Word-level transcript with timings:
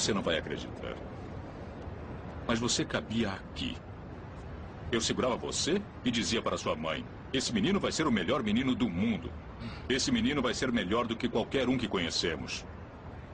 Você 0.00 0.14
não 0.14 0.22
vai 0.22 0.38
acreditar. 0.38 0.96
Mas 2.48 2.58
você 2.58 2.86
cabia 2.86 3.32
aqui. 3.32 3.76
Eu 4.90 4.98
segurava 4.98 5.36
você 5.36 5.82
e 6.02 6.10
dizia 6.10 6.40
para 6.40 6.56
sua 6.56 6.74
mãe: 6.74 7.04
Esse 7.34 7.52
menino 7.52 7.78
vai 7.78 7.92
ser 7.92 8.06
o 8.06 8.10
melhor 8.10 8.42
menino 8.42 8.74
do 8.74 8.88
mundo. 8.88 9.30
Esse 9.90 10.10
menino 10.10 10.40
vai 10.40 10.54
ser 10.54 10.72
melhor 10.72 11.06
do 11.06 11.14
que 11.14 11.28
qualquer 11.28 11.68
um 11.68 11.76
que 11.76 11.86
conhecemos. 11.86 12.64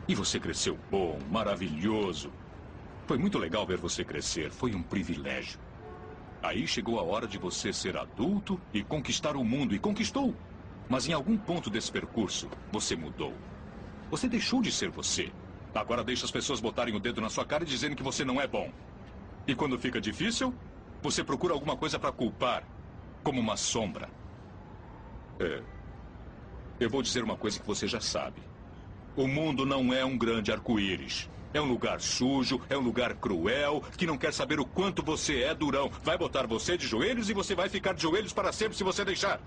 E 0.08 0.14
você 0.16 0.40
cresceu 0.40 0.76
bom, 0.90 1.20
maravilhoso. 1.30 2.32
Foi 3.06 3.16
muito 3.16 3.38
legal 3.38 3.64
ver 3.64 3.78
você 3.78 4.04
crescer. 4.04 4.50
Foi 4.50 4.74
um 4.74 4.82
privilégio. 4.82 5.60
Aí 6.42 6.66
chegou 6.66 6.98
a 6.98 7.04
hora 7.04 7.28
de 7.28 7.38
você 7.38 7.72
ser 7.72 7.96
adulto 7.96 8.60
e 8.74 8.82
conquistar 8.82 9.36
o 9.36 9.44
mundo. 9.44 9.72
E 9.72 9.78
conquistou. 9.78 10.34
Mas 10.88 11.08
em 11.08 11.12
algum 11.12 11.38
ponto 11.38 11.70
desse 11.70 11.92
percurso, 11.92 12.48
você 12.72 12.96
mudou. 12.96 13.32
Você 14.10 14.28
deixou 14.28 14.60
de 14.60 14.72
ser 14.72 14.90
você. 14.90 15.32
Agora 15.76 16.02
deixa 16.02 16.24
as 16.24 16.30
pessoas 16.30 16.60
botarem 16.60 16.94
o 16.94 17.00
dedo 17.00 17.20
na 17.20 17.28
sua 17.28 17.44
cara 17.44 17.64
e 17.64 17.66
dizendo 17.66 17.94
que 17.94 18.02
você 18.02 18.24
não 18.24 18.40
é 18.40 18.46
bom. 18.46 18.72
E 19.46 19.54
quando 19.54 19.78
fica 19.78 20.00
difícil, 20.00 20.54
você 21.02 21.22
procura 21.22 21.54
alguma 21.54 21.76
coisa 21.76 21.98
para 21.98 22.10
culpar, 22.10 22.64
como 23.22 23.40
uma 23.40 23.56
sombra. 23.56 24.08
É. 25.38 25.62
Eu 26.80 26.90
vou 26.90 27.02
dizer 27.02 27.22
uma 27.22 27.36
coisa 27.36 27.60
que 27.60 27.66
você 27.66 27.86
já 27.86 28.00
sabe. 28.00 28.42
O 29.16 29.26
mundo 29.26 29.64
não 29.64 29.92
é 29.92 30.04
um 30.04 30.16
grande 30.16 30.50
arco-íris. 30.50 31.30
É 31.54 31.60
um 31.60 31.66
lugar 31.66 32.00
sujo, 32.00 32.60
é 32.68 32.76
um 32.76 32.82
lugar 32.82 33.14
cruel, 33.14 33.82
que 33.96 34.06
não 34.06 34.18
quer 34.18 34.32
saber 34.32 34.60
o 34.60 34.66
quanto 34.66 35.02
você 35.02 35.42
é 35.42 35.54
durão. 35.54 35.90
Vai 36.02 36.18
botar 36.18 36.46
você 36.46 36.76
de 36.76 36.86
joelhos 36.86 37.30
e 37.30 37.34
você 37.34 37.54
vai 37.54 37.68
ficar 37.68 37.94
de 37.94 38.02
joelhos 38.02 38.32
para 38.32 38.52
sempre 38.52 38.76
se 38.76 38.84
você 38.84 39.04
deixar. 39.04 39.40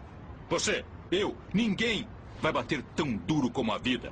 Você, 0.49 0.84
eu, 1.11 1.37
ninguém 1.53 2.07
vai 2.41 2.51
bater 2.51 2.81
tão 2.95 3.15
duro 3.15 3.51
como 3.51 3.71
a 3.71 3.77
vida. 3.77 4.11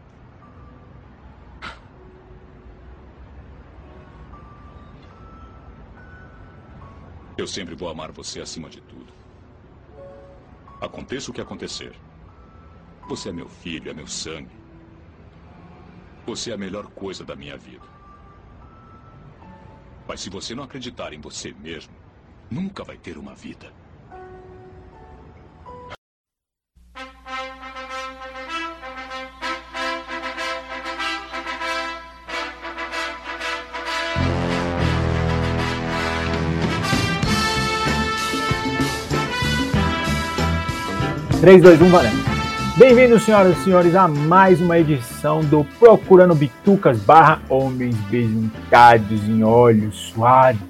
Eu 7.37 7.47
sempre 7.47 7.75
vou 7.75 7.89
amar 7.89 8.11
você 8.11 8.41
acima 8.41 8.69
de 8.69 8.81
tudo. 8.81 9.11
Aconteça 10.81 11.31
o 11.31 11.33
que 11.33 11.41
acontecer. 11.41 11.95
Você 13.07 13.29
é 13.29 13.31
meu 13.31 13.47
filho, 13.47 13.89
é 13.89 13.93
meu 13.93 14.07
sangue. 14.07 14.55
Você 16.25 16.51
é 16.51 16.53
a 16.53 16.57
melhor 16.57 16.87
coisa 16.87 17.23
da 17.23 17.35
minha 17.35 17.57
vida. 17.57 17.85
Mas 20.07 20.21
se 20.21 20.29
você 20.29 20.53
não 20.53 20.63
acreditar 20.63 21.13
em 21.13 21.21
você 21.21 21.53
mesmo, 21.53 21.93
nunca 22.49 22.83
vai 22.83 22.97
ter 22.97 23.17
uma 23.17 23.33
vida. 23.33 23.73
Três, 41.41 41.59
dois, 41.59 41.81
um, 41.81 41.89
valendo. 41.89 42.23
Bem-vindos, 42.77 43.23
senhoras 43.23 43.57
e 43.57 43.63
senhores, 43.63 43.95
a 43.95 44.07
mais 44.07 44.61
uma 44.61 44.77
edição 44.77 45.41
do 45.41 45.63
Procurando 45.79 46.35
Bitucas 46.35 46.99
barra 46.99 47.41
Homens 47.49 47.95
Besuntados 48.11 49.27
em 49.27 49.43
olhos 49.43 50.11
suados, 50.13 50.61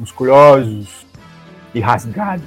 musculosos 0.00 1.06
e 1.72 1.78
rasgados. 1.78 2.44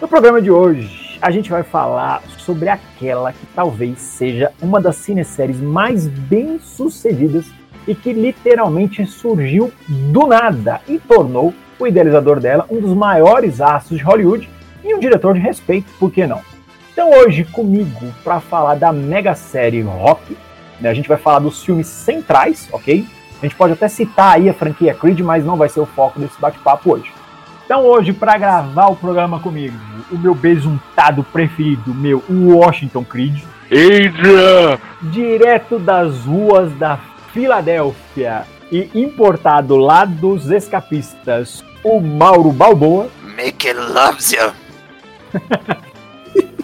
No 0.00 0.08
programa 0.08 0.40
de 0.40 0.50
hoje, 0.50 1.18
a 1.20 1.30
gente 1.30 1.50
vai 1.50 1.62
falar 1.62 2.22
sobre 2.38 2.70
aquela 2.70 3.34
que 3.34 3.46
talvez 3.54 3.98
seja 3.98 4.50
uma 4.62 4.80
das 4.80 4.96
cineséries 4.96 5.60
mais 5.60 6.06
bem-sucedidas 6.06 7.44
e 7.86 7.94
que 7.94 8.10
literalmente 8.10 9.04
surgiu 9.04 9.70
do 9.86 10.26
nada 10.26 10.80
e 10.88 10.98
tornou 10.98 11.52
o 11.78 11.86
idealizador 11.86 12.40
dela 12.40 12.64
um 12.70 12.80
dos 12.80 12.96
maiores 12.96 13.60
astros 13.60 13.98
de 13.98 14.04
Hollywood 14.06 14.48
e 14.82 14.94
um 14.94 14.98
diretor 14.98 15.34
de 15.34 15.40
respeito, 15.40 15.92
por 15.98 16.10
que 16.10 16.26
não? 16.26 16.40
Então 16.92 17.10
hoje 17.10 17.44
comigo 17.44 18.12
para 18.22 18.40
falar 18.40 18.74
da 18.74 18.92
mega 18.92 19.34
série 19.34 19.82
Rock, 19.82 20.36
né, 20.80 20.88
a 20.90 20.94
gente 20.94 21.08
vai 21.08 21.18
falar 21.18 21.38
dos 21.38 21.62
filmes 21.62 21.86
centrais, 21.86 22.68
ok? 22.72 23.06
A 23.40 23.46
gente 23.46 23.54
pode 23.54 23.72
até 23.72 23.88
citar 23.88 24.34
aí 24.34 24.48
a 24.48 24.54
franquia 24.54 24.94
Creed, 24.94 25.20
mas 25.20 25.44
não 25.44 25.56
vai 25.56 25.68
ser 25.68 25.80
o 25.80 25.86
foco 25.86 26.20
desse 26.20 26.38
bate-papo 26.40 26.92
hoje. 26.92 27.10
Então 27.64 27.84
hoje 27.84 28.12
para 28.12 28.36
gravar 28.36 28.88
o 28.88 28.96
programa 28.96 29.38
comigo, 29.38 29.78
o 30.10 30.18
meu 30.18 30.34
besuntado 30.34 31.22
preferido, 31.22 31.94
meu 31.94 32.22
Washington 32.28 33.04
Creed. 33.04 33.42
Adrian! 33.70 34.78
Direto 35.02 35.78
das 35.78 36.24
ruas 36.24 36.72
da 36.72 36.98
Filadélfia 37.32 38.44
e 38.70 38.90
importado 38.94 39.76
lá 39.76 40.04
dos 40.04 40.50
escapistas, 40.50 41.64
o 41.84 42.00
Mauro 42.00 42.50
Balboa. 42.50 43.08
Make 43.36 43.72
loves 43.72 44.32
you. 44.32 44.52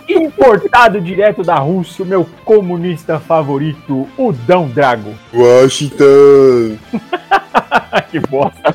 importado 0.08 1.00
direto 1.00 1.42
da 1.42 1.56
Rússia, 1.56 2.04
o 2.04 2.08
meu 2.08 2.26
comunista 2.44 3.18
favorito, 3.18 4.08
o 4.16 4.32
Dão 4.32 4.68
Drago. 4.68 5.14
Washington! 5.32 6.76
que 8.10 8.20
bosta! 8.20 8.74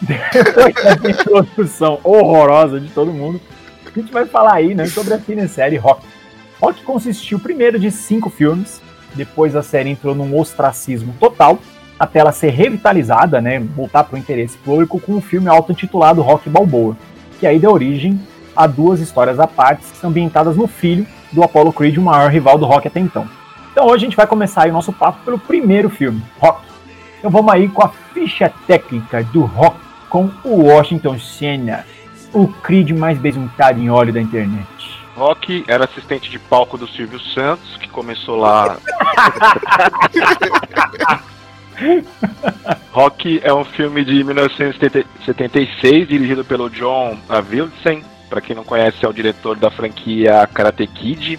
Depois 0.00 0.74
dessa 0.74 1.10
introdução 1.10 1.98
horrorosa 2.02 2.80
de 2.80 2.88
todo 2.88 3.12
mundo, 3.12 3.40
a 3.84 3.98
gente 3.98 4.12
vai 4.12 4.26
falar 4.26 4.54
aí 4.54 4.74
né, 4.74 4.86
sobre 4.86 5.14
a 5.14 5.18
cinesérie 5.18 5.78
Rock. 5.78 6.06
Rock 6.60 6.82
consistiu 6.82 7.38
primeiro 7.38 7.78
de 7.78 7.90
cinco 7.90 8.30
filmes, 8.30 8.80
depois 9.14 9.54
a 9.56 9.62
série 9.62 9.90
entrou 9.90 10.14
num 10.14 10.38
ostracismo 10.38 11.14
total, 11.18 11.58
até 11.98 12.20
ela 12.20 12.32
ser 12.32 12.50
revitalizada, 12.50 13.40
né, 13.40 13.58
voltar 13.58 14.04
para 14.04 14.16
o 14.16 14.18
interesse 14.18 14.56
público 14.58 15.00
com 15.00 15.12
um 15.12 15.20
filme 15.20 15.48
auto-intitulado 15.48 16.22
Rock 16.22 16.48
Balboa, 16.48 16.96
que 17.38 17.46
aí 17.46 17.58
deu 17.58 17.72
origem 17.72 18.20
a 18.54 18.66
duas 18.66 19.00
histórias 19.00 19.40
à 19.40 19.46
parte, 19.46 19.84
ambientadas 20.02 20.56
no 20.56 20.66
filho 20.66 21.06
do 21.32 21.42
Apollo 21.42 21.72
Creed, 21.72 21.96
o 21.96 22.02
maior 22.02 22.30
rival 22.30 22.58
do 22.58 22.66
rock 22.66 22.88
até 22.88 23.00
então. 23.00 23.26
Então 23.72 23.86
hoje 23.86 24.04
a 24.04 24.08
gente 24.08 24.16
vai 24.16 24.26
começar 24.26 24.68
o 24.68 24.72
nosso 24.72 24.92
papo 24.92 25.24
pelo 25.24 25.38
primeiro 25.38 25.88
filme, 25.88 26.22
Rock. 26.38 26.60
Então 27.18 27.30
vamos 27.30 27.52
aí 27.52 27.68
com 27.68 27.82
a 27.82 27.88
ficha 28.12 28.52
técnica 28.66 29.24
do 29.24 29.44
Rock 29.44 29.76
com 30.10 30.30
o 30.44 30.66
Washington 30.66 31.18
Senna, 31.18 31.86
o 32.34 32.46
Creed 32.46 32.90
mais 32.90 33.18
besuntado 33.18 33.80
em 33.80 33.88
óleo 33.88 34.12
da 34.12 34.20
internet. 34.20 34.68
Rock 35.16 35.64
era 35.66 35.84
assistente 35.84 36.30
de 36.30 36.38
palco 36.38 36.76
do 36.76 36.86
Silvio 36.86 37.18
Santos, 37.18 37.78
que 37.78 37.88
começou 37.88 38.36
lá. 38.36 38.76
Rock 42.92 43.40
é 43.42 43.54
um 43.54 43.64
filme 43.64 44.04
de 44.04 44.22
1976, 44.22 46.08
dirigido 46.08 46.44
pelo 46.44 46.68
John 46.68 47.18
Avildsen, 47.28 48.04
para 48.32 48.40
quem 48.40 48.56
não 48.56 48.64
conhece, 48.64 49.04
é 49.04 49.08
o 49.08 49.12
diretor 49.12 49.58
da 49.58 49.70
franquia 49.70 50.48
Karate 50.54 50.86
Kid, 50.86 51.38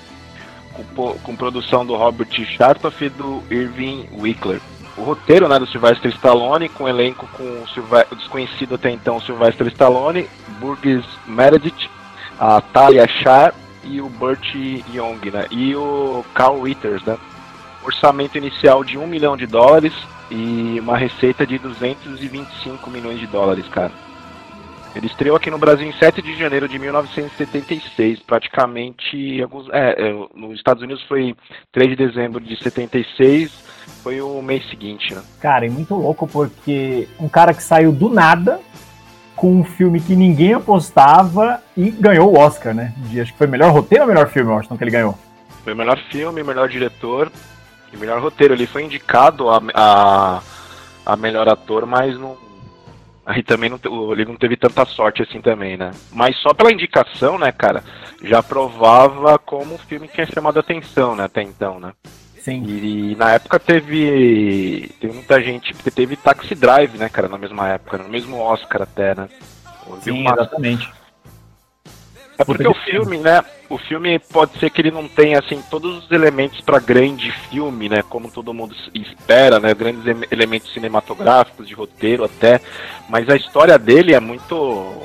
com, 0.71 1.17
com 1.17 1.35
produção 1.35 1.83
do 1.83 1.95
Robert 1.95 2.29
Shartoff 2.55 3.03
e 3.03 3.09
do 3.09 3.41
Irving 3.49 4.07
Wickler. 4.15 4.61
O 4.95 5.01
roteiro 5.01 5.47
né, 5.47 5.57
do 5.57 5.65
Sylvester 5.65 6.11
Stallone, 6.11 6.69
com 6.69 6.87
elenco 6.87 7.27
com 7.33 7.43
o, 7.43 8.15
desconhecido 8.15 8.75
até 8.75 8.91
então 8.91 9.19
Sylvester 9.19 9.65
Stallone, 9.69 10.29
Burgess 10.59 11.03
Meredith, 11.25 11.89
a 12.39 12.61
Talia 12.61 13.07
Shah 13.07 13.51
e 13.83 13.99
o 13.99 14.07
Burt 14.07 14.53
Young, 14.53 15.31
né? 15.31 15.47
E 15.49 15.75
o 15.75 16.23
Carl 16.35 16.59
Withers, 16.59 17.01
né? 17.05 17.17
Orçamento 17.83 18.37
inicial 18.37 18.83
de 18.83 18.99
1 18.99 19.07
milhão 19.07 19.35
de 19.35 19.47
dólares 19.47 19.93
e 20.29 20.79
uma 20.79 20.95
receita 20.95 21.43
de 21.43 21.57
225 21.57 22.87
milhões 22.91 23.19
de 23.19 23.25
dólares, 23.25 23.67
cara. 23.67 23.91
Ele 24.95 25.07
estreou 25.07 25.35
aqui 25.35 25.49
no 25.49 25.57
Brasil 25.57 25.87
em 25.87 25.93
7 25.93 26.21
de 26.21 26.37
janeiro 26.37 26.67
de 26.67 26.77
1976, 26.77 28.19
praticamente. 28.19 29.41
Alguns, 29.41 29.67
é, 29.69 30.09
é, 30.09 30.13
nos 30.35 30.55
Estados 30.55 30.83
Unidos 30.83 31.03
foi 31.03 31.35
3 31.71 31.89
de 31.91 31.95
dezembro 31.95 32.39
de 32.39 32.55
76, 32.61 33.51
foi 34.03 34.21
o 34.21 34.41
mês 34.41 34.69
seguinte, 34.69 35.15
né? 35.15 35.23
Cara, 35.41 35.65
é 35.65 35.69
muito 35.69 35.95
louco 35.95 36.27
porque 36.27 37.07
um 37.19 37.27
cara 37.27 37.53
que 37.53 37.63
saiu 37.63 37.91
do 37.91 38.07
nada 38.07 38.59
com 39.35 39.51
um 39.51 39.63
filme 39.63 39.99
que 39.99 40.15
ninguém 40.15 40.53
apostava 40.53 41.61
e 41.75 41.89
ganhou 41.89 42.31
o 42.31 42.37
Oscar, 42.37 42.73
né? 42.75 42.93
De, 43.09 43.19
acho 43.19 43.31
que 43.31 43.37
foi 43.37 43.47
melhor 43.47 43.71
roteiro 43.71 44.03
ou 44.03 44.07
melhor 44.07 44.29
filme, 44.29 44.51
Washington, 44.51 44.77
que 44.77 44.83
ele 44.83 44.91
ganhou? 44.91 45.17
Foi 45.63 45.73
melhor 45.73 45.97
filme, 46.11 46.43
melhor 46.43 46.69
diretor 46.69 47.31
e 47.91 47.97
melhor 47.97 48.21
roteiro. 48.21 48.53
Ele 48.53 48.67
foi 48.67 48.83
indicado 48.83 49.49
a, 49.49 49.61
a, 49.73 50.41
a 51.05 51.15
melhor 51.15 51.49
ator, 51.49 51.85
mas 51.87 52.17
não 52.19 52.42
Aí 53.25 53.41
também 53.41 53.69
não, 53.69 53.79
ele 54.11 54.25
não 54.25 54.35
teve 54.35 54.57
tanta 54.57 54.85
sorte 54.85 55.21
assim 55.21 55.41
também, 55.41 55.77
né? 55.77 55.91
Mas 56.11 56.37
só 56.37 56.53
pela 56.53 56.71
indicação, 56.71 57.39
né, 57.39 57.51
cara, 57.51 57.83
já 58.21 58.43
provava 58.43 59.39
como 59.39 59.75
o 59.75 59.79
filme 59.79 60.09
tinha 60.09 60.25
chamado 60.25 60.57
a 60.57 60.59
atenção, 60.59 61.15
né, 61.15 61.23
até 61.23 61.41
então, 61.41 61.79
né? 61.79 61.93
Sim. 62.43 62.61
E, 62.67 63.15
na 63.15 63.31
época 63.31 63.57
teve. 63.57 64.93
Teve 64.99 65.13
muita 65.13 65.41
gente. 65.41 65.73
Porque 65.73 65.89
teve 65.89 66.17
Taxi 66.17 66.53
Drive, 66.53 66.97
né, 66.97 67.07
cara, 67.07 67.29
na 67.29 67.37
mesma 67.37 67.69
época, 67.69 67.97
no 67.97 68.09
mesmo 68.09 68.37
Oscar 68.37 68.81
até, 68.81 69.15
né? 69.15 69.29
Sim, 70.01 70.27
exatamente. 70.27 70.91
É 72.37 72.43
porque 72.43 72.67
o 72.67 72.73
filme, 72.73 73.17
né? 73.17 73.43
O 73.69 73.77
filme 73.77 74.19
pode 74.19 74.59
ser 74.59 74.69
que 74.69 74.81
ele 74.81 74.91
não 74.91 75.07
tenha 75.07 75.39
assim 75.39 75.61
todos 75.69 76.03
os 76.03 76.11
elementos 76.11 76.61
para 76.61 76.79
grande 76.79 77.31
filme, 77.49 77.89
né? 77.89 78.03
Como 78.09 78.31
todo 78.31 78.53
mundo 78.53 78.75
espera, 78.93 79.59
né? 79.59 79.73
Grandes 79.73 80.03
elementos 80.31 80.73
cinematográficos, 80.73 81.67
de 81.67 81.73
roteiro 81.73 82.23
até, 82.23 82.59
mas 83.09 83.29
a 83.29 83.35
história 83.35 83.77
dele 83.77 84.13
é 84.13 84.19
muito 84.19 85.03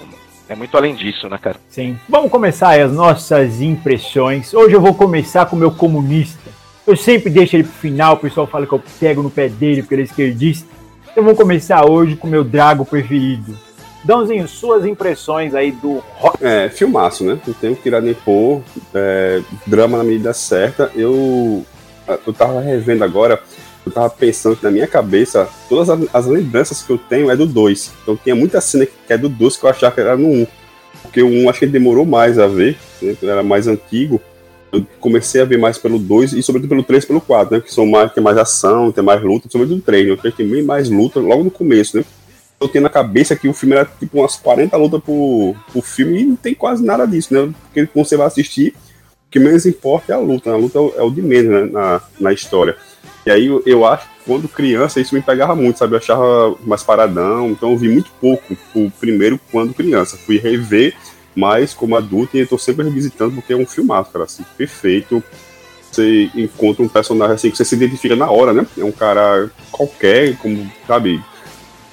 é 0.49 0.55
muito 0.55 0.77
além 0.77 0.95
disso, 0.95 1.29
né, 1.29 1.39
cara? 1.39 1.57
Sim. 1.69 1.99
Vamos 2.09 2.31
começar 2.31 2.81
as 2.81 2.93
nossas 2.93 3.61
impressões. 3.61 4.55
Hoje 4.55 4.75
eu 4.75 4.81
vou 4.81 4.95
começar 4.95 5.45
com 5.47 5.57
o 5.57 5.59
meu 5.59 5.71
comunista. 5.71 6.51
Eu 6.87 6.97
sempre 6.97 7.29
deixo 7.29 7.55
ele 7.55 7.65
pro 7.65 7.73
final, 7.73 8.15
o 8.15 8.19
pessoal 8.19 8.47
fala 8.47 8.67
que 8.67 8.73
eu 8.73 8.83
pego 8.99 9.23
no 9.23 9.31
pé 9.31 9.49
dele 9.49 9.83
porque 9.83 9.95
ele 9.95 10.03
é 10.03 10.05
esquerdista. 10.07 10.67
Então 11.13 11.23
vou 11.23 11.35
começar 11.35 11.85
hoje 11.85 12.17
com 12.17 12.27
o 12.27 12.31
meu 12.31 12.43
Drago 12.43 12.87
preferido. 12.87 13.68
Dãozinho, 14.05 14.47
suas 14.47 14.87
impressões 14.87 15.55
aí 15.55 15.73
do 15.73 16.03
rock. 16.17 16.45
É, 16.45 16.69
filmaço, 16.69 17.25
né? 17.25 17.39
Não 17.47 17.55
tenho 17.55 17.75
que 17.75 17.83
tirar 17.83 18.01
nem 18.01 18.15
pôr. 18.15 18.63
É, 18.95 19.43
drama 19.67 19.99
na 19.99 20.05
medida 20.05 20.33
certa. 20.33 20.91
Eu, 20.95 21.65
eu 22.27 22.33
tava 22.33 22.61
revendo 22.61 23.05
agora, 23.05 23.43
eu 23.85 23.93
tava 23.93 24.09
pensando 24.11 24.57
que 24.57 24.65
na 24.65 24.71
minha 24.71 24.87
cabeça, 24.87 25.49
todas 25.69 25.91
as, 25.91 26.15
as 26.15 26.27
lembranças 26.27 26.83
que 26.83 26.91
eu 26.91 26.99
tenho 26.99 27.31
é 27.31 27.37
do 27.37 27.47
2. 27.47 27.93
Então 28.03 28.17
tinha 28.17 28.35
muita 28.35 28.61
cena 28.61 28.87
que 28.87 29.13
é 29.13 29.19
do 29.19 29.29
2 29.29 29.57
que 29.57 29.65
eu 29.65 29.71
achava 29.71 29.95
que 29.95 30.01
era 30.01 30.17
no 30.17 30.29
1. 30.29 30.43
Um, 30.43 30.47
porque 31.03 31.23
o 31.23 31.29
1 31.29 31.43
um, 31.43 31.51
acho 31.51 31.59
que 31.59 31.65
ele 31.65 31.73
demorou 31.73 32.05
mais 32.05 32.39
a 32.39 32.47
ver, 32.47 32.79
né? 33.03 33.17
Era 33.23 33.43
mais 33.43 33.67
antigo. 33.67 34.21
Eu 34.71 34.87
comecei 35.01 35.41
a 35.41 35.45
ver 35.45 35.59
mais 35.59 35.79
pelo 35.79 35.99
2 35.99 36.35
e 36.35 36.43
sobretudo 36.43 36.69
pelo 36.69 36.83
3 36.83 37.05
e 37.05 37.07
pelo 37.07 37.21
4, 37.21 37.57
né? 37.57 37.61
Que 37.61 37.73
são 37.73 37.87
mais, 37.87 38.13
tem 38.13 38.23
mais 38.23 38.37
ação, 38.37 38.93
tem 38.93 39.03
mais 39.03 39.23
luta, 39.23 39.49
sobretudo 39.51 39.79
o 39.79 39.83
3, 39.83 40.07
né? 40.07 40.13
O 40.13 40.17
3 40.17 40.35
tem 40.35 40.49
bem 40.49 40.63
mais 40.63 40.89
luta 40.89 41.19
logo 41.19 41.43
no 41.43 41.51
começo, 41.51 41.97
né? 41.97 42.05
Eu 42.61 42.69
tenho 42.69 42.83
na 42.83 42.91
cabeça 42.91 43.37
que 43.37 43.49
o 43.49 43.55
filme 43.55 43.75
era 43.77 43.85
tipo 43.85 44.19
umas 44.19 44.37
40 44.37 44.77
lutas 44.77 45.03
por, 45.03 45.55
por 45.73 45.85
filme 45.85 46.21
e 46.21 46.25
não 46.25 46.37
tem 46.37 46.55
quase 46.55 46.85
nada 46.85 47.07
disso, 47.07 47.33
né? 47.33 47.53
Porque 47.65 47.87
quando 47.87 48.07
você 48.07 48.17
vai 48.17 48.27
assistir, 48.27 48.75
o 49.27 49.31
que 49.31 49.39
menos 49.39 49.65
importa 49.65 50.13
é 50.13 50.17
a 50.17 50.19
luta, 50.19 50.51
né? 50.51 50.57
a 50.57 50.59
luta 50.59 50.79
é 50.79 51.03
o 51.03 51.11
de 51.11 51.23
menos 51.23 51.51
né? 51.51 51.71
na, 51.71 52.01
na 52.19 52.33
história. 52.33 52.77
E 53.25 53.31
aí 53.31 53.47
eu, 53.47 53.63
eu 53.65 53.85
acho 53.85 54.09
que 54.09 54.15
quando 54.25 54.49
criança 54.49 55.01
isso 55.01 55.15
me 55.15 55.23
pegava 55.23 55.55
muito, 55.55 55.79
sabe? 55.79 55.95
Eu 55.95 55.99
achava 55.99 56.57
mais 56.65 56.83
paradão, 56.83 57.51
então 57.51 57.71
eu 57.71 57.77
vi 57.77 57.89
muito 57.89 58.11
pouco 58.21 58.57
o 58.75 58.91
primeiro 58.91 59.39
quando 59.53 59.75
criança. 59.75 60.17
Fui 60.17 60.39
rever 60.39 60.97
mais 61.37 61.73
como 61.73 61.97
adulto 61.97 62.37
e 62.37 62.41
estou 62.41 62.59
sempre 62.59 62.85
revisitando 62.85 63.35
porque 63.35 63.53
é 63.53 63.57
um 63.57 63.67
filmaço, 63.67 64.11
cara, 64.11 64.25
assim, 64.25 64.45
perfeito. 64.57 65.23
Você 65.91 66.31
encontra 66.35 66.83
um 66.83 66.89
personagem 66.89 67.35
assim 67.35 67.51
que 67.51 67.57
você 67.57 67.65
se 67.65 67.75
identifica 67.75 68.17
na 68.17 68.31
hora, 68.31 68.53
né? 68.53 68.67
É 68.77 68.85
um 68.85 68.93
cara 68.93 69.51
qualquer, 69.71 70.37
como, 70.39 70.71
sabe, 70.87 71.23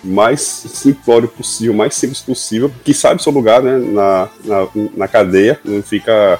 mais 0.06 0.42
simplório 0.42 1.28
possível, 1.28 1.74
mais 1.74 1.96
simples 1.96 2.22
possível, 2.22 2.72
que 2.84 2.94
sabe 2.94 3.22
seu 3.22 3.32
lugar 3.32 3.62
né, 3.62 3.78
na, 3.78 4.30
na, 4.44 4.68
na 4.96 5.08
cadeia, 5.08 5.60
não 5.66 5.82
fica 5.82 6.40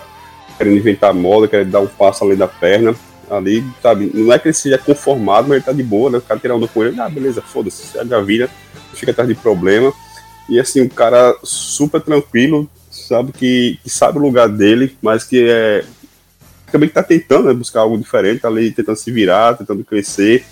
querendo 0.58 0.78
inventar 0.78 1.14
moda, 1.14 1.48
querendo 1.48 1.72
dar 1.72 1.80
um 1.80 1.88
passo 1.88 2.24
além 2.24 2.38
da 2.38 2.48
perna. 2.48 2.96
Ali, 3.30 3.66
sabe, 3.82 4.12
não 4.14 4.32
é 4.32 4.38
que 4.38 4.50
ele 4.50 4.54
seja 4.54 4.78
conformado, 4.78 5.48
mas 5.48 5.58
ele 5.58 5.66
tá 5.66 5.72
de 5.72 5.82
boa, 5.82 6.12
né? 6.12 6.20
O 6.20 6.22
cara 6.22 6.40
tirar 6.40 6.56
onda 6.56 6.68
com 6.68 6.84
ele, 6.84 7.00
ah, 7.00 7.10
beleza, 7.10 7.42
foda-se, 7.42 7.88
segue 7.88 8.14
a 8.14 8.22
vida, 8.22 8.48
fica 8.94 9.12
atrás 9.12 9.28
de 9.28 9.34
problema. 9.34 9.92
E 10.48 10.60
assim, 10.60 10.82
um 10.82 10.88
cara 10.88 11.36
super 11.44 12.00
tranquilo, 12.00 12.70
sabe, 12.92 13.32
que, 13.32 13.80
que 13.84 13.90
sabe 13.90 14.20
o 14.20 14.22
lugar 14.22 14.48
dele, 14.48 14.96
mas 15.02 15.24
que 15.24 15.44
é. 15.50 15.84
Também 16.72 16.90
tá 16.90 17.02
tentando 17.02 17.48
né, 17.48 17.54
buscar 17.54 17.82
algo 17.82 17.98
diferente, 17.98 18.42
tá 18.42 18.48
ali 18.48 18.72
tentando 18.72 18.98
se 18.98 19.12
virar, 19.12 19.56
tentando 19.56 19.84
crescer 19.84 20.46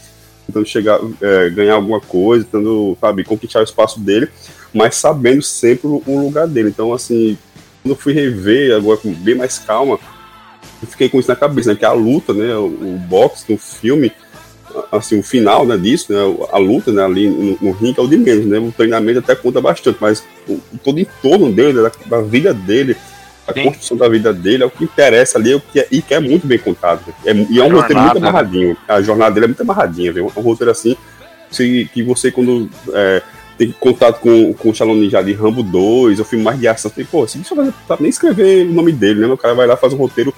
tentando 0.45 0.65
chegar, 0.65 0.99
é, 1.21 1.49
ganhar 1.49 1.75
alguma 1.75 1.99
coisa, 1.99 2.45
tentando, 2.45 2.97
sabe, 2.99 3.23
conquistar 3.23 3.59
o 3.59 3.63
espaço 3.63 3.99
dele, 3.99 4.27
mas 4.73 4.95
sabendo 4.95 5.41
sempre 5.41 5.87
o 5.87 6.19
lugar 6.19 6.47
dele. 6.47 6.69
Então, 6.69 6.93
assim, 6.93 7.37
quando 7.81 7.91
eu 7.91 7.95
fui 7.95 8.13
rever 8.13 8.75
agora 8.75 8.97
com 8.97 9.13
bem 9.13 9.35
mais 9.35 9.59
calma, 9.59 9.99
eu 10.81 10.87
fiquei 10.87 11.09
com 11.09 11.19
isso 11.19 11.29
na 11.29 11.35
cabeça, 11.35 11.69
né, 11.69 11.75
que 11.75 11.85
a 11.85 11.93
luta, 11.93 12.33
né, 12.33 12.55
o, 12.55 12.65
o 12.65 12.97
boxe 13.07 13.51
no 13.51 13.57
filme, 13.57 14.11
assim, 14.91 15.19
o 15.19 15.23
final, 15.23 15.65
né, 15.65 15.77
disso, 15.77 16.11
né, 16.11 16.19
a 16.51 16.57
luta, 16.57 16.91
né, 16.91 17.03
ali 17.03 17.27
no, 17.29 17.57
no 17.61 17.71
ringue 17.71 17.99
é 17.99 18.03
o 18.03 18.07
de 18.07 18.17
menos, 18.17 18.45
né, 18.45 18.59
o 18.59 18.71
treinamento 18.71 19.19
até 19.19 19.35
conta 19.35 19.61
bastante, 19.61 19.97
mas 20.01 20.23
o, 20.47 20.59
todo 20.83 20.97
o 20.97 20.99
entorno 20.99 21.51
dele, 21.51 21.81
da, 21.81 21.91
da 22.05 22.21
vida 22.21 22.53
dele, 22.53 22.97
a 23.47 23.53
Sim. 23.53 23.63
construção 23.63 23.97
da 23.97 24.07
vida 24.07 24.33
dele 24.33 24.63
é 24.63 24.65
o 24.65 24.69
que 24.69 24.83
interessa 24.83 25.37
ali 25.37 25.51
é 25.51 25.55
o 25.55 25.59
que 25.59 25.79
é, 25.79 25.87
e 25.91 26.01
que 26.01 26.13
é 26.13 26.19
muito 26.19 26.47
bem 26.47 26.57
contado. 26.57 27.01
É, 27.25 27.33
e 27.33 27.59
é 27.59 27.63
um 27.63 27.75
roteiro 27.75 28.01
muito 28.01 28.17
amarradinho. 28.17 28.77
A 28.87 29.01
jornada 29.01 29.31
dele 29.33 29.45
é 29.45 29.47
muito 29.47 29.61
amarradinha, 29.61 30.13
viu? 30.13 30.31
É 30.33 30.39
um 30.39 30.43
roteiro 30.43 30.71
assim 30.71 30.95
que, 31.51 31.85
que 31.85 32.03
você, 32.03 32.31
quando 32.31 32.69
é, 32.93 33.21
tem 33.57 33.71
contato 33.71 34.19
com, 34.19 34.53
com 34.53 34.69
o 34.69 34.73
Shalom 34.73 35.07
já 35.09 35.21
de 35.21 35.33
Rambo 35.33 35.61
2, 35.61 36.19
o 36.19 36.25
filme 36.25 36.43
mais 36.43 36.59
de 36.59 36.67
ação, 36.67 36.89
tem, 36.89 37.05
pô, 37.05 37.27
você 37.27 37.37
não 37.37 37.45
sabe 37.45 38.01
nem 38.01 38.09
escrever 38.09 38.65
o 38.65 38.73
nome 38.73 38.91
dele, 38.91 39.21
né? 39.21 39.27
O 39.27 39.37
cara 39.37 39.53
vai 39.53 39.67
lá 39.67 39.77
faz 39.77 39.93
um 39.93 39.97
roteiro 39.97 40.33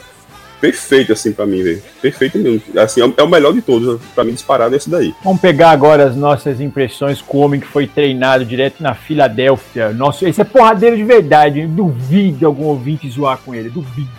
perfeito, 0.65 1.13
assim, 1.13 1.31
para 1.31 1.45
mim, 1.45 1.62
velho. 1.62 1.83
Perfeito 2.01 2.38
mesmo. 2.38 2.62
Assim, 2.79 3.01
é, 3.01 3.13
é 3.17 3.23
o 3.23 3.29
melhor 3.29 3.53
de 3.53 3.62
todos. 3.62 4.01
para 4.13 4.23
mim, 4.23 4.33
disparado 4.33 4.73
é 4.73 4.77
esse 4.77 4.89
daí. 4.89 5.13
Vamos 5.23 5.41
pegar 5.41 5.71
agora 5.71 6.06
as 6.06 6.15
nossas 6.15 6.59
impressões 6.59 7.21
com 7.21 7.38
o 7.38 7.41
homem 7.41 7.59
que 7.59 7.67
foi 7.67 7.88
treinado 7.88 8.44
direto 8.44 8.81
na 8.81 8.95
Filadélfia. 8.95 9.89
Nossa, 9.89 10.27
esse 10.27 10.41
é 10.41 10.44
porradeiro 10.44 10.97
de 10.97 11.03
verdade. 11.03 11.59
Hein? 11.59 11.67
Duvido 11.67 12.45
algum 12.45 12.65
ouvinte 12.65 13.09
zoar 13.09 13.38
com 13.38 13.53
ele. 13.53 13.69
Duvido. 13.69 14.09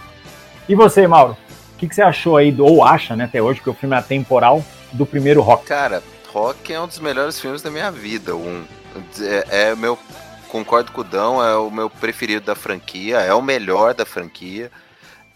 E 0.68 0.74
você, 0.74 1.06
Mauro? 1.06 1.36
O 1.74 1.78
que, 1.78 1.88
que, 1.88 1.94
você 1.94 2.02
achou 2.02 2.36
aí, 2.36 2.50
do, 2.50 2.64
ou 2.64 2.84
acha, 2.84 3.14
né, 3.14 3.24
até 3.24 3.42
hoje, 3.42 3.60
que 3.60 3.68
o 3.68 3.74
filme 3.74 3.94
é 3.94 3.98
atemporal, 3.98 4.64
do 4.92 5.04
primeiro 5.04 5.42
Rock? 5.42 5.66
Cara, 5.66 6.02
Rock 6.32 6.72
é 6.72 6.80
um 6.80 6.86
dos 6.86 6.98
melhores 7.00 7.38
filmes 7.38 7.60
da 7.60 7.70
minha 7.70 7.90
vida. 7.90 8.34
Um, 8.34 8.64
é, 9.20 9.70
é 9.70 9.74
meu. 9.74 9.98
Concordo 10.48 10.92
com 10.92 11.00
o 11.00 11.04
Dão, 11.04 11.44
é 11.44 11.56
o 11.56 11.70
meu 11.70 11.90
preferido 11.90 12.46
da 12.46 12.54
franquia, 12.54 13.18
é 13.18 13.34
o 13.34 13.42
melhor 13.42 13.92
da 13.92 14.06
franquia 14.06 14.70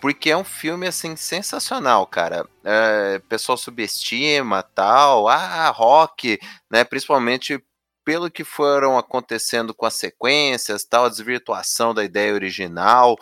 porque 0.00 0.30
é 0.30 0.36
um 0.36 0.44
filme 0.44 0.86
assim 0.86 1.14
sensacional, 1.16 2.06
cara. 2.06 2.46
É, 2.64 3.20
pessoal 3.28 3.58
subestima 3.58 4.62
tal, 4.62 5.28
ah, 5.28 5.68
rock, 5.70 6.38
né? 6.70 6.84
Principalmente 6.84 7.62
pelo 8.04 8.30
que 8.30 8.42
foram 8.42 8.98
acontecendo 8.98 9.74
com 9.74 9.86
as 9.86 9.94
sequências, 9.94 10.84
tal, 10.84 11.04
a 11.04 11.08
desvirtuação 11.08 11.94
da 11.94 12.02
ideia 12.02 12.32
original. 12.32 13.16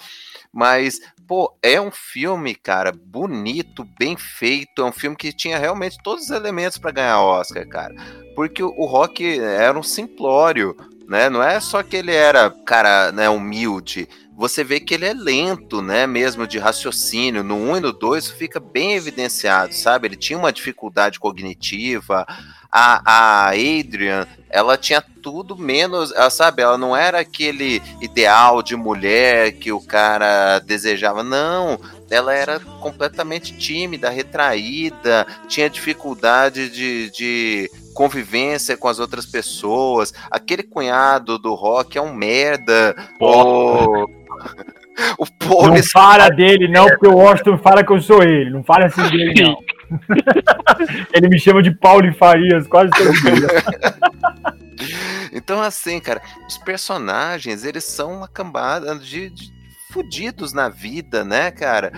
Mas, 0.53 1.01
pô, 1.27 1.55
é 1.63 1.81
um 1.81 1.91
filme, 1.91 2.55
cara, 2.55 2.93
bonito, 2.93 3.85
bem 3.99 4.17
feito. 4.17 4.83
É 4.83 4.85
um 4.85 4.93
filme 4.93 5.17
que 5.17 5.33
tinha 5.33 5.59
realmente 5.59 5.99
todos 6.03 6.25
os 6.25 6.31
elementos 6.31 6.79
para 6.79 6.93
ganhar 6.93 7.21
Oscar, 7.21 7.69
cara. 7.69 7.95
Porque 8.35 8.63
o 8.63 8.87
Rock 8.87 9.39
era 9.41 9.79
um 9.79 9.83
simplório, 9.83 10.77
né? 11.09 11.29
Não 11.29 11.43
é 11.43 11.59
só 11.59 11.83
que 11.83 11.97
ele 11.97 12.13
era, 12.13 12.51
cara, 12.65 13.11
né, 13.11 13.29
humilde 13.29 14.09
você 14.39 14.63
vê 14.63 14.79
que 14.79 14.95
ele 14.95 15.05
é 15.05 15.13
lento, 15.13 15.83
né, 15.83 16.07
mesmo 16.07 16.47
de 16.47 16.61
raciocínio. 16.61 17.43
No 17.43 17.57
1 17.57 17.79
e 17.79 17.81
no 17.81 17.93
2 17.93 18.31
fica 18.31 18.61
bem 18.61 18.95
evidenciado, 18.95 19.75
sabe? 19.75 20.07
Ele 20.07 20.15
tinha 20.15 20.39
uma 20.39 20.53
dificuldade 20.53 21.19
cognitiva. 21.19 22.25
A, 22.71 23.03
a 23.05 23.49
Adrian, 23.49 24.29
ela 24.49 24.77
tinha 24.77 25.03
tudo 25.03 25.59
menos, 25.59 26.13
ela, 26.13 26.31
sabe? 26.31 26.63
Ela 26.63 26.79
não 26.79 26.97
era 26.97 27.19
aquele 27.19 27.83
ideal 28.01 28.63
de 28.63 28.77
mulher 28.77 29.55
que 29.55 29.73
o 29.73 29.81
cara 29.81 30.61
desejava, 30.61 31.25
não. 31.25 31.81
Ela 32.09 32.33
era 32.33 32.61
completamente 32.61 33.57
tímida, 33.59 34.09
retraída, 34.09 35.27
tinha 35.49 35.69
dificuldade 35.69 36.71
de, 36.71 37.11
de 37.11 37.71
convivência 37.99 38.77
com 38.77 38.87
as 38.87 39.01
outras 39.01 39.27
pessoas. 39.27 40.15
Aquele 40.31 40.63
cunhado 40.63 41.37
do 41.37 41.53
rock 41.53 41.99
é 41.99 42.01
um 42.01 42.15
merda. 42.15 42.95
O 43.19 44.07
pobre 45.37 45.81
não 45.81 45.83
fala 45.83 46.29
dele, 46.29 46.69
não, 46.69 46.87
porque 46.87 47.09
o 47.09 47.17
Washington 47.17 47.59
fala 47.59 47.83
que 47.83 47.93
eu 47.93 48.01
sou 48.01 48.23
ele. 48.23 48.51
Não 48.51 48.63
fala 48.63 48.87
assim 48.87 49.03
dele, 49.03 49.43
não. 49.43 49.59
ele 51.13 51.29
me 51.29 51.41
chama 51.41 51.61
de 51.61 51.73
Paulo 51.73 52.07
e 52.07 52.15
Farias 52.15 52.69
quase 52.69 52.93
todo 52.93 53.11
dia. 53.11 53.49
então, 55.35 55.61
assim, 55.61 55.99
cara, 55.99 56.23
os 56.47 56.57
personagens, 56.59 57.65
eles 57.65 57.83
são 57.83 58.13
uma 58.13 58.29
cambada 58.29 58.95
de, 58.95 59.29
de 59.29 59.51
fudidos 59.93 60.53
na 60.53 60.69
vida, 60.69 61.25
né, 61.25 61.51
cara? 61.51 61.93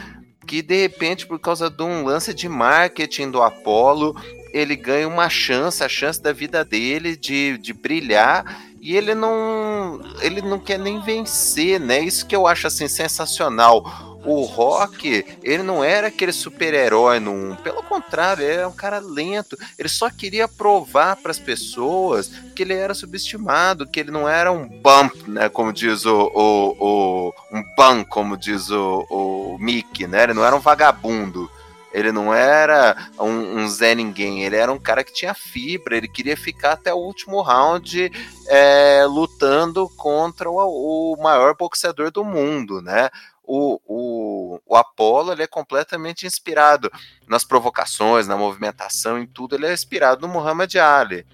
Que 0.47 0.62
de 0.62 0.80
repente, 0.80 1.26
por 1.26 1.38
causa 1.38 1.69
de 1.69 1.83
um 1.83 2.04
lance 2.07 2.33
de 2.33 2.49
marketing 2.49 3.30
do 3.30 3.42
Apollo, 3.42 4.16
ele 4.52 4.76
ganha 4.76 5.09
uma 5.09 5.28
chance, 5.28 5.83
a 5.83 5.88
chance 5.88 6.21
da 6.21 6.33
vida 6.33 6.64
dele 6.64 7.16
de, 7.16 7.59
de 7.59 7.73
brilhar 7.73 8.71
e 8.80 8.97
ele 8.97 9.14
não 9.14 10.00
ele 10.21 10.40
não 10.40 10.59
quer 10.59 10.78
nem 10.78 11.00
vencer, 11.00 11.78
né? 11.78 12.00
Isso 12.00 12.26
que 12.26 12.35
eu 12.35 12.47
acho 12.47 12.66
assim 12.66 12.88
sensacional. 12.88 13.85
o 14.25 14.42
Rock, 14.42 15.25
ele 15.42 15.62
não 15.62 15.83
era 15.83 16.09
aquele 16.09 16.33
super-herói 16.33 17.19
1. 17.19 17.57
Pelo 17.57 17.83
contrário, 17.83 18.45
ele 18.45 18.52
era 18.52 18.69
um 18.69 18.73
cara 18.73 18.99
lento. 18.99 19.57
Ele 19.78 19.88
só 19.88 20.11
queria 20.11 20.47
provar 20.47 21.16
para 21.16 21.30
as 21.30 21.38
pessoas 21.38 22.28
que 22.54 22.62
ele 22.62 22.75
era 22.75 22.92
subestimado, 22.92 23.87
que 23.87 23.99
ele 23.99 24.11
não 24.11 24.28
era 24.28 24.52
um 24.52 24.66
bump, 24.66 25.14
né? 25.28 25.49
Como 25.49 25.73
diz 25.73 26.04
o. 26.07 26.30
o, 26.35 26.76
o 26.80 27.33
um 27.52 27.62
ban, 27.76 28.04
como 28.04 28.37
diz 28.37 28.71
o, 28.71 29.07
o 29.11 29.59
Mickey, 29.59 30.07
né? 30.07 30.25
Ele 30.25 30.35
não 30.35 30.45
era 30.45 30.57
um 30.57 30.61
vagabundo. 30.61 31.50
Ele 31.92 32.12
não 32.12 32.32
era 32.32 32.97
um, 33.18 33.61
um, 33.61 33.68
Zé 33.68 33.94
Ninguém, 33.94 34.44
ele 34.44 34.56
era 34.56 34.73
um 34.73 34.78
cara 34.78 35.02
que 35.02 35.12
tinha 35.12 35.35
fibra, 35.35 35.97
ele 35.97 36.09
queria 36.09 36.37
ficar 36.37 36.73
até 36.73 36.94
o 36.94 36.99
último 36.99 37.42
round 37.42 38.11
é, 38.49 39.04
lutando 39.06 39.88
contra 39.97 40.49
o, 40.49 41.14
o, 41.14 41.16
maior 41.20 41.56
boxeador 41.56 42.11
do 42.11 42.25
mundo, 42.25 42.80
né? 42.80 43.11
O, 43.42 43.80
o, 43.85 44.61
o 44.64 44.76
Apollo 44.76 45.32
ele 45.32 45.42
é 45.42 45.47
completamente 45.49 46.25
inspirado 46.25 46.88
nas 47.26 47.44
provocações, 47.44 48.28
na 48.28 48.37
movimentação, 48.37 49.18
em 49.18 49.26
tudo, 49.26 49.56
ele 49.56 49.66
é 49.66 49.73
inspirado 49.73 50.25
no 50.26 50.32
Muhammad 50.32 50.73
Ali. 50.76 51.26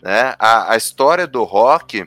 Né? 0.00 0.34
A, 0.36 0.72
a 0.72 0.76
história 0.76 1.28
do 1.28 1.44
rock 1.44 2.04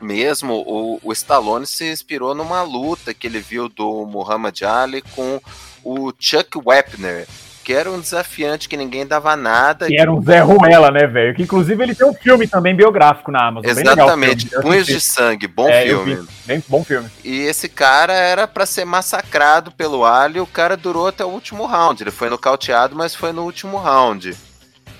mesmo, 0.00 0.62
o, 0.66 1.00
o 1.02 1.12
Stallone 1.12 1.66
se 1.66 1.90
inspirou 1.90 2.34
numa 2.34 2.62
luta 2.62 3.14
que 3.14 3.26
ele 3.26 3.40
viu 3.40 3.68
do 3.68 4.06
Muhammad 4.06 4.62
Ali 4.62 5.02
com 5.02 5.40
o 5.86 6.12
Chuck 6.18 6.58
Wepner, 6.64 7.28
que 7.62 7.72
era 7.72 7.90
um 7.90 8.00
desafiante 8.00 8.68
que 8.68 8.76
ninguém 8.76 9.06
dava 9.06 9.36
nada. 9.36 9.86
Que 9.86 9.96
era 9.96 10.12
um 10.12 10.20
Zé 10.20 10.40
Ruela, 10.40 10.90
né, 10.90 11.06
velho? 11.06 11.34
Que 11.34 11.44
inclusive 11.44 11.80
ele 11.80 11.94
tem 11.94 12.06
um 12.06 12.12
filme 12.12 12.48
também 12.48 12.74
biográfico 12.74 13.30
na 13.30 13.46
Amazon. 13.46 13.70
Exatamente, 13.70 14.50
Punhos 14.60 14.86
de 14.86 15.00
Sangue, 15.00 15.46
bom 15.46 15.68
é, 15.68 15.84
filme. 15.84 16.26
Bem, 16.44 16.62
bom 16.68 16.82
filme. 16.82 17.08
E 17.24 17.38
esse 17.42 17.68
cara 17.68 18.12
era 18.12 18.48
para 18.48 18.66
ser 18.66 18.84
massacrado 18.84 19.70
pelo 19.70 20.04
Ali, 20.04 20.40
o 20.40 20.46
cara 20.46 20.76
durou 20.76 21.06
até 21.06 21.24
o 21.24 21.28
último 21.28 21.66
round. 21.66 22.02
Ele 22.02 22.10
foi 22.10 22.28
nocauteado, 22.28 22.96
mas 22.96 23.14
foi 23.14 23.32
no 23.32 23.42
último 23.42 23.76
round. 23.76 24.36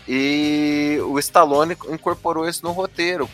E 0.09 0.99
o 1.05 1.19
Stallone 1.19 1.77
incorporou 1.89 2.49
isso 2.49 2.65
no 2.65 2.73
roteiro. 2.73 3.29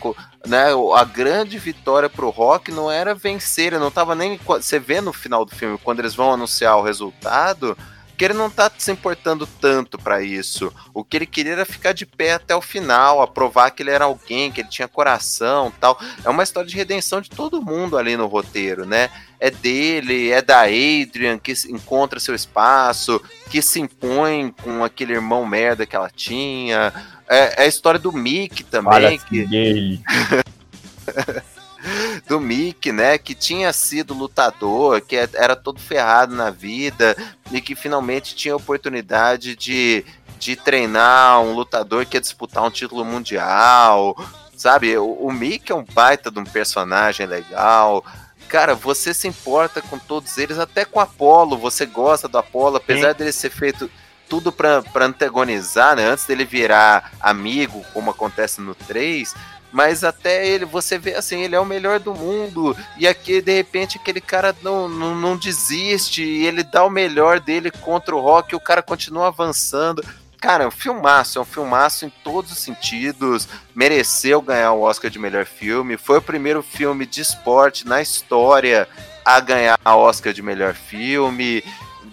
Né? 0.45 0.67
A 0.95 1.03
grande 1.03 1.59
vitória 1.59 2.09
pro 2.09 2.29
Rock 2.29 2.71
não 2.71 2.91
era 2.91 3.13
vencer, 3.13 3.79
não 3.79 3.91
tava 3.91 4.15
nem. 4.15 4.39
Você 4.45 4.79
vê 4.79 4.99
no 4.99 5.13
final 5.13 5.45
do 5.45 5.55
filme, 5.55 5.77
quando 5.83 5.99
eles 5.99 6.15
vão 6.15 6.33
anunciar 6.33 6.77
o 6.77 6.83
resultado, 6.83 7.77
que 8.23 8.27
ele 8.27 8.33
não 8.35 8.49
tá 8.49 8.71
se 8.77 8.89
importando 8.89 9.45
tanto 9.45 9.97
para 9.97 10.23
isso. 10.23 10.73
O 10.93 11.03
que 11.03 11.17
ele 11.17 11.25
queria 11.25 11.51
era 11.51 11.65
ficar 11.65 11.91
de 11.91 12.05
pé 12.05 12.31
até 12.31 12.55
o 12.55 12.61
final, 12.61 13.21
aprovar 13.21 13.69
que 13.71 13.83
ele 13.83 13.89
era 13.91 14.05
alguém, 14.05 14.49
que 14.49 14.61
ele 14.61 14.69
tinha 14.69 14.87
coração 14.87 15.73
tal. 15.77 15.99
É 16.23 16.29
uma 16.29 16.41
história 16.41 16.69
de 16.69 16.77
redenção 16.77 17.19
de 17.19 17.29
todo 17.29 17.61
mundo 17.61 17.97
ali 17.97 18.15
no 18.15 18.25
roteiro, 18.27 18.85
né? 18.85 19.09
É 19.41 19.51
dele, 19.51 20.31
é 20.31 20.41
da 20.41 20.61
Adrian, 20.61 21.37
que 21.37 21.51
encontra 21.67 22.17
seu 22.17 22.33
espaço, 22.33 23.21
que 23.49 23.61
se 23.61 23.81
impõe 23.81 24.55
com 24.63 24.85
aquele 24.85 25.11
irmão 25.11 25.45
merda 25.45 25.85
que 25.85 25.93
ela 25.93 26.09
tinha. 26.09 26.93
É, 27.27 27.63
é 27.63 27.63
a 27.63 27.67
história 27.67 27.99
do 27.99 28.13
Mick 28.13 28.63
também. 28.63 29.19
que... 29.19 29.99
Do 32.27 32.39
Mick, 32.39 32.91
né? 32.91 33.17
Que 33.17 33.35
tinha 33.35 33.71
sido 33.73 34.13
lutador, 34.13 35.01
que 35.01 35.15
é, 35.15 35.29
era 35.33 35.55
todo 35.55 35.79
ferrado 35.79 36.35
na 36.35 36.49
vida 36.49 37.15
e 37.51 37.61
que 37.61 37.75
finalmente 37.75 38.35
tinha 38.35 38.53
a 38.53 38.57
oportunidade 38.57 39.55
de, 39.55 40.05
de 40.39 40.55
treinar 40.55 41.41
um 41.41 41.53
lutador 41.53 42.05
que 42.05 42.17
ia 42.17 42.21
disputar 42.21 42.63
um 42.63 42.71
título 42.71 43.03
mundial. 43.03 44.15
Sabe, 44.55 44.97
o, 44.97 45.05
o 45.05 45.31
Mick 45.31 45.71
é 45.71 45.75
um 45.75 45.83
baita 45.83 46.31
de 46.31 46.39
um 46.39 46.45
personagem 46.45 47.25
legal 47.25 48.03
cara, 48.53 48.75
você 48.75 49.15
se 49.15 49.27
importa 49.27 49.81
com 49.81 49.97
todos 49.97 50.37
eles, 50.37 50.59
até 50.59 50.85
com 50.85 50.99
o 50.99 51.01
Apollo, 51.01 51.57
você 51.57 51.87
gosta 51.87 52.27
do 52.27 52.37
Apollo, 52.37 52.77
apesar 52.77 53.13
Sim. 53.13 53.17
dele 53.17 53.31
ser 53.31 53.49
feito 53.49 53.89
tudo 54.29 54.51
para 54.51 54.83
antagonizar, 54.95 55.95
né? 55.95 56.05
Antes 56.05 56.25
dele 56.25 56.45
virar 56.45 57.11
amigo, 57.19 57.83
como 57.93 58.11
acontece 58.11 58.61
no 58.61 58.75
3, 58.75 59.33
mas 59.73 60.03
até 60.03 60.47
ele, 60.47 60.65
você 60.65 60.99
vê 60.99 61.15
assim, 61.15 61.41
ele 61.41 61.55
é 61.55 61.59
o 61.59 61.65
melhor 61.65 61.99
do 61.99 62.13
mundo, 62.13 62.77
e 62.95 63.07
aqui 63.07 63.41
de 63.41 63.51
repente 63.51 63.97
aquele 63.97 64.21
cara 64.21 64.55
não, 64.61 64.87
não, 64.87 65.15
não 65.15 65.35
desiste, 65.35 66.23
e 66.23 66.45
ele 66.45 66.63
dá 66.63 66.85
o 66.85 66.91
melhor 66.91 67.39
dele 67.39 67.71
contra 67.71 68.15
o 68.15 68.21
Rock, 68.21 68.53
e 68.53 68.55
o 68.55 68.59
cara 68.59 68.83
continua 68.83 69.27
avançando. 69.27 70.05
Cara, 70.39 70.65
é 70.65 70.67
um 70.67 70.71
filmaço, 70.71 71.39
é 71.39 71.41
um 71.41 71.45
filmaço 71.45 72.05
em 72.05 72.09
todos 72.21 72.51
os 72.51 72.59
sentidos. 72.59 73.47
Mereceu 73.73 74.41
ganhar 74.41 74.73
o 74.73 74.81
Oscar 74.81 75.09
de 75.09 75.17
melhor 75.17 75.45
filme. 75.45 75.95
Foi 75.95 76.17
o 76.17 76.21
primeiro 76.21 76.61
filme 76.61 77.05
de 77.05 77.21
esporte 77.21 77.87
na 77.87 78.01
história 78.01 78.89
a 79.23 79.39
ganhar 79.39 79.79
o 79.85 79.89
Oscar 79.91 80.33
de 80.33 80.41
melhor 80.41 80.73
filme. 80.73 81.63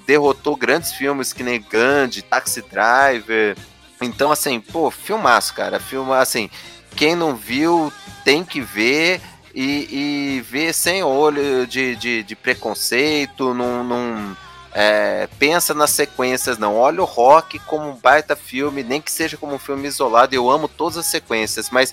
Derrotou 0.07 0.55
grandes 0.55 0.93
filmes 0.93 1.33
que 1.33 1.43
nem 1.43 1.61
Gandhi, 1.61 2.23
Taxi 2.23 2.63
Driver. 2.63 3.57
Então, 4.01 4.31
assim, 4.31 4.61
pô, 4.61 4.93
filmaço, 4.93 5.53
cara. 5.53 5.81
Filma, 5.81 6.21
assim, 6.21 6.49
quem 6.97 7.15
não 7.15 7.35
viu 7.35 7.93
tem 8.25 8.45
que 8.45 8.61
ver 8.61 9.21
e, 9.55 10.37
e 10.37 10.41
ver 10.43 10.73
sem 10.73 11.03
olho 11.03 11.67
de, 11.67 11.97
de, 11.97 12.23
de 12.23 12.37
preconceito, 12.37 13.53
não, 13.55 14.37
é, 14.73 15.29
pensa 15.39 15.75
nas 15.75 15.91
sequências, 15.91 16.59
não. 16.59 16.77
Olha 16.77 17.03
o 17.03 17.05
rock 17.05 17.59
como 17.61 17.89
um 17.89 17.97
baita 17.97 18.37
filme, 18.37 18.83
nem 18.83 19.01
que 19.01 19.11
seja 19.11 19.37
como 19.37 19.55
um 19.55 19.59
filme 19.59 19.89
isolado. 19.89 20.35
Eu 20.35 20.51
amo 20.51 20.69
todas 20.69 20.99
as 20.99 21.07
sequências, 21.07 21.71
mas 21.71 21.93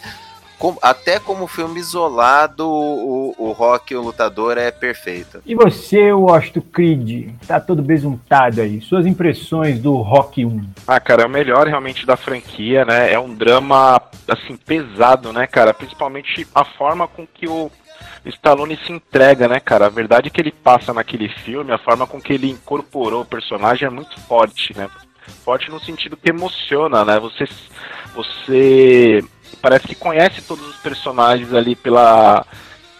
com, 0.57 0.75
até 0.81 1.19
como 1.19 1.45
filme 1.47 1.79
isolado, 1.79 2.67
o, 2.67 3.35
o 3.37 3.51
Rock, 3.51 3.95
o 3.95 4.01
lutador, 4.01 4.57
é 4.57 4.71
perfeito. 4.71 5.41
E 5.45 5.53
você, 5.53 6.11
Washington 6.11 6.61
Creed, 6.73 7.35
tá 7.47 7.59
todo 7.59 7.81
besuntado 7.81 8.61
aí. 8.61 8.81
Suas 8.81 9.05
impressões 9.05 9.79
do 9.79 9.95
Rock 9.97 10.43
1? 10.43 10.61
Ah, 10.87 10.99
cara, 10.99 11.23
é 11.23 11.25
o 11.25 11.29
melhor 11.29 11.67
realmente 11.67 12.05
da 12.05 12.17
franquia, 12.17 12.83
né? 12.85 13.13
É 13.13 13.19
um 13.19 13.33
drama, 13.33 14.01
assim, 14.27 14.55
pesado, 14.55 15.31
né, 15.31 15.45
cara? 15.45 15.73
Principalmente 15.73 16.47
a 16.55 16.65
forma 16.65 17.07
com 17.07 17.27
que 17.27 17.47
o 17.47 17.71
Stallone 18.25 18.79
se 18.83 18.91
entrega, 18.91 19.47
né, 19.47 19.59
cara? 19.59 19.85
A 19.85 19.89
verdade 19.89 20.31
que 20.31 20.41
ele 20.41 20.51
passa 20.51 20.91
naquele 20.91 21.29
filme, 21.29 21.71
a 21.71 21.77
forma 21.77 22.07
com 22.07 22.19
que 22.19 22.33
ele 22.33 22.49
incorporou 22.49 23.21
o 23.21 23.25
personagem 23.25 23.85
é 23.85 23.91
muito 23.91 24.19
forte, 24.21 24.75
né? 24.75 24.89
Forte 25.43 25.69
no 25.69 25.79
sentido 25.79 26.17
que 26.17 26.29
emociona, 26.29 27.05
né? 27.05 27.19
Você, 27.19 27.45
você 28.15 29.23
parece 29.67 29.85
que 29.85 29.95
conhece 29.95 30.41
todos 30.43 30.65
os 30.65 30.77
personagens 30.77 31.53
ali 31.53 31.75
pela, 31.75 32.45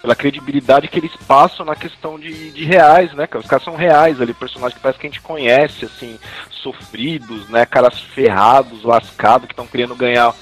pela 0.02 0.14
credibilidade 0.14 0.90
que 0.90 1.00
eles 1.00 1.16
passam 1.26 1.66
na 1.66 1.78
questão 1.78 2.20
de, 2.20 2.52
de 2.52 2.66
reais, 2.66 3.14
né, 3.14 3.26
Os 3.36 3.48
caras 3.48 3.64
são 3.64 3.78
reais 3.78 4.20
ali, 4.20 4.34
personagens 4.34 4.76
que 4.76 4.82
parece 4.82 5.00
que 5.00 5.08
a 5.08 5.10
gente 5.10 5.22
conhece, 5.22 5.86
assim, 5.86 6.20
sofridos, 6.52 7.48
né? 7.48 7.66
Caras 7.66 8.02
ferrados, 8.02 8.84
lascados, 8.84 9.48
que 9.48 9.54
estão 9.54 9.66
querendo 9.66 9.96
ganhar 9.96 10.36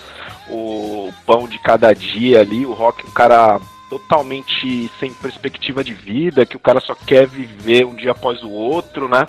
o 0.50 1.14
pão 1.28 1.48
de 1.48 1.60
cada 1.60 1.94
dia 1.94 2.40
ali. 2.42 2.66
O 2.66 2.74
Rock, 2.74 3.06
um 3.06 3.12
cara 3.12 3.62
totalmente 3.88 4.90
sem 5.00 5.14
perspectiva 5.14 5.84
de 5.84 5.94
vida, 5.94 6.44
que 6.44 6.58
o 6.58 6.60
cara 6.60 6.80
só 6.80 6.96
quer 6.96 7.28
viver 7.28 7.86
um 7.86 7.94
dia 7.94 8.14
após 8.14 8.42
o 8.42 8.50
outro, 8.50 9.08
né? 9.08 9.28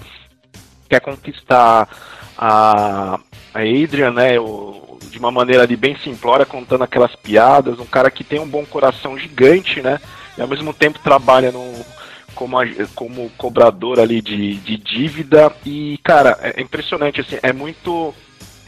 Quer 0.88 1.00
conquistar 1.00 1.90
a, 2.38 3.20
a 3.52 3.60
Adrian, 3.60 4.12
né? 4.12 4.40
O, 4.40 4.95
de 5.16 5.18
uma 5.18 5.30
maneira 5.30 5.62
ali 5.62 5.76
bem 5.76 5.96
simplória, 6.04 6.44
contando 6.44 6.84
aquelas 6.84 7.16
piadas, 7.16 7.80
um 7.80 7.86
cara 7.86 8.10
que 8.10 8.22
tem 8.22 8.38
um 8.38 8.46
bom 8.46 8.66
coração 8.66 9.18
gigante, 9.18 9.80
né? 9.80 9.98
E 10.36 10.42
ao 10.42 10.46
mesmo 10.46 10.74
tempo 10.74 10.98
trabalha 10.98 11.50
no, 11.50 11.72
como, 12.34 12.58
como 12.94 13.30
cobrador 13.30 13.98
ali 13.98 14.20
de, 14.20 14.56
de 14.56 14.76
dívida. 14.76 15.50
E, 15.64 15.98
cara, 16.04 16.38
é 16.42 16.60
impressionante, 16.60 17.22
assim, 17.22 17.38
é 17.42 17.50
muito. 17.50 18.14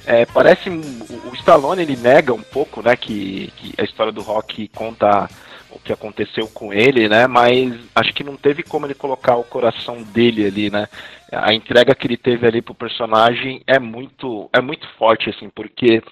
É, 0.06 0.24
parece. 0.24 0.70
O, 0.70 1.30
o 1.30 1.34
Stallone 1.34 1.82
ele 1.82 1.96
nega 1.96 2.32
um 2.32 2.42
pouco, 2.42 2.80
né? 2.80 2.96
Que, 2.96 3.52
que 3.58 3.74
a 3.76 3.84
história 3.84 4.10
do 4.10 4.22
rock 4.22 4.68
conta 4.68 5.28
o 5.70 5.78
que 5.78 5.92
aconteceu 5.92 6.48
com 6.48 6.72
ele, 6.72 7.08
né? 7.08 7.26
Mas 7.26 7.74
acho 7.94 8.12
que 8.12 8.24
não 8.24 8.36
teve 8.36 8.62
como 8.62 8.86
ele 8.86 8.94
colocar 8.94 9.36
o 9.36 9.44
coração 9.44 10.02
dele 10.02 10.46
ali, 10.46 10.70
né? 10.70 10.86
A 11.30 11.52
entrega 11.52 11.94
que 11.94 12.06
ele 12.06 12.16
teve 12.16 12.46
ali 12.46 12.62
pro 12.62 12.74
personagem 12.74 13.62
é 13.66 13.78
muito 13.78 14.48
é 14.52 14.60
muito 14.62 14.88
forte 14.96 15.28
assim, 15.28 15.50
porque 15.50 16.02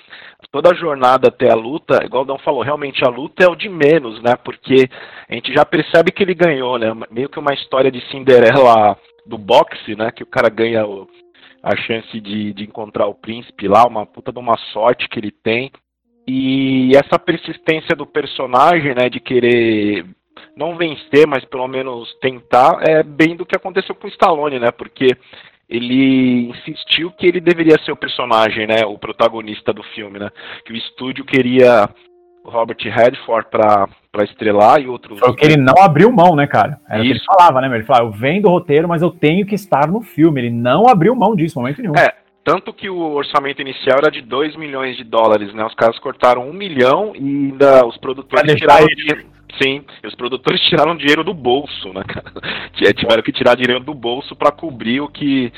toda 0.52 0.70
a 0.70 0.74
jornada 0.74 1.28
até 1.28 1.50
a 1.50 1.54
luta, 1.54 2.04
igual 2.04 2.22
o 2.22 2.26
Dão 2.26 2.38
falou, 2.38 2.62
realmente 2.62 3.04
a 3.04 3.08
luta 3.08 3.44
é 3.44 3.48
o 3.48 3.56
de 3.56 3.68
menos, 3.68 4.22
né? 4.22 4.36
Porque 4.36 4.88
a 5.28 5.34
gente 5.34 5.52
já 5.52 5.64
percebe 5.64 6.12
que 6.12 6.22
ele 6.22 6.34
ganhou, 6.34 6.78
né? 6.78 6.92
Meio 7.10 7.28
que 7.28 7.38
uma 7.38 7.54
história 7.54 7.90
de 7.90 8.00
Cinderela 8.10 8.96
do 9.26 9.38
boxe, 9.38 9.96
né? 9.96 10.10
Que 10.10 10.22
o 10.22 10.26
cara 10.26 10.48
ganha 10.48 10.86
o, 10.86 11.08
a 11.62 11.74
chance 11.76 12.20
de, 12.20 12.52
de 12.52 12.64
encontrar 12.64 13.06
o 13.06 13.14
príncipe 13.14 13.66
lá, 13.66 13.86
uma 13.86 14.06
puta 14.06 14.32
de 14.32 14.38
uma 14.38 14.56
sorte 14.72 15.08
que 15.08 15.18
ele 15.18 15.30
tem. 15.30 15.72
E 16.26 16.90
essa 16.96 17.18
persistência 17.18 17.94
do 17.94 18.04
personagem, 18.04 18.94
né, 18.94 19.08
de 19.08 19.20
querer 19.20 20.04
não 20.56 20.76
vencer, 20.76 21.26
mas 21.26 21.44
pelo 21.44 21.68
menos 21.68 22.12
tentar, 22.20 22.80
é 22.82 23.02
bem 23.02 23.36
do 23.36 23.46
que 23.46 23.54
aconteceu 23.54 23.94
com 23.94 24.06
o 24.06 24.10
Stallone, 24.10 24.58
né? 24.58 24.70
Porque 24.70 25.16
ele 25.68 26.48
insistiu 26.48 27.10
que 27.12 27.26
ele 27.26 27.40
deveria 27.40 27.78
ser 27.84 27.92
o 27.92 27.96
personagem, 27.96 28.66
né, 28.66 28.84
o 28.86 28.98
protagonista 28.98 29.72
do 29.72 29.82
filme, 29.82 30.18
né? 30.18 30.30
Que 30.64 30.72
o 30.72 30.76
estúdio 30.76 31.24
queria 31.24 31.88
Robert 32.44 32.78
Redford 32.80 33.48
pra, 33.50 33.88
pra 34.10 34.24
estrelar 34.24 34.80
e 34.80 34.86
outros. 34.86 35.20
O 35.20 35.34
que 35.34 35.44
ele 35.44 35.56
não 35.56 35.74
abriu 35.82 36.10
mão, 36.12 36.36
né, 36.36 36.46
cara? 36.46 36.80
Era 36.88 37.00
o 37.00 37.02
que 37.02 37.10
ele 37.10 37.18
Isso. 37.18 37.26
falava, 37.26 37.60
né? 37.60 37.68
meu? 37.68 37.78
Ele 37.78 37.86
falava, 37.86 38.06
eu 38.06 38.12
venho 38.12 38.42
do 38.42 38.48
roteiro, 38.48 38.88
mas 38.88 39.02
eu 39.02 39.10
tenho 39.10 39.44
que 39.44 39.54
estar 39.54 39.88
no 39.88 40.00
filme. 40.00 40.40
Ele 40.40 40.50
não 40.50 40.88
abriu 40.88 41.14
mão 41.14 41.34
disso, 41.34 41.58
momento 41.58 41.82
nenhum. 41.82 41.96
É, 41.96 42.14
tanto 42.46 42.72
que 42.72 42.88
o 42.88 42.96
orçamento 43.12 43.60
inicial 43.60 43.98
era 43.98 44.08
de 44.10 44.22
2 44.22 44.54
milhões 44.54 44.96
de 44.96 45.02
dólares, 45.02 45.52
né? 45.52 45.66
Os 45.66 45.74
caras 45.74 45.98
cortaram 45.98 46.48
um 46.48 46.52
milhão 46.52 47.12
e 47.16 47.18
ainda 47.18 47.84
os 47.84 47.96
produtores 47.98 48.54
tiraram 48.54 48.86
dinheiro. 48.86 49.26
Sim, 49.60 49.82
os 50.06 50.14
produtores 50.14 50.60
tiraram 50.68 50.96
dinheiro 50.96 51.24
do 51.24 51.34
bolso, 51.34 51.92
né, 51.92 52.04
cara? 52.04 52.32
Tiveram 52.94 53.22
que 53.24 53.32
tirar 53.32 53.56
dinheiro 53.56 53.82
do 53.82 53.92
bolso 53.92 54.36
para 54.36 54.52
cobrir 54.52 55.00
o 55.00 55.08
que. 55.08 55.52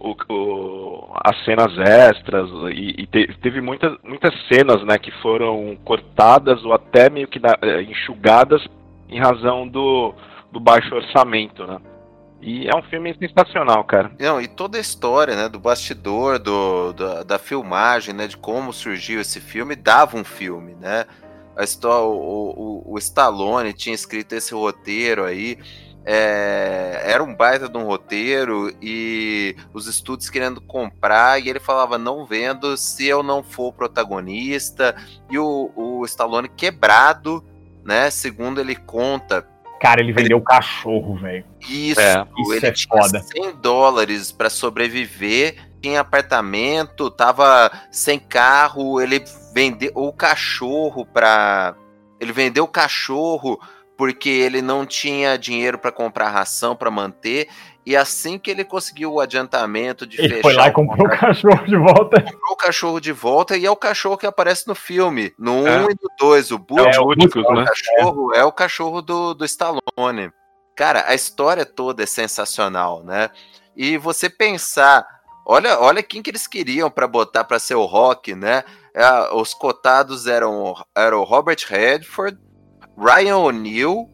O, 0.00 0.14
o- 0.32 1.12
as 1.24 1.44
cenas 1.44 1.76
extras 1.76 2.48
e, 2.72 2.94
e 3.02 3.06
te- 3.08 3.34
teve 3.42 3.60
muitas, 3.60 3.98
muitas 4.04 4.32
cenas 4.46 4.80
né, 4.84 4.96
que 4.96 5.10
foram 5.20 5.76
cortadas 5.84 6.64
ou 6.64 6.72
até 6.72 7.10
meio 7.10 7.26
que 7.26 7.40
na- 7.40 7.58
eh, 7.60 7.82
enxugadas 7.82 8.64
em 9.08 9.18
razão 9.18 9.66
do, 9.66 10.14
do 10.52 10.60
baixo 10.60 10.94
orçamento, 10.94 11.66
né? 11.66 11.78
E 12.40 12.68
é 12.68 12.76
um 12.76 12.82
filme 12.82 13.16
sensacional, 13.18 13.82
cara. 13.84 14.12
Não, 14.18 14.40
e 14.40 14.46
toda 14.46 14.78
a 14.78 14.80
história, 14.80 15.34
né, 15.34 15.48
do 15.48 15.58
bastidor, 15.58 16.38
do, 16.38 16.92
da, 16.92 17.22
da 17.24 17.38
filmagem, 17.38 18.14
né, 18.14 18.26
de 18.26 18.36
como 18.36 18.72
surgiu 18.72 19.20
esse 19.20 19.40
filme, 19.40 19.74
dava 19.74 20.16
um 20.16 20.24
filme, 20.24 20.74
né? 20.76 21.04
A 21.56 21.64
história, 21.64 22.06
o, 22.06 22.84
o, 22.86 22.94
o 22.94 22.98
Stallone 22.98 23.72
tinha 23.72 23.94
escrito 23.94 24.34
esse 24.34 24.54
roteiro 24.54 25.24
aí, 25.24 25.58
é, 26.10 27.02
era 27.04 27.22
um 27.22 27.34
baita 27.34 27.68
de 27.68 27.76
um 27.76 27.84
roteiro 27.84 28.74
e 28.80 29.54
os 29.74 29.86
estúdios 29.86 30.30
querendo 30.30 30.58
comprar 30.58 31.38
e 31.38 31.50
ele 31.50 31.60
falava 31.60 31.98
não 31.98 32.24
vendo 32.24 32.78
se 32.78 33.06
eu 33.06 33.22
não 33.22 33.42
for 33.42 33.74
protagonista 33.74 34.96
e 35.28 35.38
o, 35.38 35.70
o 35.76 36.04
Stallone 36.06 36.48
quebrado, 36.48 37.44
né? 37.84 38.08
Segundo 38.08 38.58
ele 38.58 38.74
conta, 38.74 39.46
Cara, 39.80 40.00
ele 40.00 40.12
vendeu 40.12 40.38
o 40.38 40.42
cachorro, 40.42 41.16
velho. 41.16 41.44
isso, 41.60 42.00
É, 42.00 42.26
isso 42.38 42.54
ele 42.54 42.66
é 42.66 42.72
tinha 42.72 43.02
foda. 43.02 43.20
100 43.20 43.56
dólares 43.56 44.32
para 44.32 44.50
sobreviver, 44.50 45.56
tinha 45.80 46.00
apartamento, 46.00 47.10
tava 47.10 47.70
sem 47.90 48.18
carro, 48.18 49.00
ele 49.00 49.22
vendeu 49.54 49.92
o 49.94 50.12
cachorro 50.12 51.06
para 51.06 51.74
ele 52.20 52.32
vendeu 52.32 52.64
o 52.64 52.68
cachorro 52.68 53.60
porque 53.96 54.28
ele 54.28 54.62
não 54.62 54.86
tinha 54.86 55.36
dinheiro 55.36 55.78
para 55.78 55.90
comprar 55.90 56.30
ração 56.30 56.76
para 56.76 56.90
manter 56.90 57.48
e 57.88 57.96
assim 57.96 58.38
que 58.38 58.50
ele 58.50 58.64
conseguiu 58.64 59.14
o 59.14 59.20
adiantamento 59.20 60.06
de 60.06 60.20
Ele 60.20 60.28
fechar 60.28 60.42
foi 60.42 60.52
lá 60.52 60.66
e 60.66 60.70
o 60.70 60.72
comprou 60.74 61.06
o 61.06 61.10
cachorro 61.10 61.64
de 61.66 61.76
volta. 61.76 62.20
comprou 62.22 62.52
o 62.52 62.56
cachorro 62.56 63.00
de 63.00 63.12
volta 63.12 63.56
e 63.56 63.64
é 63.64 63.70
o 63.70 63.76
cachorro 63.76 64.18
que 64.18 64.26
aparece 64.26 64.68
no 64.68 64.74
filme, 64.74 65.32
no 65.38 65.62
1 65.62 65.66
É. 65.66 65.82
e 65.84 65.88
no 65.88 66.10
2, 66.18 66.50
o 66.50 66.58
Butch, 66.58 66.94
É 66.96 67.00
o 67.00 67.06
Butkus, 67.06 67.44
o 67.46 67.52
né? 67.54 67.64
cachorro 67.64 68.34
é 68.34 68.44
o 68.44 68.52
cachorro 68.52 69.00
do, 69.00 69.32
do 69.32 69.44
Stallone. 69.44 70.30
Cara, 70.76 71.04
a 71.08 71.14
história 71.14 71.64
toda 71.64 72.02
é 72.02 72.06
sensacional, 72.06 73.02
né? 73.02 73.30
E 73.74 73.96
você 73.96 74.28
pensar, 74.28 75.06
olha, 75.46 75.80
olha 75.80 76.02
quem 76.02 76.20
que 76.22 76.30
eles 76.30 76.46
queriam 76.46 76.90
para 76.90 77.08
botar 77.08 77.44
para 77.44 77.58
ser 77.58 77.74
o 77.74 77.86
Rock, 77.86 78.34
né? 78.34 78.64
É, 78.94 79.34
os 79.34 79.54
cotados 79.54 80.26
eram, 80.26 80.74
eram 80.94 81.20
o 81.20 81.24
Robert 81.24 81.58
Redford, 81.66 82.36
Ryan 82.98 83.38
O'Neal, 83.38 84.08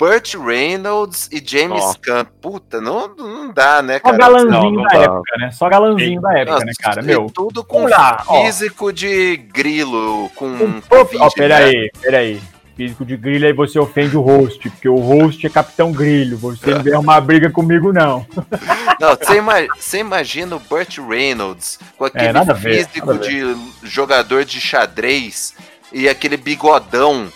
Burt 0.00 0.34
Reynolds 0.34 1.28
e 1.30 1.42
James. 1.46 1.84
Caan. 2.02 2.24
Puta, 2.40 2.80
não, 2.80 3.14
não 3.14 3.52
dá, 3.52 3.82
né, 3.82 3.98
Só 3.98 4.04
cara? 4.04 4.16
galanzinho 4.16 4.50
Não, 4.50 4.70
não 4.72 4.82
da 4.84 4.88
dá. 4.88 5.02
época, 5.04 5.36
né? 5.38 5.50
Só 5.52 5.68
galanzinho 5.68 6.20
da 6.22 6.32
época, 6.38 6.52
Nossa, 6.52 6.64
né, 6.64 6.72
cara? 6.80 7.02
e 7.02 7.04
Meu. 7.04 7.26
tudo 7.34 7.62
com 7.62 7.86
lá, 7.86 8.24
ó. 8.26 8.42
físico 8.46 8.90
de 8.92 9.36
grilo, 9.36 10.30
com 10.34 10.46
Um 10.46 10.80
Covid, 10.80 11.18
Ó, 11.22 11.24
né? 11.26 11.30
peraí, 11.36 11.90
peraí. 12.00 12.40
Físico 12.76 13.04
de 13.04 13.14
grilho, 13.14 13.46
aí 13.46 13.52
você 13.52 13.78
ofende 13.78 14.16
o 14.16 14.22
host, 14.22 14.70
porque 14.70 14.88
o 14.88 14.96
host 14.96 15.46
é 15.46 15.50
Capitão 15.50 15.92
Grilho. 15.92 16.38
Você 16.38 16.70
não 16.70 16.82
vem 16.82 16.94
arrumar 16.94 17.20
briga 17.20 17.50
comigo, 17.50 17.92
não. 17.92 18.24
Não, 18.98 19.16
você, 19.16 19.36
ima- 19.38 19.66
você 19.78 19.98
imagina 19.98 20.56
o 20.56 20.60
Burt 20.60 20.98
Reynolds 20.98 21.78
com 21.98 22.04
aquele 22.06 22.26
É, 22.28 22.32
nada 22.32 22.52
a 22.52 22.54
ver, 22.54 22.86
físico 22.86 23.06
nada 23.12 23.18
a 23.18 23.28
de 23.28 23.56
jogador 23.82 24.44
de 24.46 24.60
xadrez 24.60 25.54
e 25.92 26.06
aquele 26.08 26.36
bigodão 26.38 27.28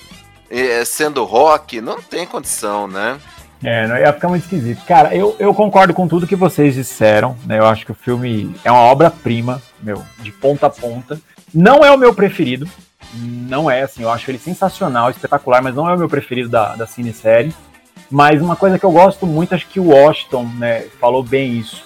sendo 0.84 1.24
rock, 1.24 1.80
não 1.80 2.00
tem 2.00 2.26
condição, 2.26 2.86
né? 2.86 3.18
É, 3.62 4.02
ia 4.02 4.12
ficar 4.12 4.28
muito 4.28 4.42
esquisito. 4.42 4.84
Cara, 4.84 5.14
eu, 5.14 5.34
eu 5.38 5.54
concordo 5.54 5.94
com 5.94 6.06
tudo 6.06 6.26
que 6.26 6.36
vocês 6.36 6.74
disseram, 6.74 7.34
né? 7.46 7.58
Eu 7.58 7.66
acho 7.66 7.86
que 7.86 7.92
o 7.92 7.94
filme 7.94 8.54
é 8.62 8.70
uma 8.70 8.82
obra-prima, 8.82 9.62
meu, 9.82 10.02
de 10.18 10.30
ponta 10.30 10.66
a 10.66 10.70
ponta. 10.70 11.18
Não 11.52 11.82
é 11.84 11.90
o 11.90 11.96
meu 11.96 12.14
preferido. 12.14 12.68
Não 13.14 13.70
é, 13.70 13.82
assim, 13.82 14.02
eu 14.02 14.10
acho 14.10 14.30
ele 14.30 14.38
sensacional, 14.38 15.08
espetacular, 15.10 15.62
mas 15.62 15.74
não 15.74 15.88
é 15.88 15.94
o 15.94 15.98
meu 15.98 16.08
preferido 16.08 16.48
da, 16.48 16.74
da 16.76 16.86
cinesérie. 16.86 17.54
Mas 18.10 18.42
uma 18.42 18.56
coisa 18.56 18.78
que 18.78 18.84
eu 18.84 18.92
gosto 18.92 19.26
muito, 19.26 19.54
acho 19.54 19.66
que 19.68 19.80
o 19.80 19.88
Washington, 19.88 20.44
né, 20.58 20.86
falou 21.00 21.22
bem 21.22 21.58
isso. 21.58 21.84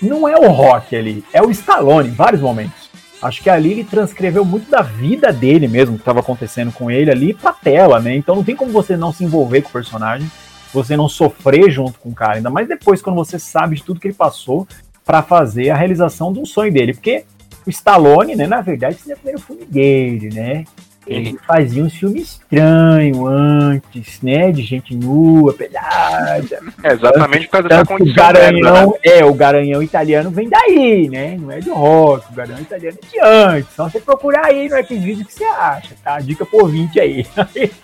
Não 0.00 0.28
é 0.28 0.36
o 0.36 0.50
Rock 0.50 0.94
ali, 0.94 1.24
é 1.32 1.42
o 1.42 1.50
Stallone 1.50 2.08
em 2.08 2.14
vários 2.14 2.40
momentos. 2.40 2.89
Acho 3.22 3.42
que 3.42 3.50
ali 3.50 3.72
ele 3.72 3.84
transcreveu 3.84 4.44
muito 4.44 4.70
da 4.70 4.80
vida 4.80 5.32
dele 5.32 5.68
mesmo, 5.68 5.96
que 5.96 6.02
estava 6.02 6.20
acontecendo 6.20 6.72
com 6.72 6.90
ele 6.90 7.10
ali 7.10 7.34
pra 7.34 7.52
tela, 7.52 8.00
né? 8.00 8.16
Então 8.16 8.34
não 8.34 8.44
tem 8.44 8.56
como 8.56 8.72
você 8.72 8.96
não 8.96 9.12
se 9.12 9.24
envolver 9.24 9.62
com 9.62 9.68
o 9.68 9.72
personagem 9.72 10.30
você 10.72 10.96
não 10.96 11.08
sofrer 11.08 11.70
junto 11.70 11.98
com 11.98 12.10
o 12.10 12.14
cara, 12.14 12.34
ainda 12.34 12.50
mais 12.50 12.68
depois 12.68 13.02
quando 13.02 13.16
você 13.16 13.38
sabe 13.38 13.76
de 13.76 13.82
tudo 13.82 14.00
que 14.00 14.08
ele 14.08 14.14
passou 14.14 14.66
pra 15.04 15.22
fazer 15.22 15.70
a 15.70 15.76
realização 15.76 16.32
de 16.32 16.38
um 16.38 16.46
sonho 16.46 16.72
dele, 16.72 16.94
porque 16.94 17.24
o 17.66 17.70
Stallone, 17.70 18.36
né, 18.36 18.46
na 18.46 18.60
verdade, 18.60 18.96
esse 18.96 19.10
é 19.10 19.14
o 19.14 19.18
primeiro 19.18 19.40
filme 19.40 19.64
dele, 19.64 20.30
né? 20.32 20.64
Ele 21.10 21.36
fazia 21.44 21.82
uns 21.82 21.92
filmes 21.92 22.22
estranhos 22.22 23.18
antes, 23.26 24.22
né, 24.22 24.52
de 24.52 24.62
gente 24.62 24.94
nua, 24.94 25.52
pelada. 25.52 26.60
É 26.84 26.92
exatamente 26.92 27.46
por 27.46 27.52
causa 27.52 27.68
Tanto 27.68 27.88
que 27.88 27.94
o 27.94 27.98
condição 27.98 28.24
merda, 28.24 28.52
né? 28.52 28.60
garanhão, 28.60 28.94
é, 29.02 29.24
o 29.24 29.34
garanhão 29.34 29.82
italiano 29.82 30.30
vem 30.30 30.48
daí, 30.48 31.08
né? 31.08 31.36
Não 31.36 31.50
é 31.50 31.58
de 31.58 31.68
rock, 31.68 32.32
o 32.32 32.34
garanhão 32.34 32.60
italiano 32.60 32.96
é 33.02 33.06
de 33.06 33.20
antes. 33.20 33.74
Só 33.74 33.88
você 33.88 34.00
procurar 34.00 34.46
aí 34.46 34.68
no 34.68 34.76
Xvideo 34.84 35.24
que 35.24 35.34
você 35.34 35.44
acha, 35.44 35.96
tá? 36.04 36.20
Dica 36.20 36.46
por 36.46 36.70
20 36.70 37.00
aí. 37.00 37.26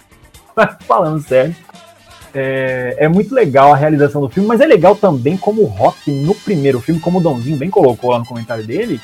Falando 0.86 1.20
sério, 1.20 1.54
é, 2.32 2.94
é 2.98 3.08
muito 3.08 3.34
legal 3.34 3.72
a 3.72 3.76
realização 3.76 4.20
do 4.20 4.28
filme, 4.28 4.48
mas 4.48 4.60
é 4.60 4.66
legal 4.66 4.94
também 4.94 5.36
como 5.36 5.62
o 5.62 5.66
Rock 5.66 6.12
no 6.12 6.34
primeiro 6.34 6.80
filme, 6.80 7.00
como 7.00 7.18
o 7.18 7.20
Donzinho 7.20 7.56
bem 7.56 7.70
colocou 7.70 8.10
lá 8.10 8.18
no 8.18 8.26
comentário 8.26 8.64
dele, 8.64 9.00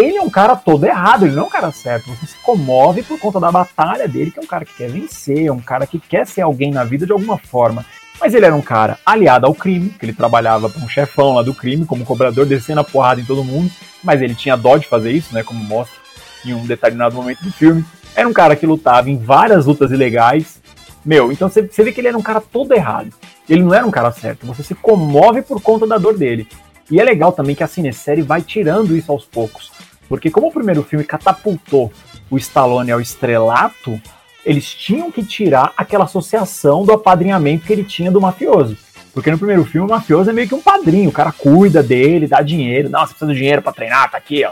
ele 0.00 0.16
é 0.16 0.22
um 0.22 0.30
cara 0.30 0.56
todo 0.56 0.84
errado, 0.84 1.26
ele 1.26 1.34
não 1.34 1.44
é 1.44 1.46
um 1.46 1.50
cara 1.50 1.70
certo. 1.70 2.10
Você 2.10 2.26
se 2.26 2.36
comove 2.38 3.02
por 3.02 3.18
conta 3.18 3.38
da 3.38 3.50
batalha 3.52 4.08
dele, 4.08 4.30
que 4.30 4.38
é 4.38 4.42
um 4.42 4.46
cara 4.46 4.64
que 4.64 4.74
quer 4.74 4.90
vencer, 4.90 5.46
é 5.46 5.52
um 5.52 5.60
cara 5.60 5.86
que 5.86 5.98
quer 5.98 6.26
ser 6.26 6.42
alguém 6.42 6.70
na 6.70 6.84
vida 6.84 7.06
de 7.06 7.12
alguma 7.12 7.38
forma. 7.38 7.84
Mas 8.20 8.34
ele 8.34 8.44
era 8.44 8.54
um 8.54 8.60
cara 8.60 8.98
aliado 9.04 9.46
ao 9.46 9.54
crime, 9.54 9.90
que 9.90 10.04
ele 10.04 10.12
trabalhava 10.12 10.68
para 10.68 10.82
um 10.82 10.88
chefão 10.88 11.34
lá 11.34 11.42
do 11.42 11.54
crime, 11.54 11.86
como 11.86 12.04
cobrador, 12.04 12.44
descendo 12.44 12.80
a 12.80 12.84
porrada 12.84 13.20
em 13.20 13.24
todo 13.24 13.42
mundo, 13.42 13.70
mas 14.04 14.20
ele 14.20 14.34
tinha 14.34 14.56
dó 14.56 14.76
de 14.76 14.86
fazer 14.86 15.10
isso, 15.10 15.34
né? 15.34 15.42
Como 15.42 15.62
mostra 15.64 15.96
em 16.44 16.52
um 16.52 16.66
determinado 16.66 17.14
momento 17.14 17.42
do 17.42 17.52
filme. 17.52 17.84
Era 18.14 18.28
um 18.28 18.32
cara 18.32 18.56
que 18.56 18.66
lutava 18.66 19.08
em 19.08 19.16
várias 19.16 19.66
lutas 19.66 19.90
ilegais. 19.90 20.60
Meu, 21.04 21.32
então 21.32 21.48
você 21.48 21.62
vê 21.62 21.92
que 21.92 22.00
ele 22.00 22.08
era 22.08 22.18
um 22.18 22.22
cara 22.22 22.40
todo 22.40 22.74
errado. 22.74 23.10
Ele 23.48 23.62
não 23.62 23.74
era 23.74 23.86
um 23.86 23.90
cara 23.90 24.12
certo. 24.12 24.46
Você 24.46 24.62
se 24.62 24.74
comove 24.74 25.40
por 25.40 25.60
conta 25.62 25.86
da 25.86 25.96
dor 25.96 26.16
dele. 26.16 26.46
E 26.90 27.00
é 27.00 27.04
legal 27.04 27.32
também 27.32 27.54
que 27.54 27.62
a 27.62 27.68
cinesérie 27.68 28.22
vai 28.22 28.42
tirando 28.42 28.96
isso 28.96 29.10
aos 29.10 29.24
poucos. 29.24 29.70
Porque 30.10 30.28
como 30.28 30.48
o 30.48 30.52
primeiro 30.52 30.82
filme 30.82 31.04
catapultou 31.04 31.92
o 32.28 32.36
Stallone 32.36 32.90
ao 32.90 33.00
estrelato, 33.00 33.98
eles 34.44 34.74
tinham 34.74 35.08
que 35.08 35.24
tirar 35.24 35.72
aquela 35.76 36.02
associação 36.02 36.84
do 36.84 36.92
apadrinhamento 36.92 37.64
que 37.64 37.72
ele 37.72 37.84
tinha 37.84 38.10
do 38.10 38.20
mafioso. 38.20 38.76
Porque 39.14 39.30
no 39.30 39.38
primeiro 39.38 39.64
filme 39.64 39.86
o 39.86 39.90
mafioso 39.90 40.28
é 40.28 40.32
meio 40.32 40.48
que 40.48 40.54
um 40.54 40.60
padrinho, 40.60 41.10
o 41.10 41.12
cara 41.12 41.30
cuida 41.30 41.80
dele, 41.80 42.26
dá 42.26 42.42
dinheiro. 42.42 42.90
Não, 42.90 43.00
você 43.00 43.10
precisa 43.10 43.32
de 43.32 43.38
dinheiro 43.38 43.62
pra 43.62 43.72
treinar, 43.72 44.10
tá 44.10 44.18
aqui, 44.18 44.44
ó. 44.44 44.50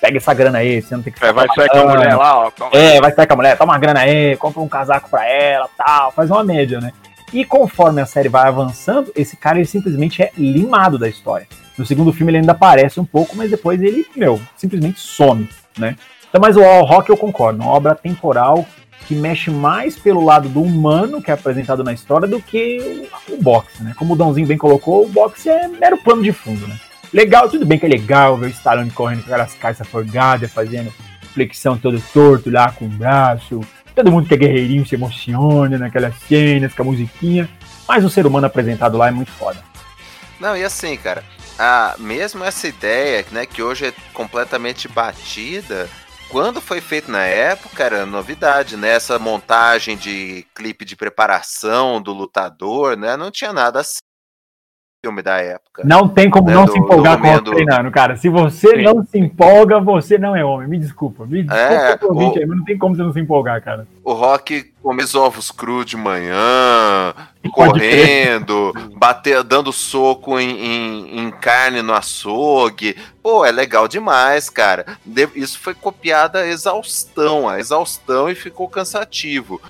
Pega 0.00 0.18
essa 0.18 0.32
grana 0.34 0.58
aí, 0.58 0.80
você 0.80 0.94
não 0.94 1.02
tem 1.02 1.12
que 1.12 1.24
É, 1.24 1.32
vai 1.32 1.48
sair 1.52 1.68
com 1.68 1.78
a 1.78 1.86
mulher 1.86 2.14
lá, 2.16 2.46
ó. 2.46 2.50
toma. 2.52 2.70
É, 2.72 3.00
vai 3.00 3.12
sair 3.12 3.26
com 3.26 3.32
a 3.32 3.36
mulher, 3.36 3.58
toma 3.58 3.72
uma 3.72 3.78
grana 3.80 4.00
aí, 4.00 4.36
compra 4.36 4.60
um 4.60 4.68
casaco 4.68 5.10
pra 5.10 5.28
ela, 5.28 5.68
tal, 5.76 6.12
faz 6.12 6.30
uma 6.30 6.44
média, 6.44 6.80
né? 6.80 6.92
E 7.32 7.44
conforme 7.44 8.00
a 8.00 8.06
série 8.06 8.28
vai 8.28 8.46
avançando, 8.46 9.10
esse 9.16 9.36
cara 9.36 9.58
ele 9.58 9.66
simplesmente 9.66 10.22
é 10.22 10.30
limado 10.36 10.98
da 10.98 11.08
história. 11.08 11.46
No 11.78 11.86
segundo 11.86 12.12
filme 12.12 12.30
ele 12.30 12.38
ainda 12.38 12.52
aparece 12.52 13.00
um 13.00 13.04
pouco, 13.04 13.34
mas 13.34 13.50
depois 13.50 13.80
ele, 13.80 14.06
meu, 14.14 14.40
simplesmente 14.56 15.00
some, 15.00 15.48
né? 15.78 15.96
Então, 16.28 16.40
mas 16.40 16.56
o 16.56 16.62
All 16.62 16.84
Rock 16.84 17.10
eu 17.10 17.16
concordo, 17.16 17.62
uma 17.62 17.70
obra 17.70 17.94
temporal 17.94 18.66
que 19.06 19.14
mexe 19.14 19.50
mais 19.50 19.98
pelo 19.98 20.24
lado 20.24 20.48
do 20.48 20.62
humano 20.62 21.20
que 21.20 21.30
é 21.30 21.34
apresentado 21.34 21.82
na 21.82 21.92
história 21.92 22.28
do 22.28 22.40
que 22.40 23.08
o, 23.28 23.42
boxe, 23.42 23.82
né? 23.82 23.94
Como 23.96 24.14
o 24.14 24.16
Donzinho 24.16 24.46
bem 24.46 24.58
colocou, 24.58 25.04
o 25.04 25.08
boxe 25.08 25.48
é 25.48 25.66
mero 25.68 25.98
plano 25.98 26.22
de 26.22 26.32
fundo, 26.32 26.66
né? 26.66 26.78
Legal, 27.12 27.48
tudo 27.48 27.66
bem 27.66 27.78
que 27.78 27.86
é 27.86 27.88
legal 27.88 28.36
ver 28.36 28.46
o 28.46 28.50
Stallone 28.50 28.90
correndo 28.90 29.22
com 29.24 29.30
aquelas 29.30 29.54
calças 29.54 29.86
forgadas, 29.86 30.50
fazendo 30.50 30.92
flexão 31.34 31.76
todo 31.76 32.02
torto 32.12 32.50
lá 32.50 32.70
com 32.70 32.84
o 32.84 32.88
braço. 32.88 33.60
Todo 33.94 34.10
mundo 34.10 34.26
que 34.26 34.34
é 34.34 34.36
guerreirinho 34.36 34.86
se 34.86 34.94
emociona 34.94 35.78
naquelas 35.78 36.14
cenas, 36.20 36.74
com 36.74 36.82
a 36.82 36.86
musiquinha. 36.86 37.48
Mas 37.86 38.04
o 38.04 38.10
ser 38.10 38.26
humano 38.26 38.46
apresentado 38.46 38.96
lá 38.96 39.08
é 39.08 39.10
muito 39.10 39.30
foda. 39.32 39.62
Não, 40.40 40.56
e 40.56 40.64
assim, 40.64 40.96
cara, 40.96 41.22
a, 41.58 41.94
mesmo 41.98 42.44
essa 42.44 42.66
ideia, 42.66 43.24
né, 43.30 43.46
que 43.46 43.62
hoje 43.62 43.86
é 43.86 43.92
completamente 44.12 44.88
batida, 44.88 45.88
quando 46.28 46.60
foi 46.60 46.80
feito 46.80 47.10
na 47.10 47.24
época, 47.24 47.84
era 47.84 48.06
novidade, 48.06 48.76
né? 48.76 48.88
Essa 48.88 49.18
montagem 49.18 49.96
de 49.96 50.46
clipe 50.54 50.84
de 50.84 50.96
preparação 50.96 52.00
do 52.00 52.12
lutador, 52.12 52.96
né? 52.96 53.16
Não 53.16 53.30
tinha 53.30 53.52
nada 53.52 53.80
assim 53.80 53.98
filme 55.04 55.20
da 55.20 55.38
época. 55.38 55.82
Não 55.84 56.06
tem 56.08 56.30
como 56.30 56.46
Né, 56.46 56.54
não 56.54 56.64
do- 56.64 56.70
se 56.72 56.78
empolgar 56.78 57.20
com 57.20 57.34
o 57.34 57.40
treinando, 57.42 57.90
cara. 57.90 58.16
Se 58.16 58.28
você 58.28 58.68
Sim. 58.76 58.82
não 58.82 59.04
se 59.04 59.18
empolga, 59.18 59.80
você 59.80 60.16
não 60.16 60.36
é 60.36 60.44
homem. 60.44 60.68
Me 60.68 60.78
desculpa. 60.78 61.26
Me 61.26 61.42
desculpa 61.42 61.60
É, 61.60 61.96
pro 61.96 62.10
ouvinte 62.10 62.38
o- 62.38 62.40
aí, 62.40 62.46
mas 62.46 62.56
não 62.58 62.64
tem 62.64 62.78
como 62.78 62.94
você 62.94 63.02
não 63.02 63.12
se 63.12 63.18
empolgar, 63.18 63.60
cara. 63.60 63.84
O 64.04 64.12
Rock 64.12 64.72
come 64.80 65.02
os 65.02 65.12
ovos 65.16 65.50
crus 65.50 65.86
de 65.86 65.96
manhã, 65.96 67.12
correndo, 67.52 68.72
bater, 68.96 69.42
dando 69.42 69.72
soco 69.72 70.38
em, 70.38 70.50
em- 70.50 71.18
em 71.18 71.30
carne 71.32 71.82
no 71.82 71.92
açougue. 71.92 72.96
Pô, 73.20 73.44
é 73.44 73.50
legal 73.50 73.88
demais, 73.88 74.48
cara. 74.48 74.86
De- 75.04 75.28
isso 75.34 75.58
foi 75.58 75.74
copiado 75.74 76.38
a 76.38 76.46
exaustão, 76.46 77.48
a 77.48 77.58
exaustão 77.58 78.30
e 78.30 78.36
ficou 78.36 78.68
cansativo. 78.68 79.60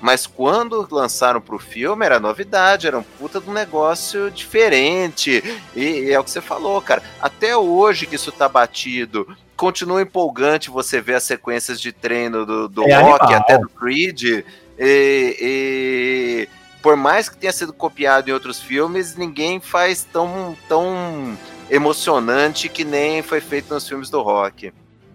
Mas 0.00 0.26
quando 0.26 0.88
lançaram 0.90 1.40
pro 1.40 1.58
filme, 1.58 2.04
era 2.06 2.18
novidade, 2.18 2.86
era 2.86 2.98
um 2.98 3.02
puta 3.02 3.40
de 3.40 3.50
um 3.50 3.52
negócio 3.52 4.30
diferente. 4.30 5.42
E, 5.76 5.82
e 5.82 6.12
é 6.12 6.18
o 6.18 6.24
que 6.24 6.30
você 6.30 6.40
falou, 6.40 6.80
cara. 6.80 7.02
Até 7.20 7.56
hoje 7.56 8.06
que 8.06 8.16
isso 8.16 8.32
tá 8.32 8.48
batido, 8.48 9.26
continua 9.56 10.00
empolgante 10.00 10.70
você 10.70 11.00
ver 11.00 11.16
as 11.16 11.24
sequências 11.24 11.80
de 11.80 11.92
treino 11.92 12.46
do, 12.46 12.68
do 12.68 12.82
É 12.84 12.98
Rock, 13.00 13.24
animal. 13.24 13.40
até 13.42 13.58
do 13.58 13.68
Creed. 13.68 14.22
E, 14.22 14.44
e 14.78 16.48
por 16.80 16.96
mais 16.96 17.28
que 17.28 17.36
tenha 17.36 17.52
sido 17.52 17.72
copiado 17.72 18.30
em 18.30 18.32
outros 18.32 18.58
filmes, 18.58 19.14
ninguém 19.16 19.60
faz 19.60 20.02
tão, 20.02 20.56
tão 20.66 21.36
emocionante 21.68 22.70
que 22.70 22.84
nem 22.84 23.22
foi 23.22 23.40
feito 23.40 23.72
nos 23.72 23.86
filmes 23.86 24.08
do 24.08 24.22
Rock. 24.22 24.72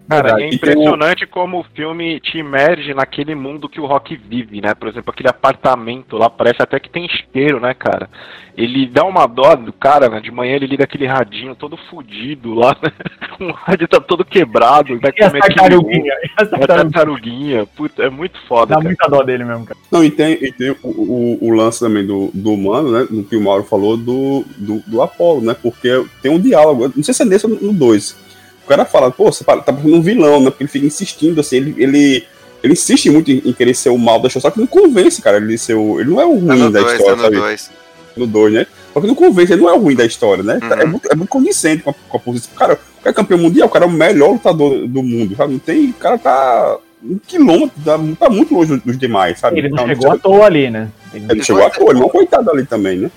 Cara, 0.08 0.32
é 0.32 0.34
tem 0.36 0.54
impressionante 0.54 1.26
como 1.26 1.60
o 1.60 1.66
filme 1.74 2.20
te 2.20 2.38
emerge 2.38 2.94
naquele 2.94 3.34
mundo 3.34 3.68
que 3.68 3.80
o 3.80 3.86
Rock 3.86 4.16
vive, 4.16 4.60
né? 4.60 4.72
Por 4.74 4.88
exemplo, 4.88 5.10
aquele 5.10 5.28
apartamento 5.28 6.16
lá, 6.16 6.30
parece 6.30 6.62
até 6.62 6.78
que 6.78 6.88
tem 6.88 7.08
cheiro, 7.08 7.58
né, 7.58 7.74
cara? 7.74 8.08
Ele 8.56 8.86
dá 8.86 9.04
uma 9.04 9.26
dó 9.26 9.54
do 9.56 9.72
cara, 9.72 10.08
né? 10.08 10.20
De 10.20 10.30
manhã 10.30 10.54
ele 10.54 10.66
liga 10.66 10.84
aquele 10.84 11.06
radinho 11.06 11.56
todo 11.56 11.76
fudido 11.90 12.54
lá, 12.54 12.76
né? 12.80 12.92
O 13.40 13.52
rádio 13.66 13.88
tá 13.88 14.00
todo 14.00 14.24
quebrado, 14.24 14.98
vai 15.00 15.12
E 15.16 15.24
as 15.24 15.28
comer 15.28 15.44
aquele 15.44 15.74
ovo, 15.74 15.84
tartaruguinhas? 15.84 16.16
E 16.22 16.42
as 16.42 16.52
é 16.52 16.66
tartaruguinha. 16.66 17.66
Puta, 17.66 18.02
é 18.04 18.10
muito 18.10 18.38
foda, 18.46 18.66
Dá 18.66 18.74
cara. 18.76 18.84
muita 18.84 19.08
dó 19.08 19.22
dele 19.22 19.44
mesmo, 19.44 19.66
cara. 19.66 19.78
Não, 19.90 20.04
e 20.04 20.10
tem, 20.10 20.32
e 20.40 20.52
tem 20.52 20.70
o, 20.70 20.76
o, 20.84 21.38
o 21.48 21.50
lance 21.50 21.80
também 21.80 22.06
do, 22.06 22.30
do 22.32 22.52
humano, 22.52 22.92
né? 22.92 23.06
No 23.10 23.24
que 23.24 23.36
o 23.36 23.42
Mauro 23.42 23.64
falou 23.64 23.96
do, 23.96 24.44
do, 24.56 24.82
do 24.86 25.02
Apolo, 25.02 25.40
né? 25.40 25.54
Porque 25.60 26.04
tem 26.22 26.30
um 26.30 26.40
diálogo, 26.40 26.92
não 26.94 27.02
sei 27.02 27.12
se 27.12 27.22
é 27.22 27.26
nesse 27.26 27.46
ou 27.46 27.52
no 27.60 27.72
2. 27.72 28.25
O 28.66 28.68
cara 28.68 28.84
fala, 28.84 29.10
pô, 29.12 29.30
você 29.32 29.44
tá 29.44 29.56
parecendo 29.62 29.94
um 29.96 30.02
vilão, 30.02 30.40
né? 30.40 30.50
Porque 30.50 30.64
ele 30.64 30.70
fica 30.70 30.86
insistindo, 30.86 31.40
assim, 31.40 31.56
ele. 31.56 31.74
ele 31.78 32.26
ele 32.62 32.72
insiste 32.72 33.08
muito 33.10 33.30
em, 33.30 33.40
em 33.44 33.52
querer 33.52 33.74
ser 33.74 33.90
o 33.90 33.98
mal 33.98 34.18
da 34.18 34.26
história, 34.26 34.42
só 34.42 34.50
que 34.50 34.58
não 34.58 34.66
convence, 34.66 35.22
cara, 35.22 35.36
ele 35.36 35.56
ser 35.56 35.74
o. 35.74 36.00
Ele 36.00 36.10
não 36.10 36.20
é 36.20 36.26
o 36.26 36.34
Tá 36.44 36.54
ruim 36.54 36.58
no 36.64 36.70
da 36.72 36.80
2, 36.80 36.84
tá 36.90 36.96
história, 36.96 37.16
no 37.16 37.22
sabe? 37.22 37.36
2. 37.36 37.70
No 38.16 38.26
2, 38.26 38.54
né? 38.54 38.66
Só 38.92 39.00
que 39.00 39.06
não 39.06 39.14
convence, 39.14 39.52
ele 39.52 39.62
não 39.62 39.68
é 39.70 39.72
o 39.74 39.78
ruim 39.78 39.94
da 39.94 40.04
história, 40.04 40.42
né? 40.42 40.58
Uhum. 40.60 40.72
É, 40.72 40.84
muito, 40.86 41.12
é 41.12 41.14
muito 41.14 41.28
condizente 41.28 41.82
com 41.84 41.90
a, 41.90 41.94
com 42.08 42.16
a 42.16 42.20
posição. 42.20 42.50
Cara, 42.56 42.72
o 42.72 42.76
cara 43.02 43.10
é 43.10 43.12
campeão 43.12 43.38
mundial, 43.38 43.68
o 43.68 43.70
cara 43.70 43.84
é 43.84 43.88
o 43.88 43.92
melhor 43.92 44.32
lutador 44.32 44.88
do 44.88 45.02
mundo, 45.02 45.36
sabe? 45.36 45.52
Não 45.52 45.58
tem. 45.60 45.90
O 45.90 45.94
cara 45.94 46.18
tá 46.18 46.78
um 47.04 47.18
quilômetro, 47.18 47.76
tá, 47.84 47.98
tá 48.18 48.30
muito 48.30 48.52
longe 48.52 48.76
dos 48.84 48.98
demais, 48.98 49.38
sabe? 49.38 49.58
Ele 49.60 49.68
não 49.68 49.84
Então, 49.84 49.88
chegou 49.94 50.10
à 50.12 50.18
toa 50.18 50.46
ali, 50.46 50.68
né? 50.70 50.90
Ele- 51.14 51.26
Ele 51.30 51.44
chegou 51.44 51.64
à 51.64 51.70
toa, 51.70 51.90
ele 51.90 52.00
não 52.00 52.06
é 52.06 52.10
coitado 52.10 52.50
ali 52.50 52.64
também, 52.66 52.98
né? 52.98 53.10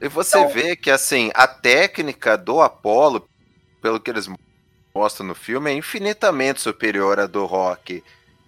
E 0.00 0.08
você 0.08 0.46
vê 0.46 0.76
que, 0.76 0.90
assim, 0.90 1.30
a 1.34 1.48
técnica 1.48 2.36
do 2.36 2.60
Apollo, 2.60 3.24
pelo 3.80 3.98
que 3.98 4.10
eles 4.10 4.28
mostram 4.94 5.26
no 5.26 5.34
filme, 5.34 5.70
é 5.70 5.74
infinitamente 5.74 6.60
superior 6.60 7.18
à 7.18 7.26
do 7.26 7.44
Rock. 7.44 8.02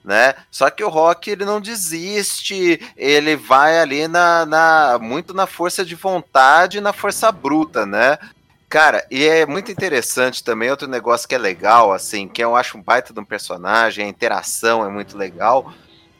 Né? 0.04 0.34
Só 0.50 0.68
que 0.68 0.84
o 0.84 0.90
Rock 0.90 1.30
ele 1.30 1.46
não 1.46 1.60
desiste, 1.60 2.78
ele 2.94 3.36
vai 3.36 3.78
ali 3.78 4.06
na, 4.06 4.44
na 4.44 4.98
muito 5.00 5.32
na 5.32 5.46
força 5.46 5.82
de 5.82 5.94
vontade 5.94 6.78
na 6.78 6.92
força 6.92 7.32
bruta, 7.32 7.86
né? 7.86 8.18
Cara, 8.68 9.06
e 9.10 9.24
é 9.24 9.46
muito 9.46 9.72
interessante 9.72 10.44
também 10.44 10.68
outro 10.68 10.88
negócio 10.88 11.26
que 11.28 11.34
é 11.34 11.38
legal, 11.38 11.92
assim, 11.92 12.28
que 12.28 12.44
eu 12.44 12.56
acho 12.56 12.76
um 12.76 12.82
baita 12.82 13.14
de 13.14 13.20
um 13.20 13.24
personagem, 13.24 14.04
a 14.04 14.08
interação 14.08 14.84
é 14.84 14.90
muito 14.90 15.16
legal, 15.16 15.72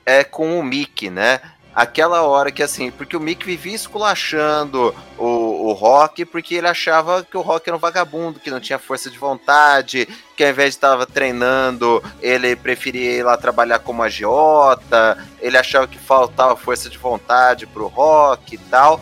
é 0.06 0.22
com 0.22 0.58
o 0.58 0.62
Mickey, 0.62 1.10
né? 1.10 1.40
Aquela 1.74 2.22
hora 2.22 2.52
que 2.52 2.62
assim, 2.62 2.90
porque 2.92 3.16
o 3.16 3.20
Mickey 3.20 3.44
vivia 3.44 3.74
esculachando 3.74 4.94
o, 5.18 5.68
o 5.68 5.72
Rock, 5.72 6.24
porque 6.24 6.54
ele 6.54 6.68
achava 6.68 7.24
que 7.24 7.36
o 7.36 7.40
Rock 7.40 7.68
era 7.68 7.76
um 7.76 7.80
vagabundo, 7.80 8.38
que 8.38 8.50
não 8.50 8.60
tinha 8.60 8.78
força 8.78 9.10
de 9.10 9.18
vontade, 9.18 10.06
que 10.36 10.44
ao 10.44 10.50
invés 10.50 10.70
de 10.70 10.76
estar 10.76 11.04
treinando, 11.06 12.00
ele 12.22 12.54
preferia 12.54 13.18
ir 13.18 13.22
lá 13.24 13.36
trabalhar 13.36 13.80
como 13.80 14.04
agiota, 14.04 15.18
ele 15.40 15.58
achava 15.58 15.88
que 15.88 15.98
faltava 15.98 16.56
força 16.56 16.88
de 16.88 16.96
vontade 16.96 17.66
pro 17.66 17.88
Rock 17.88 18.54
e 18.54 18.58
tal. 18.58 19.00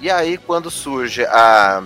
E 0.00 0.08
aí, 0.08 0.38
quando 0.38 0.70
surge 0.70 1.24
a, 1.24 1.82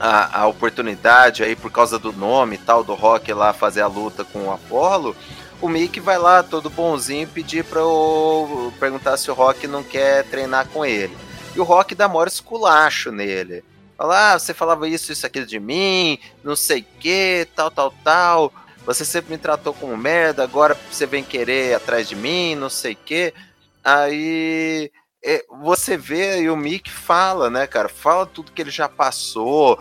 a, 0.00 0.40
a 0.40 0.46
oportunidade 0.46 1.42
aí, 1.42 1.54
por 1.54 1.70
causa 1.70 1.98
do 1.98 2.12
nome 2.12 2.54
e 2.54 2.58
tal, 2.58 2.82
do 2.82 2.94
Rock 2.94 3.32
lá 3.34 3.52
fazer 3.52 3.82
a 3.82 3.86
luta 3.86 4.24
com 4.24 4.46
o 4.46 4.52
Apollo, 4.52 5.14
o 5.60 5.68
Mickey 5.68 6.00
vai 6.00 6.18
lá, 6.18 6.42
todo 6.42 6.70
bonzinho, 6.70 7.28
pedir 7.28 7.64
pra 7.64 7.80
eu 7.80 8.72
perguntar 8.78 9.16
se 9.16 9.30
o 9.30 9.34
Rock 9.34 9.66
não 9.66 9.82
quer 9.82 10.24
treinar 10.24 10.68
com 10.68 10.84
ele. 10.84 11.16
E 11.54 11.60
o 11.60 11.64
Rock 11.64 11.94
dá 11.94 12.06
maior 12.06 12.28
esculacho 12.28 13.10
nele. 13.10 13.64
Fala, 13.96 14.34
ah, 14.34 14.38
você 14.38 14.54
falava 14.54 14.88
isso, 14.88 15.10
isso, 15.10 15.26
aquilo 15.26 15.46
de 15.46 15.58
mim, 15.58 16.18
não 16.44 16.54
sei 16.54 16.82
o 16.82 17.00
que, 17.00 17.48
tal, 17.56 17.70
tal, 17.70 17.92
tal. 18.04 18.52
Você 18.86 19.04
sempre 19.04 19.32
me 19.32 19.38
tratou 19.38 19.74
como 19.74 19.96
merda, 19.96 20.42
agora 20.42 20.78
você 20.90 21.04
vem 21.04 21.24
querer 21.24 21.74
atrás 21.74 22.08
de 22.08 22.14
mim, 22.14 22.54
não 22.54 22.70
sei 22.70 22.92
o 22.92 22.96
que. 22.96 23.34
Aí 23.82 24.90
é, 25.24 25.44
você 25.60 25.96
vê 25.96 26.42
e 26.42 26.50
o 26.50 26.56
Mick 26.56 26.88
fala, 26.88 27.50
né, 27.50 27.66
cara? 27.66 27.88
Fala 27.88 28.24
tudo 28.24 28.52
que 28.52 28.62
ele 28.62 28.70
já 28.70 28.88
passou, 28.88 29.78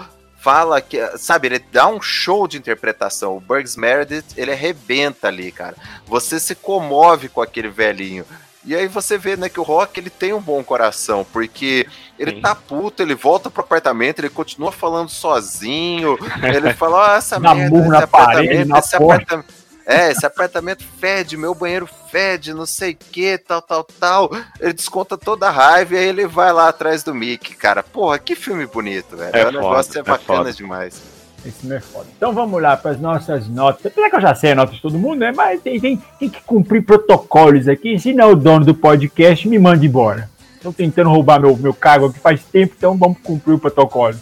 fala 0.47 0.79
que, 0.79 0.97
sabe, 1.17 1.47
ele 1.47 1.59
dá 1.59 1.89
um 1.89 2.01
show 2.01 2.47
de 2.47 2.57
interpretação. 2.57 3.35
O 3.35 3.41
Burgs 3.41 3.75
Meredith, 3.75 4.23
ele 4.37 4.53
arrebenta 4.53 5.27
ali, 5.27 5.51
cara. 5.51 5.75
Você 6.05 6.39
se 6.39 6.55
comove 6.55 7.27
com 7.27 7.41
aquele 7.41 7.67
velhinho. 7.67 8.23
E 8.63 8.73
aí 8.73 8.87
você 8.87 9.17
vê, 9.17 9.35
né, 9.35 9.49
que 9.49 9.59
o 9.59 9.63
Rock, 9.63 9.99
ele 9.99 10.09
tem 10.09 10.31
um 10.31 10.39
bom 10.39 10.63
coração, 10.63 11.25
porque 11.33 11.85
ele 12.17 12.31
Sim. 12.31 12.41
tá 12.41 12.55
puto, 12.55 13.03
ele 13.03 13.13
volta 13.13 13.49
pro 13.49 13.61
apartamento, 13.61 14.19
ele 14.19 14.29
continua 14.29 14.71
falando 14.71 15.09
sozinho, 15.09 16.17
ele 16.41 16.73
fala, 16.73 17.15
ah, 17.15 17.17
essa 17.17 17.37
Dá 17.41 17.53
merda, 17.53 17.77
esse 17.77 17.81
parede, 17.83 18.03
apartamento, 18.03 18.67
na 18.69 18.79
esse 18.79 18.97
porta." 18.97 19.15
apartamento... 19.15 19.56
É, 19.89 20.11
esse 20.11 20.25
apartamento 20.25 20.83
fede, 20.99 21.37
meu 21.37 21.55
banheiro 21.55 21.87
fede, 22.11 22.53
não 22.53 22.65
sei 22.65 22.91
o 22.91 22.97
que, 22.97 23.37
tal, 23.37 23.61
tal, 23.61 23.85
tal. 23.85 24.29
Ele 24.59 24.73
desconta 24.73 25.17
toda 25.17 25.47
a 25.47 25.51
raiva 25.51 25.95
e 25.95 25.97
aí 25.97 26.07
ele 26.07 26.27
vai 26.27 26.51
lá 26.51 26.67
atrás 26.67 27.03
do 27.03 27.15
Mickey, 27.15 27.55
cara. 27.55 27.81
Porra, 27.81 28.19
que 28.19 28.35
filme 28.35 28.65
bonito, 28.65 29.15
velho. 29.15 29.33
É 29.33 29.47
o 29.47 29.51
negócio 29.53 29.93
foda, 29.93 29.99
é 29.99 30.01
é 30.01 30.03
bacana 30.03 30.39
foda. 30.39 30.53
demais. 30.53 31.01
Esse 31.45 31.65
não 31.65 31.77
é 31.77 31.79
foda. 31.79 32.05
Então 32.17 32.33
vamos 32.33 32.61
lá 32.61 32.75
para 32.75 32.91
as 32.91 32.99
nossas 32.99 33.47
notas. 33.47 33.85
Apesar 33.85 34.09
que 34.09 34.15
eu 34.17 34.21
já 34.21 34.35
sei 34.35 34.51
a 34.51 34.55
nota 34.55 34.73
de 34.73 34.81
todo 34.81 34.99
mundo, 34.99 35.19
né? 35.19 35.31
Mas 35.33 35.61
tem, 35.61 35.79
tem, 35.79 36.03
tem 36.19 36.29
que 36.29 36.41
cumprir 36.41 36.83
protocolos 36.83 37.69
aqui. 37.69 37.97
Se 37.97 38.11
não, 38.11 38.31
o 38.31 38.35
dono 38.35 38.65
do 38.65 38.75
podcast 38.75 39.47
me 39.47 39.57
manda 39.57 39.85
embora. 39.85 40.29
Estão 40.55 40.73
tentando 40.73 41.09
roubar 41.09 41.39
meu, 41.39 41.55
meu 41.55 41.73
cargo 41.73 42.07
aqui 42.07 42.19
faz 42.19 42.43
tempo, 42.43 42.73
então 42.77 42.97
vamos 42.97 43.19
cumprir 43.23 43.53
o 43.53 43.59
protocolo. 43.59 44.17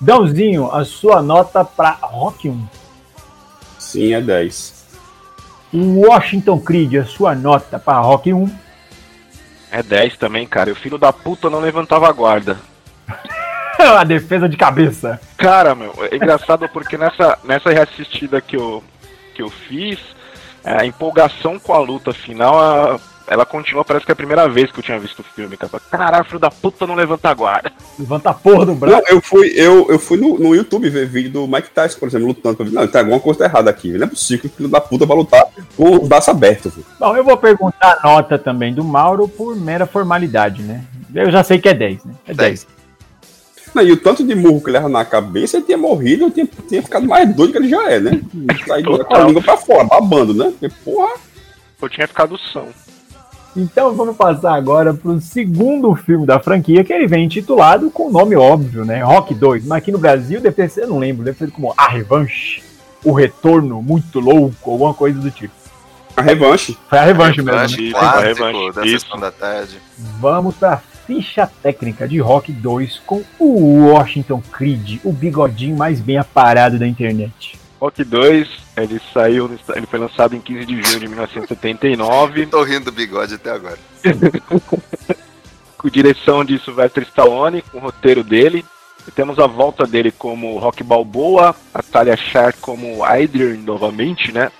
Dãozinho, 0.00 0.70
a 0.72 0.86
sua 0.86 1.20
nota 1.20 1.62
para 1.62 1.90
Rock 2.00 2.48
1. 2.48 2.66
Sim, 3.78 4.14
é 4.14 4.22
10. 4.22 4.75
O 5.78 6.06
Washington 6.08 6.58
Creed, 6.58 6.94
a 6.94 7.04
sua 7.04 7.34
nota 7.34 7.78
para 7.78 7.98
Rock 8.00 8.32
1. 8.32 8.50
É 9.70 9.82
10 9.82 10.16
também, 10.16 10.46
cara. 10.46 10.70
E 10.70 10.72
o 10.72 10.76
filho 10.76 10.96
da 10.96 11.12
puta 11.12 11.50
não 11.50 11.60
levantava 11.60 12.08
a 12.08 12.12
guarda. 12.12 12.58
a 13.78 14.02
defesa 14.02 14.48
de 14.48 14.56
cabeça. 14.56 15.20
Cara, 15.36 15.74
meu, 15.74 15.92
é 16.10 16.16
engraçado 16.16 16.66
porque 16.70 16.96
nessa, 16.96 17.38
nessa 17.44 17.68
reassistida 17.70 18.40
que 18.40 18.56
eu, 18.56 18.82
que 19.34 19.42
eu 19.42 19.50
fiz, 19.50 19.98
é, 20.64 20.80
a 20.80 20.86
empolgação 20.86 21.58
com 21.58 21.74
a 21.74 21.78
luta 21.78 22.10
final, 22.14 22.58
a- 22.58 22.98
ela 23.28 23.44
continua, 23.44 23.84
parece 23.84 24.04
que 24.04 24.12
é 24.12 24.14
a 24.14 24.16
primeira 24.16 24.48
vez 24.48 24.70
que 24.70 24.78
eu 24.78 24.82
tinha 24.82 24.98
visto 24.98 25.20
o 25.20 25.22
filme, 25.22 25.56
cara. 25.56 25.80
Caralho, 25.90 26.24
filho 26.24 26.38
da 26.38 26.50
puta 26.50 26.86
não 26.86 26.94
levanta 26.94 27.28
a 27.28 27.34
guarda. 27.34 27.72
Levanta 27.98 28.30
a 28.30 28.34
porra 28.34 28.66
do 28.66 28.74
braço. 28.74 28.96
Não, 28.96 29.02
eu 29.08 29.20
fui, 29.20 29.52
eu, 29.56 29.86
eu 29.90 29.98
fui 29.98 30.16
no, 30.16 30.38
no 30.38 30.54
YouTube 30.54 30.88
ver 30.88 31.06
vídeo 31.06 31.30
do 31.30 31.48
Mike 31.48 31.70
Tyson, 31.70 31.98
por 31.98 32.08
exemplo, 32.08 32.28
lutando. 32.28 32.64
Não, 32.64 32.86
tem 32.86 33.00
alguma 33.00 33.20
coisa 33.20 33.44
errada 33.44 33.70
aqui. 33.70 33.92
Não 33.92 34.06
é 34.06 34.10
possível 34.10 34.42
que 34.42 34.46
o 34.46 34.56
filho 34.56 34.68
da 34.68 34.80
puta 34.80 35.06
vai 35.06 35.16
lutar 35.16 35.46
com 35.76 35.96
o 35.96 36.06
braço 36.06 36.30
aberto. 36.30 36.70
Viu? 36.70 36.84
Bom, 36.98 37.16
eu 37.16 37.24
vou 37.24 37.36
perguntar 37.36 37.98
a 38.00 38.08
nota 38.08 38.38
também 38.38 38.72
do 38.72 38.84
Mauro 38.84 39.28
por 39.28 39.56
mera 39.56 39.86
formalidade, 39.86 40.62
né? 40.62 40.84
Eu 41.14 41.30
já 41.30 41.42
sei 41.42 41.58
que 41.58 41.68
é 41.68 41.74
10, 41.74 42.04
né? 42.04 42.14
É 42.26 42.34
10. 42.34 42.66
Não, 43.74 43.82
e 43.82 43.92
o 43.92 43.96
tanto 43.96 44.24
de 44.24 44.34
murro 44.34 44.60
que 44.60 44.70
ele 44.70 44.78
leva 44.78 44.88
na 44.88 45.04
cabeça, 45.04 45.58
ele 45.58 45.66
tinha 45.66 45.76
morrido, 45.76 46.24
eu 46.24 46.30
tinha, 46.30 46.48
tinha 46.66 46.82
ficado 46.82 47.06
mais 47.06 47.34
doido 47.34 47.52
que 47.52 47.58
ele 47.58 47.68
já 47.68 47.90
é, 47.90 48.00
né? 48.00 48.22
Saído 48.66 49.04
com 49.04 49.14
a 49.14 49.24
língua 49.24 49.42
pra 49.42 49.56
fora, 49.56 49.84
babando, 49.84 50.32
né? 50.32 50.50
Porque, 50.50 50.74
porra, 50.82 51.12
Eu 51.82 51.88
tinha 51.88 52.08
ficado 52.08 52.38
são. 52.38 52.68
Então 53.56 53.94
vamos 53.94 54.16
passar 54.16 54.54
agora 54.54 54.92
pro 54.92 55.18
segundo 55.20 55.94
filme 55.94 56.26
da 56.26 56.38
franquia, 56.38 56.84
que 56.84 56.92
ele 56.92 57.06
vem 57.06 57.24
intitulado 57.24 57.90
com 57.90 58.08
o 58.08 58.12
nome 58.12 58.36
óbvio, 58.36 58.84
né? 58.84 59.02
Rock 59.02 59.34
2. 59.34 59.64
Mas 59.66 59.78
aqui 59.78 59.90
no 59.90 59.98
Brasil 59.98 60.40
deve 60.40 60.54
ter 60.56 60.68
sido, 60.68 60.82
eu 60.84 60.88
não 60.90 60.98
lembro, 60.98 61.24
deve 61.24 61.38
ser 61.38 61.50
como 61.50 61.72
A 61.76 61.88
Revanche. 61.88 62.62
O 63.02 63.12
Retorno 63.12 63.80
Muito 63.80 64.20
Louco, 64.20 64.70
alguma 64.70 64.92
coisa 64.92 65.18
do 65.18 65.30
tipo. 65.30 65.54
A 66.16 66.22
revanche. 66.22 66.76
Foi 66.88 66.98
a 66.98 67.04
revanche, 67.04 67.42
mesmo. 67.42 67.50
Revanche, 67.60 67.76
Né? 67.76 67.88
isso, 67.88 67.98
Clássico 67.98 68.22
revanche, 68.44 68.72
da 68.74 68.86
isso. 68.86 69.00
sessão 69.00 69.20
da 69.20 69.30
tarde. 69.30 69.78
Vamos 70.18 70.54
pra 70.56 70.80
ficha 71.06 71.48
técnica 71.62 72.08
de 72.08 72.18
Rock 72.18 72.50
2 72.50 73.00
com 73.06 73.22
o 73.38 73.90
Washington 73.90 74.42
Creed, 74.50 74.98
o 75.04 75.12
bigodinho 75.12 75.76
mais 75.76 76.00
bem 76.00 76.16
aparado 76.18 76.78
da 76.78 76.86
internet. 76.86 77.58
Rock 77.86 78.02
2, 78.02 78.48
ele 78.76 79.00
saiu, 79.14 79.48
ele 79.74 79.86
foi 79.86 79.98
lançado 80.00 80.34
em 80.34 80.40
15 80.40 80.66
de 80.66 80.82
junho 80.82 80.98
de 80.98 81.06
1979, 81.06 82.46
Tô 82.46 82.64
rindo 82.64 82.86
do 82.86 82.92
bigode 82.92 83.34
até 83.34 83.50
agora. 83.50 83.78
com 85.78 85.88
direção 85.88 86.44
de 86.44 86.58
Sylvester 86.58 87.04
Stallone, 87.04 87.62
com 87.62 87.78
o 87.78 87.80
roteiro 87.80 88.24
dele. 88.24 88.64
E 89.06 89.10
temos 89.12 89.38
a 89.38 89.46
volta 89.46 89.86
dele 89.86 90.10
como 90.10 90.58
Rock 90.58 90.82
Balboa, 90.82 91.54
a 91.72 91.80
Talia 91.80 92.16
Shire 92.16 92.54
como 92.60 93.04
Adrian 93.04 93.58
novamente, 93.58 94.32
né? 94.32 94.50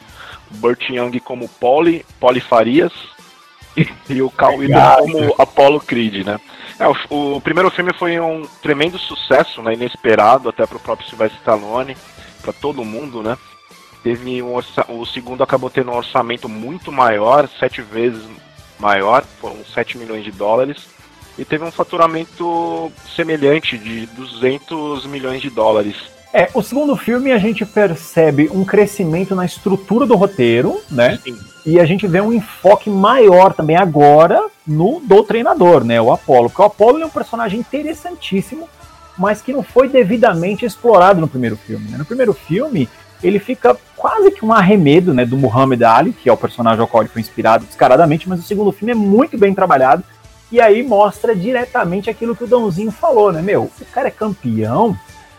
O 0.52 0.58
Burt 0.58 0.88
Young 0.88 1.18
como 1.18 1.48
Polly, 1.48 2.06
Polly 2.20 2.40
Farias. 2.40 2.92
E 4.08 4.22
o 4.22 4.32
Legal. 4.56 4.98
como 5.00 5.34
Apollo 5.36 5.80
Creed, 5.80 6.24
né? 6.24 6.40
É, 6.78 6.86
o, 6.86 7.36
o 7.36 7.40
primeiro 7.42 7.70
filme 7.70 7.92
foi 7.98 8.18
um 8.18 8.46
tremendo 8.62 8.98
sucesso, 8.98 9.60
né? 9.60 9.74
Inesperado 9.74 10.48
até 10.48 10.64
para 10.64 10.78
o 10.78 10.80
próprio 10.80 11.06
Sylvester 11.06 11.38
Stallone, 11.40 11.94
para 12.46 12.52
todo 12.52 12.84
mundo, 12.84 13.22
né? 13.22 13.36
Teve 14.02 14.40
um. 14.40 14.54
O 14.54 15.04
segundo 15.04 15.42
acabou 15.42 15.68
tendo 15.68 15.90
um 15.90 15.96
orçamento 15.96 16.48
muito 16.48 16.92
maior, 16.92 17.48
sete 17.58 17.82
vezes 17.82 18.22
maior, 18.78 19.24
foram 19.40 19.56
7 19.64 19.98
milhões 19.98 20.24
de 20.24 20.30
dólares. 20.30 20.86
E 21.38 21.44
teve 21.44 21.64
um 21.64 21.70
faturamento 21.70 22.90
semelhante 23.14 23.76
de 23.76 24.06
200 24.06 25.04
milhões 25.06 25.42
de 25.42 25.50
dólares. 25.50 25.96
É, 26.32 26.48
o 26.54 26.62
segundo 26.62 26.96
filme 26.96 27.30
a 27.30 27.38
gente 27.38 27.64
percebe 27.64 28.48
um 28.52 28.64
crescimento 28.64 29.34
na 29.34 29.44
estrutura 29.44 30.06
do 30.06 30.16
roteiro, 30.16 30.80
né? 30.90 31.18
Sim. 31.22 31.36
E 31.64 31.80
a 31.80 31.84
gente 31.84 32.06
vê 32.06 32.20
um 32.20 32.32
enfoque 32.32 32.88
maior 32.88 33.52
também 33.52 33.76
agora 33.76 34.46
no 34.66 35.00
do 35.00 35.22
treinador, 35.22 35.84
né? 35.84 36.00
O 36.00 36.12
Apollo. 36.12 36.48
Porque 36.48 36.62
o 36.62 36.66
Apollo 36.66 37.02
é 37.02 37.06
um 37.06 37.10
personagem 37.10 37.60
interessantíssimo, 37.60 38.68
mas 39.18 39.40
que 39.40 39.52
não 39.52 39.62
foi 39.62 39.88
devidamente 39.88 40.64
explorado 40.64 41.20
no 41.20 41.28
primeiro 41.28 41.56
filme. 41.56 41.88
né? 41.90 41.98
No 41.98 42.04
primeiro 42.04 42.32
filme, 42.32 42.88
ele 43.22 43.38
fica 43.38 43.76
quase 43.96 44.30
que 44.30 44.44
um 44.44 44.52
arremedo 44.52 45.14
né, 45.14 45.24
do 45.24 45.36
Muhammad 45.36 45.82
Ali, 45.82 46.12
que 46.12 46.28
é 46.28 46.32
o 46.32 46.36
personagem 46.36 46.80
ao 46.80 46.88
qual 46.88 47.02
ele 47.02 47.10
foi 47.10 47.22
inspirado 47.22 47.64
descaradamente, 47.64 48.28
mas 48.28 48.40
o 48.40 48.42
segundo 48.42 48.72
filme 48.72 48.92
é 48.92 48.94
muito 48.94 49.38
bem 49.38 49.54
trabalhado. 49.54 50.04
E 50.52 50.60
aí 50.60 50.82
mostra 50.82 51.34
diretamente 51.34 52.08
aquilo 52.08 52.36
que 52.36 52.44
o 52.44 52.46
Dãozinho 52.46 52.92
falou, 52.92 53.32
né? 53.32 53.42
Meu, 53.42 53.64
o 53.64 53.84
cara 53.92 54.08
é 54.08 54.12
campeão, 54.12 54.96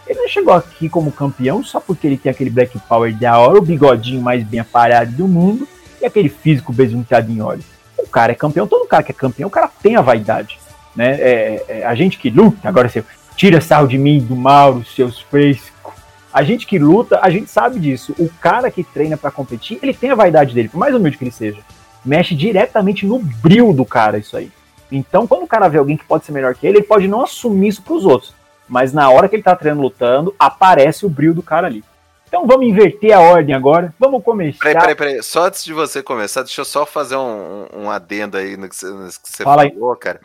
ele 0.07 0.21
não 0.21 0.27
chegou 0.27 0.53
aqui 0.53 0.89
como 0.89 1.11
campeão 1.11 1.63
só 1.63 1.79
porque 1.79 2.07
ele 2.07 2.17
tem 2.17 2.31
aquele 2.31 2.49
Black 2.49 2.77
Power 2.79 3.13
da 3.13 3.37
hora, 3.37 3.57
o 3.57 3.61
bigodinho 3.61 4.21
mais 4.21 4.43
bem 4.43 4.59
aparado 4.59 5.11
do 5.11 5.27
mundo 5.27 5.67
e 6.01 6.05
aquele 6.05 6.29
físico 6.29 6.71
besunteado 6.71 7.31
em 7.31 7.41
óleo. 7.41 7.63
O 7.97 8.07
cara 8.07 8.31
é 8.31 8.35
campeão, 8.35 8.67
todo 8.67 8.87
cara 8.87 9.03
que 9.03 9.11
é 9.11 9.15
campeão, 9.15 9.47
o 9.47 9.51
cara 9.51 9.69
tem 9.81 9.95
a 9.95 10.01
vaidade. 10.01 10.59
Né? 10.95 11.11
É, 11.19 11.65
é, 11.67 11.85
a 11.85 11.93
gente 11.93 12.17
que 12.17 12.29
luta, 12.29 12.67
agora 12.67 12.87
você 12.87 13.03
tira 13.37 13.61
sarro 13.61 13.87
de 13.87 13.97
mim, 13.97 14.19
do 14.19 14.35
Mauro, 14.35 14.83
seus 14.83 15.21
frescos. 15.21 15.93
A 16.33 16.43
gente 16.43 16.67
que 16.67 16.77
luta, 16.77 17.19
a 17.21 17.29
gente 17.29 17.49
sabe 17.49 17.79
disso. 17.79 18.13
O 18.19 18.29
cara 18.41 18.69
que 18.69 18.83
treina 18.83 19.15
pra 19.15 19.31
competir, 19.31 19.79
ele 19.81 19.93
tem 19.93 20.09
a 20.11 20.15
vaidade 20.15 20.53
dele, 20.53 20.67
por 20.69 20.77
mais 20.77 20.93
humilde 20.93 21.17
que 21.17 21.23
ele 21.23 21.31
seja. 21.31 21.59
Mexe 22.03 22.35
diretamente 22.35 23.05
no 23.05 23.19
bril 23.19 23.71
do 23.73 23.85
cara 23.85 24.17
isso 24.17 24.35
aí. 24.35 24.51
Então, 24.91 25.25
quando 25.27 25.43
o 25.43 25.47
cara 25.47 25.67
vê 25.67 25.77
alguém 25.77 25.97
que 25.97 26.05
pode 26.05 26.25
ser 26.25 26.31
melhor 26.31 26.53
que 26.55 26.65
ele, 26.67 26.77
ele 26.79 26.85
pode 26.85 27.07
não 27.07 27.23
assumir 27.23 27.69
isso 27.69 27.81
pros 27.81 28.05
outros. 28.05 28.33
Mas 28.67 28.91
na 28.93 29.09
hora 29.09 29.27
que 29.29 29.35
ele 29.35 29.43
tá 29.43 29.55
treinando 29.55 29.81
lutando, 29.83 30.35
aparece 30.37 31.05
o 31.05 31.09
brilho 31.09 31.33
do 31.33 31.41
cara 31.43 31.67
ali. 31.67 31.83
Então 32.27 32.45
vamos 32.45 32.67
inverter 32.67 33.13
a 33.15 33.21
ordem 33.21 33.55
agora. 33.55 33.93
Vamos 33.97 34.21
começar. 34.21 34.59
Peraí, 34.59 34.75
peraí, 34.81 34.95
peraí. 34.95 35.23
Só 35.23 35.45
antes 35.45 35.63
de 35.63 35.73
você 35.73 36.03
começar, 36.03 36.43
deixa 36.43 36.59
eu 36.61 36.65
só 36.65 36.85
fazer 36.85 37.15
um, 37.15 37.65
um- 37.73 37.89
adendo 37.89 38.35
aí 38.37 38.57
no 38.57 38.67
que 38.67 38.75
você, 38.75 38.85
no 38.87 39.07
que 39.07 39.13
você 39.23 39.43
Fala 39.43 39.63
aí. 39.63 39.71
falou, 39.71 39.95
cara. 39.95 40.19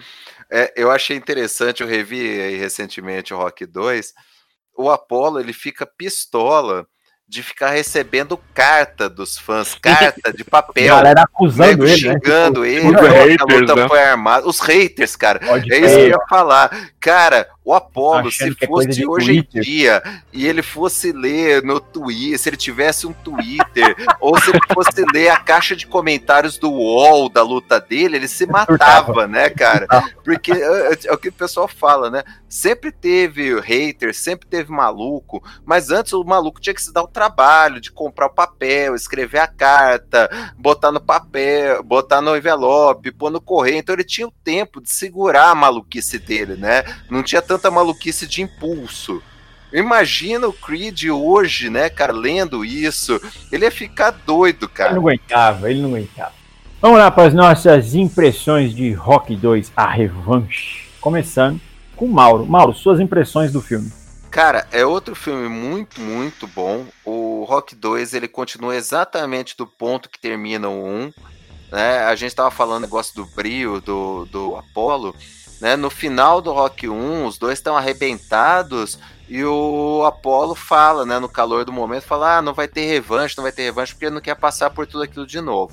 É, 0.55 0.71
eu 0.77 0.91
achei 0.91 1.17
interessante, 1.17 1.83
eu 1.83 1.89
revi 1.89 2.21
aí 2.21 2.57
recentemente 2.57 3.33
o 3.33 3.39
Rock 3.39 3.65
2. 3.65 4.13
O 4.77 4.91
Apollo, 4.91 5.41
ele 5.41 5.55
fica 5.55 5.87
pistola 5.87 6.87
de 7.27 7.43
ficar 7.43 7.71
recebendo 7.71 8.39
carta 8.53 9.09
dos 9.09 9.39
fãs, 9.39 9.75
carta 9.81 10.31
de 10.31 10.45
papel. 10.45 10.95
galera 10.95 11.23
acusando 11.23 11.71
nego 11.71 11.85
ele, 11.85 11.91
né? 11.91 11.97
xingando 11.97 12.65
ele, 12.67 12.87
os 12.87 13.01
que 13.01 13.07
a 13.07 13.11
haters, 13.11 13.61
luta 13.61 13.75
né? 13.75 13.89
foi 13.89 14.03
armada. 14.03 14.47
Os 14.47 14.61
haters, 14.61 15.17
cara. 15.17 15.41
Pode 15.41 15.73
É 15.73 15.79
isso 15.79 15.95
que 15.95 16.01
eu 16.03 16.09
ia 16.09 16.27
falar. 16.29 16.91
Cara, 17.01 17.49
o 17.65 17.73
Apollo, 17.73 18.29
Achando 18.29 18.55
se 18.55 18.65
é 18.65 18.67
fosse 18.67 18.89
de 18.89 19.07
hoje 19.07 19.33
em 19.33 19.43
Twitter. 19.43 19.63
dia 19.63 20.03
e 20.33 20.47
ele 20.47 20.63
fosse 20.63 21.13
ler 21.13 21.63
no 21.63 21.79
Twitter, 21.79 22.39
se 22.39 22.49
ele 22.49 22.57
tivesse 22.57 23.07
um 23.07 23.13
Twitter, 23.13 23.95
ou 24.21 24.39
se 24.41 24.51
ele 24.51 24.59
fosse 24.73 25.05
ler 25.13 25.29
a 25.29 25.39
caixa 25.39 25.77
de 25.77 25.87
comentários 25.87 26.59
do 26.59 26.71
UOL 26.71 27.29
da 27.29 27.43
luta 27.43 27.81
dele, 27.81 28.17
ele 28.17 28.29
se 28.29 28.47
matava, 28.47 29.29
né, 29.29 29.49
cara? 29.51 29.87
Porque 30.25 30.51
é, 30.53 30.99
é 31.05 31.13
o 31.13 31.19
que 31.19 31.29
o 31.29 31.33
pessoal 31.33 31.69
fala, 31.69 32.11
né? 32.11 32.25
Sempre 32.49 32.91
teve 32.91 33.59
hater, 33.61 34.15
sempre 34.15 34.47
teve 34.49 34.71
maluco, 34.71 35.43
mas 35.65 35.91
antes 35.91 36.13
o 36.13 36.25
maluco 36.25 36.61
tinha 36.61 36.75
que 36.75 36.83
se 36.83 36.93
dar 36.93 37.03
o 37.03 37.09
trabalho 37.09 37.81
de 37.81 37.93
comprar 37.93 38.27
o 38.27 38.35
papel, 38.35 38.95
escrever 38.95 39.39
a 39.39 39.47
carta, 39.47 40.29
botar 40.59 40.91
no 40.91 41.01
papel, 41.01 41.83
botar 41.83 42.21
no 42.21 42.37
envelope, 42.37 43.13
pôr 43.13 43.31
no 43.31 43.41
correio. 43.41 43.79
Então 43.79 43.95
ele 43.95 44.05
tinha 44.05 44.27
o 44.27 44.35
tempo 44.45 44.81
de 44.81 44.91
segurar 44.91 45.51
a 45.51 45.55
maluquice 45.55 46.19
dele, 46.19 46.57
né? 46.57 46.83
Não 47.09 47.23
tinha 47.23 47.41
tanta 47.53 47.71
maluquice 47.71 48.27
de 48.27 48.41
impulso. 48.41 49.23
Imagina 49.73 50.49
o 50.49 50.53
Creed 50.53 51.05
hoje, 51.11 51.69
né, 51.69 51.91
cara, 51.91 52.13
lendo 52.13 52.65
isso. 52.65 53.21
Ele 53.51 53.65
ia 53.65 53.71
ficar 53.71 54.11
doido, 54.11 54.65
Ele 54.65 54.73
cara. 54.73 54.93
não 54.93 55.01
aguentava, 55.03 55.71
ele 55.71 55.81
não 55.83 55.91
aguentava. 55.91 56.33
Vamos 56.81 56.99
lá 56.99 57.11
para 57.11 57.29
as 57.29 57.35
nossas 57.35 57.95
impressões 57.95 58.75
de 58.75 58.93
Rock 58.93 59.37
2, 59.37 59.73
a 59.77 59.87
revanche. 59.87 60.89
Começando 61.01 61.61
com 61.95 62.07
Mauro. 62.07 62.47
Mauro, 62.47 62.73
suas 62.75 63.01
impressões 63.01 63.53
do 63.53 63.61
filme. 63.61 63.93
Cara, 64.31 64.67
é 64.73 64.85
outro 64.85 65.15
filme 65.15 65.49
muito, 65.49 66.01
muito 66.01 66.47
bom. 66.47 66.87
O 67.05 67.45
Rock 67.47 67.75
2, 67.75 68.15
ele 68.15 68.29
continua 68.29 68.75
exatamente 68.75 69.55
do 69.57 69.67
ponto 69.67 70.09
que 70.09 70.19
termina 70.19 70.69
o 70.69 70.87
1. 70.87 71.13
Né? 71.71 71.99
A 72.05 72.15
gente 72.15 72.35
tava 72.35 72.51
falando 72.51 72.83
negócio 72.83 73.15
do 73.15 73.27
brilho, 73.27 73.81
do, 73.81 74.27
do 74.27 74.57
Apollo. 74.57 75.15
Né? 75.63 75.77
No 75.77 75.89
final 75.89 76.43
do 76.43 76.53
Rock 76.53 76.89
1, 76.89 77.25
os 77.25 77.39
dois 77.39 77.57
estão 77.57 77.77
arrebentados 77.77 78.99
e 79.29 79.45
o 79.45 80.03
Apollo 80.05 80.57
fala, 80.57 81.07
né, 81.07 81.21
no 81.21 81.29
calor 81.29 81.65
do 81.65 81.73
momento, 81.73 82.03
fala, 82.03 82.39
ah, 82.39 82.43
não 82.43 82.53
vai 82.53 82.67
ter 82.67 82.85
revanche, 82.85 83.37
não 83.37 83.45
vai 83.45 83.53
ter 83.53 83.63
revanche, 83.63 83.93
porque 83.93 84.07
ele 84.07 84.15
não 84.17 84.21
quer 84.21 84.35
passar 84.35 84.71
por 84.71 84.89
tudo 84.89 85.05
aquilo 85.05 85.25
de 85.25 85.41
novo. 85.41 85.73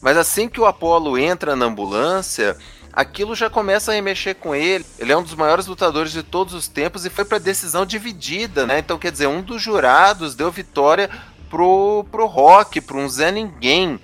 Mas 0.00 0.16
assim 0.16 0.48
que 0.48 0.58
o 0.58 0.64
Apollo 0.64 1.18
entra 1.18 1.54
na 1.54 1.66
ambulância, 1.66 2.56
aquilo 2.90 3.34
já 3.34 3.50
começa 3.50 3.92
a 3.92 3.94
remexer 3.94 4.34
com 4.34 4.54
ele. 4.54 4.86
Ele 4.98 5.12
é 5.12 5.16
um 5.16 5.22
dos 5.22 5.34
maiores 5.34 5.66
lutadores 5.66 6.10
de 6.10 6.22
todos 6.22 6.54
os 6.54 6.66
tempos 6.66 7.04
e 7.04 7.10
foi 7.10 7.26
para 7.26 7.36
decisão 7.36 7.84
dividida, 7.84 8.66
né? 8.66 8.78
Então, 8.78 8.98
quer 8.98 9.12
dizer, 9.12 9.26
um 9.26 9.42
dos 9.42 9.60
jurados 9.60 10.34
deu 10.34 10.50
vitória 10.50 11.10
pro, 11.50 12.06
pro 12.10 12.24
Rock, 12.24 12.80
pro 12.80 12.98
um 12.98 13.08
Zé 13.10 13.30
Ninguém. 13.30 14.00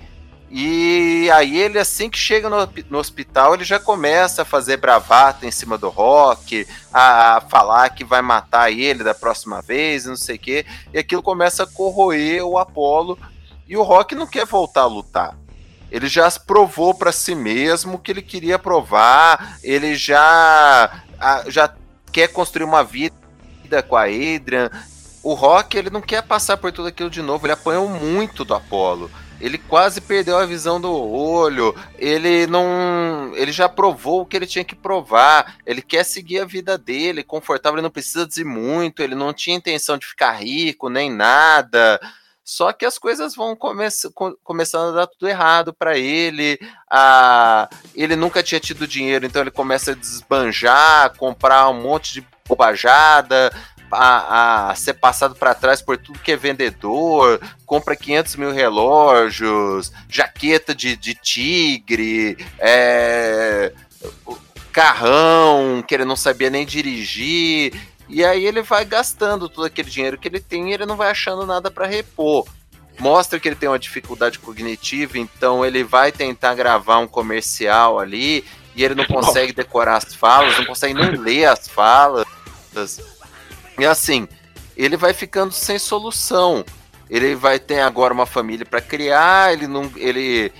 E 0.51 1.31
aí 1.31 1.59
ele, 1.59 1.79
assim 1.79 2.09
que 2.09 2.19
chega 2.19 2.49
no, 2.49 2.57
no 2.89 2.99
hospital, 2.99 3.53
ele 3.55 3.65
já 3.65 3.79
começa 3.79 4.43
a 4.43 4.47
fazer 4.47 4.79
bravata 4.79 5.47
em 5.47 5.51
cima 5.51 5.77
do 5.77 5.91
Rock, 5.91 6.67
a, 6.93 7.37
a 7.37 7.41
falar 7.43 7.91
que 7.91 8.03
vai 8.03 8.23
matar 8.23 8.73
ele 8.73 9.05
da 9.05 9.15
próxima 9.15 9.61
vez, 9.61 10.07
não 10.07 10.17
sei 10.17 10.37
o 10.37 10.39
quê. 10.39 10.65
E 10.93 10.99
aquilo 10.99 11.23
começa 11.23 11.65
a 11.65 11.67
corroer 11.67 12.43
o 12.47 12.57
Apollo. 12.57 13.19
E 13.69 13.77
o 13.77 13.83
Rock 13.83 14.15
não 14.15 14.27
quer 14.27 14.47
voltar 14.47 14.83
a 14.83 14.87
lutar. 14.87 15.37
Ele 15.91 16.09
já 16.09 16.31
provou 16.31 16.95
para 16.95 17.13
si 17.13 17.35
mesmo 17.35 17.99
que 17.99 18.11
ele 18.11 18.23
queria 18.23 18.59
provar, 18.59 19.59
ele 19.63 19.95
já, 19.97 21.03
a- 21.21 21.45
já 21.49 21.75
quer 22.11 22.29
construir 22.29 22.65
uma 22.65 22.83
vida 22.83 23.13
com 23.87 23.97
a 23.97 24.05
Adrian. 24.05 24.71
O 25.23 25.35
Rock, 25.35 25.77
ele 25.77 25.91
não 25.91 26.01
quer 26.01 26.23
passar 26.23 26.57
por 26.57 26.73
tudo 26.73 26.89
aquilo 26.89 27.11
de 27.11 27.21
novo, 27.21 27.45
ele 27.47 27.53
apanhou 27.53 27.87
muito 27.89 28.45
do 28.45 28.55
Apollo. 28.55 29.11
Ele 29.40 29.57
quase 29.59 30.01
perdeu 30.01 30.37
a 30.37 30.46
visão 30.46 30.81
do 30.81 30.92
olho. 30.92 31.74
Ele 31.96 32.46
não. 32.46 33.33
Ele 33.35 33.53
já 33.53 33.68
provou 33.68 34.22
o 34.22 34.27
que 34.27 34.37
ele 34.37 34.46
tinha 34.46 34.64
que 34.64 34.74
provar. 34.74 35.57
Ele 35.64 35.81
quer 35.81 36.05
seguir 36.05 36.40
a 36.40 36.44
vida 36.44 36.77
dele, 36.77 37.22
confortável, 37.22 37.77
ele 37.77 37.83
não 37.85 37.90
precisa 37.90 38.27
dizer 38.27 38.44
muito. 38.44 39.01
Ele 39.03 39.14
não 39.14 39.33
tinha 39.33 39.57
intenção 39.57 39.96
de 39.96 40.07
ficar 40.07 40.33
rico, 40.33 40.88
nem 40.88 41.11
nada. 41.11 42.01
Só 42.42 42.72
que 42.72 42.87
as 42.87 42.98
coisas 42.98 43.35
vão 43.37 43.55
come 43.55 43.87
co- 44.14 44.37
começando 44.42 44.88
a 44.88 45.01
dar 45.01 45.07
tudo 45.07 45.29
errado 45.29 45.72
para 45.72 45.98
ele. 45.98 46.59
Ah, 46.90 47.68
ele 47.94 48.16
nunca 48.16 48.42
tinha 48.42 48.59
tido 48.59 48.87
dinheiro, 48.88 49.27
então 49.27 49.42
ele 49.42 49.51
começa 49.51 49.92
a 49.92 49.94
desbanjar, 49.94 51.14
comprar 51.18 51.68
um 51.68 51.81
monte 51.83 52.14
de 52.14 52.27
bobajada, 52.48 53.53
a, 53.90 54.70
a 54.70 54.74
ser 54.74 54.94
passado 54.94 55.35
para 55.35 55.55
trás 55.55 55.81
por 55.83 55.96
tudo 55.96 56.18
que 56.18 56.33
é 56.33 56.37
vendedor, 56.37 57.40
compra 57.64 57.96
500 57.96 58.37
mil 58.37 58.53
relógios, 58.53 59.92
jaqueta 60.09 60.74
de, 60.74 60.96
de 60.96 61.14
tigre, 61.14 62.37
é, 62.59 63.72
carrão 64.72 65.83
que 65.87 65.94
ele 65.94 66.05
não 66.05 66.16
sabia 66.16 66.51
nem 66.51 66.64
dirigir. 66.64 67.72
E 68.09 68.24
aí 68.24 68.44
ele 68.44 68.62
vai 68.62 68.85
gastando 68.85 69.48
todo 69.48 69.66
aquele 69.66 69.90
dinheiro 69.90 70.16
que 70.16 70.29
ele 70.29 70.40
tem 70.40 70.70
e 70.70 70.74
ele 70.74 70.87
não 70.87 70.96
vai 70.96 71.11
achando 71.11 71.44
nada 71.44 71.70
para 71.70 71.87
repor. 71.87 72.46
Mostra 72.98 73.38
que 73.38 73.48
ele 73.48 73.57
tem 73.57 73.68
uma 73.68 73.79
dificuldade 73.79 74.38
cognitiva, 74.38 75.18
então 75.18 75.64
ele 75.64 75.85
vai 75.85 76.11
tentar 76.11 76.55
gravar 76.55 76.98
um 76.98 77.07
comercial 77.07 77.98
ali 77.98 78.44
e 78.74 78.83
ele 78.83 78.94
não 78.94 79.05
consegue 79.07 79.53
decorar 79.53 79.96
as 79.96 80.14
falas, 80.14 80.57
não 80.59 80.64
consegue 80.64 80.94
nem 80.94 81.11
ler 81.11 81.46
as 81.46 81.68
falas. 81.68 82.27
E 83.79 83.87
assim, 83.87 84.27
ele 84.77 84.97
vai 84.97 85.12
ficando 85.12 85.53
sem 85.53 85.79
solução. 85.79 86.64
Ele 87.09 87.35
vai 87.35 87.59
ter 87.59 87.81
agora 87.81 88.12
uma 88.12 88.27
família 88.27 88.67
para 88.67 88.81
criar, 88.81 89.53
ele 89.53 89.67
não 89.67 89.91
ele 89.97 90.53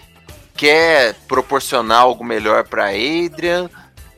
quer 0.57 1.15
proporcionar 1.27 2.01
algo 2.01 2.25
melhor 2.25 2.65
para 2.67 2.89
Adrian. 2.89 3.69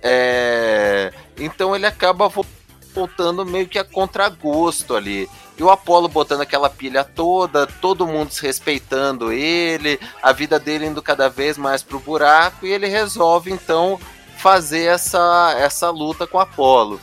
É, 0.02 1.12
então 1.36 1.74
ele 1.74 1.86
acaba 1.86 2.30
voltando 2.94 3.44
meio 3.44 3.68
que 3.68 3.78
a 3.78 3.84
contragosto 3.84 4.94
ali. 4.94 5.28
E 5.58 5.62
o 5.62 5.70
Apolo 5.70 6.08
botando 6.08 6.40
aquela 6.40 6.70
pilha 6.70 7.04
toda, 7.04 7.66
todo 7.66 8.06
mundo 8.06 8.28
desrespeitando 8.28 9.30
ele, 9.30 10.00
a 10.22 10.32
vida 10.32 10.58
dele 10.58 10.86
indo 10.86 11.02
cada 11.02 11.28
vez 11.28 11.58
mais 11.58 11.82
pro 11.82 12.00
buraco, 12.00 12.64
e 12.64 12.72
ele 12.72 12.86
resolve 12.86 13.50
então 13.52 14.00
fazer 14.38 14.84
essa, 14.84 15.54
essa 15.58 15.90
luta 15.90 16.26
com 16.26 16.38
o 16.38 16.40
Apolo. 16.40 16.98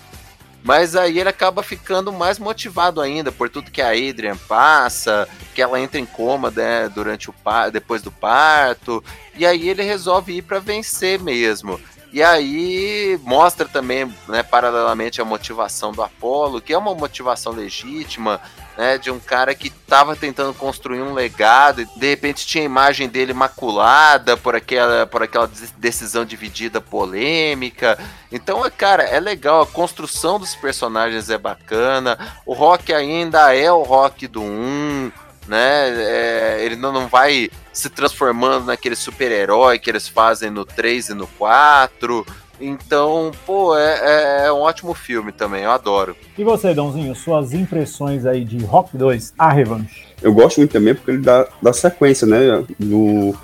Mas 0.68 0.98
aí 0.98 1.18
ele 1.18 1.30
acaba 1.30 1.64
ficando 1.64 2.12
mais 2.12 2.38
motivado 2.38 3.00
ainda 3.00 3.32
por 3.32 3.50
tudo 3.50 3.72
que 3.72 3.82
a 3.82 3.92
Adrian 3.92 4.36
passa, 4.36 5.26
que 5.56 5.62
ela 5.62 5.80
entra 5.80 5.98
em 5.98 6.06
coma 6.06 6.52
né, 6.52 6.90
durante 6.90 7.30
o 7.30 7.36
depois 7.72 8.02
do 8.02 8.12
parto, 8.12 9.02
e 9.38 9.46
aí 9.46 9.70
ele 9.70 9.82
resolve 9.82 10.36
ir 10.36 10.42
para 10.42 10.60
vencer 10.60 11.22
mesmo. 11.22 11.80
E 12.12 12.22
aí 12.22 13.18
mostra 13.24 13.66
também, 13.66 14.14
né, 14.28 14.44
paralelamente, 14.44 15.22
a 15.22 15.26
motivação 15.26 15.94
do 15.94 16.04
Apolo, 16.04 16.60
que 16.60 16.74
é 16.74 16.78
uma 16.78 16.94
motivação 16.94 17.54
legítima, 17.54 18.42
né, 18.78 18.98
de 18.98 19.10
um 19.10 19.20
cara 19.20 19.56
que 19.56 19.70
estava 19.70 20.16
tentando 20.16 20.54
construir 20.54 21.02
um 21.02 21.14
legado 21.14 21.82
e 21.82 21.86
de 21.86 22.08
repente 22.08 22.46
tinha 22.46 22.64
a 22.64 22.66
imagem 22.66 23.10
dele 23.10 23.34
maculada 23.34 24.38
por 24.38 24.56
aquela, 24.56 25.08
por 25.08 25.24
aquela 25.24 25.50
decisão 25.78 26.24
dividida 26.24 26.80
polêmica. 26.80 27.98
Então, 28.32 28.62
cara, 28.78 29.04
é 29.04 29.20
legal, 29.20 29.62
a 29.62 29.68
construção 29.68 30.40
dos 30.40 30.56
personagens 30.56 31.30
é 31.30 31.38
bacana, 31.38 32.18
o 32.46 32.54
Rock 32.54 32.94
ainda 32.94 33.56
é 33.56 33.72
o 33.72 33.82
Rock 33.82 34.28
do 34.28 34.44
1, 34.44 35.12
né? 35.48 35.90
É, 35.90 36.58
ele 36.62 36.76
não 36.76 37.08
vai 37.08 37.50
se 37.74 37.90
transformando 37.90 38.66
naquele 38.66 38.96
super-herói 38.96 39.80
que 39.80 39.90
eles 39.90 40.08
fazem 40.08 40.50
no 40.50 40.66
3 40.66 41.10
e 41.10 41.14
no 41.14 41.26
4. 41.26 42.26
Então, 42.60 43.32
pô, 43.46 43.78
é, 43.78 44.00
é, 44.02 44.48
é, 44.48 44.52
um 44.52 44.58
ótimo 44.58 44.94
filme 44.94 45.32
também, 45.32 45.64
eu 45.64 45.72
adoro. 45.72 46.16
E 46.38 46.44
você, 46.44 46.74
Dãozinho, 46.74 47.14
suas 47.16 47.54
impressões 47.54 48.26
aí 48.26 48.44
de 48.44 48.58
Rock 48.66 48.98
2, 48.98 49.34
A 49.38 49.52
Revanche? 49.52 50.06
Eu 50.22 50.34
gosto 50.34 50.58
muito 50.58 50.72
também 50.72 50.96
porque 50.96 51.12
ele 51.12 51.22
dá, 51.22 51.48
dá 51.62 51.72
sequência, 51.72 52.26
né, 52.26 52.64
do, 52.80 53.36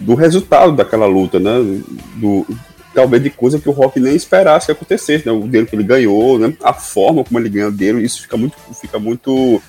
do 0.00 0.14
resultado 0.14 0.72
daquela 0.72 1.06
luta, 1.06 1.38
né, 1.38 1.52
do, 2.16 2.44
talvez 2.92 3.22
de 3.22 3.30
coisa 3.30 3.60
que 3.60 3.68
o 3.68 3.72
Rock 3.72 4.00
nem 4.00 4.16
esperasse 4.16 4.66
que 4.66 4.72
acontecesse, 4.72 5.24
né, 5.24 5.30
o 5.30 5.46
dele 5.46 5.66
que 5.66 5.76
ele 5.76 5.84
ganhou, 5.84 6.38
né, 6.38 6.52
a 6.62 6.72
forma 6.72 7.22
como 7.22 7.38
ele 7.38 7.48
ganhou 7.48 7.70
dele, 7.70 8.02
isso 8.02 8.22
fica 8.22 8.36
muito, 8.36 8.56
fica 8.80 8.98
muito 8.98 9.62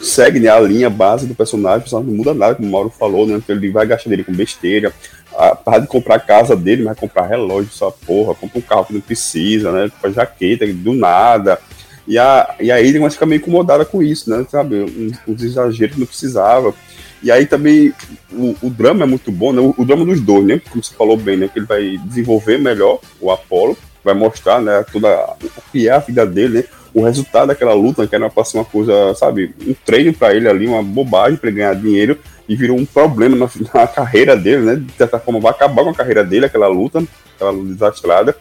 segue 0.00 0.38
né, 0.38 0.48
a 0.48 0.60
linha 0.60 0.88
base 0.88 1.26
do 1.26 1.34
personagem, 1.34 1.86
não 1.90 2.02
muda 2.02 2.34
nada, 2.34 2.54
como 2.54 2.68
o 2.68 2.70
Mauro 2.70 2.90
falou, 2.90 3.26
né? 3.26 3.40
Ele 3.48 3.70
vai 3.70 3.86
gastar 3.86 4.10
dele 4.10 4.24
com 4.24 4.32
besteira. 4.32 4.92
A 5.36 5.54
parte 5.54 5.82
de 5.82 5.88
comprar 5.88 6.16
a 6.16 6.20
casa 6.20 6.56
dele, 6.56 6.84
vai 6.84 6.94
comprar 6.94 7.26
relógio, 7.26 7.70
só 7.70 7.90
porra, 7.90 8.34
compra 8.34 8.58
um 8.58 8.62
carro 8.62 8.86
que 8.86 8.94
não 8.94 9.00
precisa, 9.00 9.70
né? 9.70 9.88
Compra 9.88 10.12
jaqueta 10.12 10.66
do 10.66 10.92
nada. 10.92 11.58
E 12.06 12.18
a, 12.18 12.56
e 12.58 12.72
a 12.72 12.76
Aiden 12.76 13.08
fica 13.10 13.26
meio 13.26 13.38
incomodada 13.38 13.84
com 13.84 14.02
isso, 14.02 14.30
né? 14.30 14.44
Sabe? 14.50 14.80
Uns, 14.82 15.18
uns 15.28 15.42
exageros 15.42 15.94
que 15.94 16.00
não 16.00 16.06
precisava. 16.06 16.74
E 17.22 17.30
aí 17.30 17.46
também 17.46 17.92
o, 18.32 18.54
o 18.62 18.70
drama 18.70 19.04
é 19.04 19.06
muito 19.06 19.30
bom, 19.30 19.52
né? 19.52 19.60
O, 19.60 19.74
o, 19.76 19.84
drama 19.84 20.04
dos 20.04 20.20
dois, 20.20 20.44
né? 20.44 20.60
Como 20.70 20.82
você 20.82 20.94
falou 20.94 21.16
bem, 21.16 21.36
né? 21.36 21.48
Que 21.48 21.58
ele 21.58 21.66
vai 21.66 21.98
desenvolver 22.04 22.58
melhor 22.58 23.00
o 23.20 23.30
Apollo, 23.30 23.76
vai 24.02 24.14
mostrar, 24.14 24.60
né? 24.60 24.84
Toda 24.90 25.08
o 25.42 25.70
que 25.70 25.88
é 25.88 25.92
a 25.92 25.98
vida 25.98 26.24
dele, 26.26 26.58
né? 26.58 26.64
o 26.94 27.04
resultado 27.04 27.48
daquela 27.48 27.74
luta, 27.74 28.06
que 28.06 28.14
era 28.14 28.30
pra 28.30 28.44
ser 28.44 28.58
uma 28.58 28.64
coisa, 28.64 29.14
sabe, 29.14 29.54
um 29.66 29.74
treino 29.84 30.12
para 30.12 30.34
ele 30.34 30.48
ali, 30.48 30.66
uma 30.66 30.82
bobagem 30.82 31.36
para 31.36 31.50
ganhar 31.50 31.74
dinheiro, 31.74 32.18
e 32.48 32.56
virou 32.56 32.78
um 32.78 32.86
problema 32.86 33.36
na, 33.36 33.48
na, 33.74 33.86
carreira 33.86 34.36
dele, 34.36 34.62
né? 34.64 34.76
De 34.76 34.92
certa 34.92 35.18
forma, 35.18 35.40
vai 35.40 35.50
acabar 35.50 35.84
com 35.84 35.90
a 35.90 35.94
carreira 35.94 36.24
dele, 36.24 36.46
aquela 36.46 36.68
luta, 36.68 37.02
aquela 37.34 37.50
luta 37.50 37.72
desastrada. 37.72 38.36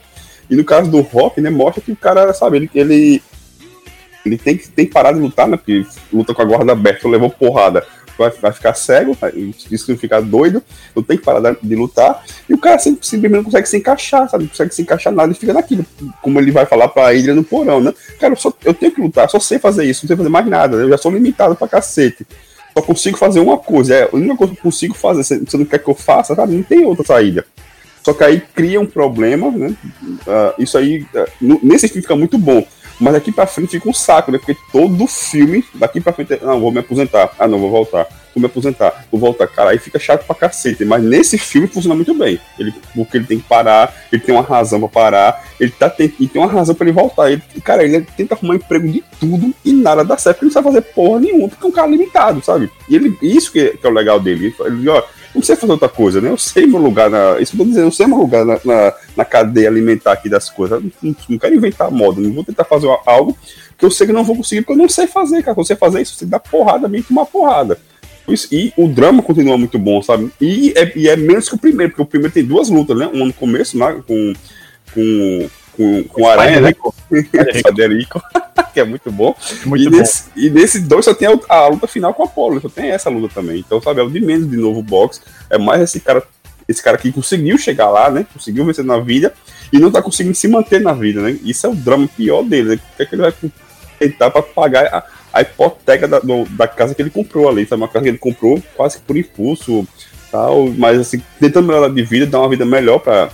E 0.50 0.56
no 0.56 0.64
caso 0.64 0.90
do 0.90 1.02
Rock, 1.02 1.42
né, 1.42 1.50
mostra 1.50 1.82
que 1.82 1.92
o 1.92 1.96
cara, 1.96 2.34
sabe, 2.34 2.58
ele, 2.58 2.70
ele, 2.74 3.24
ele 4.26 4.38
tem, 4.38 4.58
que, 4.58 4.70
tem 4.70 4.86
que 4.86 4.94
parar 4.94 5.12
de 5.12 5.20
lutar, 5.20 5.48
né? 5.48 5.58
Porque 5.58 5.86
luta 6.12 6.34
com 6.34 6.42
a 6.42 6.46
guarda 6.46 6.72
aberta, 6.72 7.08
levou 7.08 7.30
porrada 7.30 7.86
vai, 8.18 8.32
vai 8.32 8.52
ficar 8.52 8.74
cego, 8.74 9.16
isso 9.72 9.92
não 9.92 9.98
ficar 9.98 10.22
doido, 10.22 10.64
não 10.96 11.04
tem 11.04 11.18
que 11.18 11.24
parar 11.24 11.56
de 11.62 11.76
lutar, 11.76 12.24
e 12.50 12.54
o 12.54 12.58
cara 12.58 12.80
simplesmente 12.80 13.32
não 13.32 13.44
consegue 13.44 13.70
se 13.70 13.78
encaixar, 13.78 14.28
sabe? 14.30 14.46
Não 14.46 14.50
consegue 14.50 14.74
se 14.74 14.82
encaixar 14.82 15.14
nada 15.14 15.32
e 15.32 15.36
fica 15.36 15.54
naquilo. 15.54 15.86
Como 16.22 16.40
ele 16.40 16.52
vai 16.52 16.66
falar 16.66 16.88
pra 16.88 17.14
Ilha 17.14 17.36
no 17.36 17.44
porão, 17.44 17.80
né? 17.80 17.94
Cara, 18.20 18.34
eu, 18.34 18.38
só, 18.38 18.52
eu 18.66 18.74
tenho 18.74 18.92
que 18.92 19.02
lutar, 19.02 19.30
só 19.30 19.40
sei 19.40 19.60
fazer 19.60 19.86
isso, 19.86 20.04
não 20.04 20.08
sei 20.08 20.18
fazer 20.18 20.30
mais 20.30 20.48
nada, 20.48 20.78
eu 20.78 20.90
já 20.90 20.98
sou 20.98 21.12
limitado 21.12 21.56
pra 21.56 21.68
cacete. 21.68 22.26
Só 22.78 22.82
consigo 22.84 23.18
fazer 23.18 23.40
uma 23.40 23.58
coisa, 23.58 23.96
é 23.96 24.04
a 24.04 24.16
única 24.16 24.36
coisa 24.36 24.54
que 24.54 24.60
eu 24.60 24.64
consigo 24.64 24.94
fazer, 24.94 25.24
você 25.24 25.58
não 25.58 25.66
quer 25.66 25.80
que 25.80 25.90
eu 25.90 25.96
faça, 25.96 26.36
sabe? 26.36 26.54
Não 26.54 26.62
tem 26.62 26.86
outra 26.86 27.04
saída. 27.04 27.44
Só 28.04 28.14
que 28.14 28.24
aí 28.24 28.40
cria 28.40 28.80
um 28.80 28.86
problema, 28.86 29.50
né? 29.50 29.76
Uh, 30.04 30.62
isso 30.62 30.78
aí, 30.78 31.06
uh, 31.16 31.60
nesse 31.64 31.88
filme 31.88 32.04
fica 32.04 32.16
muito 32.16 32.38
bom 32.38 32.64
mas 33.00 33.14
daqui 33.14 33.32
pra 33.32 33.46
frente 33.46 33.72
fica 33.72 33.90
um 33.90 33.94
saco, 33.94 34.32
né? 34.32 34.40
Porque 34.40 34.56
todo 34.72 35.08
filme, 35.08 35.64
daqui 35.76 36.02
pra 36.02 36.14
frente, 36.14 36.40
não, 36.42 36.60
vou 36.60 36.72
me 36.72 36.80
aposentar. 36.80 37.32
Ah, 37.38 37.48
não, 37.48 37.60
vou 37.60 37.70
voltar. 37.70 38.08
Vou 38.38 38.42
me 38.42 38.46
aposentar. 38.46 39.06
Vou 39.12 39.20
voltar. 39.20 39.48
Cara, 39.48 39.72
aí 39.72 39.80
fica 39.80 39.98
chato 39.98 40.24
pra 40.26 40.36
cacete. 40.36 40.86
Mas 40.86 41.04
nesse 41.04 41.40
filme 41.40 41.68
funciona 41.68 41.96
muito 41.96 42.14
bem. 42.14 42.40
Ele, 42.60 42.72
porque 42.94 43.18
ele 43.18 43.26
tem 43.26 43.40
que 43.40 43.48
parar, 43.48 43.92
ele 44.12 44.22
tem 44.22 44.36
uma 44.36 44.44
razão 44.44 44.80
pra 44.80 44.88
parar, 44.88 45.44
ele, 45.60 45.72
tá, 45.72 45.90
tem, 45.90 46.08
tem 46.08 46.30
uma 46.36 46.46
razão 46.46 46.76
pra 46.76 46.86
ele 46.86 46.94
voltar. 46.94 47.32
Ele, 47.32 47.42
cara, 47.64 47.84
ele 47.84 48.02
tenta 48.16 48.36
arrumar 48.36 48.56
emprego 48.56 48.88
de 48.88 49.04
tudo 49.20 49.52
e 49.66 49.74
nada 49.74 50.06
dá 50.06 50.18
certo, 50.18 50.36
porque 50.36 50.46
ele 50.46 50.50
não 50.50 50.54
sabe 50.54 50.68
fazer 50.68 50.94
porra 50.94 51.20
nenhuma, 51.20 51.50
porque 51.50 51.66
é 51.66 51.68
um 51.68 51.72
cara 51.72 51.88
limitado, 51.88 52.44
sabe? 52.44 52.70
E 52.88 52.96
ele, 52.96 53.18
isso 53.24 53.52
que 53.52 53.60
é, 53.60 53.70
que 53.72 53.86
é 53.86 53.90
o 53.90 53.94
legal 53.94 54.20
dele. 54.20 54.54
Ele, 54.60 54.88
ó, 54.88 55.02
não 55.34 55.42
sei 55.42 55.56
fazer 55.56 55.72
outra 55.72 55.90
coisa, 55.90 56.22
né? 56.22 56.30
Eu 56.30 56.38
sei 56.38 56.68
meu 56.68 56.80
lugar 56.80 57.10
na. 57.10 57.40
Isso 57.40 57.52
que 57.52 57.58
eu 57.58 57.66
tô 57.66 57.70
dizendo, 57.70 57.88
eu 57.88 57.92
sei 57.92 58.06
meu 58.06 58.18
lugar 58.18 58.46
na, 58.46 58.60
na, 58.64 58.94
na 59.16 59.26
cadeia 59.26 59.68
alimentar 59.68 60.12
aqui 60.12 60.30
das 60.30 60.50
coisas. 60.50 60.82
Não, 61.02 61.16
não, 61.28 61.38
quero 61.40 61.56
inventar 61.56 61.90
moda, 61.90 62.22
não 62.22 62.34
vou 62.34 62.44
tentar 62.44 62.66
fazer 62.66 62.88
algo 63.06 63.36
que 63.78 63.86
eu 63.86 63.92
sei 63.92 64.08
que 64.08 64.14
não 64.14 64.24
vou 64.24 64.36
conseguir, 64.36 64.62
porque 64.62 64.74
eu 64.74 64.78
não 64.78 64.90
sei 64.90 65.06
fazer, 65.06 65.44
cara. 65.44 65.54
Quando 65.54 65.68
você 65.68 65.76
fazer 65.76 66.02
isso, 66.02 66.16
você 66.16 66.26
dá 66.26 66.40
porrada, 66.40 66.88
meio 66.88 67.04
que 67.04 67.12
uma 67.12 67.26
porrada. 67.26 67.78
Isso, 68.28 68.48
e 68.52 68.74
o 68.78 68.88
drama 68.88 69.24
continua 69.24 69.58
muito 69.58 69.80
bom, 69.80 70.02
sabe? 70.02 70.32
E 70.42 70.74
é, 70.76 70.92
e 70.96 71.08
é 71.08 71.16
menos 71.16 71.48
que 71.48 71.56
o 71.56 71.58
primeiro, 71.58 71.92
porque 71.92 72.04
o 72.04 72.06
primeiro 72.06 72.34
tem 72.34 72.44
duas 72.44 72.70
lutas, 72.70 72.98
né? 72.98 73.10
Uma 73.14 73.26
no 73.26 73.34
começo, 73.34 73.78
né? 73.78 74.02
Com, 74.06 74.34
com 74.94 75.50
com, 75.78 76.04
com 76.06 76.22
o 76.24 76.28
Aranha, 76.28 76.60
né? 76.60 76.74
Federico, 77.64 78.22
que 78.74 78.80
é 78.80 78.84
muito 78.84 79.12
bom. 79.12 79.36
Muito 79.64 79.84
e, 79.84 79.90
bom. 79.90 79.98
Nesse, 79.98 80.24
e 80.36 80.50
nesse 80.50 80.80
dois 80.80 81.06
só 81.06 81.14
tem 81.14 81.28
a, 81.28 81.40
a, 81.48 81.68
luta 81.68 81.88
final 81.88 82.14
com 82.14 82.24
o 82.24 82.26
Apollo, 82.26 82.60
só 82.60 82.68
tem 82.68 82.90
essa 82.90 83.10
luta 83.10 83.36
também. 83.36 83.60
Então, 83.60 83.80
sabe, 83.80 84.02
é 84.02 84.04
o 84.04 84.10
de 84.10 84.20
menos 84.20 84.50
de 84.50 84.58
novo 84.58 84.82
box. 84.82 85.22
É 85.50 85.58
mais 85.58 85.82
esse 85.82 86.00
cara, 86.00 86.24
esse 86.68 86.82
cara 86.82 86.98
que 86.98 87.12
conseguiu 87.12 87.58
chegar 87.58 87.90
lá, 87.90 88.10
né? 88.10 88.26
Conseguiu 88.34 88.66
vencer 88.66 88.84
na 88.84 89.00
vida 89.00 89.32
e 89.72 89.78
não 89.78 89.92
tá 89.92 90.02
conseguindo 90.02 90.36
se 90.36 90.48
manter 90.48 90.82
na 90.82 90.94
vida, 90.94 91.22
né? 91.22 91.38
Isso 91.44 91.68
é 91.68 91.70
o 91.70 91.76
drama 91.76 92.10
pior 92.18 92.42
dele, 92.44 92.70
né? 92.70 92.76
O 92.76 92.98
que 92.98 93.04
é 93.04 93.06
que 93.06 93.16
ele 93.16 93.22
vai 93.22 93.34
tentar 94.00 94.32
para 94.32 94.42
pagar 94.42 94.86
a, 94.88 95.06
a 95.38 95.42
hipoteca 95.42 96.08
da, 96.08 96.20
do, 96.20 96.46
da 96.46 96.68
casa 96.68 96.96
que 96.96 97.02
ele 97.02 97.12
comprou 97.12 97.48
ali, 97.48 97.66
sabe? 97.66 97.82
Uma 97.82 97.88
casa 97.88 98.04
que 98.04 98.10
ele 98.10 98.18
comprou 98.18 98.62
quase 98.76 98.98
que 98.98 99.04
por 99.04 99.16
impulso, 99.16 99.88
tal, 100.32 100.68
mas 100.76 101.00
assim, 101.00 101.22
tentando 101.40 101.68
melhorar 101.68 101.90
de 101.90 102.02
vida, 102.02 102.26
dar 102.26 102.40
uma 102.40 102.50
vida 102.50 102.66
melhor 102.66 103.00
para 103.00 103.30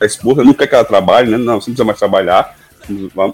a 0.00 0.04
esposa 0.04 0.42
não 0.42 0.52
quer 0.52 0.66
que 0.66 0.74
ela 0.74 0.84
trabalhe, 0.84 1.30
né? 1.30 1.38
Não, 1.38 1.60
você 1.60 1.70
não 1.70 1.74
precisa 1.76 1.84
mais 1.84 1.98
trabalhar, 1.98 2.56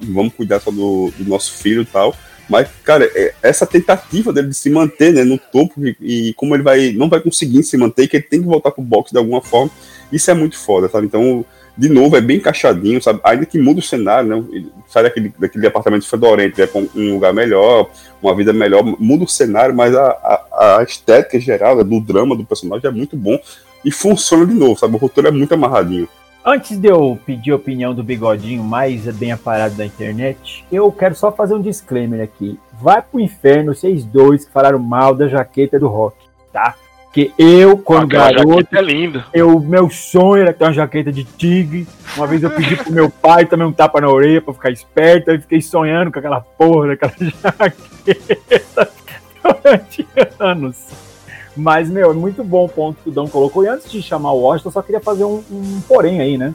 vamos 0.02 0.34
cuidar 0.34 0.60
só 0.60 0.70
do, 0.70 1.10
do 1.16 1.24
nosso 1.28 1.54
filho 1.54 1.80
e 1.80 1.86
tal. 1.86 2.14
Mas, 2.46 2.68
cara, 2.84 3.10
é, 3.14 3.34
essa 3.42 3.66
tentativa 3.66 4.32
dele 4.32 4.48
de 4.48 4.54
se 4.54 4.68
manter 4.68 5.12
né, 5.12 5.24
no 5.24 5.38
topo 5.38 5.86
e, 5.86 5.96
e, 6.00 6.34
como 6.34 6.54
ele 6.54 6.62
vai 6.62 6.92
não 6.92 7.08
vai 7.08 7.20
conseguir 7.20 7.62
se 7.62 7.76
manter, 7.78 8.06
que 8.06 8.16
ele 8.16 8.24
tem 8.24 8.40
que 8.40 8.46
voltar 8.46 8.70
pro 8.70 8.82
boxe 8.82 9.12
de 9.12 9.18
alguma 9.18 9.40
forma, 9.40 9.70
isso 10.12 10.30
é 10.30 10.34
muito 10.34 10.58
foda, 10.58 10.88
sabe? 10.88 11.06
Então, 11.06 11.44
de 11.78 11.88
novo, 11.88 12.16
é 12.16 12.20
bem 12.20 12.38
encaixadinho, 12.38 13.00
sabe? 13.00 13.20
Ainda 13.22 13.46
que 13.46 13.56
muda 13.56 13.78
o 13.78 13.82
cenário, 13.82 14.28
né? 14.28 14.70
Sai 14.88 15.04
daquele, 15.04 15.32
daquele 15.38 15.64
apartamento 15.64 16.08
fedorento, 16.08 16.56
vai 16.56 16.66
para 16.66 16.80
um 16.80 17.14
lugar 17.14 17.32
melhor, 17.32 17.88
uma 18.20 18.34
vida 18.34 18.52
melhor, 18.52 18.82
muda 18.98 19.22
o 19.22 19.28
cenário, 19.28 19.72
mas 19.72 19.94
a, 19.94 20.08
a, 20.52 20.78
a 20.78 20.82
estética 20.82 21.38
geral 21.38 21.76
né, 21.76 21.84
do 21.84 22.00
drama 22.00 22.34
do 22.34 22.44
personagem 22.44 22.88
é 22.88 22.90
muito 22.90 23.16
bom 23.16 23.38
e 23.84 23.92
funciona 23.92 24.44
de 24.44 24.54
novo, 24.54 24.76
sabe? 24.76 24.96
O 24.96 24.98
roteiro 24.98 25.28
é 25.28 25.30
muito 25.30 25.54
amarradinho. 25.54 26.08
Antes 26.44 26.76
de 26.76 26.88
eu 26.88 27.16
pedir 27.24 27.52
a 27.52 27.56
opinião 27.56 27.94
do 27.94 28.02
bigodinho 28.02 28.64
mais 28.64 29.04
bem 29.14 29.30
aparado 29.30 29.76
da 29.76 29.86
internet, 29.86 30.64
eu 30.72 30.90
quero 30.90 31.14
só 31.14 31.30
fazer 31.30 31.54
um 31.54 31.62
disclaimer 31.62 32.20
aqui. 32.22 32.58
Vai 32.80 33.00
pro 33.02 33.20
inferno 33.20 33.72
vocês 33.72 34.04
dois 34.04 34.44
que 34.44 34.52
falaram 34.52 34.80
mal 34.80 35.14
da 35.14 35.28
jaqueta 35.28 35.78
do 35.78 35.86
rock, 35.86 36.16
tá? 36.52 36.74
Que 37.12 37.32
eu, 37.38 37.78
quando 37.78 38.08
garoto, 38.08 38.76
é 38.76 38.82
linda. 38.82 39.24
eu, 39.32 39.58
meu 39.58 39.88
sonho 39.88 40.42
era 40.42 40.52
ter 40.52 40.64
uma 40.64 40.72
jaqueta 40.72 41.10
de 41.10 41.24
tigre. 41.24 41.86
Uma 42.16 42.26
vez 42.26 42.42
eu 42.42 42.50
pedi 42.50 42.76
pro 42.76 42.92
meu 42.92 43.08
pai 43.10 43.46
também 43.46 43.66
um 43.66 43.72
tapa 43.72 44.00
na 44.00 44.08
orelha 44.08 44.42
pra 44.42 44.52
ficar 44.52 44.70
esperto. 44.70 45.30
Aí 45.30 45.38
fiquei 45.38 45.60
sonhando 45.60 46.12
com 46.12 46.18
aquela 46.18 46.40
porra 46.40 46.88
daquela 46.88 47.14
jaqueta 47.18 48.90
durante 49.42 50.06
anos. 50.38 50.86
Mas, 51.56 51.90
meu, 51.90 52.10
é 52.12 52.14
muito 52.14 52.44
bom 52.44 52.66
o 52.66 52.68
ponto 52.68 53.02
que 53.02 53.08
o 53.08 53.12
Dão 53.12 53.26
colocou. 53.26 53.64
E 53.64 53.68
antes 53.68 53.90
de 53.90 54.00
chamar 54.00 54.32
o 54.32 54.42
Washington, 54.42 54.68
eu 54.68 54.72
só 54.72 54.82
queria 54.82 55.00
fazer 55.00 55.24
um, 55.24 55.42
um 55.50 55.80
porém 55.88 56.20
aí, 56.20 56.38
né? 56.38 56.54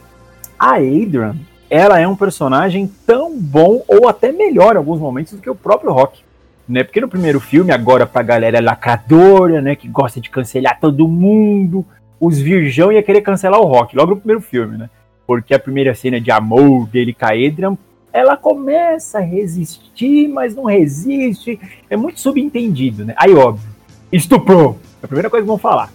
A 0.58 0.76
Adrian, 0.76 1.36
ela 1.70 2.00
é 2.00 2.08
um 2.08 2.16
personagem 2.16 2.90
tão 3.06 3.38
bom 3.38 3.84
ou 3.88 4.08
até 4.08 4.32
melhor 4.32 4.76
em 4.76 4.78
alguns 4.78 5.00
momentos 5.00 5.34
do 5.34 5.42
que 5.42 5.50
o 5.50 5.56
próprio 5.56 5.92
Rock. 5.92 6.23
Né? 6.68 6.84
Porque 6.84 7.02
no 7.02 7.08
primeiro 7.10 7.40
filme, 7.40 7.72
agora 7.72 8.06
pra 8.06 8.22
galera 8.22 8.62
lacradora, 8.62 9.62
né? 9.62 9.76
Que 9.76 9.88
gosta 9.88 10.22
de 10.22 10.30
cancelar 10.30 10.80
todo 10.80 11.08
mundo, 11.08 11.86
os 12.20 12.40
virgão 12.40 12.92
ia 12.92 13.04
querer 13.04 13.22
cancelar 13.22 13.60
o 13.60 13.66
Rock, 13.66 13.96
logo 13.96 14.12
no 14.12 14.18
primeiro 14.18 14.42
filme, 14.42 14.78
né? 14.78 14.90
Porque 15.28 15.54
a 15.54 15.60
primeira 15.60 15.94
cena 15.94 16.22
de 16.22 16.32
amor 16.32 16.88
dele 16.88 17.14
com 17.14 17.26
a 17.26 17.30
Adrian, 17.30 17.78
ela 18.14 18.38
começa 18.38 19.18
a 19.18 19.22
resistir, 19.22 20.28
mas 20.30 20.56
não 20.56 20.66
resiste. 20.66 21.60
É 21.90 21.98
muito 21.98 22.20
subentendido, 22.22 23.04
né? 23.06 23.14
Aí, 23.18 23.34
óbvio, 23.34 23.68
estuprou. 24.12 24.78
É 25.02 25.06
a 25.06 25.08
primeira 25.08 25.30
coisa 25.30 25.44
que 25.44 25.48
vão 25.48 25.58
falar. 25.58 25.92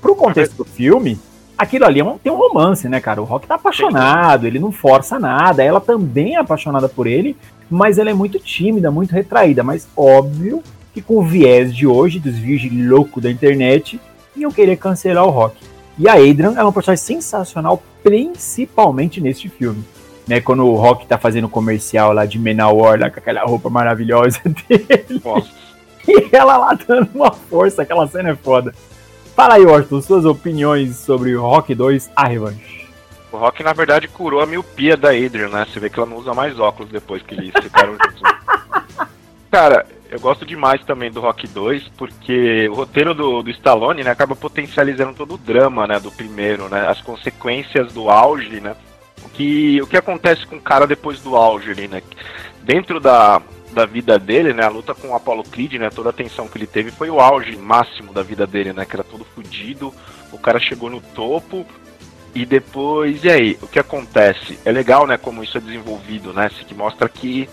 Pro 0.00 0.14
contexto 0.14 0.56
do 0.56 0.64
filme, 0.64 1.18
aquilo 1.58 1.84
ali 1.84 2.00
é 2.00 2.04
um- 2.04 2.18
tem 2.18 2.30
um 2.32 2.36
romance, 2.36 2.88
né, 2.88 3.00
cara? 3.00 3.20
O 3.20 3.24
Rock 3.24 3.46
tá 3.46 3.54
apaixonado, 3.56 4.46
ele 4.46 4.58
não 4.58 4.70
força 4.70 5.18
nada. 5.18 5.62
Ela 5.64 5.80
também 5.80 6.36
é 6.36 6.38
apaixonada 6.38 6.88
por 6.88 7.06
ele, 7.06 7.36
mas 7.70 7.98
ela 7.98 8.10
é 8.10 8.14
muito 8.14 8.38
tímida, 8.38 8.90
muito 8.90 9.12
retraída. 9.12 9.62
Mas 9.62 9.88
óbvio 9.96 10.62
que 10.92 11.00
com 11.00 11.18
o 11.18 11.22
viés 11.22 11.74
de 11.74 11.86
hoje, 11.86 12.18
dos 12.18 12.36
virgem 12.36 12.88
louco 12.88 13.20
da 13.20 13.30
internet, 13.30 14.00
iam 14.36 14.50
querer 14.50 14.76
cancelar 14.76 15.24
o 15.24 15.30
Rock. 15.30 15.56
E 15.96 16.08
a 16.08 16.14
Adrian 16.14 16.54
é 16.56 16.62
uma 16.62 16.72
personagem 16.72 17.04
sensacional, 17.04 17.82
principalmente 18.02 19.20
neste 19.20 19.48
filme. 19.48 19.84
Né, 20.26 20.40
quando 20.40 20.64
o 20.64 20.76
Rock 20.76 21.06
tá 21.06 21.18
fazendo 21.18 21.48
comercial 21.48 22.12
lá 22.12 22.24
de 22.24 22.38
Menawar, 22.38 23.00
lá 23.00 23.10
com 23.10 23.18
aquela 23.18 23.42
roupa 23.42 23.68
maravilhosa 23.68 24.40
dele. 24.68 25.20
Nossa. 25.24 25.50
E 26.06 26.28
ela 26.32 26.56
lá 26.56 26.78
dando 26.86 27.10
uma 27.14 27.32
força, 27.32 27.82
aquela 27.82 28.06
cena 28.06 28.30
é 28.30 28.36
foda. 28.36 28.72
Fala 29.34 29.54
aí, 29.54 29.66
Orton, 29.66 30.00
suas 30.00 30.24
opiniões 30.24 30.96
sobre 30.96 31.34
Rock 31.34 31.74
2, 31.74 32.10
a 32.14 32.26
revanche. 32.26 32.79
O 33.32 33.36
Rock, 33.36 33.62
na 33.62 33.72
verdade, 33.72 34.08
curou 34.08 34.40
a 34.40 34.46
miopia 34.46 34.96
da 34.96 35.10
Adrian, 35.10 35.48
né? 35.48 35.66
Você 35.70 35.78
vê 35.78 35.88
que 35.88 35.98
ela 35.98 36.08
não 36.08 36.16
usa 36.16 36.34
mais 36.34 36.58
óculos 36.58 36.90
depois 36.90 37.22
que 37.22 37.34
eles 37.34 37.52
ficaram 37.62 37.92
juntos. 37.92 38.22
Cara, 39.50 39.86
eu 40.10 40.18
gosto 40.18 40.44
demais 40.44 40.84
também 40.84 41.10
do 41.10 41.20
Rock 41.20 41.46
2, 41.46 41.88
porque 41.96 42.68
o 42.68 42.74
roteiro 42.74 43.14
do, 43.14 43.42
do 43.42 43.50
Stallone, 43.50 44.02
né, 44.02 44.10
acaba 44.10 44.34
potencializando 44.34 45.14
todo 45.14 45.34
o 45.34 45.38
drama, 45.38 45.86
né, 45.86 46.00
do 46.00 46.10
primeiro, 46.10 46.68
né? 46.68 46.88
As 46.88 47.00
consequências 47.00 47.92
do 47.92 48.10
auge, 48.10 48.60
né? 48.60 48.74
O 49.24 49.28
que, 49.28 49.80
o 49.80 49.86
que 49.86 49.96
acontece 49.96 50.46
com 50.46 50.56
o 50.56 50.60
cara 50.60 50.86
depois 50.86 51.20
do 51.20 51.36
auge 51.36 51.70
ali, 51.70 51.86
né? 51.86 52.02
Dentro 52.62 52.98
da, 52.98 53.40
da 53.72 53.86
vida 53.86 54.18
dele, 54.18 54.52
né? 54.52 54.64
A 54.64 54.68
luta 54.68 54.94
com 54.94 55.08
o 55.08 55.14
Apollo 55.14 55.44
Creed, 55.44 55.74
né? 55.74 55.90
Toda 55.90 56.10
a 56.10 56.12
tensão 56.12 56.48
que 56.48 56.58
ele 56.58 56.66
teve 56.66 56.90
foi 56.90 57.08
o 57.10 57.20
auge 57.20 57.56
máximo 57.56 58.12
da 58.12 58.22
vida 58.22 58.46
dele, 58.46 58.72
né? 58.72 58.84
Que 58.84 58.96
era 58.96 59.04
todo 59.04 59.24
fudido. 59.24 59.94
O 60.32 60.38
cara 60.38 60.58
chegou 60.58 60.90
no 60.90 61.00
topo. 61.00 61.66
E 62.34 62.44
depois, 62.44 63.24
e 63.24 63.30
aí? 63.30 63.58
O 63.60 63.66
que 63.66 63.78
acontece? 63.78 64.58
É 64.64 64.70
legal, 64.70 65.06
né? 65.06 65.16
Como 65.16 65.42
isso 65.42 65.58
é 65.58 65.60
desenvolvido, 65.60 66.32
né? 66.32 66.48
Que 66.48 66.74
mostra 66.74 67.08
que 67.08 67.48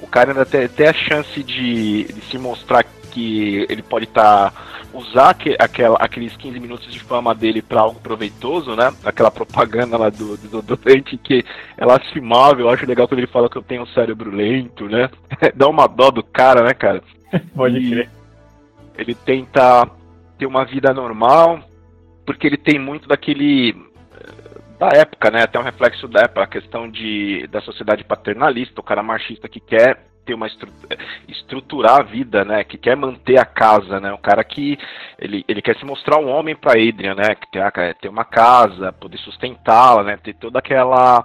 o 0.00 0.06
cara 0.06 0.30
ainda 0.30 0.44
tem, 0.44 0.66
tem 0.68 0.88
a 0.88 0.92
chance 0.92 1.42
de, 1.42 2.04
de 2.04 2.20
se 2.22 2.38
mostrar 2.38 2.84
que 3.12 3.66
ele 3.68 3.82
pode 3.82 4.06
estar. 4.06 4.52
usar 4.92 5.34
que, 5.34 5.54
aquela, 5.58 5.96
aqueles 5.98 6.34
15 6.36 6.58
minutos 6.58 6.90
de 6.90 6.98
fama 6.98 7.34
dele 7.34 7.60
para 7.60 7.82
algo 7.82 8.00
proveitoso, 8.00 8.74
né? 8.74 8.92
Aquela 9.04 9.30
propaganda 9.30 9.98
lá 9.98 10.08
do 10.08 10.36
desodorante 10.38 11.16
que 11.18 11.44
é 11.76 11.84
lastimável. 11.84 12.66
Eu 12.66 12.70
acho 12.70 12.86
legal 12.86 13.06
quando 13.06 13.18
ele 13.18 13.26
fala 13.26 13.50
que 13.50 13.56
eu 13.56 13.62
tenho 13.62 13.82
um 13.82 13.86
cérebro 13.86 14.30
lento, 14.30 14.88
né? 14.88 15.10
Dá 15.54 15.68
uma 15.68 15.86
dó 15.86 16.10
do 16.10 16.22
cara, 16.22 16.62
né, 16.62 16.72
cara? 16.72 17.02
Pode 17.54 17.78
E 17.78 17.90
crer. 17.90 18.10
Ele 18.96 19.14
tenta 19.14 19.88
ter 20.38 20.46
uma 20.46 20.64
vida 20.64 20.92
normal, 20.92 21.60
porque 22.26 22.46
ele 22.46 22.58
tem 22.58 22.78
muito 22.78 23.08
daquele 23.08 23.74
da 24.82 24.88
época, 24.98 25.30
né? 25.30 25.42
Até 25.42 25.58
um 25.60 25.62
reflexo 25.62 26.08
da 26.08 26.22
época, 26.22 26.42
a 26.42 26.46
questão 26.46 26.90
de 26.90 27.46
da 27.48 27.60
sociedade 27.60 28.02
paternalista, 28.02 28.80
o 28.80 28.84
cara 28.84 29.00
machista 29.02 29.48
que 29.48 29.60
quer 29.60 30.06
ter 30.24 30.34
uma 30.34 30.48
estru 30.48 30.68
estruturar 31.28 32.00
a 32.00 32.02
vida, 32.02 32.44
né? 32.44 32.64
Que 32.64 32.76
quer 32.76 32.96
manter 32.96 33.38
a 33.38 33.44
casa, 33.44 34.00
né? 34.00 34.12
O 34.12 34.18
cara 34.18 34.42
que 34.42 34.76
ele, 35.20 35.44
ele 35.46 35.62
quer 35.62 35.76
se 35.76 35.84
mostrar 35.84 36.18
um 36.18 36.28
homem 36.28 36.56
para 36.56 36.72
Adrian, 36.72 37.14
né? 37.14 37.36
Que 37.52 37.58
a- 37.60 37.94
ter 37.94 38.08
uma 38.08 38.24
casa, 38.24 38.92
poder 38.92 39.18
sustentá-la, 39.18 40.02
né? 40.02 40.16
Ter 40.16 40.34
toda 40.34 40.58
aquela 40.58 41.24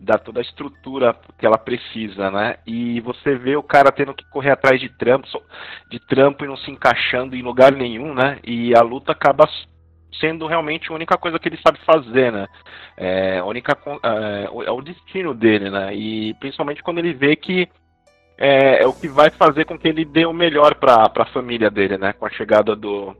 dar 0.00 0.18
toda 0.18 0.38
a 0.38 0.42
estrutura 0.42 1.16
que 1.38 1.44
ela 1.44 1.58
precisa, 1.58 2.30
né? 2.30 2.56
E 2.66 3.00
você 3.00 3.34
vê 3.36 3.56
o 3.56 3.62
cara 3.62 3.90
tendo 3.90 4.14
que 4.14 4.24
correr 4.30 4.50
atrás 4.50 4.78
de 4.80 4.88
trampo, 4.90 5.26
de 5.90 5.98
trampo 5.98 6.44
e 6.44 6.48
não 6.48 6.56
se 6.56 6.70
encaixando 6.70 7.34
em 7.34 7.42
lugar 7.42 7.72
nenhum, 7.72 8.14
né? 8.14 8.38
E 8.44 8.76
a 8.76 8.82
luta 8.82 9.12
acaba 9.12 9.48
sendo 10.20 10.46
realmente 10.46 10.90
a 10.90 10.94
única 10.94 11.16
coisa 11.16 11.38
que 11.38 11.48
ele 11.48 11.58
sabe 11.64 11.78
fazer, 11.84 12.32
né? 12.32 12.46
É, 12.96 13.38
a 13.38 13.44
única 13.44 13.76
é, 14.02 14.48
o- 14.50 14.62
é 14.62 14.70
o 14.70 14.82
destino 14.82 15.34
dele, 15.34 15.70
né? 15.70 15.94
E 15.94 16.34
principalmente 16.34 16.82
quando 16.82 16.98
ele 16.98 17.12
vê 17.14 17.36
que 17.36 17.68
é, 18.36 18.82
é 18.82 18.86
o 18.86 18.92
que 18.92 19.08
vai 19.08 19.30
fazer 19.30 19.64
com 19.64 19.78
que 19.78 19.88
ele 19.88 20.04
dê 20.04 20.24
o 20.24 20.32
melhor 20.32 20.74
para 20.76 21.10
a 21.14 21.26
família 21.26 21.70
dele, 21.70 21.98
né? 21.98 22.12
Com 22.12 22.26
a 22.26 22.30
chegada 22.30 22.74
do 22.76 23.14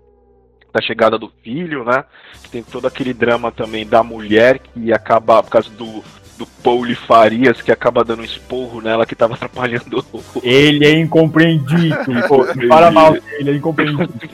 da 0.72 0.82
chegada 0.82 1.18
do 1.18 1.28
filho, 1.42 1.82
né? 1.84 2.04
Que 2.42 2.50
tem 2.50 2.62
todo 2.62 2.86
aquele 2.86 3.14
drama 3.14 3.50
também 3.50 3.86
da 3.86 4.02
mulher 4.02 4.58
que 4.58 4.92
acaba 4.92 5.42
por 5.42 5.50
causa 5.50 5.70
do 5.70 6.02
do 6.38 6.46
Pauli 6.62 6.94
Farias 6.94 7.60
que 7.60 7.72
acaba 7.72 8.04
dando 8.04 8.20
um 8.20 8.24
esporro 8.24 8.80
nela 8.80 9.04
que 9.04 9.16
tava 9.16 9.34
atrapalhando 9.36 10.04
o, 10.12 10.22
Ele 10.40 10.86
é 10.86 10.92
incompreendido. 10.92 11.96
pô, 12.28 12.44
fala 12.68 12.92
mal 12.92 13.12
dele, 13.14 13.24
ele 13.40 13.50
é 13.50 13.54
incompreendido. 13.54 14.30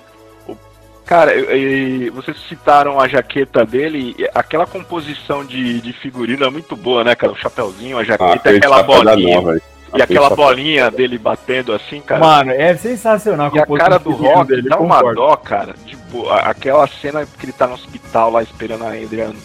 Cara, 1.07 1.35
eu- 1.35 1.55
e 1.57 2.11
vocês 2.11 2.37
citaram 2.49 2.99
a 2.99 3.07
jaqueta 3.07 3.65
dele, 3.65 4.17
aquela 4.35 4.67
composição 4.67 5.45
de, 5.45 5.81
de 5.81 5.93
figurino 5.93 6.45
é 6.47 6.51
muito 6.51 6.75
boa, 6.75 7.05
né, 7.05 7.15
cara? 7.15 7.33
O 7.33 7.37
chapeuzinho, 7.37 7.99
a 7.99 8.01
Ah, 8.01 8.05
jaqueta, 8.05 8.35
aquele 8.37 8.57
aquela 8.59 8.83
bolinha. 8.83 9.61
E 9.97 10.03
aquela 10.03 10.31
bolinha 10.31 10.91
dele 10.91 11.19
batendo 11.19 11.73
assim, 11.73 12.01
cara. 12.01 12.21
Mano, 12.21 12.51
é 12.51 12.75
sensacional. 12.77 13.53
e 13.55 13.59
a 13.61 13.67
cara 13.67 13.99
do 13.99 14.11
Rock 14.11 14.49
dele, 14.49 14.69
dá 14.69 14.79
uma 14.79 15.01
dó, 15.15 15.37
cara. 15.37 15.75
De 15.87 15.95
boa. 16.11 16.37
Aquela 16.41 16.87
cena 16.89 17.25
que 17.25 17.45
ele 17.47 17.53
tá 17.53 17.67
no 17.69 17.75
hospital 17.75 18.31
lá 18.33 18.43
esperando 18.43 18.85
a 18.85 18.89
Adriana. 18.89 19.37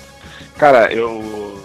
Cara, 0.57 0.91
eu. 0.91 1.61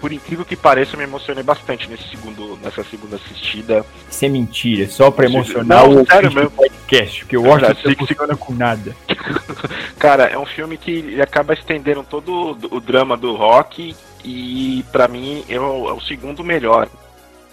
Por 0.00 0.12
incrível 0.12 0.44
que 0.46 0.56
pareça, 0.56 0.94
eu 0.94 0.98
me 0.98 1.04
emocionei 1.04 1.42
bastante 1.42 1.88
nesse 1.90 2.08
segundo, 2.08 2.58
nessa 2.62 2.82
segunda 2.84 3.16
assistida. 3.16 3.84
Isso 4.10 4.24
é 4.24 4.28
mentira, 4.30 4.84
é 4.84 4.88
só 4.88 5.10
pra 5.10 5.26
emocionar 5.26 5.86
Não, 5.86 6.02
o 6.02 6.06
sério 6.06 6.32
mesmo. 6.32 6.50
podcast, 6.52 7.20
porque 7.20 7.36
o 7.36 7.44
É 7.44 7.48
Washington 7.48 7.74
não 7.84 7.90
se- 7.90 7.96
funciona 7.96 8.36
com 8.36 8.54
nada. 8.54 8.96
Cara, 9.98 10.24
é 10.24 10.38
um 10.38 10.46
filme 10.46 10.78
que 10.78 10.90
ele 10.90 11.20
acaba 11.22 11.52
estendendo 11.52 12.02
todo 12.08 12.56
o- 12.70 12.80
drama 12.80 13.16
do 13.16 13.34
rock 13.36 13.94
e 14.24 14.82
pra 14.90 15.06
mim 15.06 15.44
é 15.48 15.60
o, 15.60 15.88
é 15.90 15.92
o 15.92 16.00
segundo 16.00 16.42
melhor. 16.42 16.88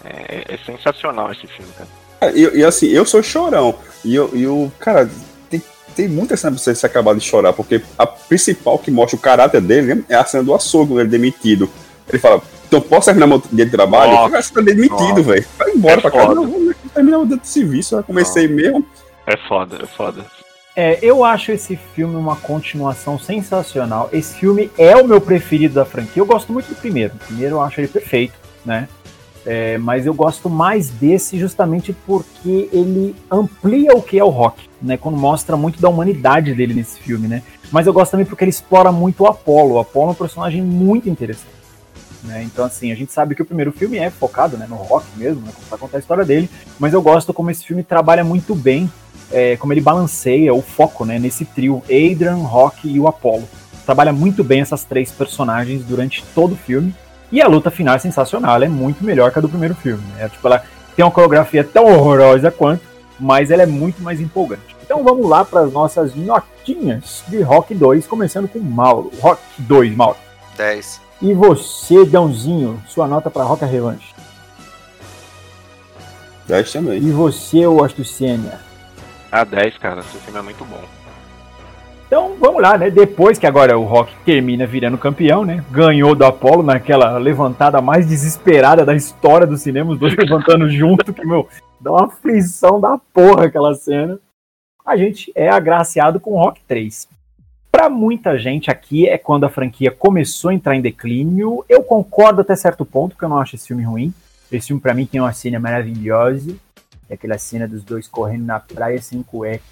É, 0.04 0.54
é 0.54 0.58
sensacional 0.64 1.30
esse 1.32 1.46
filme, 1.46 1.70
cara. 1.76 1.88
Cara, 2.20 2.32
E, 2.38 2.60
e 2.60 2.64
assim, 2.64 2.86
eu 2.86 3.04
sou 3.04 3.22
chorão. 3.22 3.74
E 4.04 4.14
eu, 4.14 4.30
e 4.32 4.42
eu 4.44 4.72
cara, 4.78 5.10
tem, 5.50 5.62
tem 5.94 6.08
muita 6.08 6.36
cena 6.36 6.52
pra 6.54 6.62
você 6.62 6.74
se 6.74 6.86
acabar 6.86 7.14
de 7.14 7.20
chorar, 7.20 7.52
porque 7.52 7.82
a 7.98 8.06
principal 8.06 8.78
que 8.78 8.90
mostra 8.90 9.16
o 9.16 9.20
caráter 9.20 9.60
dele 9.60 10.04
é 10.08 10.14
a 10.14 10.24
cena 10.24 10.44
do 10.44 10.54
açougue, 10.54 10.94
ele 10.94 11.02
é 11.02 11.04
demitido. 11.04 11.68
Ele 12.08 12.18
fala, 12.18 12.42
então 12.66 12.80
posso 12.80 13.06
terminar 13.06 13.26
meu 13.26 13.42
dia 13.52 13.64
de 13.64 13.70
trabalho? 13.70 14.12
Nossa. 14.12 14.30
Cara, 14.30 14.42
você 14.42 14.54
tá 14.54 14.60
demitido, 14.60 15.22
velho. 15.22 15.44
Vai 15.58 15.70
embora 15.70 15.98
É 15.98 16.00
pra 16.00 16.10
casa. 16.10 16.26
foda. 16.26 16.40
Não, 16.40 16.46
vou 16.46 16.74
terminar 16.94 17.18
o 17.18 17.26
dia 17.26 17.36
de 17.36 17.48
serviço, 17.48 17.96
eu 17.96 18.02
comecei 18.02 18.48
mesmo. 18.48 18.84
É 19.26 19.36
foda, 19.48 19.78
é 19.82 19.86
foda. 19.86 20.24
É, 20.74 20.98
eu 21.02 21.24
acho 21.24 21.50
esse 21.50 21.76
filme 21.94 22.14
uma 22.14 22.36
continuação 22.36 23.18
sensacional. 23.18 24.08
Esse 24.12 24.36
filme 24.36 24.70
é 24.78 24.96
o 24.96 25.06
meu 25.06 25.20
preferido 25.20 25.74
da 25.74 25.84
franquia. 25.84 26.20
Eu 26.22 26.26
gosto 26.26 26.52
muito 26.52 26.68
do 26.68 26.76
primeiro. 26.76 27.14
O 27.14 27.18
primeiro 27.18 27.56
eu 27.56 27.60
acho 27.60 27.80
ele 27.80 27.88
perfeito, 27.88 28.34
né? 28.64 28.88
É, 29.44 29.76
mas 29.78 30.06
eu 30.06 30.14
gosto 30.14 30.48
mais 30.48 30.88
desse 30.90 31.38
justamente 31.38 31.92
porque 32.06 32.68
ele 32.72 33.16
amplia 33.30 33.92
o 33.94 34.02
que 34.02 34.18
é 34.18 34.24
o 34.24 34.28
rock, 34.28 34.68
né? 34.80 34.96
Quando 34.96 35.16
mostra 35.16 35.56
muito 35.56 35.80
da 35.80 35.88
humanidade 35.88 36.54
dele 36.54 36.74
nesse 36.74 37.00
filme, 37.00 37.26
né? 37.26 37.42
Mas 37.72 37.86
eu 37.86 37.92
gosto 37.92 38.12
também 38.12 38.26
porque 38.26 38.44
ele 38.44 38.50
explora 38.50 38.92
muito 38.92 39.24
o 39.24 39.26
Apollo. 39.26 39.74
O 39.74 39.78
Apollo 39.80 40.10
é 40.10 40.12
um 40.12 40.14
personagem 40.14 40.62
muito 40.62 41.08
interessante. 41.08 41.57
Né? 42.24 42.42
Então, 42.42 42.64
assim, 42.64 42.90
a 42.90 42.94
gente 42.94 43.12
sabe 43.12 43.34
que 43.34 43.42
o 43.42 43.44
primeiro 43.44 43.72
filme 43.72 43.96
é 43.98 44.10
focado 44.10 44.56
né, 44.56 44.66
no 44.68 44.76
rock 44.76 45.06
mesmo, 45.16 45.40
né, 45.42 45.52
como 45.54 45.80
contar 45.80 45.98
a 45.98 46.00
história 46.00 46.24
dele, 46.24 46.50
mas 46.78 46.92
eu 46.92 47.00
gosto 47.00 47.32
como 47.32 47.50
esse 47.50 47.64
filme 47.64 47.82
trabalha 47.82 48.24
muito 48.24 48.54
bem 48.54 48.90
é, 49.30 49.56
como 49.56 49.72
ele 49.72 49.80
balanceia 49.80 50.54
o 50.54 50.62
foco 50.62 51.04
né, 51.04 51.18
nesse 51.18 51.44
trio, 51.44 51.82
Adrian, 51.84 52.36
Rock 52.36 52.88
e 52.88 52.98
o 52.98 53.06
Apollo. 53.06 53.48
Trabalha 53.84 54.12
muito 54.12 54.42
bem 54.44 54.60
essas 54.60 54.84
três 54.84 55.10
personagens 55.10 55.84
durante 55.84 56.24
todo 56.34 56.52
o 56.52 56.56
filme. 56.56 56.94
E 57.30 57.42
a 57.42 57.46
luta 57.46 57.70
final 57.70 57.94
é 57.94 57.98
sensacional, 57.98 58.54
ela 58.54 58.64
é 58.64 58.68
muito 58.68 59.04
melhor 59.04 59.30
que 59.30 59.38
a 59.38 59.42
do 59.42 59.48
primeiro 59.48 59.74
filme. 59.74 60.02
Né? 60.14 60.28
Tipo, 60.28 60.46
ela 60.46 60.64
tem 60.96 61.04
uma 61.04 61.10
coreografia 61.10 61.62
tão 61.62 61.84
horrorosa 61.84 62.50
quanto, 62.50 62.82
mas 63.20 63.50
ela 63.50 63.62
é 63.62 63.66
muito 63.66 64.02
mais 64.02 64.20
empolgante. 64.20 64.76
Então 64.82 65.04
vamos 65.04 65.28
lá 65.28 65.44
para 65.44 65.60
as 65.60 65.72
nossas 65.72 66.14
notinhas 66.14 67.22
de 67.28 67.42
Rock 67.42 67.74
2, 67.74 68.06
começando 68.06 68.48
com 68.48 68.58
Mauro. 68.58 69.10
Rock 69.20 69.42
2, 69.58 69.94
Mauro. 69.94 70.16
10. 70.56 71.07
E 71.20 71.34
você, 71.34 72.04
Dãozinho, 72.04 72.80
sua 72.86 73.06
nota 73.06 73.28
para 73.30 73.42
Rock 73.42 73.64
a 73.64 73.66
Revanche. 73.66 74.14
10 76.46 76.72
também. 76.72 76.98
E 76.98 77.10
você, 77.10 77.66
Washington 77.66 78.04
Senna. 78.04 78.60
A 79.30 79.44
10, 79.44 79.78
cara, 79.78 80.00
esse 80.00 80.16
filme 80.18 80.38
é 80.38 80.42
muito 80.42 80.64
bom. 80.64 80.82
Então 82.06 82.36
vamos 82.40 82.62
lá, 82.62 82.78
né? 82.78 82.88
Depois 82.88 83.38
que 83.38 83.46
agora 83.46 83.78
o 83.78 83.84
Rock 83.84 84.14
termina 84.24 84.66
virando 84.66 84.96
campeão, 84.96 85.44
né? 85.44 85.62
Ganhou 85.70 86.14
do 86.14 86.24
Apollo 86.24 86.62
naquela 86.62 87.18
levantada 87.18 87.82
mais 87.82 88.06
desesperada 88.06 88.82
da 88.82 88.94
história 88.94 89.46
do 89.46 89.58
cinema, 89.58 89.92
os 89.92 89.98
dois 89.98 90.16
levantando 90.16 90.70
junto, 90.70 91.12
que, 91.12 91.26
meu, 91.26 91.46
dá 91.78 91.90
uma 91.90 92.06
aflição 92.06 92.80
da 92.80 92.96
porra 93.12 93.44
aquela 93.44 93.74
cena. 93.74 94.18
A 94.86 94.96
gente 94.96 95.30
é 95.34 95.50
agraciado 95.50 96.18
com 96.18 96.30
o 96.30 96.38
Rock 96.38 96.62
3. 96.66 97.06
Para 97.78 97.88
muita 97.88 98.36
gente 98.36 98.72
aqui 98.72 99.08
é 99.08 99.16
quando 99.16 99.44
a 99.44 99.48
franquia 99.48 99.92
começou 99.92 100.50
a 100.50 100.54
entrar 100.54 100.74
em 100.74 100.80
declínio. 100.80 101.64
Eu 101.68 101.80
concordo 101.84 102.40
até 102.40 102.56
certo 102.56 102.84
ponto, 102.84 103.12
porque 103.12 103.24
eu 103.24 103.28
não 103.28 103.38
acho 103.38 103.54
esse 103.54 103.68
filme 103.68 103.84
ruim. 103.84 104.12
Esse 104.50 104.66
filme 104.66 104.82
para 104.82 104.92
mim 104.92 105.06
tem 105.06 105.20
uma 105.20 105.32
cena 105.32 105.60
maravilhosa. 105.60 106.56
É 107.08 107.14
aquela 107.14 107.38
cena 107.38 107.68
dos 107.68 107.84
dois 107.84 108.08
correndo 108.08 108.44
na 108.44 108.58
praia 108.58 109.00
sem 109.00 109.22
cueca. 109.22 109.62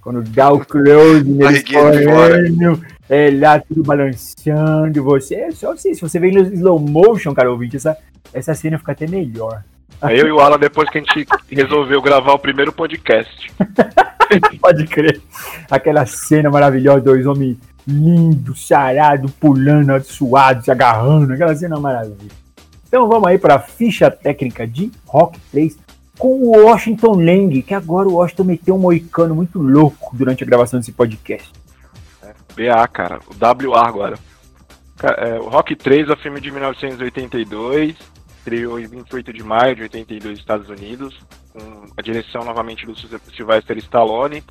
Quando 0.00 0.24
dá 0.24 0.50
o 0.50 0.58
close 0.66 1.22
neles 1.22 1.62
correndo, 1.62 2.84
é 3.08 3.30
lá 3.30 3.60
tudo 3.60 3.84
balançando. 3.84 5.04
Você, 5.04 5.36
é 5.36 5.52
só 5.52 5.70
assim, 5.70 5.94
se 5.94 6.00
você 6.00 6.18
vê 6.18 6.30
em 6.30 6.52
slow 6.54 6.80
motion, 6.80 7.32
cara, 7.32 7.48
ouvinte, 7.48 7.76
essa, 7.76 7.96
essa 8.32 8.56
cena 8.56 8.76
fica 8.76 8.90
até 8.90 9.06
melhor. 9.06 9.62
Eu 10.02 10.28
e 10.28 10.32
o 10.32 10.40
Alan, 10.40 10.58
depois 10.58 10.88
que 10.90 10.98
a 10.98 11.00
gente 11.00 11.26
resolveu 11.50 12.02
gravar 12.02 12.32
o 12.32 12.38
primeiro 12.38 12.72
podcast. 12.72 13.52
Pode 14.60 14.86
crer. 14.86 15.20
Aquela 15.70 16.04
cena 16.04 16.50
maravilhosa, 16.50 17.00
dois 17.00 17.26
homens 17.26 17.56
lindos, 17.86 18.66
sarados, 18.66 19.30
pulando, 19.32 20.02
suados, 20.02 20.64
se 20.64 20.70
agarrando. 20.70 21.32
Aquela 21.32 21.54
cena 21.54 21.78
maravilhosa. 21.78 22.44
Então 22.86 23.08
vamos 23.08 23.28
aí 23.28 23.38
para 23.38 23.56
a 23.56 23.58
ficha 23.58 24.10
técnica 24.10 24.66
de 24.66 24.90
Rock 25.06 25.38
3 25.50 25.76
com 26.18 26.28
o 26.28 26.64
Washington 26.64 27.14
Lang, 27.16 27.62
que 27.62 27.74
agora 27.74 28.08
o 28.08 28.14
Washington 28.14 28.44
meteu 28.44 28.74
um 28.76 28.78
moicano 28.78 29.34
muito 29.34 29.58
louco 29.60 30.16
durante 30.16 30.44
a 30.44 30.46
gravação 30.46 30.78
desse 30.78 30.92
podcast. 30.92 31.50
BA, 32.54 32.88
cara. 32.88 33.18
O 33.26 33.68
WA 33.68 33.86
agora. 33.86 34.18
É, 35.02 35.38
o 35.40 35.48
Rock 35.48 35.74
3 35.74 36.08
é 36.08 36.12
um 36.12 36.16
filme 36.16 36.40
de 36.40 36.50
1982. 36.50 37.96
Estreou 38.44 38.78
em 38.78 38.86
28 38.86 39.32
de 39.32 39.42
maio 39.42 39.74
de 39.74 39.82
82 39.84 40.32
nos 40.32 40.38
Estados 40.38 40.68
Unidos. 40.68 41.18
Com 41.54 41.86
a 41.96 42.02
direção 42.02 42.44
novamente 42.44 42.84
do 42.84 42.94
Sylvester 43.34 43.78
Stallone. 43.78 44.44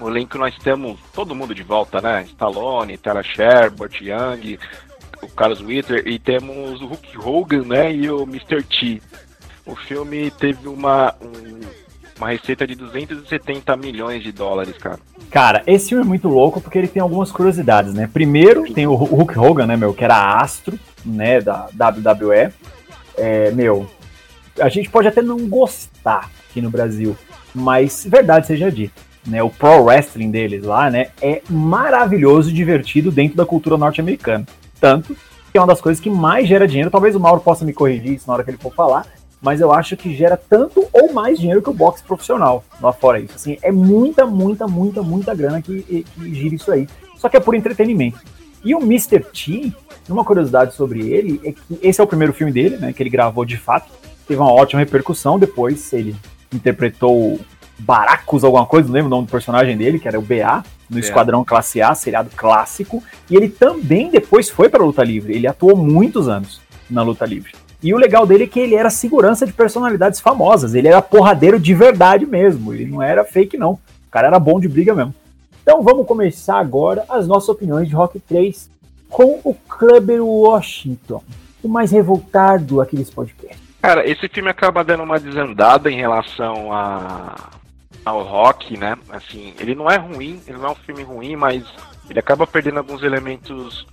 O 0.00 0.08
elenco 0.08 0.38
nós 0.38 0.56
temos 0.56 0.98
todo 1.12 1.34
mundo 1.34 1.54
de 1.54 1.62
volta, 1.62 2.00
né? 2.00 2.22
Stallone, 2.24 2.96
Tara 2.96 3.22
Sher, 3.22 3.70
Burt 3.70 4.00
Young, 4.00 4.58
o 5.22 5.28
Carlos 5.28 5.60
Witter. 5.60 6.02
E 6.08 6.18
temos 6.18 6.80
o 6.80 6.86
Hulk 6.86 7.18
Hogan, 7.18 7.64
né? 7.66 7.94
E 7.94 8.10
o 8.10 8.22
Mr. 8.22 8.62
T. 8.62 9.02
O 9.66 9.76
filme 9.76 10.30
teve 10.30 10.66
uma, 10.66 11.14
um- 11.22 11.60
uma 12.18 12.30
receita 12.30 12.66
de 12.66 12.74
270 12.74 13.76
milhões 13.76 14.22
de 14.22 14.32
dólares, 14.32 14.78
cara. 14.78 14.98
Cara, 15.30 15.62
esse 15.66 15.90
filme 15.90 16.04
é 16.04 16.08
muito 16.08 16.28
louco 16.28 16.58
porque 16.60 16.78
ele 16.78 16.88
tem 16.88 17.02
algumas 17.02 17.30
curiosidades, 17.30 17.92
né? 17.92 18.08
Primeiro, 18.10 18.72
tem 18.72 18.86
o 18.86 18.94
Hulk 18.94 19.38
Hogan, 19.38 19.66
né, 19.66 19.76
meu, 19.76 19.92
que 19.92 20.04
era 20.04 20.38
astro, 20.40 20.78
né, 21.04 21.40
da 21.40 21.68
WWE. 21.90 22.50
É, 23.16 23.50
meu, 23.50 23.88
a 24.60 24.68
gente 24.68 24.90
pode 24.90 25.08
até 25.08 25.22
não 25.22 25.48
gostar 25.48 26.30
aqui 26.48 26.60
no 26.60 26.70
Brasil, 26.70 27.16
mas 27.54 28.06
verdade 28.08 28.46
seja 28.46 28.70
dita, 28.70 29.00
né? 29.26 29.42
O 29.42 29.50
pro 29.50 29.84
wrestling 29.84 30.30
deles 30.30 30.64
lá, 30.64 30.90
né, 30.90 31.08
é 31.20 31.42
maravilhoso 31.48 32.50
e 32.50 32.52
divertido 32.52 33.10
dentro 33.10 33.36
da 33.36 33.46
cultura 33.46 33.76
norte-americana. 33.76 34.46
Tanto 34.80 35.16
que 35.50 35.58
é 35.58 35.60
uma 35.60 35.68
das 35.68 35.80
coisas 35.80 36.02
que 36.02 36.10
mais 36.10 36.48
gera 36.48 36.66
dinheiro. 36.66 36.90
Talvez 36.90 37.14
o 37.14 37.20
Mauro 37.20 37.40
possa 37.40 37.64
me 37.64 37.72
corrigir 37.72 38.14
isso 38.14 38.26
na 38.26 38.34
hora 38.34 38.42
que 38.42 38.50
ele 38.50 38.58
for 38.58 38.74
falar, 38.74 39.06
mas 39.40 39.60
eu 39.60 39.70
acho 39.72 39.96
que 39.96 40.14
gera 40.14 40.36
tanto 40.36 40.88
ou 40.92 41.12
mais 41.12 41.38
dinheiro 41.38 41.62
que 41.62 41.70
o 41.70 41.74
boxe 41.74 42.02
profissional 42.02 42.64
lá 42.80 42.92
fora 42.92 43.20
isso. 43.20 43.34
Assim, 43.36 43.58
é 43.62 43.70
muita, 43.70 44.26
muita, 44.26 44.66
muita, 44.66 45.02
muita 45.02 45.34
grana 45.34 45.62
que, 45.62 45.82
que 45.82 46.34
gira 46.34 46.54
isso 46.54 46.72
aí. 46.72 46.88
Só 47.16 47.28
que 47.28 47.36
é 47.36 47.40
por 47.40 47.54
entretenimento. 47.54 48.18
E 48.64 48.74
o 48.74 48.80
Mr. 48.80 49.20
T, 49.20 49.72
uma 50.08 50.24
curiosidade 50.24 50.74
sobre 50.74 51.08
ele 51.10 51.40
é 51.44 51.52
que 51.52 51.60
esse 51.82 52.00
é 52.00 52.04
o 52.04 52.06
primeiro 52.06 52.32
filme 52.32 52.52
dele, 52.52 52.76
né, 52.76 52.92
que 52.92 53.02
ele 53.02 53.10
gravou 53.10 53.44
de 53.44 53.56
fato. 53.56 53.90
Teve 54.26 54.40
uma 54.40 54.52
ótima 54.52 54.80
repercussão. 54.80 55.38
Depois 55.38 55.92
ele 55.92 56.16
interpretou 56.52 57.38
Baracus, 57.78 58.44
alguma 58.44 58.64
coisa, 58.64 58.88
não 58.88 58.94
lembro 58.94 59.08
o 59.08 59.10
nome 59.10 59.26
do 59.26 59.30
personagem 59.30 59.76
dele, 59.76 59.98
que 59.98 60.08
era 60.08 60.18
o 60.18 60.22
BA, 60.22 60.64
no 60.88 60.98
Esquadrão 60.98 61.44
Classe 61.44 61.82
A, 61.82 61.94
seriado 61.94 62.30
clássico. 62.34 63.02
E 63.28 63.36
ele 63.36 63.48
também 63.48 64.10
depois 64.10 64.48
foi 64.48 64.68
para 64.68 64.82
a 64.82 64.86
luta 64.86 65.02
livre. 65.02 65.34
Ele 65.34 65.46
atuou 65.46 65.76
muitos 65.76 66.28
anos 66.28 66.60
na 66.88 67.02
luta 67.02 67.26
livre. 67.26 67.52
E 67.82 67.92
o 67.92 67.98
legal 67.98 68.26
dele 68.26 68.44
é 68.44 68.46
que 68.46 68.60
ele 68.60 68.74
era 68.74 68.88
segurança 68.88 69.44
de 69.44 69.52
personalidades 69.52 70.20
famosas. 70.20 70.74
Ele 70.74 70.88
era 70.88 71.02
porradeiro 71.02 71.60
de 71.60 71.74
verdade 71.74 72.24
mesmo. 72.24 72.72
Ele 72.72 72.86
não 72.86 73.02
era 73.02 73.24
fake, 73.24 73.58
não. 73.58 73.72
O 73.72 74.10
cara 74.10 74.28
era 74.28 74.38
bom 74.38 74.58
de 74.58 74.68
briga 74.68 74.94
mesmo. 74.94 75.14
Então 75.64 75.82
vamos 75.82 76.06
começar 76.06 76.58
agora 76.58 77.06
as 77.08 77.26
nossas 77.26 77.48
opiniões 77.48 77.88
de 77.88 77.94
Rock 77.94 78.20
3 78.20 78.70
com 79.08 79.40
o 79.42 79.54
Clubber 79.54 80.22
Washington, 80.22 81.24
o 81.62 81.68
mais 81.68 81.90
revoltado 81.90 82.82
aqui 82.82 82.94
desse 82.94 83.10
podcast. 83.10 83.56
Cara, 83.80 84.06
esse 84.06 84.28
filme 84.28 84.50
acaba 84.50 84.84
dando 84.84 85.02
uma 85.02 85.18
desandada 85.18 85.90
em 85.90 85.96
relação 85.96 86.70
a, 86.70 87.48
ao 88.04 88.22
rock, 88.24 88.76
né? 88.76 88.94
Assim, 89.08 89.54
ele 89.58 89.74
não 89.74 89.90
é 89.90 89.96
ruim, 89.96 90.38
ele 90.46 90.58
não 90.58 90.66
é 90.66 90.70
um 90.72 90.74
filme 90.74 91.02
ruim, 91.02 91.34
mas 91.34 91.64
ele 92.10 92.18
acaba 92.18 92.46
perdendo 92.46 92.80
alguns 92.80 93.02
elementos 93.02 93.86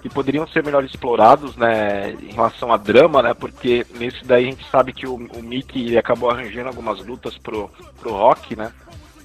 que 0.00 0.08
poderiam 0.08 0.48
ser 0.48 0.64
melhor 0.64 0.82
explorados, 0.84 1.54
né? 1.54 2.12
Em 2.12 2.32
relação 2.32 2.72
a 2.72 2.78
drama, 2.78 3.22
né? 3.22 3.34
Porque 3.34 3.86
nesse 3.98 4.24
daí 4.24 4.46
a 4.46 4.50
gente 4.50 4.66
sabe 4.70 4.94
que 4.94 5.06
o, 5.06 5.16
o 5.16 5.42
Mickey 5.42 5.98
acabou 5.98 6.30
arranjando 6.30 6.68
algumas 6.68 7.04
lutas 7.04 7.36
pro, 7.36 7.70
pro 8.00 8.10
rock, 8.10 8.56
né? 8.56 8.72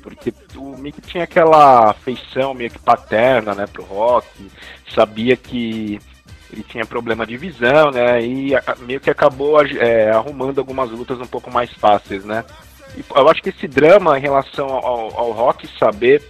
Porque 0.06 0.32
o 0.56 0.78
Mickey 0.78 1.02
tinha 1.02 1.24
aquela 1.24 1.92
feição 1.94 2.54
meio 2.54 2.70
que 2.70 2.78
paterna, 2.78 3.56
né, 3.56 3.66
pro 3.66 3.84
rock, 3.84 4.28
sabia 4.94 5.36
que 5.36 6.00
ele 6.54 6.62
tinha 6.62 6.86
problema 6.86 7.26
de 7.26 7.36
visão, 7.36 7.90
né? 7.90 8.24
E 8.24 8.52
meio 8.82 9.00
que 9.00 9.10
acabou 9.10 9.60
é, 9.66 10.12
arrumando 10.12 10.60
algumas 10.60 10.92
lutas 10.92 11.20
um 11.20 11.26
pouco 11.26 11.50
mais 11.50 11.74
fáceis, 11.74 12.24
né? 12.24 12.46
E 12.96 13.04
eu 13.16 13.28
acho 13.28 13.42
que 13.42 13.50
esse 13.50 13.68
drama 13.68 14.16
em 14.16 14.22
relação 14.22 14.68
ao, 14.68 15.18
ao 15.18 15.32
rock 15.32 15.68
saber 15.80 16.22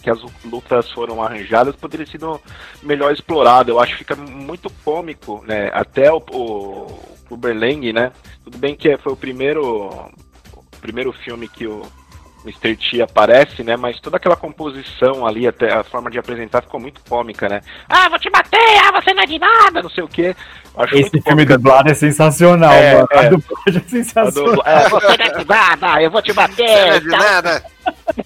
que 0.00 0.08
as 0.08 0.20
lutas 0.44 0.88
foram 0.92 1.20
arranjadas 1.20 1.74
poderia 1.74 2.06
ter 2.06 2.12
sido 2.12 2.40
melhor 2.84 3.12
explorado. 3.12 3.72
Eu 3.72 3.80
acho 3.80 3.92
que 3.94 3.98
fica 3.98 4.14
muito 4.14 4.70
cômico, 4.84 5.42
né? 5.44 5.70
Até 5.72 6.12
o, 6.12 6.22
o, 6.30 6.86
o 7.30 7.36
né? 7.92 8.12
Tudo 8.44 8.58
bem 8.58 8.76
que 8.76 8.96
foi 8.98 9.12
o 9.12 9.16
primeiro, 9.16 9.88
o 10.54 10.80
primeiro 10.80 11.12
filme 11.12 11.48
que 11.48 11.66
o 11.66 11.82
Mr. 12.44 12.76
T 12.76 13.02
aparece, 13.02 13.62
né? 13.62 13.76
Mas 13.76 14.00
toda 14.00 14.16
aquela 14.16 14.36
composição 14.36 15.26
ali, 15.26 15.46
até 15.46 15.72
a 15.72 15.84
forma 15.84 16.10
de 16.10 16.18
apresentar 16.18 16.62
ficou 16.62 16.80
muito 16.80 17.00
cômica, 17.08 17.48
né? 17.48 17.60
Ah, 17.88 18.08
vou 18.08 18.18
te 18.18 18.28
bater! 18.30 18.58
Ah, 18.84 19.00
você 19.00 19.12
não 19.14 19.22
é 19.22 19.26
de 19.26 19.38
nada! 19.38 19.82
Não 19.82 19.90
sei 19.90 20.02
o 20.04 20.08
quê. 20.08 20.34
Acho 20.76 20.94
Esse 20.94 21.12
muito 21.12 21.22
filme 21.24 21.44
dublado 21.44 21.90
é 21.90 21.94
sensacional, 21.94 22.72
É, 22.72 22.94
mano. 22.94 23.08
A 23.12 23.22
é. 23.24 23.28
dublagem 23.28 23.76
é 23.82 23.84
A 23.84 23.88
sensacional. 23.88 24.50
dubla- 24.50 24.64
é, 24.66 24.88
você 24.88 25.06
não 25.06 25.24
é 25.24 25.38
de 25.38 25.44
nada! 25.48 26.02
Eu 26.02 26.10
vou 26.10 26.22
te 26.22 26.32
Não 26.32 26.42
é 26.42 26.48
bater! 26.48 27.00
de 27.00 27.06
nada. 27.08 27.64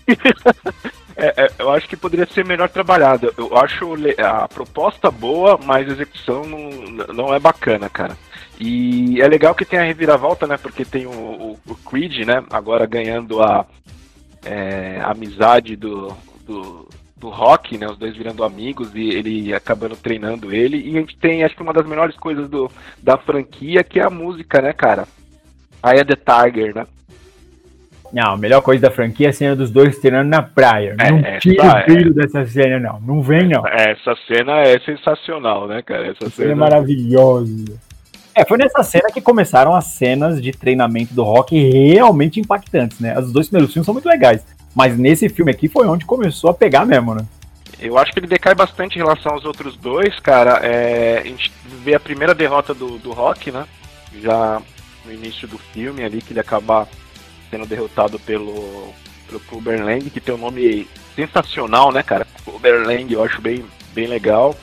É, 1.19 1.33
é, 1.45 1.51
eu 1.59 1.71
acho 1.73 1.89
que 1.89 1.97
poderia 1.97 2.27
ser 2.27 2.45
melhor 2.45 2.69
trabalhado. 2.69 3.33
Eu 3.39 3.57
acho 3.57 3.95
a 4.23 4.47
proposta 4.49 5.11
boa, 5.11 5.59
mas 5.65 5.89
a 5.89 5.93
execução 5.93 6.45
não, 6.45 6.69
não 7.15 7.35
é 7.35 7.39
bacana, 7.39 7.89
cara. 7.89 8.15
E 8.61 9.19
é 9.23 9.27
legal 9.27 9.55
que 9.55 9.65
tem 9.65 9.79
a 9.79 9.83
reviravolta, 9.83 10.47
né? 10.47 10.59
Porque 10.59 10.85
tem 10.85 11.07
o, 11.07 11.11
o, 11.11 11.59
o 11.67 11.75
Creed, 11.75 12.27
né? 12.27 12.45
Agora 12.51 12.85
ganhando 12.85 13.43
a, 13.43 13.65
é, 14.47 15.01
amizade 15.03 15.77
do, 15.77 16.17
do, 16.47 16.89
do 17.17 17.29
Rock, 17.29 17.77
né? 17.77 17.87
Os 17.87 17.99
dois 17.99 18.17
virando 18.17 18.45
amigos 18.45 18.95
e 18.95 19.09
ele 19.09 19.53
acabando 19.53 19.97
treinando 19.97 20.55
ele. 20.55 20.79
E 20.79 20.97
a 20.97 21.01
gente 21.01 21.17
tem, 21.17 21.45
acho 21.45 21.57
que 21.57 21.63
uma 21.63 21.73
das 21.73 21.87
melhores 21.87 22.17
coisas 22.17 22.49
do, 22.49 22.71
da 23.03 23.17
franquia, 23.19 23.83
que 23.83 23.99
é 23.99 24.05
a 24.05 24.11
música, 24.11 24.63
né, 24.63 24.73
cara? 24.73 25.07
Aí 25.83 25.99
é 25.99 26.05
The 26.05 26.17
Tiger, 26.17 26.75
né? 26.75 26.87
Não, 28.13 28.35
a 28.35 28.37
melhor 28.37 28.63
coisa 28.63 28.83
da 28.83 28.91
franquia 28.91 29.27
é 29.27 29.31
a 29.31 29.33
cena 29.33 29.57
dos 29.57 29.71
dois 29.71 29.99
treinando 29.99 30.31
na 30.31 30.43
praia. 30.43 30.97
É, 31.01 31.11
não 31.11 31.19
essa 31.19 31.41
tira 31.41 31.65
é. 31.65 31.83
o 31.83 31.87
brilho 31.87 32.15
dessa 32.15 32.47
cena, 32.47 32.79
não. 32.79 33.01
Não 33.01 33.23
vem, 33.23 33.49
não. 33.49 33.67
Essa 33.67 34.15
cena 34.29 34.61
é 34.61 34.79
sensacional, 34.81 35.67
né, 35.67 35.83
cara? 35.83 36.07
Essa 36.07 36.27
Essa 36.27 36.31
cena 36.31 36.53
é 36.53 36.55
maravilhosa. 36.55 37.79
É, 38.37 38.45
foi 38.45 38.59
nessa 38.59 38.83
cena 38.83 39.11
que 39.11 39.19
começaram 39.23 39.75
as 39.75 39.87
cenas 39.87 40.43
de 40.43 40.53
treinamento 40.53 41.15
do 41.15 41.23
rock 41.23 41.59
realmente 41.59 42.39
impactantes, 42.39 43.01
né? 43.01 43.19
Os 43.19 43.33
dois 43.33 43.49
primeiros 43.49 43.73
filmes 43.73 43.87
são 43.87 43.95
muito 43.95 44.07
legais. 44.07 44.45
Mas 44.75 44.99
nesse 44.99 45.27
filme 45.31 45.51
aqui 45.51 45.71
foi 45.71 45.87
onde 45.87 46.05
começou 46.05 46.51
a 46.51 46.55
pegar 46.55 46.85
mesmo, 46.85 47.15
né? 47.15 47.25
Eu 47.81 47.97
acho 47.97 48.13
que 48.13 48.19
ele 48.19 48.27
decai 48.27 48.55
bastante 48.55 48.97
em 48.97 48.99
relação 48.99 49.33
aos 49.33 49.47
outros 49.47 49.75
dois, 49.79 50.21
cara. 50.21 50.61
É, 50.63 51.19
a 51.19 51.23
gente 51.23 51.51
vê 51.83 51.95
a 51.95 52.01
primeira 52.01 52.35
derrota 52.35 52.75
do, 52.75 52.99
do 52.99 53.11
Rock, 53.13 53.51
né? 53.51 53.65
Já 54.21 54.61
no 55.07 55.13
início 55.13 55.49
do 55.49 55.57
filme 55.57 56.05
ali, 56.05 56.21
que 56.21 56.35
ele 56.35 56.41
acaba 56.41 56.87
sendo 57.51 57.67
derrotado 57.67 58.19
pelo, 58.19 58.93
pelo 59.27 59.41
Clubber 59.41 59.81
que 60.13 60.21
tem 60.21 60.35
um 60.35 60.39
nome 60.39 60.87
sensacional, 61.15 61.91
né, 61.91 62.03
cara? 62.03 62.27
Clubber 62.45 62.85
eu 63.09 63.25
acho 63.25 63.41
bem, 63.41 63.65
bem 63.95 64.07
legal. 64.07 64.55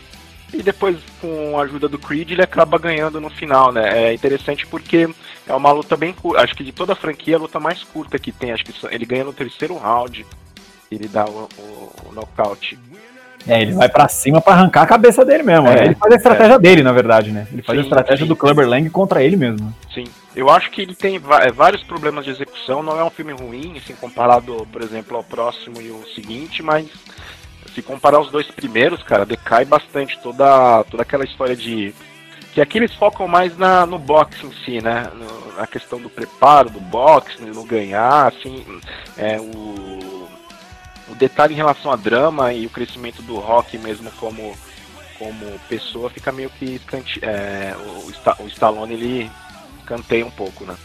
E 0.54 0.62
depois, 0.62 0.98
com 1.20 1.58
a 1.58 1.64
ajuda 1.64 1.90
do 1.90 1.98
Creed, 1.98 2.32
ele 2.32 2.44
acaba 2.44 2.78
ganhando 2.78 3.20
no 3.20 3.30
final, 3.30 3.72
né? 3.72 4.10
É 4.10 4.14
interessante 4.14 4.68
porque 4.68 5.10
é 5.48 5.54
uma 5.54 5.72
luta 5.72 5.98
bem 5.98 6.14
curta. 6.14 6.42
Acho 6.42 6.56
que 6.56 6.64
de 6.64 6.72
toda 6.72 6.94
a 6.94 6.96
franquia, 6.96 7.36
a 7.36 7.40
luta 7.40 7.60
mais 7.60 7.84
curta 7.84 8.20
que 8.20 8.32
tem. 8.32 8.52
Acho 8.52 8.64
que 8.64 8.74
ele 8.92 9.06
ganha 9.06 9.24
no 9.24 9.34
terceiro 9.34 9.76
round. 9.76 10.26
Ele 10.92 11.08
dá 11.08 11.26
o, 11.26 11.50
o, 11.58 12.10
o 12.10 12.14
nocaute. 12.14 12.78
É, 13.48 13.62
ele 13.62 13.74
vai 13.74 13.90
para 13.90 14.08
cima 14.08 14.40
para 14.40 14.54
arrancar 14.54 14.84
a 14.84 14.88
cabeça 14.88 15.26
dele 15.26 15.44
mesmo. 15.44 15.68
É, 15.68 15.76
né? 15.76 15.86
Ele 15.86 15.96
faz 15.96 16.14
a 16.14 16.16
estratégia 16.16 16.54
é. 16.54 16.60
dele, 16.60 16.84
na 16.84 16.94
verdade, 16.94 17.32
né? 17.32 17.48
Ele 17.52 17.62
faz 17.62 17.78
sim, 17.78 17.84
a 17.84 17.88
estratégia 17.88 18.26
sim, 18.26 18.30
do 18.30 18.36
Clubber 18.36 18.68
Lang 18.68 18.90
contra 18.90 19.24
ele 19.24 19.36
mesmo. 19.36 19.74
Sim. 19.94 20.06
Eu 20.36 20.50
acho 20.50 20.72
que 20.72 20.82
ele 20.82 20.96
tem 20.96 21.16
é, 21.16 21.52
vários 21.52 21.84
problemas 21.84 22.26
de 22.26 22.32
execução. 22.32 22.82
Não 22.82 22.98
é 22.98 23.04
um 23.04 23.10
filme 23.10 23.34
ruim, 23.34 23.78
assim, 23.78 23.94
comparado, 23.96 24.68
por 24.72 24.82
exemplo, 24.82 25.18
ao 25.18 25.24
próximo 25.24 25.82
e 25.82 25.90
o 25.90 26.04
seguinte, 26.16 26.64
mas 26.64 26.88
se 27.74 27.82
comparar 27.82 28.20
os 28.20 28.32
dois 28.32 28.48
primeiros, 28.48 29.02
cara, 29.04 29.26
decai 29.26 29.66
bastante 29.66 30.20
toda, 30.20 30.84
toda 30.86 31.04
aquela 31.04 31.24
história 31.24 31.56
de. 31.56 31.94
Que 32.54 32.62
aqui 32.62 32.78
eles 32.78 32.94
focam 32.94 33.28
mais 33.28 33.58
na, 33.58 33.86
no 33.86 33.98
boxe 33.98 34.46
em 34.46 34.52
si, 34.64 34.82
né? 34.82 35.10
No, 35.16 35.58
na 35.58 35.66
questão 35.66 36.00
do 36.00 36.10
preparo 36.10 36.70
do 36.70 36.80
boxe, 36.80 37.42
no 37.42 37.64
ganhar, 37.64 38.28
assim. 38.28 38.64
É, 39.18 39.40
o, 39.40 40.28
o 41.10 41.16
detalhe 41.16 41.54
em 41.54 41.58
relação 41.58 41.92
a 41.92 41.96
drama 41.96 42.54
e 42.54 42.66
o 42.66 42.70
crescimento 42.70 43.22
do 43.24 43.38
rock 43.38 43.78
mesmo 43.78 44.12
como, 44.20 44.56
como 45.18 45.60
pessoa 45.68 46.10
fica 46.10 46.32
meio 46.32 46.50
que 46.52 46.80
é, 47.22 47.76
o, 47.76 48.44
o 48.44 48.48
Stallone 48.48 48.94
ele 48.94 49.32
canteia 49.86 50.26
um 50.26 50.32
pouco, 50.32 50.64
né? 50.64 50.76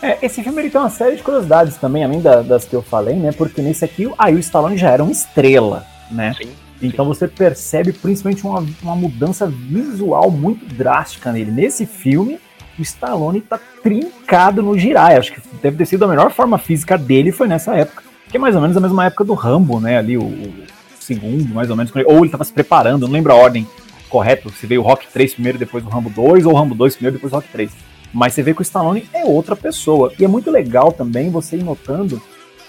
É, 0.00 0.24
esse 0.24 0.42
filme 0.42 0.62
ele 0.62 0.70
tem 0.70 0.80
uma 0.80 0.90
série 0.90 1.16
de 1.16 1.22
curiosidades 1.22 1.76
também, 1.76 2.04
além 2.04 2.20
da, 2.20 2.40
das 2.40 2.64
que 2.64 2.74
eu 2.74 2.82
falei, 2.82 3.16
né? 3.16 3.32
Porque 3.32 3.60
nesse 3.60 3.84
aqui, 3.84 4.10
aí 4.16 4.34
o 4.34 4.38
Stallone 4.38 4.78
já 4.78 4.90
era 4.90 5.02
uma 5.02 5.12
estrela 5.12 5.84
né? 6.10 6.34
Sim, 6.34 6.50
então 6.82 7.04
sim. 7.04 7.08
você 7.08 7.28
percebe 7.28 7.92
principalmente 7.92 8.46
uma, 8.46 8.64
uma 8.82 8.96
mudança 8.96 9.46
visual 9.46 10.30
muito 10.30 10.64
drástica 10.74 11.32
nele. 11.32 11.50
Nesse 11.50 11.86
filme, 11.86 12.38
o 12.78 12.82
Stallone 12.82 13.40
tá 13.40 13.58
trincado 13.82 14.62
no 14.62 14.78
girai. 14.78 15.16
Acho 15.16 15.32
que 15.32 15.40
deve 15.62 15.76
ter 15.76 15.86
sido 15.86 16.04
a 16.04 16.08
melhor 16.08 16.30
forma 16.30 16.58
física 16.58 16.96
dele 16.96 17.32
foi 17.32 17.48
nessa 17.48 17.74
época. 17.74 18.04
Que 18.28 18.36
é 18.36 18.40
mais 18.40 18.54
ou 18.54 18.60
menos 18.60 18.76
a 18.76 18.80
mesma 18.80 19.06
época 19.06 19.24
do 19.24 19.34
Rambo, 19.34 19.80
né? 19.80 19.98
Ali, 19.98 20.16
o, 20.16 20.22
o 20.22 20.52
segundo, 21.00 21.54
mais 21.54 21.70
ou 21.70 21.76
menos. 21.76 21.92
Ou 22.06 22.18
ele 22.20 22.30
tava 22.30 22.44
se 22.44 22.52
preparando, 22.52 23.06
não 23.06 23.12
lembro 23.12 23.32
a 23.32 23.36
ordem 23.36 23.66
correta, 24.08 24.48
se 24.50 24.66
veio 24.66 24.80
o 24.80 24.84
Rock 24.84 25.06
3 25.12 25.34
primeiro, 25.34 25.58
depois 25.58 25.84
o 25.84 25.88
Rambo 25.88 26.10
2, 26.10 26.46
ou 26.46 26.52
o 26.52 26.56
Rambo 26.56 26.74
2 26.74 26.94
primeiro, 26.94 27.16
depois 27.16 27.32
o 27.32 27.36
Rock 27.36 27.48
3. 27.48 27.70
Mas 28.12 28.32
você 28.32 28.42
vê 28.42 28.54
que 28.54 28.60
o 28.60 28.62
Stallone 28.62 29.06
é 29.12 29.24
outra 29.24 29.54
pessoa. 29.54 30.12
E 30.18 30.24
é 30.24 30.28
muito 30.28 30.50
legal 30.50 30.92
também 30.92 31.30
você 31.30 31.56
ir 31.56 31.62
notando 31.62 32.20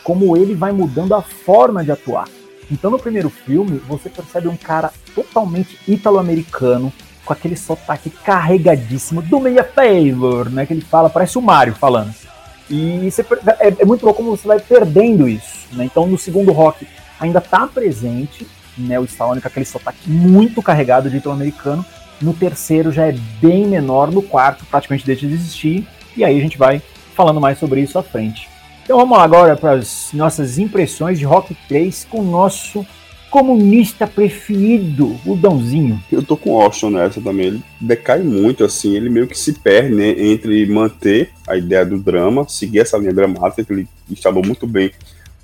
como 0.04 0.36
ele 0.36 0.56
vai 0.56 0.72
mudando 0.72 1.14
a 1.14 1.22
forma 1.22 1.84
de 1.84 1.92
atuar. 1.92 2.28
Então 2.72 2.92
no 2.92 3.00
primeiro 3.00 3.30
filme, 3.30 3.80
você 3.88 4.10
percebe 4.10 4.48
um 4.48 4.58
cara 4.58 4.92
totalmente 5.16 5.78
italo-americano, 5.88 6.94
com 7.26 7.34
aquele 7.34 7.56
sotaque 7.56 8.10
carregadíssimo 8.10 9.22
do 9.22 9.40
meia 9.40 9.64
favor, 9.64 10.50
né? 10.50 10.66
Que 10.66 10.74
ele 10.74 10.82
fala, 10.82 11.10
parece 11.10 11.38
o 11.38 11.42
Mario 11.42 11.76
falando. 11.76 12.14
E 12.70 13.10
você, 13.10 13.26
é, 13.60 13.76
é, 13.80 13.86
muito 13.86 14.04
louco 14.04 14.24
como 14.24 14.36
você 14.36 14.48
vai 14.48 14.60
perdendo 14.60 15.28
isso, 15.28 15.68
né? 15.74 15.86
Então 15.86 16.08
no 16.08 16.18
segundo 16.18 16.52
rock 16.52 16.88
ainda 17.20 17.42
tá 17.42 17.68
presente, 17.68 18.48
né? 18.78 19.00
O 19.00 19.06
Stallone 19.06 19.42
com 19.42 19.48
aquele 19.48 19.66
sotaque 19.66 20.10
muito 20.10 20.62
carregado 20.62 21.10
de 21.10 21.18
italo-americano. 21.18 21.86
No 22.22 22.34
terceiro 22.34 22.92
já 22.92 23.08
é 23.08 23.12
bem 23.42 23.68
menor, 23.68 24.12
no 24.12 24.22
quarto 24.22 24.66
praticamente 24.66 25.06
deixa 25.06 25.28
de 25.28 25.34
existir. 25.34 25.88
E 26.18 26.24
aí 26.24 26.38
a 26.38 26.42
gente 26.42 26.58
vai 26.58 26.82
falando 27.16 27.40
mais 27.40 27.60
sobre 27.60 27.82
isso 27.82 27.98
à 27.98 28.04
frente. 28.04 28.50
Então 28.90 28.98
vamos 28.98 29.20
agora 29.20 29.56
para 29.56 29.74
as 29.74 30.10
nossas 30.14 30.58
impressões 30.58 31.20
de 31.20 31.24
Rock 31.24 31.56
3 31.68 32.08
com 32.10 32.22
o 32.22 32.24
nosso 32.24 32.84
comunista 33.30 34.08
preferido, 34.08 35.16
o 35.28 35.36
Dãozinho. 35.36 36.02
Eu 36.12 36.24
tô 36.24 36.36
com 36.36 36.56
o 36.56 36.60
Austin 36.60 36.90
nessa 36.90 37.22
também. 37.22 37.46
Ele 37.46 37.64
decai 37.80 38.24
muito, 38.24 38.64
assim, 38.64 38.96
ele 38.96 39.12
meio 39.12 39.28
que 39.28 39.38
se 39.38 39.54
perde 39.54 39.94
né, 39.94 40.16
entre 40.18 40.66
manter 40.66 41.30
a 41.48 41.56
ideia 41.56 41.86
do 41.86 42.00
drama, 42.00 42.50
seguir 42.50 42.80
essa 42.80 42.98
linha 42.98 43.14
dramática 43.14 43.64
que 43.64 43.72
ele 43.72 43.88
instalou 44.10 44.44
muito 44.44 44.66
bem 44.66 44.92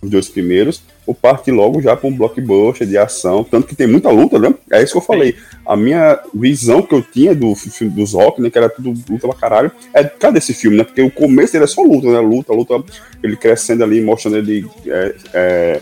os 0.05 0.11
dois 0.11 0.29
primeiros, 0.29 0.81
ou 1.05 1.13
parte 1.13 1.51
logo 1.51 1.81
já 1.81 1.95
para 1.95 2.07
um 2.07 2.15
blockbuster 2.15 2.87
de 2.87 2.97
ação, 2.97 3.43
tanto 3.43 3.67
que 3.67 3.75
tem 3.75 3.87
muita 3.87 4.09
luta, 4.09 4.39
né? 4.39 4.53
É 4.71 4.81
isso 4.81 4.93
que 4.93 4.97
eu 4.97 5.01
falei. 5.01 5.35
A 5.65 5.75
minha 5.75 6.19
visão 6.33 6.81
que 6.81 6.95
eu 6.95 7.01
tinha 7.01 7.35
do 7.35 7.53
filme 7.55 7.93
dos 7.93 8.13
rock, 8.13 8.41
né, 8.41 8.49
que 8.49 8.57
era 8.57 8.69
tudo 8.69 8.93
luta 9.09 9.27
pra 9.27 9.35
caralho, 9.35 9.71
é 9.93 10.03
cadê 10.03 10.39
esse 10.39 10.53
filme, 10.53 10.77
né? 10.77 10.83
Porque 10.83 11.01
o 11.01 11.11
começo 11.11 11.53
dele 11.53 11.65
é 11.65 11.67
só 11.67 11.81
luta, 11.81 12.07
né? 12.07 12.19
Luta, 12.19 12.53
luta, 12.53 12.83
ele 13.21 13.35
crescendo 13.35 13.83
ali, 13.83 14.01
mostrando 14.01 14.37
ele 14.37 14.67
é, 14.87 15.15
é, 15.33 15.81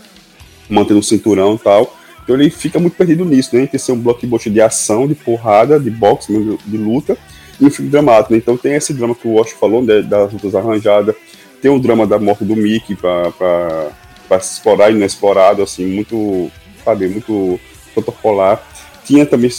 mantendo 0.68 1.00
o 1.00 1.02
cinturão 1.02 1.54
e 1.54 1.58
tal. 1.58 1.96
Então 2.22 2.34
ele 2.34 2.50
fica 2.50 2.78
muito 2.78 2.96
perdido 2.96 3.24
nisso, 3.24 3.54
né? 3.54 3.62
Entre 3.62 3.78
ser 3.78 3.92
um 3.92 4.00
blockbuster 4.00 4.52
de 4.52 4.60
ação, 4.60 5.06
de 5.06 5.14
porrada, 5.14 5.78
de 5.78 5.90
boxe, 5.90 6.32
de 6.66 6.76
luta, 6.76 7.16
e 7.60 7.64
um 7.64 7.70
filme 7.70 7.90
dramático. 7.90 8.32
Né? 8.32 8.38
Então 8.38 8.56
tem 8.56 8.74
esse 8.74 8.92
drama 8.92 9.14
que 9.14 9.28
o 9.28 9.34
Wash 9.34 9.52
falou, 9.52 9.82
né, 9.82 10.02
das 10.02 10.32
lutas 10.32 10.54
arranjadas, 10.54 11.14
tem 11.60 11.70
o 11.70 11.78
drama 11.78 12.06
da 12.06 12.18
morte 12.18 12.44
do 12.44 12.54
Mickey 12.54 12.94
pra 12.94 13.90
para 14.28 14.38
explorar 14.38 14.90
inexplorado, 14.90 15.62
assim, 15.62 15.86
muito, 15.86 16.50
sabe, 16.84 17.08
muito 17.08 17.58
protocolar. 17.92 18.62
Tinha 19.04 19.26
também 19.26 19.50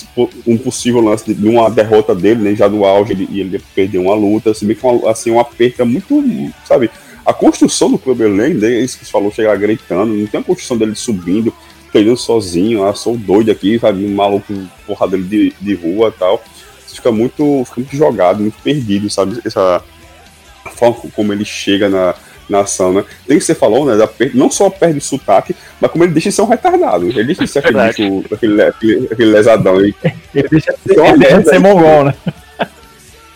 um 0.48 0.58
possível 0.58 1.02
lance 1.02 1.34
de 1.34 1.48
uma 1.48 1.70
derrota 1.70 2.16
dele, 2.16 2.42
né, 2.42 2.56
já 2.56 2.68
no 2.68 2.84
auge, 2.84 3.14
ele, 3.14 3.40
ele 3.40 3.62
perdeu 3.76 4.02
uma 4.02 4.16
luta, 4.16 4.54
se 4.54 4.66
bem 4.66 4.76
que 4.76 4.86
uma, 4.86 5.12
assim, 5.12 5.30
uma 5.32 5.46
perca 5.46 5.86
muito, 5.86 6.24
sabe, 6.66 6.90
a 7.26 7.34
construção 7.34 7.92
do 7.92 7.98
Clube 7.98 8.24
Lang, 8.26 8.54
né, 8.54 8.80
isso 8.80 9.00
que 9.00 9.06
você 9.06 9.12
falou, 9.12 9.32
chegar 9.32 9.56
gritando, 9.58 10.14
não 10.14 10.28
tem 10.28 10.40
a 10.40 10.44
construção 10.44 10.78
dele 10.78 10.96
subindo, 10.96 11.54
treinando 11.92 12.18
sozinho, 12.18 12.84
ah, 12.86 12.94
sou 12.94 13.18
doido 13.18 13.52
aqui, 13.52 13.80
sabe, 13.80 14.06
um 14.06 14.14
maluco, 14.14 14.54
porra 14.86 15.08
dele 15.08 15.24
de, 15.24 15.54
de 15.62 15.74
rua 15.74 16.12
tal. 16.12 16.44
Você 16.86 16.96
fica 16.96 17.12
muito, 17.12 17.64
fica 17.66 17.82
muito 17.82 17.96
jogado, 17.96 18.42
muito 18.42 18.62
perdido, 18.62 19.10
sabe, 19.10 19.40
essa 19.46 19.82
forma 20.76 20.98
como 21.16 21.32
ele 21.32 21.46
chega 21.46 21.88
na, 21.88 22.14
na 22.50 22.62
ação, 22.62 22.94
né? 22.94 23.04
Tem 23.28 23.38
que 23.38 23.44
você 23.44 23.56
falou, 23.56 23.86
né? 23.86 23.96
Da, 23.96 24.10
não 24.34 24.50
só 24.50 24.70
perde 24.70 25.00
o 25.00 25.02
sotaque, 25.02 25.56
mas 25.80 25.92
como 25.92 26.04
ele 26.04 26.14
deixa 26.14 26.30
de 26.30 26.36
ser 26.36 26.42
um 26.42 26.48
retardado. 26.48 27.08
Ele 27.08 27.24
deixa 27.24 27.44
de 27.44 27.50
ser 27.50 27.60
aquele, 27.60 27.88
bicho, 27.88 28.26
aquele, 28.34 28.62
aquele, 28.62 29.08
aquele 29.12 29.32
lesadão. 29.32 29.80
Ele, 29.80 29.96
ele 30.34 30.48
deixa 30.50 30.74
de 30.74 30.94
ser, 30.94 31.00
ele 31.00 31.18
deixa 31.18 31.42
de 31.42 31.50
ser 31.50 31.60
mongol, 31.60 32.06
né? 32.06 32.14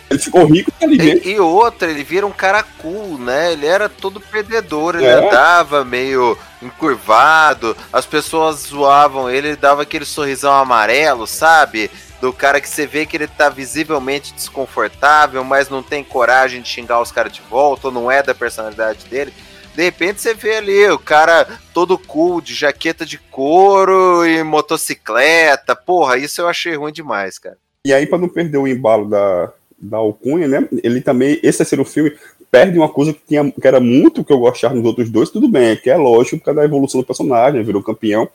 Ele 0.10 0.20
ficou 0.20 0.46
rico 0.46 0.72
tá 0.72 0.88
e, 0.88 1.34
e 1.34 1.40
outra, 1.40 1.90
ele 1.90 2.04
vira 2.04 2.26
um 2.26 2.32
cara 2.32 2.64
cool, 2.80 3.20
né? 3.20 3.54
Ele 3.54 3.68
era 3.68 3.88
todo 3.88 4.20
perdedor, 4.20 4.96
ele 4.96 5.06
é. 5.06 5.14
andava 5.14 5.86
meio 5.86 6.36
encurvado, 6.62 7.78
as 7.94 8.08
pessoas 8.08 8.68
zoavam 8.70 9.30
ele, 9.30 9.50
ele 9.50 9.56
dava 9.56 9.84
aquele 9.84 10.06
sorrisão 10.06 10.52
amarelo, 10.54 11.28
sabe? 11.28 11.92
Do 12.22 12.34
cara 12.34 12.60
que 12.60 12.68
você 12.68 12.86
vê 12.86 13.06
que 13.06 13.16
ele 13.16 13.28
tá 13.28 13.50
visivelmente 13.50 14.34
desconfortável, 14.34 15.44
mas 15.44 15.70
não 15.70 15.82
tem 15.82 16.04
coragem 16.04 16.62
de 16.62 16.68
xingar 16.68 17.02
os 17.02 17.12
caras 17.12 17.32
de 17.32 17.42
volta, 17.50 17.88
ou 17.88 17.94
não 17.94 18.12
é 18.12 18.22
da 18.22 18.36
personalidade 18.36 19.06
dele. 19.06 19.34
De 19.76 19.84
repente 19.84 20.22
você 20.22 20.34
vê 20.34 20.58
ali 20.58 20.90
o 20.90 21.00
cara 21.00 21.48
todo 21.74 21.98
cool, 21.98 22.42
de 22.42 22.54
jaqueta 22.54 23.06
de 23.06 23.18
couro 23.18 24.26
e 24.26 24.44
motocicleta. 24.44 25.76
Porra, 25.76 26.18
isso 26.18 26.42
eu 26.42 26.48
achei 26.48 26.76
ruim 26.76 26.92
demais, 26.92 27.40
cara. 27.40 27.58
E 27.86 27.94
aí, 27.94 28.06
para 28.06 28.18
não 28.18 28.28
perder 28.28 28.58
o 28.58 28.68
embalo 28.68 29.08
da, 29.08 29.54
da 29.80 29.98
alcunha, 29.98 30.48
né? 30.48 30.68
Ele 30.84 31.00
também, 31.00 31.40
esse 31.42 31.60
terceiro 31.60 31.86
filme, 31.86 32.12
perde 32.52 32.78
uma 32.78 32.90
coisa 32.90 33.14
que, 33.14 33.22
tinha, 33.26 33.50
que 33.50 33.66
era 33.68 33.80
muito 33.80 34.24
que 34.24 34.34
eu 34.34 34.40
gostava 34.40 34.76
nos 34.76 34.86
outros 34.86 35.10
dois, 35.10 35.30
tudo 35.30 35.48
bem, 35.48 35.78
que 35.78 35.90
é 35.90 35.96
lógico, 35.96 36.40
por 36.40 36.46
causa 36.46 36.60
da 36.60 36.66
evolução 36.66 37.00
do 37.00 37.08
personagem, 37.08 37.64
virou 37.64 37.82
campeão 37.82 38.28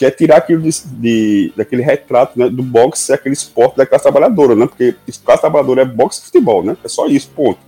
que 0.00 0.06
é 0.06 0.10
tirar 0.10 0.38
aquilo 0.38 0.62
de, 0.62 0.70
de 0.86 1.52
daquele 1.54 1.82
retrato 1.82 2.38
né, 2.38 2.48
do 2.48 2.62
boxe 2.62 3.12
aquele 3.12 3.34
esporte 3.34 3.76
da 3.76 3.84
classe 3.84 4.04
trabalhadora, 4.04 4.56
né? 4.56 4.66
Porque 4.66 4.94
classe 5.22 5.42
trabalhadora 5.42 5.82
é 5.82 5.84
boxe 5.84 6.22
e 6.22 6.24
futebol, 6.24 6.64
né? 6.64 6.74
É 6.82 6.88
só 6.88 7.06
isso, 7.06 7.28
ponto. 7.36 7.58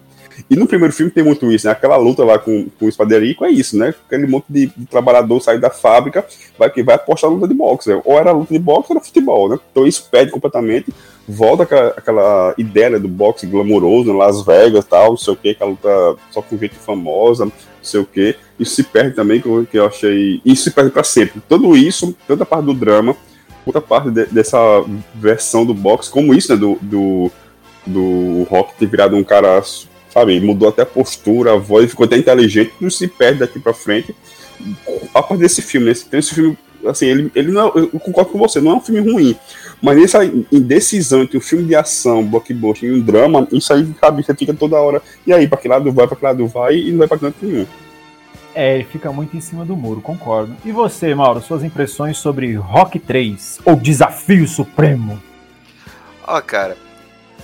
E 0.49 0.57
no 0.57 0.67
primeiro 0.67 0.95
filme 0.95 1.13
tem 1.13 1.23
muito 1.23 1.53
isso, 1.53 1.67
né? 1.67 1.73
Aquela 1.75 1.99
luta 1.99 2.25
lá 2.25 2.39
com, 2.39 2.71
com 2.79 2.87
o 2.87 2.89
espaderico 2.89 3.45
é 3.45 3.51
isso, 3.51 3.77
né? 3.77 3.95
Aquele 4.07 4.27
monte 4.27 4.47
de, 4.49 4.73
de 4.75 4.87
trabalhador 4.87 5.41
sair 5.41 5.59
da 5.59 5.69
fábrica, 5.69 6.25
vai 6.59 6.71
que 6.71 6.83
vai 6.83 6.95
apostar 6.95 7.29
na 7.29 7.37
luta 7.37 7.49
de 7.49 7.53
boxe. 7.53 7.91
Né? 7.91 8.01
Ou 8.03 8.19
era 8.19 8.33
luta 8.33 8.55
de 8.55 8.59
boxe 8.59 8.91
ou 8.91 8.97
era 8.97 9.05
futebol, 9.05 9.51
né? 9.51 9.59
Então 9.71 9.87
isso 9.87 10.09
perde 10.11 10.33
completamente. 10.33 10.91
Volta 11.29 11.65
aquela, 11.65 11.89
aquela 11.89 12.55
ideia 12.57 12.89
né, 12.89 12.99
do 12.99 13.09
boxe 13.09 13.47
glamouroso, 13.47 14.11
em 14.11 14.17
Las 14.17 14.43
Vegas 14.43 14.87
tal, 14.87 15.11
não 15.11 15.17
sei 15.19 15.35
o 15.35 15.37
que, 15.37 15.51
aquela 15.51 15.73
luta 15.73 16.17
só 16.31 16.41
com 16.41 16.57
gente 16.57 16.77
famosa, 16.77 17.53
não 17.83 17.85
sei 17.85 18.01
o 18.01 18.07
que. 18.07 18.37
Isso 18.59 18.77
se 18.77 18.85
perde 18.85 19.15
também, 19.15 19.41
que 19.41 19.79
eu 19.79 19.87
achei. 19.87 20.41
Isso 20.45 20.65
se 20.65 20.71
perde 20.71 20.91
para 20.91 21.03
sempre. 21.03 21.43
Tudo 21.49 21.77
isso, 21.77 22.17
toda 22.27 22.45
a 22.45 22.47
parte 22.47 22.67
do 22.67 22.75
drama, 22.75 23.17
outra 23.67 23.81
parte 23.81 24.11
de, 24.11 24.27
dessa 24.27 24.59
versão 25.15 25.67
do 25.67 25.75
boxe, 25.75 26.11
como 26.11 26.33
isso, 26.33 26.53
né? 26.53 26.59
Do, 26.59 26.79
do, 26.81 27.31
do 27.87 28.43
Rock 28.45 28.75
ter 28.79 28.87
virado 28.87 29.17
um 29.17 29.25
cara 29.25 29.63
sabe? 30.13 30.39
Mudou 30.41 30.69
até 30.69 30.83
a 30.83 30.87
postura, 30.87 31.55
a 31.55 31.57
voz, 31.57 31.91
ficou 31.91 32.05
até 32.05 32.17
inteligente, 32.17 32.73
não 32.81 32.91
se 32.91 33.09
perde 33.09 33.41
daqui 33.41 33.59
para 33.59 33.73
frente. 33.73 34.15
A 35.15 35.23
parte 35.23 35.39
desse 35.39 35.63
filme, 35.63 35.87
né? 35.87 35.93
Esse 35.93 36.35
filme, 36.35 36.57
assim, 36.87 37.07
ele, 37.07 37.33
ele 37.35 37.53
não, 37.53 37.73
eu 37.75 37.89
concordo 38.01 38.31
com 38.31 38.39
você, 38.39 38.61
não 38.61 38.73
é 38.73 38.75
um 38.75 38.81
filme 38.81 39.13
ruim, 39.13 39.37
mas 39.81 39.99
nessa 39.99 40.25
indecisão 40.25 41.23
entre 41.23 41.39
um 41.39 41.41
filme 41.41 41.65
de 41.65 41.75
ação, 41.75 42.25
blockbuster 42.25 42.89
e 42.89 42.93
um 42.93 43.01
drama, 43.01 43.47
isso 43.53 43.73
aí, 43.73 43.87
sabe, 44.01 44.23
você 44.23 44.35
fica 44.35 44.55
toda 44.55 44.81
hora, 44.81 45.03
e 45.27 45.33
aí, 45.33 45.47
para 45.47 45.59
que 45.59 45.69
lado 45.69 45.93
vai, 45.93 46.07
para 46.07 46.17
que 46.17 46.25
lado 46.25 46.47
vai, 46.47 46.77
e 46.77 46.91
não 46.91 46.99
vai 46.99 47.09
para 47.09 47.19
canto 47.19 47.37
nenhum. 47.43 47.67
É, 48.55 48.75
ele 48.75 48.85
fica 48.85 49.11
muito 49.11 49.37
em 49.37 49.41
cima 49.41 49.65
do 49.65 49.75
muro, 49.75 50.03
concordo. 50.03 50.55
E 50.65 50.73
você, 50.73 51.15
Mauro, 51.15 51.41
suas 51.41 51.65
impressões 51.65 52.19
sobre 52.19 52.55
Rock 52.55 52.99
3, 52.99 53.61
ou 53.65 53.77
Desafio 53.77 54.47
Supremo? 54.47 55.21
Ó, 56.27 56.41
cara, 56.43 56.77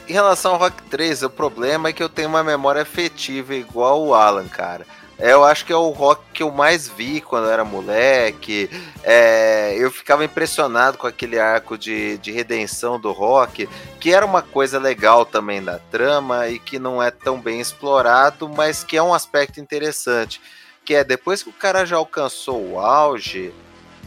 em 0.09 0.13
relação 0.13 0.53
ao 0.53 0.59
Rock 0.59 0.83
3, 0.85 1.23
o 1.23 1.31
problema 1.31 1.89
é 1.89 1.93
que 1.93 2.03
eu 2.03 2.09
tenho 2.09 2.29
uma 2.29 2.45
memória 2.45 2.83
afetiva 2.83 3.55
igual 3.55 4.03
o 4.05 4.15
Alan, 4.15 4.47
cara. 4.49 4.87
É, 5.19 5.33
eu 5.33 5.45
acho 5.45 5.65
que 5.65 5.73
é 5.73 5.77
o 5.77 5.91
rock 5.91 6.23
que 6.33 6.43
eu 6.45 6.51
mais 6.53 6.87
vi 6.87 7.21
quando 7.21 7.47
eu 7.47 7.51
era 7.51 7.65
moleque. 7.65 8.71
É, 9.03 9.75
eu 9.77 9.91
ficava 9.91 10.25
impressionado 10.25 10.97
com 10.97 11.09
aquele 11.09 11.39
arco 11.39 11.77
de, 11.77 12.19
de 12.19 12.31
redenção 12.31 13.01
do 13.01 13.11
rock, 13.11 13.69
que 13.99 14.13
era 14.13 14.25
uma 14.25 14.43
coisa 14.43 14.79
legal 14.79 15.27
também 15.27 15.63
da 15.63 15.79
trama 15.79 16.49
e 16.49 16.61
que 16.61 16.79
não 16.79 17.03
é 17.03 17.11
tão 17.11 17.41
bem 17.41 17.61
explorado, 17.61 18.49
mas 18.49 18.85
que 18.85 18.97
é 18.97 19.03
um 19.03 19.13
aspecto 19.13 19.59
interessante. 19.59 20.41
Que 20.85 20.95
é 20.95 21.03
depois 21.03 21.43
que 21.43 21.51
o 21.51 21.53
cara 21.53 21.85
já 21.85 21.97
alcançou 21.97 22.65
o 22.65 22.79
auge, 22.79 23.53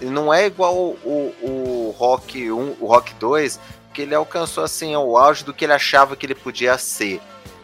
não 0.01 0.33
é 0.33 0.45
igual 0.47 0.75
o, 0.75 0.97
o, 1.03 1.35
o 1.41 1.95
Rock 1.97 2.49
1, 2.49 2.77
o 2.79 2.85
Rock 2.87 3.13
2, 3.15 3.59
que 3.93 4.03
ele 4.03 4.15
alcançou 4.15 4.63
assim 4.63 4.95
o 4.95 5.17
auge 5.17 5.43
do 5.43 5.53
que 5.53 5.65
ele 5.65 5.73
achava 5.73 6.15
que 6.15 6.25
ele 6.25 6.35
podia 6.35 6.77
ser. 6.77 7.19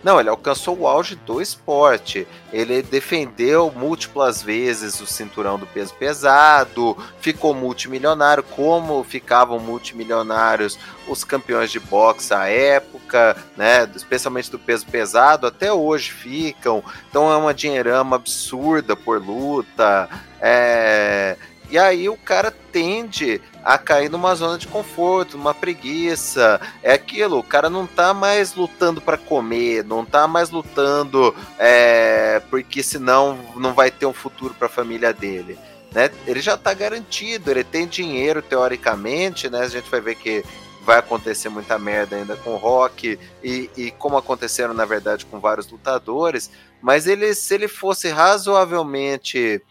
Não, 0.08 0.22
ele 0.22 0.30
alcançou 0.30 0.80
o 0.80 0.88
auge 0.88 1.18
do 1.18 1.41
esporte. 1.41 2.26
Ele 2.53 2.82
defendeu 2.82 3.70
múltiplas 3.76 4.41
vezes 4.41 5.01
o 5.01 5.05
cinturão 5.05 5.60
do 5.60 5.68
peso 5.68 5.93
pesado, 5.95 6.97
ficou 7.20 7.53
multimilionário, 7.53 8.41
como 8.41 9.03
ficavam 9.03 9.60
multimilionários 9.60 10.80
os 11.10 11.26
campeões 11.26 11.72
de 11.72 11.82
boxe 11.82 12.34
à 12.34 12.47
época, 12.47 13.36
né? 13.58 13.86
Especialmente 13.93 14.49
do 14.49 14.58
peso 14.58 14.86
pesado, 14.86 15.45
até 15.45 15.74
hoje 15.74 16.10
ficam. 16.14 16.82
Então 17.10 17.30
é 17.30 17.36
uma 17.36 17.53
dinheirama 17.53 18.16
absurda 18.16 18.95
por 18.95 19.22
luta. 19.22 20.08
É... 20.39 21.36
E 21.70 21.78
aí 21.78 22.07
o 22.07 22.15
cara 22.15 22.51
tende 22.72 23.41
a 23.63 23.78
cair 23.78 24.09
numa 24.09 24.34
zona 24.34 24.57
de 24.57 24.68
conforto, 24.68 25.38
numa 25.38 25.53
preguiça. 25.53 26.61
É 26.82 26.93
aquilo, 26.93 27.38
o 27.38 27.43
cara 27.43 27.70
não 27.70 27.86
tá 27.86 28.13
mais 28.13 28.55
lutando 28.55 29.01
para 29.01 29.18
comer, 29.18 29.84
não 29.84 30.05
tá 30.05 30.28
mais 30.28 30.49
lutando 30.49 31.36
é, 31.59 32.41
porque 32.49 32.82
senão 32.82 33.38
não 33.57 33.74
vai 33.74 33.91
ter 33.91 34.05
um 34.05 34.13
futuro 34.13 34.53
para 34.53 34.68
a 34.68 34.70
família 34.70 35.13
dele. 35.13 35.59
Né? 35.91 36.09
Ele 36.26 36.39
já 36.39 36.55
tá 36.57 36.74
garantido, 36.74 37.51
ele 37.51 37.63
tem 37.63 37.88
dinheiro 37.88 38.41
teoricamente, 38.41 39.49
né? 39.49 39.61
A 39.61 39.70
gente 39.70 39.89
vai 39.89 39.99
ver 39.99 40.15
que 40.15 40.43
vai 40.88 40.99
acontecer 40.99 41.49
muita 41.49 41.78
merda 41.78 42.15
ainda 42.15 42.38
com 42.38 42.51
o 42.51 42.57
Rock 42.57 43.20
e, 43.43 43.70
e 43.76 43.91
como 43.91 44.15
aconteceram 44.15 44.74
na 44.74 44.86
verdade 44.86 45.26
com 45.26 45.38
vários 45.38 45.70
lutadores, 45.70 46.49
mas 46.82 47.07
ele 47.07 47.34
se 47.36 47.53
ele 47.53 47.68
fosse 47.68 48.07
razoavelmente 48.07 49.61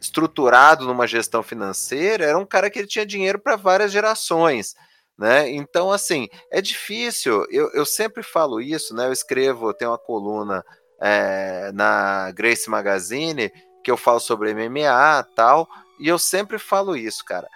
estruturado 0.00 0.84
numa 0.84 1.06
gestão 1.06 1.42
financeira, 1.42 2.24
era 2.24 2.38
um 2.38 2.46
cara 2.46 2.70
que 2.70 2.78
ele 2.78 2.88
tinha 2.88 3.06
dinheiro 3.06 3.38
para 3.38 3.56
várias 3.56 3.90
gerações. 3.90 4.74
Né? 5.18 5.50
Então, 5.50 5.90
assim, 5.90 6.28
é 6.50 6.60
difícil. 6.60 7.46
Eu, 7.50 7.70
eu 7.72 7.86
sempre 7.86 8.22
falo 8.22 8.60
isso, 8.60 8.94
né? 8.94 9.06
Eu 9.06 9.12
escrevo, 9.12 9.68
eu 9.68 9.74
tenho 9.74 9.90
uma 9.90 9.98
coluna 9.98 10.64
é, 11.00 11.70
na 11.72 12.30
Grace 12.32 12.68
Magazine 12.68 13.50
que 13.82 13.90
eu 13.90 13.96
falo 13.96 14.18
sobre 14.18 14.52
MMA 14.52 15.26
tal, 15.34 15.68
e 16.00 16.08
eu 16.08 16.18
sempre 16.18 16.58
falo 16.58 16.96
isso, 16.96 17.24
cara. 17.24 17.48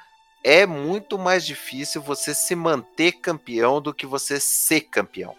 É 0.44 0.64
muito 0.64 1.18
mais 1.18 1.44
difícil 1.44 2.00
você 2.00 2.32
se 2.32 2.54
manter 2.54 3.12
campeão 3.12 3.80
do 3.80 3.92
que 3.92 4.06
você 4.06 4.38
ser 4.38 4.82
campeão. 4.82 5.34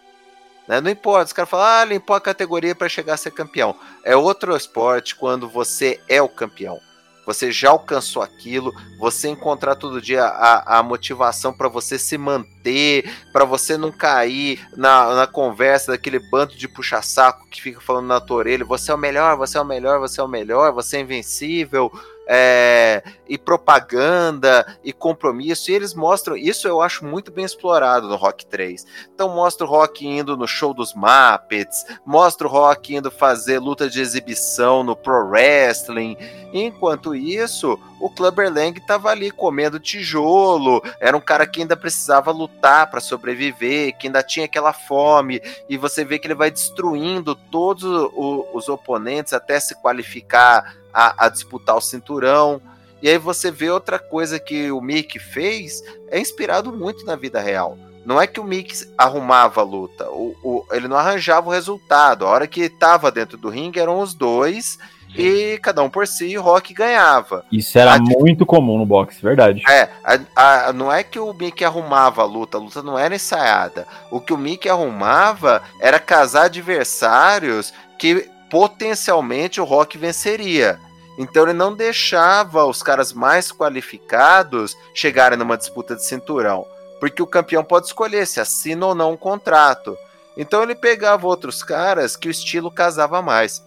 Né? 0.68 0.80
Não 0.80 0.90
importa, 0.90 1.24
os 1.24 1.32
caras 1.32 1.50
falam, 1.50 1.66
ah, 1.66 1.84
limpou 1.84 2.14
a 2.14 2.20
categoria 2.20 2.74
para 2.74 2.90
chegar 2.90 3.14
a 3.14 3.16
ser 3.16 3.32
campeão. 3.32 3.74
É 4.04 4.14
outro 4.14 4.54
esporte 4.54 5.16
quando 5.16 5.48
você 5.48 5.98
é 6.08 6.20
o 6.20 6.28
campeão 6.28 6.78
você 7.24 7.52
já 7.52 7.70
alcançou 7.70 8.22
aquilo, 8.22 8.74
você 8.98 9.28
encontrar 9.28 9.76
todo 9.76 10.02
dia 10.02 10.24
a, 10.24 10.78
a 10.78 10.82
motivação 10.82 11.52
para 11.52 11.68
você 11.68 11.98
se 11.98 12.18
manter, 12.18 13.10
para 13.32 13.44
você 13.44 13.76
não 13.76 13.92
cair 13.92 14.66
na, 14.76 15.14
na 15.14 15.26
conversa 15.26 15.92
daquele 15.92 16.18
bando 16.18 16.54
de 16.54 16.68
puxa-saco 16.68 17.46
que 17.48 17.62
fica 17.62 17.80
falando 17.80 18.06
na 18.06 18.20
tua 18.20 18.38
orelha: 18.38 18.64
você 18.64 18.90
é 18.90 18.94
o 18.94 18.98
melhor, 18.98 19.36
você 19.36 19.58
é 19.58 19.60
o 19.60 19.64
melhor, 19.64 20.00
você 20.00 20.20
é 20.20 20.24
o 20.24 20.28
melhor, 20.28 20.72
você 20.72 20.96
é 20.96 21.00
invencível, 21.00 21.92
é, 22.26 23.02
e 23.28 23.36
propaganda 23.36 24.78
e 24.84 24.92
compromisso. 24.92 25.70
E 25.70 25.74
eles 25.74 25.94
mostram, 25.94 26.36
isso 26.36 26.68
eu 26.68 26.80
acho 26.80 27.04
muito 27.04 27.30
bem 27.30 27.44
explorado 27.44 28.08
no 28.08 28.16
Rock 28.16 28.46
3. 28.46 28.86
Então 29.14 29.28
mostra 29.28 29.66
o 29.66 29.70
Rock 29.70 30.06
indo 30.06 30.36
no 30.36 30.46
show 30.46 30.74
dos 30.74 30.94
Muppets, 30.94 31.84
mostra 32.06 32.46
o 32.46 32.50
Rock 32.50 32.94
indo 32.94 33.10
fazer 33.10 33.58
luta 33.58 33.88
de 33.88 34.00
exibição 34.00 34.82
no 34.82 34.94
Pro 34.94 35.26
Wrestling. 35.28 36.16
Enquanto 36.52 37.14
isso, 37.14 37.78
o 37.98 38.10
Clubber 38.10 38.52
Lang 38.52 38.78
estava 38.78 39.08
ali 39.08 39.30
comendo 39.30 39.80
tijolo, 39.80 40.82
era 41.00 41.16
um 41.16 41.20
cara 41.20 41.46
que 41.46 41.62
ainda 41.62 41.76
precisava 41.76 42.30
lutar 42.30 42.90
para 42.90 43.00
sobreviver, 43.00 43.96
que 43.96 44.06
ainda 44.06 44.22
tinha 44.22 44.44
aquela 44.44 44.72
fome, 44.72 45.40
e 45.68 45.78
você 45.78 46.04
vê 46.04 46.18
que 46.18 46.26
ele 46.26 46.34
vai 46.34 46.50
destruindo 46.50 47.34
todos 47.34 47.84
os 47.84 48.68
oponentes 48.68 49.32
até 49.32 49.58
se 49.58 49.74
qualificar 49.80 50.81
a, 50.92 51.26
a 51.26 51.28
disputar 51.28 51.76
o 51.76 51.80
cinturão. 51.80 52.60
E 53.02 53.08
aí 53.08 53.18
você 53.18 53.50
vê 53.50 53.70
outra 53.70 53.98
coisa 53.98 54.38
que 54.38 54.70
o 54.70 54.80
Mick 54.80 55.18
fez, 55.18 55.82
é 56.08 56.20
inspirado 56.20 56.72
muito 56.72 57.04
na 57.04 57.16
vida 57.16 57.40
real. 57.40 57.76
Não 58.04 58.20
é 58.20 58.26
que 58.26 58.40
o 58.40 58.44
Mick 58.44 58.74
arrumava 58.98 59.60
a 59.60 59.64
luta, 59.64 60.10
o, 60.10 60.34
o, 60.42 60.66
ele 60.72 60.88
não 60.88 60.96
arranjava 60.96 61.48
o 61.48 61.52
resultado. 61.52 62.26
A 62.26 62.30
hora 62.30 62.46
que 62.46 62.62
estava 62.62 63.12
dentro 63.12 63.36
do 63.38 63.48
ringue 63.48 63.78
eram 63.78 64.00
os 64.00 64.12
dois 64.12 64.78
e 65.16 65.58
cada 65.62 65.82
um 65.82 65.90
por 65.90 66.06
si, 66.06 66.36
o 66.38 66.42
Rock 66.42 66.72
ganhava. 66.72 67.44
Isso 67.52 67.78
era 67.78 67.94
a, 67.94 67.98
muito 67.98 68.46
comum 68.46 68.78
no 68.78 68.86
boxe, 68.86 69.20
verdade. 69.22 69.62
É, 69.68 69.88
a, 70.34 70.68
a, 70.68 70.72
não 70.72 70.90
é 70.90 71.02
que 71.02 71.18
o 71.18 71.32
Mick 71.34 71.64
arrumava 71.64 72.22
a 72.22 72.24
luta, 72.24 72.56
a 72.56 72.60
luta 72.60 72.82
não 72.82 72.98
era 72.98 73.14
ensaiada. 73.14 73.86
O 74.10 74.20
que 74.20 74.32
o 74.32 74.38
Mick 74.38 74.68
arrumava 74.68 75.62
era 75.78 75.98
casar 75.98 76.46
adversários 76.46 77.72
que 77.98 78.28
potencialmente 78.52 79.62
o 79.62 79.64
Rock 79.64 79.96
venceria. 79.96 80.78
Então 81.16 81.44
ele 81.44 81.54
não 81.54 81.74
deixava 81.74 82.66
os 82.66 82.82
caras 82.82 83.10
mais 83.10 83.50
qualificados 83.50 84.76
chegarem 84.94 85.38
numa 85.38 85.56
disputa 85.56 85.96
de 85.96 86.04
cinturão, 86.04 86.66
porque 87.00 87.22
o 87.22 87.26
campeão 87.26 87.64
pode 87.64 87.86
escolher 87.86 88.26
se 88.26 88.40
assina 88.40 88.84
ou 88.84 88.94
não 88.94 89.12
um 89.12 89.16
contrato. 89.16 89.96
Então 90.36 90.62
ele 90.62 90.74
pegava 90.74 91.26
outros 91.26 91.62
caras 91.62 92.14
que 92.14 92.28
o 92.28 92.30
estilo 92.30 92.70
casava 92.70 93.22
mais. 93.22 93.62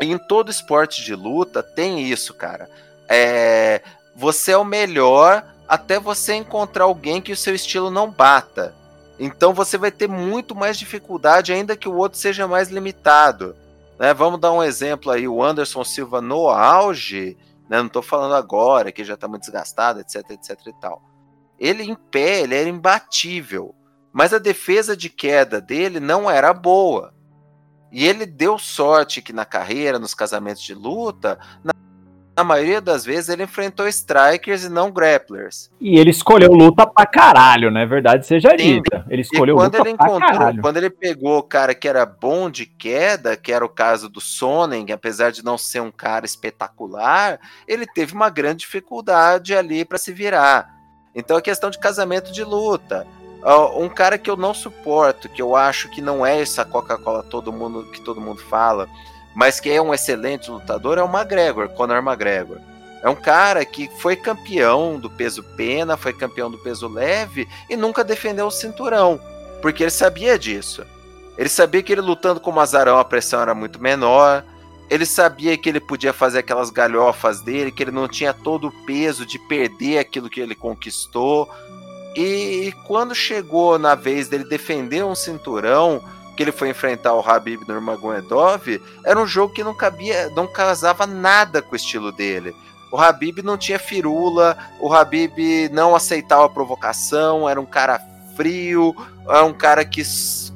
E 0.00 0.12
em 0.12 0.18
todo 0.18 0.52
esporte 0.52 1.04
de 1.04 1.16
luta 1.16 1.60
tem 1.60 2.04
isso, 2.08 2.32
cara. 2.32 2.70
É, 3.08 3.82
você 4.14 4.52
é 4.52 4.56
o 4.56 4.64
melhor 4.64 5.44
até 5.66 5.98
você 5.98 6.34
encontrar 6.34 6.84
alguém 6.84 7.20
que 7.20 7.32
o 7.32 7.36
seu 7.36 7.56
estilo 7.56 7.90
não 7.90 8.08
bata. 8.08 8.72
Então 9.18 9.52
você 9.52 9.76
vai 9.76 9.90
ter 9.90 10.08
muito 10.08 10.54
mais 10.54 10.78
dificuldade, 10.78 11.52
ainda 11.52 11.76
que 11.76 11.88
o 11.88 11.96
outro 11.96 12.20
seja 12.20 12.46
mais 12.46 12.68
limitado. 12.68 13.56
Né? 13.98 14.12
Vamos 14.14 14.40
dar 14.40 14.52
um 14.52 14.62
exemplo 14.62 15.10
aí, 15.10 15.26
o 15.26 15.42
Anderson 15.42 15.84
Silva 15.84 16.20
no 16.20 16.48
auge, 16.48 17.36
né? 17.68 17.78
não 17.78 17.86
estou 17.86 18.02
falando 18.02 18.34
agora, 18.34 18.92
que 18.92 19.04
já 19.04 19.14
está 19.14 19.28
muito 19.28 19.42
desgastado, 19.42 20.00
etc, 20.00 20.30
etc 20.30 20.66
e 20.66 20.80
tal. 20.80 21.02
Ele 21.58 21.84
em 21.84 21.94
pé, 21.94 22.40
ele 22.40 22.54
era 22.54 22.68
imbatível, 22.68 23.74
mas 24.12 24.34
a 24.34 24.38
defesa 24.38 24.96
de 24.96 25.08
queda 25.08 25.60
dele 25.60 26.00
não 26.00 26.30
era 26.30 26.52
boa. 26.52 27.14
E 27.92 28.06
ele 28.06 28.24
deu 28.24 28.58
sorte 28.58 29.20
que 29.20 29.32
na 29.32 29.44
carreira, 29.44 29.98
nos 29.98 30.14
casamentos 30.14 30.62
de 30.62 30.74
luta, 30.74 31.38
na 32.34 32.42
maioria 32.42 32.80
das 32.80 33.04
vezes 33.04 33.28
ele 33.28 33.42
enfrentou 33.42 33.86
strikers 33.86 34.64
e 34.64 34.68
não 34.68 34.90
grapplers. 34.90 35.70
E 35.80 35.98
ele 35.98 36.10
escolheu 36.10 36.50
luta 36.52 36.86
pra 36.86 37.04
caralho, 37.04 37.70
né? 37.70 37.84
Verdade 37.84 38.26
seja 38.26 38.56
dita. 38.56 39.04
Ele 39.10 39.22
escolheu 39.22 39.56
quando 39.56 39.76
luta 39.76 39.88
ele 39.88 39.98
pra 39.98 40.18
caralho. 40.18 40.62
Quando 40.62 40.76
ele 40.78 40.90
pegou 40.90 41.38
o 41.38 41.42
cara 41.42 41.74
que 41.74 41.86
era 41.86 42.06
bom 42.06 42.50
de 42.50 42.64
queda, 42.64 43.36
que 43.36 43.52
era 43.52 43.64
o 43.64 43.68
caso 43.68 44.08
do 44.08 44.20
Sonnen, 44.20 44.92
apesar 44.92 45.30
de 45.30 45.44
não 45.44 45.58
ser 45.58 45.80
um 45.80 45.90
cara 45.90 46.24
espetacular, 46.24 47.38
ele 47.68 47.86
teve 47.86 48.14
uma 48.14 48.30
grande 48.30 48.60
dificuldade 48.60 49.54
ali 49.54 49.84
para 49.84 49.98
se 49.98 50.12
virar. 50.12 50.74
Então 51.14 51.36
é 51.36 51.42
questão 51.42 51.68
de 51.68 51.78
casamento 51.78 52.32
de 52.32 52.42
luta. 52.42 53.06
Um 53.76 53.88
cara 53.88 54.16
que 54.16 54.30
eu 54.30 54.36
não 54.36 54.54
suporto, 54.54 55.28
que 55.28 55.42
eu 55.42 55.54
acho 55.54 55.90
que 55.90 56.00
não 56.00 56.24
é 56.24 56.40
essa 56.40 56.64
Coca-Cola 56.64 57.22
todo 57.24 57.52
mundo 57.52 57.84
que 57.92 58.00
todo 58.00 58.20
mundo 58.20 58.40
fala, 58.40 58.88
mas 59.34 59.60
que 59.60 59.70
é 59.70 59.80
um 59.80 59.94
excelente 59.94 60.50
lutador, 60.50 60.98
é 60.98 61.02
o 61.02 61.12
McGregor, 61.12 61.68
Conor 61.70 61.98
McGregor. 61.98 62.58
É 63.02 63.08
um 63.08 63.16
cara 63.16 63.64
que 63.64 63.90
foi 63.98 64.14
campeão 64.14 64.98
do 64.98 65.10
peso 65.10 65.42
pena, 65.42 65.96
foi 65.96 66.12
campeão 66.12 66.50
do 66.50 66.58
peso 66.58 66.86
leve 66.86 67.48
e 67.68 67.76
nunca 67.76 68.04
defendeu 68.04 68.46
o 68.46 68.50
cinturão, 68.50 69.20
porque 69.60 69.82
ele 69.82 69.90
sabia 69.90 70.38
disso. 70.38 70.84
Ele 71.36 71.48
sabia 71.48 71.82
que 71.82 71.92
ele 71.92 72.00
lutando 72.00 72.40
com 72.40 72.50
o 72.50 72.54
Mazarão 72.54 72.98
a 72.98 73.04
pressão 73.04 73.40
era 73.40 73.54
muito 73.54 73.82
menor. 73.82 74.44
Ele 74.90 75.06
sabia 75.06 75.56
que 75.56 75.68
ele 75.68 75.80
podia 75.80 76.12
fazer 76.12 76.40
aquelas 76.40 76.68
galhofas 76.68 77.40
dele, 77.40 77.72
que 77.72 77.82
ele 77.82 77.90
não 77.90 78.06
tinha 78.06 78.34
todo 78.34 78.68
o 78.68 78.84
peso 78.84 79.24
de 79.24 79.38
perder 79.38 79.98
aquilo 79.98 80.28
que 80.28 80.40
ele 80.40 80.54
conquistou. 80.54 81.48
E 82.14 82.74
quando 82.86 83.14
chegou 83.14 83.78
na 83.78 83.94
vez 83.94 84.28
dele 84.28 84.44
defender 84.44 85.02
um 85.02 85.14
cinturão, 85.14 86.02
que 86.36 86.42
ele 86.42 86.52
foi 86.52 86.70
enfrentar 86.70 87.14
o 87.14 87.20
Habib 87.20 87.62
Nurmagomedov, 87.66 88.80
era 89.04 89.20
um 89.20 89.26
jogo 89.26 89.52
que 89.52 89.64
não 89.64 89.74
cabia, 89.74 90.30
não 90.30 90.46
casava 90.46 91.06
nada 91.06 91.60
com 91.60 91.72
o 91.72 91.76
estilo 91.76 92.10
dele. 92.12 92.54
O 92.90 92.98
Habib 92.98 93.38
não 93.42 93.56
tinha 93.56 93.78
firula, 93.78 94.56
o 94.78 94.92
Habib 94.92 95.70
não 95.72 95.94
aceitava 95.94 96.44
a 96.44 96.48
provocação, 96.48 97.48
era 97.48 97.60
um 97.60 97.66
cara 97.66 98.00
frio, 98.36 98.94
era 99.26 99.44
um 99.44 99.52
cara 99.52 99.84
que 99.84 100.02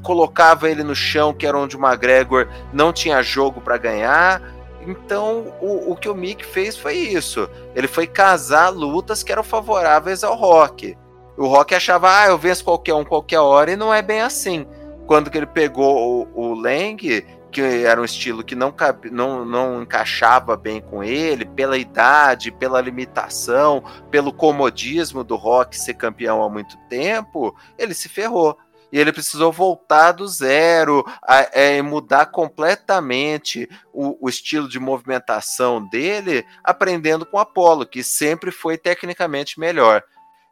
colocava 0.03 0.71
ele 0.71 0.83
no 0.83 0.95
chão, 0.95 1.33
que 1.33 1.47
era 1.47 1.57
onde 1.57 1.77
o 1.77 1.85
McGregor 1.85 2.49
não 2.73 2.93
tinha 2.93 3.23
jogo 3.23 3.61
para 3.61 3.79
ganhar. 3.79 4.43
Então, 4.87 5.53
o, 5.61 5.93
o 5.93 5.97
que 5.97 6.09
o 6.09 6.15
Mick 6.15 6.45
fez 6.45 6.77
foi 6.77 6.95
isso. 6.95 7.49
Ele 7.75 7.89
foi 7.89 8.07
casar 8.07 8.69
lutas 8.69 9.23
que 9.23 9.33
eram 9.33 9.43
favoráveis 9.43 10.23
ao 10.23 10.37
Rock. 10.37 10.97
O 11.37 11.47
Rock 11.49 11.75
achava, 11.75 12.21
ah, 12.21 12.27
eu 12.29 12.39
venço 12.39 12.65
qualquer 12.65 12.95
um 12.95 13.05
qualquer 13.05 13.41
hora, 13.41 13.73
e 13.73 13.77
não 13.77 13.93
é 13.93 14.01
bem 14.01 14.21
assim. 14.21 14.67
Quando 15.07 15.31
que 15.31 15.39
ele 15.39 15.47
pegou 15.47 16.29
o, 16.35 16.51
o 16.51 16.55
Lang, 16.55 17.25
que 17.51 17.63
era 17.63 18.01
um 18.01 18.05
estilo 18.05 18.45
que 18.45 18.55
não, 18.55 18.71
cabe, 18.71 19.11
não, 19.11 19.45
não 19.45 19.83
encaixava 19.83 20.57
bem 20.57 20.81
com 20.81 21.03
ele, 21.03 21.45
pela 21.45 21.79
idade, 21.79 22.51
pela 22.51 22.81
limitação, 22.81 23.83
pelo 24.11 24.33
comodismo 24.33 25.25
do 25.25 25.37
Rock 25.37 25.77
ser 25.77 25.95
campeão 25.95 26.43
há 26.43 26.51
muito 26.51 26.77
tempo, 26.89 27.57
ele 27.79 27.95
se 27.95 28.09
ferrou 28.09 28.59
e 28.93 28.99
ele 28.99 29.13
precisou 29.13 29.53
voltar 29.53 30.13
do 30.13 30.27
zero, 30.29 31.05
é, 31.53 31.81
mudar 31.83 32.27
completamente 32.27 33.69
o, 33.93 34.27
o, 34.27 34.29
estilo 34.29 34.69
de 34.69 34.79
movimentação 34.79 35.87
dele, 35.89 36.45
aprendendo 36.63 37.27
com 37.27 37.39
Apollo, 37.39 37.87
que 37.87 38.03
sempre 38.03 38.51
foi 38.51 38.79
tecnicamente 38.79 39.59
melhor. 39.59 40.03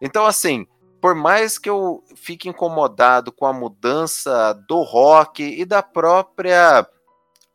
Então, 0.01 0.27
assim, 0.27 0.67
por 1.05 1.15
mais 1.15 1.59
que 1.59 1.69
eu 1.69 2.03
fique 2.17 2.49
incomodado 2.49 3.31
com 3.31 3.45
a 3.45 3.53
mudança 3.53 4.55
do 4.67 4.81
rock 4.81 5.43
e 5.43 5.67
da 5.67 5.83
própria 5.83 6.89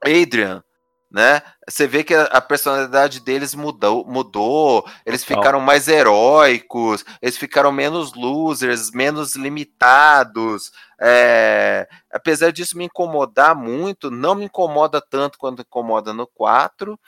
Adrian, 0.05 0.63
né? 1.09 1.41
Você 1.67 1.87
vê 1.87 2.03
que 2.03 2.13
a 2.13 2.39
personalidade 2.41 3.19
deles 3.19 3.55
mudou, 3.55 4.05
mudou 4.05 4.87
eles 5.03 5.23
Total. 5.23 5.41
ficaram 5.41 5.59
mais 5.59 5.87
heróicos, 5.87 7.03
eles 7.19 7.37
ficaram 7.37 7.71
menos 7.71 8.13
losers, 8.13 8.91
menos 8.91 9.35
limitados. 9.35 10.71
É... 11.01 11.87
Apesar 12.11 12.51
disso 12.51 12.77
me 12.77 12.85
incomodar 12.85 13.55
muito, 13.55 14.11
não 14.11 14.35
me 14.35 14.45
incomoda 14.45 15.01
tanto 15.01 15.39
quanto 15.39 15.63
incomoda 15.63 16.13
no 16.13 16.27
4. 16.27 16.99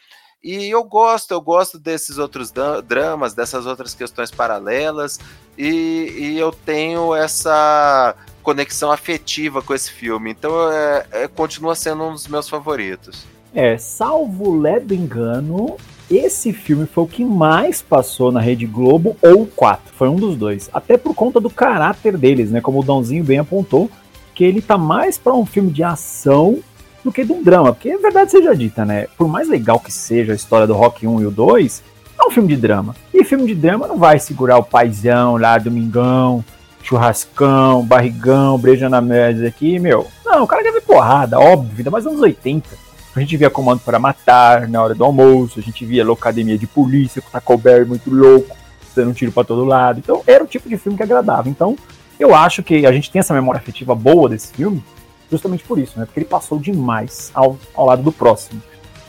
E 0.44 0.70
eu 0.70 0.84
gosto, 0.84 1.32
eu 1.32 1.42
gosto 1.42 1.78
desses 1.78 2.18
outros 2.18 2.52
dramas, 2.88 3.34
dessas 3.34 3.68
outras 3.68 3.94
questões 3.94 4.32
paralelas, 4.32 5.20
e, 5.56 6.16
e 6.18 6.40
eu 6.40 6.52
tenho 6.52 7.14
essa 7.14 8.16
conexão 8.42 8.92
afetiva 8.92 9.62
com 9.62 9.74
esse 9.74 9.92
filme. 9.92 10.32
Então 10.32 10.72
é, 10.72 11.06
é, 11.12 11.28
continua 11.28 11.76
sendo 11.76 12.04
um 12.04 12.14
dos 12.14 12.28
meus 12.28 12.50
favoritos. 12.50 13.26
É, 13.54 13.78
salvo 13.78 14.58
ledo 14.58 14.96
engano, 14.96 15.78
esse 16.10 16.52
filme 16.52 16.88
foi 16.88 17.04
o 17.04 17.08
que 17.08 17.24
mais 17.24 17.82
passou 17.82 18.32
na 18.32 18.42
Rede 18.42 18.66
Globo 18.66 19.16
ou 19.22 19.46
4. 19.46 19.94
Foi 19.94 20.10
um 20.10 20.16
dos 20.16 20.36
dois. 20.36 20.70
Até 20.74 20.98
por 20.98 21.14
conta 21.14 21.40
do 21.40 21.50
caráter 21.50 22.18
deles, 22.18 22.50
né? 22.50 22.62
Como 22.62 22.80
o 22.80 22.84
Dãozinho 22.84 23.24
bem 23.24 23.38
apontou, 23.38 23.92
que 24.34 24.44
ele 24.44 24.62
tá 24.62 24.78
mais 24.78 25.18
para 25.18 25.34
um 25.34 25.46
filme 25.46 25.72
de 25.72 25.84
ação 25.84 26.60
do 27.04 27.12
que 27.12 27.24
de 27.24 27.32
um 27.32 27.44
drama. 27.44 27.74
Porque 27.74 27.92
a 27.92 27.98
verdade 27.98 28.32
seja 28.32 28.56
dita, 28.56 28.86
né? 28.86 29.08
Por 29.18 29.28
mais 29.28 29.48
legal 29.48 29.80
que 29.80 29.92
seja 29.92 30.32
a 30.32 30.36
história 30.36 30.68
do 30.68 30.74
Rock 30.74 31.08
1 31.08 31.22
e 31.22 31.26
o 31.26 31.32
2, 31.32 31.84
é 32.20 32.28
um 32.28 32.32
filme 32.32 32.50
de 32.50 32.58
drama. 32.58 32.96
E 33.14 33.24
filme 33.24 33.48
de 33.48 33.56
drama 33.56 33.88
não 33.88 33.98
vai 33.98 34.20
segurar 34.20 34.58
o 34.58 34.64
paizão 34.64 35.38
lá, 35.38 35.58
domingão, 35.58 36.44
churrascão, 36.84 37.84
barrigão, 37.84 38.58
beijando 38.58 38.96
a 38.96 39.02
mesa 39.02 39.48
aqui, 39.48 39.80
meu. 39.80 40.08
Não, 40.26 40.44
o 40.44 40.48
cara 40.48 40.64
quer 40.64 40.74
ver 40.74 40.82
porrada, 40.82 41.40
óbvio, 41.40 41.78
ainda 41.78 41.92
mais 41.92 42.06
anos 42.06 42.20
80. 42.20 42.70
A 43.16 43.20
gente 43.20 43.36
via 43.38 43.50
Comando 43.50 43.82
para 43.82 44.00
Matar 44.00 44.68
na 44.68 44.82
hora 44.82 44.96
do 44.96 45.04
almoço, 45.04 45.60
a 45.60 45.62
gente 45.62 45.86
via 45.86 46.04
Locademia 46.04 46.58
de 46.58 46.68
Polícia 46.68 47.22
com 47.22 47.30
Taco 47.30 47.58
Bell 47.58 47.86
muito 47.86 48.10
louco, 48.10 48.56
dando 48.96 49.12
um 49.12 49.14
tiro 49.14 49.32
para 49.32 49.44
todo 49.44 49.66
lado. 49.66 50.00
Então 50.00 50.22
era 50.26 50.44
o 50.44 50.48
tipo 50.48 50.70
de 50.70 50.78
filme 50.78 50.98
que 50.98 51.04
agradava. 51.04 51.50
Então 51.50 51.78
eu 52.20 52.34
acho 52.36 52.62
que 52.62 52.86
a 52.86 52.92
gente 52.92 53.12
tem 53.12 53.20
essa 53.20 53.34
memória 53.34 53.60
afetiva 53.60 53.96
boa 53.96 54.30
desse 54.30 54.54
filme, 54.54 54.84
justamente 55.32 55.64
por 55.64 55.80
isso, 55.80 55.98
né? 55.98 56.06
Porque 56.06 56.20
ele 56.20 56.28
passou 56.28 56.60
demais 56.60 57.32
ao, 57.34 57.58
ao 57.74 57.86
lado 57.86 58.04
do 58.04 58.12
próximo. 58.12 58.62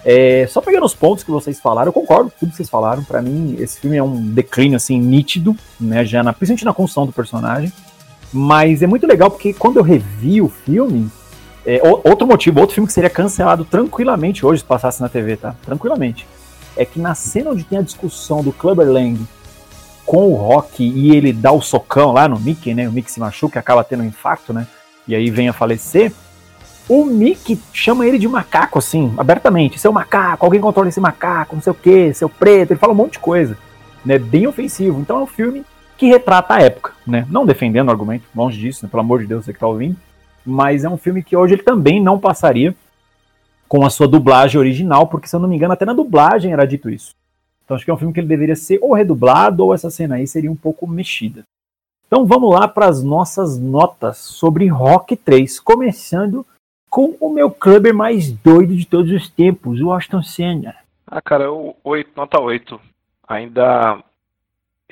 É, 0.05 0.47
só 0.49 0.61
pegando 0.61 0.85
os 0.85 0.95
pontos 0.95 1.23
que 1.23 1.31
vocês 1.31 1.61
falaram, 1.61 1.89
eu 1.89 1.93
concordo 1.93 2.31
com 2.31 2.39
tudo 2.39 2.51
que 2.51 2.57
vocês 2.57 2.71
falaram. 2.71 3.05
Para 3.05 3.21
mim, 3.21 3.57
esse 3.59 3.81
filme 3.81 3.97
é 3.97 4.03
um 4.03 4.21
declínio 4.31 4.77
assim 4.77 4.99
nítido, 4.99 5.57
né? 5.81 6.05
Já 6.05 6.23
na, 6.23 6.33
principalmente 6.33 6.65
na 6.65 6.73
construção 6.73 7.07
do 7.07 7.13
personagem. 7.13 7.73
Mas 8.33 8.83
é 8.83 8.87
muito 8.87 9.07
legal 9.07 9.31
porque 9.31 9.53
quando 9.53 9.77
eu 9.77 9.83
revi 9.83 10.41
o 10.41 10.49
filme, 10.49 11.11
é, 11.67 11.81
outro 12.05 12.27
motivo, 12.27 12.61
outro 12.61 12.75
filme 12.75 12.87
que 12.87 12.93
seria 12.93 13.11
cancelado 13.11 13.65
tranquilamente 13.65 14.45
hoje 14.45 14.61
se 14.61 14.67
passasse 14.67 15.01
na 15.01 15.09
TV, 15.09 15.37
tá? 15.37 15.55
Tranquilamente. 15.65 16.27
É 16.77 16.85
que 16.85 16.99
na 16.99 17.15
cena 17.15 17.51
onde 17.51 17.65
tem 17.65 17.79
a 17.79 17.83
discussão 17.83 18.43
do 18.43 18.53
Clubber 18.53 18.91
Lang 18.91 19.21
com 20.05 20.33
o 20.33 20.35
Rock 20.35 20.83
e 20.83 21.15
ele 21.15 21.33
dá 21.33 21.53
o 21.53 21.61
socão 21.61 22.13
lá 22.13 22.27
no 22.27 22.41
Mickey, 22.41 22.75
né? 22.75 22.89
O 22.89 22.93
Mickey 22.93 23.13
se 23.13 23.21
machuca, 23.21 23.61
acaba 23.61 23.85
tendo 23.85 24.03
um 24.03 24.07
infarto, 24.07 24.53
né? 24.53 24.67
E 25.07 25.15
aí 25.15 25.31
vem 25.31 25.49
a 25.49 25.53
falecer, 25.53 26.13
o 26.89 27.05
Mickey 27.05 27.59
chama 27.73 28.07
ele 28.07 28.19
de 28.19 28.29
macaco, 28.29 28.79
assim, 28.79 29.15
abertamente. 29.17 29.79
Seu 29.79 29.93
macaco, 29.93 30.45
alguém 30.45 30.61
controla 30.61 30.89
esse 30.89 31.01
macaco, 31.01 31.55
não 31.55 31.63
sei 31.63 31.71
o 31.71 31.75
que, 31.75 32.13
seu 32.13 32.29
preto. 32.29 32.73
Ele 32.73 32.81
fala 32.81 32.93
um 32.93 32.97
monte 32.97 33.13
de 33.13 33.19
coisa, 33.21 33.57
né? 34.05 34.19
Bem 34.19 34.47
ofensivo. 34.47 35.01
Então 35.01 35.19
é 35.19 35.23
um 35.23 35.27
filme 35.27 35.65
que 35.97 36.07
retrata 36.07 36.55
a 36.55 36.61
época, 36.61 36.93
né? 37.07 37.27
Não 37.31 37.47
defendendo 37.47 37.89
o 37.89 37.91
argumento, 37.91 38.25
longe 38.35 38.59
disso, 38.59 38.85
né? 38.85 38.91
pelo 38.91 39.01
amor 39.01 39.21
de 39.21 39.27
Deus, 39.27 39.45
você 39.45 39.53
que 39.53 39.61
tá 39.61 39.67
ouvindo. 39.67 39.97
Mas 40.45 40.85
é 40.85 40.89
um 40.89 40.97
filme 40.97 41.23
que 41.23 41.37
hoje 41.37 41.55
ele 41.55 41.63
também 41.63 42.03
não 42.03 42.19
passaria 42.19 42.75
com 43.69 43.87
a 43.87 43.91
sua 43.91 44.09
dublagem 44.09 44.59
original, 44.59 45.07
porque 45.07 45.29
se 45.29 45.37
eu 45.37 45.41
não 45.41 45.49
me 45.49 45.57
engano, 45.57 45.73
até 45.73 45.85
na 45.85 45.95
dublagem 45.95 46.53
era 46.53 46.67
dito 46.67 46.91
isso. 46.91 47.15
Então 47.65 47.77
acho 47.77 47.85
que 47.85 47.91
é 47.91 47.95
um 47.95 47.97
filme 47.97 48.13
que 48.13 48.21
ele 48.21 48.27
deveria 48.27 48.57
ser 48.57 48.79
ou 48.83 48.93
redublado, 48.93 49.65
ou 49.65 49.73
essa 49.73 49.89
cena 49.89 50.17
aí 50.17 50.27
seria 50.27 50.51
um 50.51 50.57
pouco 50.57 50.87
mexida. 50.87 51.45
Então 52.13 52.27
vamos 52.27 52.55
lá 52.55 52.69
para 52.69 52.89
as 52.89 53.03
nossas 53.03 53.59
notas 53.59 54.19
sobre 54.19 54.67
Rock 54.67 55.17
3, 55.17 55.59
começando 55.59 56.45
com 56.91 57.17
o 57.19 57.33
meu 57.33 57.51
clube 57.51 57.91
mais 57.91 58.31
doido 58.31 58.77
de 58.77 58.87
todos 58.87 59.11
os 59.11 59.31
tempos, 59.31 59.81
o 59.81 59.91
Austin 59.91 60.23
Senna. 60.23 60.75
Ah, 61.07 61.23
cara, 61.23 61.51
o 61.51 61.75
8, 61.83 62.11
nota 62.15 62.39
8. 62.39 62.79
Ainda 63.27 63.99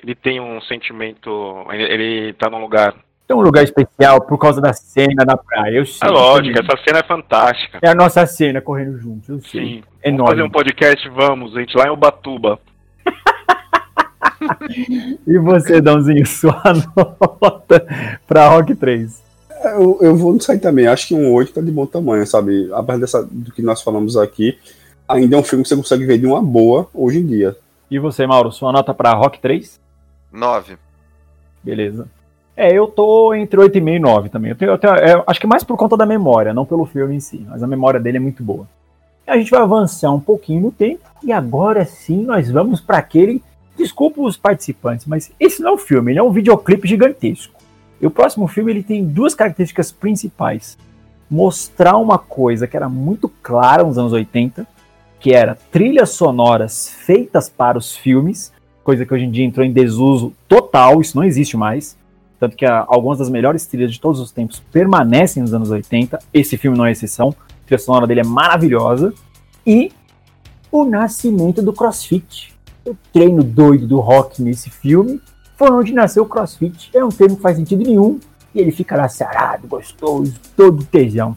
ele 0.03 0.14
tem 0.14 0.41
um 0.41 0.62
sentimento, 0.62 1.31
ele 1.71 2.33
tá 2.33 2.49
num 2.49 2.62
lugar 2.62 2.95
tem 3.29 3.37
um 3.37 3.43
lugar 3.43 3.64
especial 3.64 4.23
por 4.23 4.39
causa 4.39 4.59
da 4.59 4.73
cena 4.73 5.23
da 5.23 5.37
praia. 5.37 5.77
Eu 5.77 5.85
sei, 5.85 6.09
é 6.09 6.11
lógico, 6.11 6.59
essa 6.59 6.83
cena 6.83 7.01
é 7.01 7.03
fantástica. 7.03 7.81
É 7.83 7.91
a 7.91 7.95
nossa 7.95 8.25
cena 8.25 8.62
correndo 8.62 8.97
juntos, 8.97 9.29
eu 9.29 9.41
sei. 9.43 9.61
Sim. 9.62 9.85
É 10.03 10.11
vamos 10.11 10.31
fazer 10.31 10.43
um 10.43 10.51
podcast, 10.51 11.07
vamos, 11.11 11.53
gente, 11.53 11.77
lá 11.77 11.87
em 11.87 11.91
Ubatuba. 11.91 12.59
e 15.26 15.38
você, 15.38 15.80
Dãozinho, 15.80 16.26
sua 16.26 16.62
nota 17.41 17.86
pra 18.26 18.49
Rock 18.49 18.74
3? 18.74 19.22
É, 19.51 19.74
eu, 19.74 19.99
eu 20.01 20.16
vou 20.16 20.38
sair 20.41 20.59
também. 20.59 20.86
Acho 20.86 21.09
que 21.09 21.14
um 21.14 21.32
8 21.32 21.53
tá 21.53 21.61
de 21.61 21.70
bom 21.70 21.86
tamanho, 21.86 22.26
sabe? 22.26 22.70
Apesar 22.72 22.99
dessa, 22.99 23.28
do 23.30 23.53
que 23.53 23.62
nós 23.62 23.82
falamos 23.82 24.16
aqui, 24.16 24.59
ainda 25.09 25.36
é 25.36 25.38
um 25.38 25.43
filme 25.43 25.62
que 25.62 25.68
você 25.68 25.76
consegue 25.76 26.07
ver 26.07 26.18
de 26.18 26.26
uma 26.26 26.43
boa 26.43 26.88
hoje 26.95 27.18
em 27.18 27.26
dia. 27.26 27.57
E 27.91 27.99
você, 27.99 28.26
Mauro, 28.26 28.53
sua 28.53 28.72
nota 28.72 28.95
pra 28.95 29.12
Rock 29.12 29.41
3? 29.41 29.78
9. 30.32 30.76
Beleza. 31.62 32.09
É, 32.57 32.72
eu 32.72 32.86
tô 32.86 33.34
entre 33.34 33.59
8,5 33.59 33.97
e 33.97 33.99
9 33.99 34.28
também. 34.28 34.51
Eu 34.51 34.57
tenho, 34.57 34.70
eu 34.72 34.78
tenho 34.78 34.95
é, 34.95 35.22
acho 35.26 35.41
que 35.41 35.47
mais 35.47 35.64
por 35.64 35.76
conta 35.76 35.97
da 35.97 36.07
memória, 36.07 36.55
não 36.55 36.66
pelo 36.66 36.86
filme 36.86 37.16
em 37.16 37.20
si, 37.20 37.45
mas 37.49 37.62
a 37.62 37.66
memória 37.66 37.99
dele 37.99 38.18
é 38.18 38.20
muito 38.20 38.43
boa. 38.43 38.66
A 39.26 39.36
gente 39.36 39.51
vai 39.51 39.61
avançar 39.61 40.11
um 40.12 40.20
pouquinho 40.20 40.62
no 40.62 40.72
tempo 40.72 41.09
e 41.22 41.32
agora 41.32 41.84
sim 41.84 42.22
nós 42.24 42.51
vamos 42.51 42.80
para 42.80 42.99
aquele 42.99 43.43
Desculpa 43.81 44.20
os 44.20 44.37
participantes, 44.37 45.07
mas 45.07 45.33
esse 45.41 45.62
não 45.62 45.70
é 45.70 45.72
um 45.72 45.78
filme, 45.78 46.12
ele 46.12 46.18
é 46.18 46.22
um 46.22 46.31
videoclipe 46.31 46.87
gigantesco. 46.87 47.59
E 47.99 48.07
o 48.07 48.11
próximo 48.11 48.47
filme 48.47 48.70
ele 48.70 48.83
tem 48.83 49.03
duas 49.03 49.35
características 49.35 49.91
principais. 49.91 50.76
Mostrar 51.31 51.97
uma 51.97 52.18
coisa 52.18 52.66
que 52.66 52.76
era 52.76 52.91
muito 52.91 53.26
clara 53.43 53.83
nos 53.83 53.97
anos 53.97 54.12
80, 54.12 54.66
que 55.18 55.33
era 55.33 55.55
trilhas 55.55 56.11
sonoras 56.11 56.91
feitas 56.91 57.49
para 57.49 57.78
os 57.78 57.97
filmes, 57.97 58.53
coisa 58.85 59.07
que 59.07 59.14
hoje 59.14 59.24
em 59.24 59.31
dia 59.31 59.47
entrou 59.47 59.64
em 59.64 59.72
desuso 59.72 60.35
total, 60.47 61.01
isso 61.01 61.16
não 61.16 61.24
existe 61.24 61.57
mais. 61.57 61.97
Tanto 62.39 62.57
que 62.57 62.66
a, 62.66 62.85
algumas 62.87 63.16
das 63.16 63.31
melhores 63.31 63.64
trilhas 63.64 63.91
de 63.91 63.99
todos 63.99 64.20
os 64.20 64.31
tempos 64.31 64.61
permanecem 64.70 65.43
nos 65.43 65.55
anos 65.55 65.70
80. 65.70 66.18
Esse 66.35 66.59
filme 66.59 66.76
não 66.76 66.85
é 66.85 66.93
exceção. 66.93 67.35
A 67.49 67.66
trilha 67.66 67.78
sonora 67.78 68.07
dele 68.07 68.20
é 68.20 68.24
maravilhosa. 68.24 69.14
E 69.66 69.91
o 70.70 70.85
nascimento 70.85 71.62
do 71.62 71.72
CrossFit 71.72 72.59
o 72.91 72.99
treino 73.12 73.43
doido 73.43 73.86
do 73.86 74.01
rock 74.01 74.43
nesse 74.43 74.70
filme 74.70 75.20
foi 75.57 75.70
onde 75.70 75.93
nasceu 75.93 76.22
o 76.22 76.28
crossfit. 76.28 76.91
É 76.95 77.05
um 77.05 77.11
termo 77.11 77.36
que 77.36 77.43
faz 77.43 77.57
sentido 77.57 77.84
nenhum 77.84 78.18
e 78.55 78.61
ele 78.61 78.72
fica 78.72 78.97
lá 78.97 79.09
sarado, 79.09 79.68
gostoso, 79.68 80.34
todo 80.57 80.84
tesão. 80.84 81.34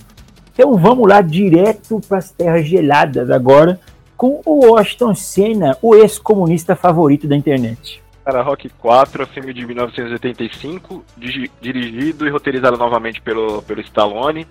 Então 0.54 0.78
vamos 0.78 1.08
lá 1.08 1.22
direto 1.22 1.99
para 2.08 2.20
as 2.20 2.32
terras 2.32 2.66
geladas 2.66 3.30
agora 3.30 3.80
com 4.16 4.41
o 4.45 4.72
Washington 4.72 5.14
Senna, 5.16 5.78
o 5.82 5.95
ex-comunista 5.95 6.76
favorito 6.76 7.28
da 7.28 7.36
internet. 7.36 8.01
Cara, 8.24 8.41
Rock 8.41 8.70
4 8.70 9.24
é 9.24 9.26
filme 9.26 9.54
de 9.54 9.66
1985, 9.66 11.04
dirigido 11.60 12.26
e 12.26 12.30
roteirizado 12.30 12.78
novamente 12.78 13.22
pelo, 13.22 13.62
pelo 13.64 13.82
Stallone. 13.82 14.47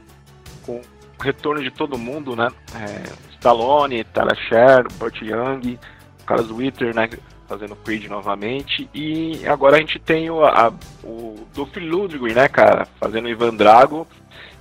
com 0.67 0.75
o 0.77 1.23
retorno 1.23 1.63
de 1.63 1.71
todo 1.71 1.97
mundo, 1.97 2.37
né? 2.37 2.49
É, 2.75 3.03
Stallone, 3.35 4.05
Tara 4.05 4.35
Sher, 4.35 4.87
Burt 4.99 5.23
Young, 5.23 5.79
Carlos 6.23 6.51
Witter, 6.51 6.95
né? 6.95 7.09
Fazendo 7.49 7.77
Creed 7.77 8.07
novamente. 8.07 8.89
E 8.95 9.41
agora 9.47 9.77
a 9.77 9.81
gente 9.81 9.99
tem 9.99 10.31
o, 10.31 10.45
a, 10.45 10.73
o 11.05 11.37
Dolph 11.55 11.77
Lundgren, 11.77 12.35
né, 12.35 12.49
cara? 12.49 12.87
Fazendo 12.99 13.29
Ivan 13.29 13.55
Drago. 13.55 14.07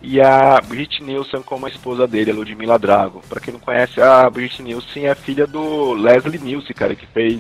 E 0.04 0.20
a 0.20 0.60
Brit 0.60 1.04
Nielsen 1.04 1.44
como 1.44 1.68
a 1.68 1.70
esposa 1.70 2.08
dele, 2.08 2.32
a 2.32 2.34
Ludmilla 2.34 2.80
Drago. 2.80 3.22
Pra 3.30 3.40
quem 3.40 3.54
não 3.54 3.60
conhece, 3.62 4.02
a 4.02 4.28
Brit 4.30 4.62
Nielsen 4.62 5.06
é 5.08 5.14
filha 5.16 5.46
do 5.46 5.94
Leslie 5.94 6.40
Nielsen, 6.40 6.76
cara, 6.76 6.96
que 6.96 7.06
fez 7.06 7.40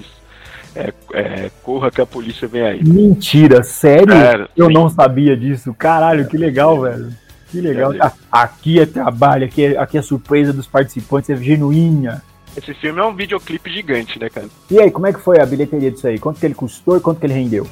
é, 0.76 0.93
é, 1.13 1.51
Corra 1.63 1.91
que 1.91 2.01
a 2.01 2.05
polícia 2.05 2.47
vem 2.47 2.61
aí. 2.61 2.84
Mentira, 2.84 3.63
sério? 3.63 4.13
É, 4.13 4.47
Eu 4.55 4.67
sim. 4.67 4.74
não 4.74 4.89
sabia 4.89 5.36
disso. 5.36 5.74
Caralho, 5.74 6.28
que 6.28 6.38
legal, 6.38 6.82
velho. 6.82 7.11
Que 7.49 7.59
legal. 7.59 7.93
É, 7.93 8.11
Aqui 8.32 8.80
é 8.80 8.86
trabalho, 8.86 9.45
aqui 9.45 9.65
é, 9.65 9.78
aqui 9.78 9.97
é 9.97 10.01
surpresa 10.01 10.53
dos 10.53 10.67
participantes, 10.67 11.30
é 11.30 11.36
genuína. 11.36 12.24
Esse 12.56 12.74
filme 12.74 12.99
é 12.99 13.04
um 13.04 13.16
videoclipe 13.16 13.72
gigante, 13.72 14.20
né, 14.20 14.30
cara? 14.30 14.47
E 14.70 14.80
aí, 14.80 14.91
como 14.91 15.08
é 15.08 15.14
que 15.14 15.20
foi 15.20 15.39
a 15.39 15.45
bilheteria 15.45 15.91
disso 15.91 16.08
aí? 16.08 16.20
Quanto 16.20 16.39
que 16.39 16.45
ele 16.45 16.56
custou 16.56 16.97
e 16.97 16.99
quanto 16.99 17.20
que 17.20 17.26
ele 17.26 17.34
rendeu? 17.34 17.68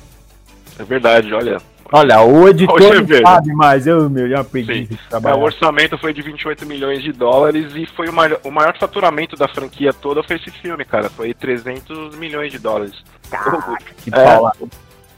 É 0.77 0.83
verdade, 0.83 1.33
olha. 1.33 1.57
Olha, 1.91 2.21
o 2.21 2.47
editor 2.47 2.79
é 2.81 3.01
não 3.01 3.21
sabe 3.23 3.51
mais, 3.53 3.87
eu, 3.87 4.09
meu, 4.09 4.29
já 4.29 4.43
preguiça 4.43 5.19
de 5.19 5.27
É, 5.27 5.33
o 5.33 5.39
orçamento 5.39 5.97
foi 5.97 6.13
de 6.13 6.21
28 6.21 6.65
milhões 6.65 7.01
de 7.01 7.11
dólares 7.11 7.73
e 7.75 7.85
foi 7.87 8.07
o 8.07 8.13
maior, 8.13 8.39
o 8.43 8.51
maior 8.51 8.77
faturamento 8.77 9.35
da 9.35 9.47
franquia 9.47 9.91
toda 9.91 10.21
foi 10.21 10.35
esse 10.35 10.51
filme, 10.51 10.85
cara. 10.85 11.09
Foi 11.09 11.33
300 11.33 12.15
milhões 12.15 12.51
de 12.51 12.59
dólares. 12.59 12.93
Que 14.03 14.11
É. 14.13 14.37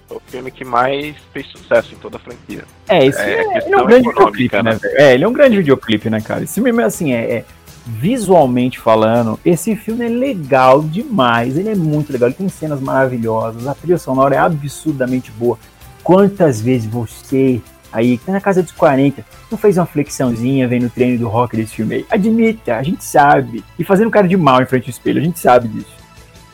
Foi 0.08 0.18
o 0.18 0.22
filme 0.28 0.52
que 0.52 0.66
mais 0.66 1.16
fez 1.32 1.48
sucesso 1.48 1.94
em 1.94 1.98
toda 1.98 2.18
a 2.18 2.20
franquia. 2.20 2.64
É, 2.88 3.06
esse 3.06 3.22
É, 3.22 3.42
é, 3.42 3.66
ele 3.66 3.76
é 3.76 3.78
um 3.78 3.86
grande 3.86 4.10
videoclipe, 4.10 4.56
né, 4.58 4.64
né? 4.64 4.80
velho? 4.82 4.98
É, 4.98 5.14
ele 5.14 5.24
é 5.24 5.28
um 5.28 5.34
grande 5.34 5.58
videoclipe, 5.58 6.10
né, 6.10 6.20
cara? 6.20 6.44
Esse 6.44 6.62
filme, 6.62 6.84
assim, 6.84 7.14
é, 7.14 7.36
é- 7.36 7.46
visualmente 7.86 8.80
falando, 8.80 9.40
esse 9.44 9.76
filme 9.76 10.06
é 10.06 10.10
legal 10.10 10.82
demais. 10.82 11.58
Ele 11.58 11.70
é 11.70 11.76
muito 11.76 12.12
legal, 12.12 12.30
ele 12.30 12.36
tem 12.36 12.50
cenas 12.50 12.80
maravilhosas, 12.80 13.68
a 13.68 13.74
trilha 13.74 13.98
sonora 13.98 14.36
é 14.36 14.38
absurdamente 14.38 15.32
boa. 15.32 15.58
Quantas 16.04 16.62
vezes 16.62 16.88
você 16.88 17.62
aí, 17.92 18.18
que 18.18 18.26
tá 18.26 18.32
na 18.32 18.42
casa 18.42 18.64
dos 18.64 18.72
40, 18.72 19.24
não 19.50 19.58
fez 19.58 19.78
uma 19.78 19.86
flexãozinha 19.86 20.68
vendo 20.68 20.86
o 20.86 20.90
treino 20.90 21.20
do 21.20 21.28
rock 21.28 21.56
desse 21.56 21.76
filme 21.76 21.96
aí? 21.96 22.06
Admita, 22.10 22.78
a 22.78 22.84
gente 22.84 23.04
sabe. 23.04 23.64
E 23.78 23.84
fazendo 23.84 24.10
cara 24.10 24.28
de 24.28 24.38
mal 24.38 24.62
em 24.62 24.66
frente 24.66 24.86
ao 24.86 24.92
espelho, 24.92 25.20
a 25.20 25.24
gente 25.24 25.40
sabe 25.40 25.68
disso. 25.68 26.02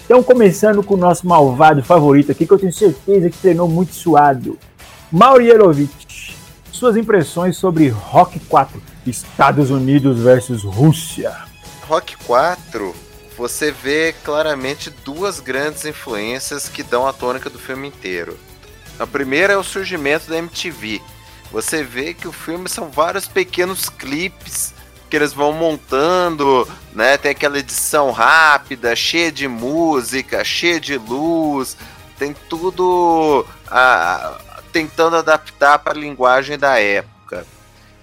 Então, 0.05 0.23
começando 0.23 0.81
com 0.81 0.93
o 0.93 0.97
nosso 0.97 1.27
malvado 1.27 1.83
favorito 1.83 2.31
aqui, 2.31 2.47
que 2.47 2.53
eu 2.53 2.57
tenho 2.57 2.71
certeza 2.71 3.29
que 3.29 3.37
treinou 3.37 3.67
muito 3.67 3.93
suado. 3.93 4.57
Maurielovich, 5.11 6.06
suas 6.77 6.95
impressões 6.95 7.57
sobre 7.57 7.89
Rock 7.89 8.39
4, 8.41 8.81
Estados 9.05 9.71
Unidos 9.71 10.19
versus 10.19 10.63
Rússia. 10.63 11.35
Rock 11.87 12.15
4, 12.17 12.95
você 13.37 13.71
vê 13.71 14.13
claramente 14.23 14.89
duas 14.89 15.39
grandes 15.39 15.85
influências 15.85 16.69
que 16.69 16.83
dão 16.83 17.07
a 17.07 17.13
tônica 17.13 17.49
do 17.49 17.57
filme 17.57 17.87
inteiro. 17.87 18.37
A 18.99 19.07
primeira 19.07 19.53
é 19.53 19.57
o 19.57 19.63
surgimento 19.63 20.29
da 20.29 20.37
MTV. 20.37 21.01
Você 21.51 21.83
vê 21.83 22.13
que 22.13 22.27
o 22.27 22.31
filme 22.31 22.69
são 22.69 22.89
vários 22.89 23.27
pequenos 23.27 23.89
clipes 23.89 24.73
que 25.09 25.15
eles 25.15 25.33
vão 25.33 25.53
montando, 25.53 26.67
né? 26.93 27.17
Tem 27.17 27.31
aquela 27.31 27.57
edição 27.57 28.11
rápida, 28.11 28.95
cheia 28.95 29.31
de 29.31 29.47
música, 29.47 30.43
cheia 30.43 30.79
de 30.79 30.97
luz, 30.97 31.77
tem 32.19 32.35
tudo 32.49 33.45
ah, 33.69 34.37
tentando 34.77 35.15
adaptar 35.15 35.79
para 35.79 35.93
a 35.93 35.99
linguagem 35.99 36.55
da 36.55 36.79
época. 36.79 37.47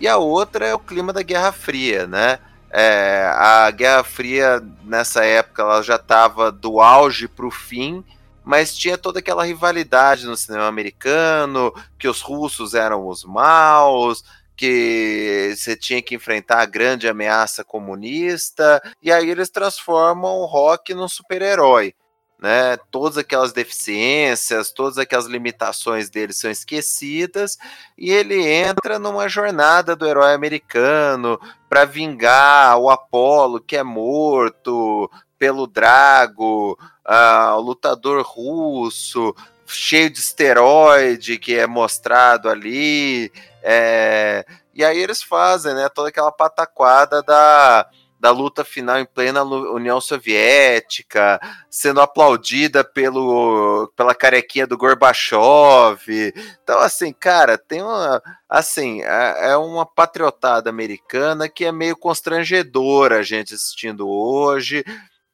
E 0.01 0.09
a 0.09 0.17
outra 0.17 0.67
é 0.67 0.75
o 0.75 0.79
clima 0.79 1.13
da 1.13 1.23
Guerra 1.23 1.53
Fria, 1.53 2.05
né? 2.05 2.41
É, 2.69 3.31
a 3.33 3.71
Guerra 3.71 4.03
Fria 4.03 4.61
nessa 4.83 5.25
época 5.25 5.63
ela 5.63 5.83
já 5.83 5.95
estava 5.95 6.51
do 6.51 6.81
auge 6.81 7.29
para 7.29 7.47
o 7.47 7.51
fim, 7.51 8.05
mas 8.45 8.77
tinha 8.77 8.99
toda 8.99 9.21
aquela 9.21 9.45
rivalidade 9.45 10.27
no 10.27 10.37
cinema 10.37 10.67
americano, 10.67 11.73
que 11.97 12.09
os 12.09 12.21
russos 12.21 12.75
eram 12.75 13.07
os 13.07 13.23
maus, 13.23 14.25
que 14.57 15.55
você 15.57 15.77
tinha 15.77 16.03
que 16.03 16.17
enfrentar 16.17 16.61
a 16.61 16.67
grande 16.67 17.07
ameaça 17.09 17.63
comunista, 17.63 18.83
e 19.01 19.13
aí 19.13 19.31
eles 19.31 19.49
transformam 19.49 20.39
o 20.39 20.45
rock 20.45 20.93
num 20.93 21.09
super-herói. 21.09 21.95
Né? 22.39 22.77
Todas 22.91 23.17
aquelas 23.17 23.53
deficiências, 23.53 24.71
todas 24.71 24.99
aquelas 24.99 25.27
limitações 25.27 26.11
dele 26.11 26.33
são 26.33 26.51
esquecidas 26.51 27.57
e 27.97 28.11
ele 28.11 28.47
entra 28.47 28.99
numa 28.99 29.29
jornada 29.29 29.97
do 29.97 30.07
herói 30.07 30.35
americano 30.35 31.41
para 31.69 31.85
vingar 31.85 32.77
o 32.79 32.91
Apolo 32.91 33.61
que 33.61 33.77
é 33.77 33.83
morto 33.83 35.11
pelo 35.39 35.67
Drago, 35.67 36.79
ah, 37.05 37.55
o 37.57 37.61
lutador 37.61 38.23
russo 38.23 39.35
cheio 39.67 40.11
de 40.11 40.19
esteroide 40.19 41.39
que 41.39 41.55
é 41.57 41.67
mostrado 41.67 42.49
ali, 42.49 43.33
é, 43.63 44.45
e 44.75 44.85
aí 44.85 44.99
eles 44.99 45.23
fazem, 45.23 45.75
né, 45.75 45.89
toda 45.89 46.09
aquela 46.09 46.33
pataquada 46.33 47.23
da 47.23 47.87
da 48.25 48.31
luta 48.31 48.65
final 48.65 48.99
em 48.99 49.05
plena 49.05 49.43
União 49.43 50.01
Soviética, 50.01 51.39
sendo 51.69 52.01
aplaudida 52.01 52.83
pelo, 52.83 53.93
pela 53.95 54.15
carequinha 54.15 54.67
do 54.67 54.79
Gorbachev. 54.79 56.33
Então, 56.63 56.79
assim, 56.79 57.13
cara, 57.13 57.59
tem 57.59 57.83
uma. 57.83 58.23
Assim, 58.49 59.03
é, 59.03 59.51
é 59.51 59.57
uma 59.59 59.85
patriotada 59.85 60.71
americana 60.71 61.51
que 61.51 61.67
é 61.67 61.71
meio 61.71 61.95
constrangedora 61.95 63.19
a 63.19 63.23
gente 63.23 63.53
assistindo 63.53 64.09
hoje 64.09 64.83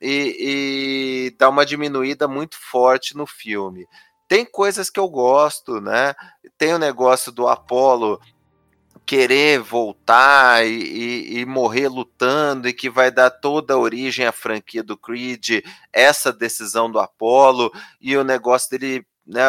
e, 0.00 1.30
e 1.30 1.36
dá 1.38 1.48
uma 1.48 1.64
diminuída 1.64 2.26
muito 2.26 2.56
forte 2.58 3.16
no 3.16 3.24
filme. 3.24 3.86
Tem 4.26 4.44
coisas 4.44 4.90
que 4.90 4.98
eu 4.98 5.08
gosto, 5.08 5.80
né? 5.80 6.12
Tem 6.58 6.74
o 6.74 6.78
negócio 6.78 7.30
do 7.30 7.46
Apollo 7.46 8.20
querer 9.06 9.60
voltar 9.60 10.64
e, 10.64 10.70
e, 10.70 11.38
e, 11.40 11.46
morrer 11.46 11.88
lutando 11.88 12.68
e 12.68 12.72
que 12.72 12.88
vai 12.88 13.10
dar 13.10 13.30
toda 13.30 13.74
a 13.74 13.78
origem 13.78 14.26
à 14.26 14.32
franquia 14.32 14.82
do 14.82 14.96
Creed, 14.96 15.64
essa 15.92 16.32
decisão 16.32 16.90
do 16.90 16.98
Apollo 17.00 17.72
e 18.00 18.16
o 18.16 18.22
negócio 18.22 18.70
dele, 18.70 19.04
né, 19.26 19.46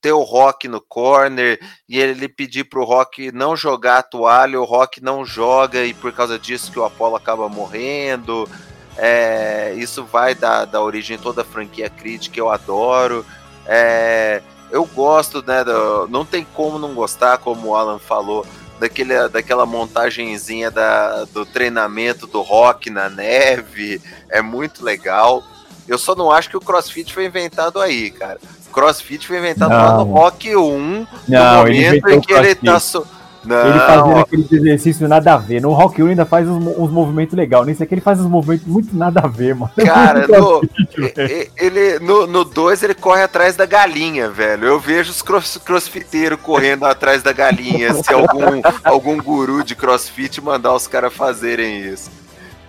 ter 0.00 0.12
o 0.12 0.22
Rock 0.22 0.68
no 0.68 0.80
corner 0.80 1.58
e 1.88 1.98
ele 1.98 2.28
pedir 2.28 2.64
pro 2.64 2.84
Rock 2.84 3.32
não 3.32 3.56
jogar 3.56 3.98
a 3.98 4.02
toalha, 4.02 4.60
o 4.60 4.64
Rock 4.64 5.02
não 5.02 5.24
joga 5.24 5.84
e 5.84 5.94
por 5.94 6.12
causa 6.12 6.38
disso 6.38 6.70
que 6.70 6.78
o 6.78 6.84
Apollo 6.84 7.16
acaba 7.16 7.48
morrendo. 7.48 8.48
É, 8.96 9.74
isso 9.76 10.04
vai 10.04 10.34
dar, 10.34 10.64
dar 10.64 10.80
origem 10.80 11.18
toda 11.18 11.42
a 11.42 11.44
franquia 11.44 11.90
Creed 11.90 12.28
que 12.28 12.40
eu 12.40 12.50
adoro. 12.50 13.26
É, 13.66 14.42
eu 14.70 14.84
gosto, 14.86 15.42
né? 15.42 15.64
Do, 15.64 16.08
não 16.08 16.24
tem 16.24 16.46
como 16.54 16.78
não 16.78 16.94
gostar, 16.94 17.38
como 17.38 17.68
o 17.68 17.74
Alan 17.74 17.98
falou, 17.98 18.46
daquele, 18.78 19.28
daquela 19.28 19.66
montagenzinha 19.66 20.70
da, 20.70 21.24
do 21.24 21.44
treinamento 21.44 22.26
do 22.26 22.42
rock 22.42 22.90
na 22.90 23.08
neve. 23.08 24.00
É 24.30 24.40
muito 24.42 24.84
legal. 24.84 25.42
Eu 25.88 25.98
só 25.98 26.14
não 26.14 26.30
acho 26.30 26.50
que 26.50 26.56
o 26.56 26.60
crossfit 26.60 27.12
foi 27.12 27.26
inventado 27.26 27.80
aí, 27.80 28.10
cara. 28.10 28.38
Crossfit 28.76 29.26
foi 29.26 29.38
inventado 29.38 29.70
Não. 29.70 29.78
lá 29.78 29.96
no 29.96 30.04
Rock 30.04 30.54
1, 30.54 31.06
Não, 31.26 31.56
no 31.56 31.58
momento 31.62 32.10
em 32.10 32.20
que 32.20 32.30
ele 32.30 32.54
tá. 32.54 32.78
So... 32.78 33.06
Não, 33.46 33.66
Ele 33.68 33.78
fazendo 33.78 34.18
aqueles 34.18 34.52
exercícios 34.52 35.08
nada 35.08 35.34
a 35.34 35.36
ver. 35.36 35.60
No 35.62 35.72
Rock 35.72 36.02
1 36.02 36.08
ainda 36.08 36.26
faz 36.26 36.48
uns, 36.48 36.64
uns 36.78 36.90
movimentos 36.90 37.34
legais. 37.36 37.64
Nesse 37.66 37.82
aqui 37.82 37.94
ele 37.94 38.00
faz 38.00 38.20
uns 38.20 38.26
movimentos 38.26 38.66
muito 38.66 38.94
nada 38.96 39.20
a 39.20 39.26
ver, 39.28 39.54
mano. 39.54 39.70
Cara, 39.76 40.26
no, 40.28 40.62
e- 40.98 41.22
e- 41.22 41.50
ele, 41.56 41.98
no 42.00 42.44
2 42.44 42.82
ele 42.82 42.94
corre 42.94 43.22
atrás 43.22 43.54
da 43.56 43.64
galinha, 43.66 44.28
velho. 44.28 44.66
Eu 44.66 44.80
vejo 44.80 45.10
os 45.10 45.22
cross, 45.22 45.58
crossfiteiros 45.64 46.40
correndo 46.40 46.84
atrás 46.84 47.22
da 47.22 47.32
galinha. 47.32 47.94
Se 47.94 48.12
algum, 48.12 48.60
algum 48.84 49.16
guru 49.18 49.62
de 49.62 49.74
crossfit 49.74 50.40
mandar 50.40 50.74
os 50.74 50.86
caras 50.86 51.14
fazerem 51.14 51.80
isso. 51.80 52.10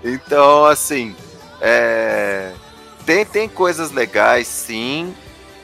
Então, 0.03 0.65
assim, 0.65 1.15
é, 1.59 2.51
tem, 3.05 3.25
tem 3.25 3.49
coisas 3.49 3.91
legais, 3.91 4.47
sim, 4.47 5.13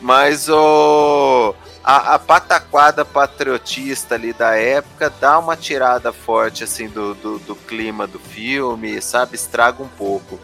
mas 0.01 0.49
o, 0.49 1.53
a, 1.83 2.15
a 2.15 2.19
pataquada 2.19 3.03
patriotista 3.03 4.15
ali 4.15 4.31
da 4.31 4.55
época 4.55 5.11
dá 5.19 5.37
uma 5.37 5.57
tirada 5.57 6.13
forte, 6.13 6.63
assim, 6.63 6.87
do, 6.87 7.13
do, 7.13 7.39
do 7.39 7.55
clima 7.55 8.07
do 8.07 8.19
filme, 8.19 9.01
sabe? 9.01 9.35
Estraga 9.35 9.83
um 9.83 9.89
pouco. 9.89 10.39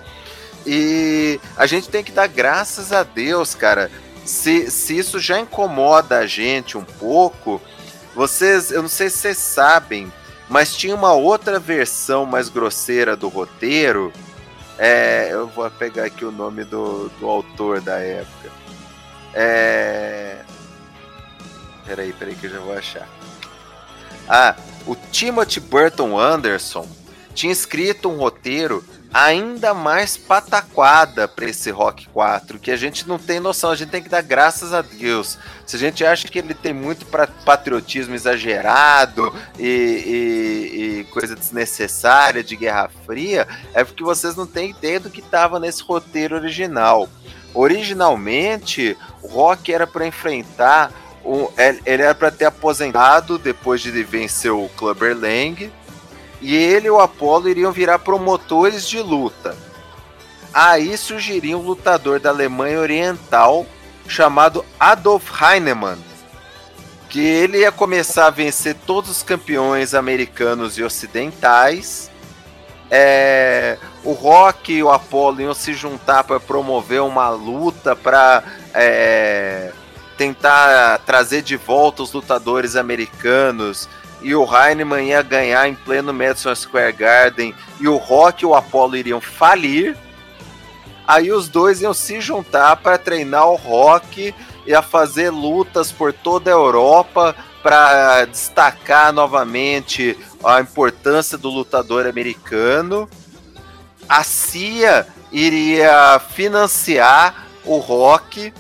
E 0.66 1.40
a 1.56 1.66
gente 1.66 1.88
tem 1.88 2.04
que 2.04 2.12
dar 2.12 2.28
graças 2.28 2.92
a 2.92 3.04
Deus, 3.04 3.56
cara. 3.56 3.90
Se, 4.26 4.70
se 4.70 4.98
isso 4.98 5.18
já 5.18 5.40
incomoda 5.40 6.18
a 6.20 6.28
gente 6.28 6.78
um 6.78 6.84
pouco, 6.84 7.62
vocês, 8.14 8.70
eu 8.70 8.82
não 8.82 8.90
sei 8.90 9.10
se 9.10 9.20
vocês 9.20 9.38
sabem, 9.38 10.12
mas 10.50 10.76
tinha 10.76 10.94
uma 10.94 11.14
outra 11.14 11.58
versão 11.58 12.26
mais 12.26 12.50
grosseira 12.50 13.16
do 13.16 13.30
roteiro. 13.30 14.12
É, 14.78 15.30
eu 15.32 15.48
vou 15.48 15.70
pegar 15.72 16.06
aqui 16.06 16.26
o 16.26 16.32
nome 16.32 16.66
do, 16.66 17.10
do 17.18 17.28
autor 17.30 17.80
da 17.80 17.98
época. 17.98 18.52
É. 19.34 20.44
Peraí, 21.90 22.14
peraí 22.14 22.36
que 22.36 22.46
eu 22.46 22.52
já 22.52 22.60
vou 22.60 22.78
achar. 22.78 23.10
Ah, 24.28 24.56
o 24.86 24.96
Timothy 24.96 25.60
Burton 25.60 26.20
Anderson 26.20 26.88
tinha 27.34 27.52
escrito 27.52 28.08
um 28.08 28.18
roteiro 28.18 28.86
ainda 29.12 29.74
mais 29.74 30.16
pataquada 30.16 31.28
para 31.28 31.50
esse 31.50 31.72
Rock 31.72 32.08
4, 32.10 32.60
que 32.60 32.70
a 32.70 32.76
gente 32.76 33.08
não 33.08 33.18
tem 33.18 33.40
noção, 33.40 33.72
a 33.72 33.76
gente 33.76 33.90
tem 33.90 34.04
que 34.04 34.10
dar 34.10 34.22
graças 34.22 34.72
a 34.72 34.84
Deus. 34.84 35.40
Se 35.66 35.78
a 35.78 35.80
gente 35.80 36.06
acha 36.06 36.28
que 36.28 36.38
ele 36.38 36.54
tem 36.54 36.76
muito 36.76 37.08
patriotismo 37.44 38.14
exagerado 38.14 39.34
e, 39.58 39.66
e, 39.66 41.00
e 41.00 41.04
coisa 41.06 41.36
desnecessária 41.36 42.44
de 42.44 42.56
Guerra 42.56 42.88
Fria, 43.04 43.48
é 43.74 43.84
porque 43.84 44.04
vocês 44.04 44.36
não 44.36 44.46
têm 44.46 44.70
ideia 44.70 45.00
do 45.00 45.10
que 45.10 45.22
estava 45.22 45.60
nesse 45.60 45.82
roteiro 45.82 46.36
original. 46.36 47.10
Originalmente, 47.52 48.96
o 49.24 49.28
Rock 49.28 49.74
era 49.74 49.88
para 49.88 50.06
enfrentar, 50.06 50.92
um, 51.30 51.48
ele 51.86 52.02
era 52.02 52.16
para 52.16 52.32
ter 52.32 52.46
aposentado 52.46 53.38
depois 53.38 53.82
de 53.82 53.92
vencer 54.02 54.52
o 54.52 54.68
Clubber 54.70 55.16
Lang 55.16 55.72
e 56.42 56.56
ele 56.56 56.88
e 56.88 56.90
o 56.90 57.00
Apollo 57.00 57.48
iriam 57.48 57.72
virar 57.72 58.00
promotores 58.00 58.90
de 58.90 59.00
luta. 59.00 59.56
Aí 60.52 60.98
surgiria 60.98 61.56
um 61.56 61.62
lutador 61.62 62.20
da 62.20 62.32
Alemanha 62.32 62.80
Oriental 62.80 63.64
chamado 64.08 64.66
Adolf 64.80 65.30
Heinemann, 65.40 66.00
que 67.08 67.20
ele 67.20 67.60
ia 67.60 67.72
começar 67.72 68.26
a 68.26 68.32
vencer 68.32 68.76
todos 68.88 69.12
os 69.12 69.22
campeões 69.22 69.94
americanos 69.94 70.80
e 70.80 70.84
ocidentais. 70.84 72.10
É, 72.90 73.78
o 74.04 74.14
Rock 74.14 74.74
e 74.74 74.82
o 74.82 74.90
Apollo 74.90 75.42
iam 75.42 75.54
se 75.54 75.76
juntar 75.76 76.24
para 76.24 76.40
promover 76.40 77.04
uma 77.04 77.30
luta 77.30 77.96
para 77.96 78.44
é, 78.74 79.72
tentar 80.20 81.00
trazer 81.06 81.42
de 81.42 81.56
volta 81.56 82.04
os 82.04 82.12
lutadores 82.12 82.76
americanos 82.76 83.88
e 84.22 84.36
o 84.36 84.44
Heinemann 84.44 85.08
ia 85.08 85.22
ganhar 85.22 85.66
em 85.70 85.74
pleno 85.74 86.14
Madison 86.14 86.54
Square 86.54 86.92
Garden 86.92 87.56
e 87.80 87.88
o 87.88 87.96
Rock 87.96 88.44
e 88.44 88.46
o 88.46 88.54
Apollo 88.54 88.98
iriam 88.98 89.22
falir. 89.22 89.96
Aí 91.08 91.32
os 91.32 91.48
dois 91.48 91.82
iam 91.82 91.94
se 91.94 92.20
juntar 92.20 92.76
para 92.76 92.98
treinar 92.98 93.48
o 93.48 93.56
Rock 93.56 94.36
e 94.68 94.76
a 94.76 94.82
fazer 94.82 95.30
lutas 95.30 95.90
por 95.90 96.12
toda 96.12 96.52
a 96.52 96.54
Europa 96.54 97.34
para 97.64 98.26
destacar 98.26 99.14
novamente 99.14 100.18
a 100.44 100.60
importância 100.60 101.38
do 101.38 101.48
lutador 101.50 102.06
americano. 102.06 103.10
A 104.10 104.22
CIA 104.26 105.08
iria 105.32 106.20
financiar 106.36 107.48
o 107.64 107.78
Rock 107.78 108.52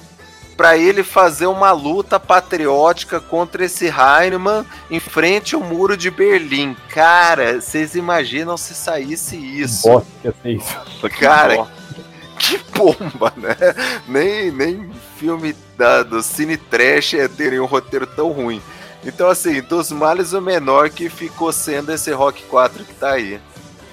para 0.59 0.77
ele 0.77 1.03
fazer 1.03 1.45
uma 1.45 1.71
luta 1.71 2.19
patriótica 2.19 3.21
contra 3.21 3.63
esse 3.63 3.85
Heinemann 3.85 4.65
em 4.91 4.99
frente 4.99 5.55
ao 5.55 5.61
muro 5.61 5.95
de 5.95 6.11
Berlim. 6.11 6.75
Cara, 6.89 7.61
vocês 7.61 7.95
imaginam 7.95 8.57
se 8.57 8.75
saísse 8.75 9.37
isso? 9.37 9.87
Bosta, 9.87 10.35
isso. 10.43 10.77
Cara, 11.17 11.65
que 12.37 12.59
bomba, 12.75 13.31
né? 13.37 13.55
Nem, 14.05 14.51
nem 14.51 14.91
filme 15.15 15.55
da, 15.77 16.03
do 16.03 16.21
Cine 16.21 16.57
Trash 16.57 17.13
é 17.13 17.29
terem 17.29 17.61
um 17.61 17.65
roteiro 17.65 18.05
tão 18.05 18.29
ruim. 18.29 18.61
Então, 19.05 19.29
assim, 19.29 19.61
dos 19.61 19.93
males 19.93 20.33
o 20.33 20.41
menor 20.41 20.89
que 20.89 21.07
ficou 21.07 21.53
sendo 21.53 21.93
esse 21.93 22.11
Rock 22.11 22.43
4 22.43 22.83
que 22.83 22.95
tá 22.95 23.11
aí. 23.11 23.39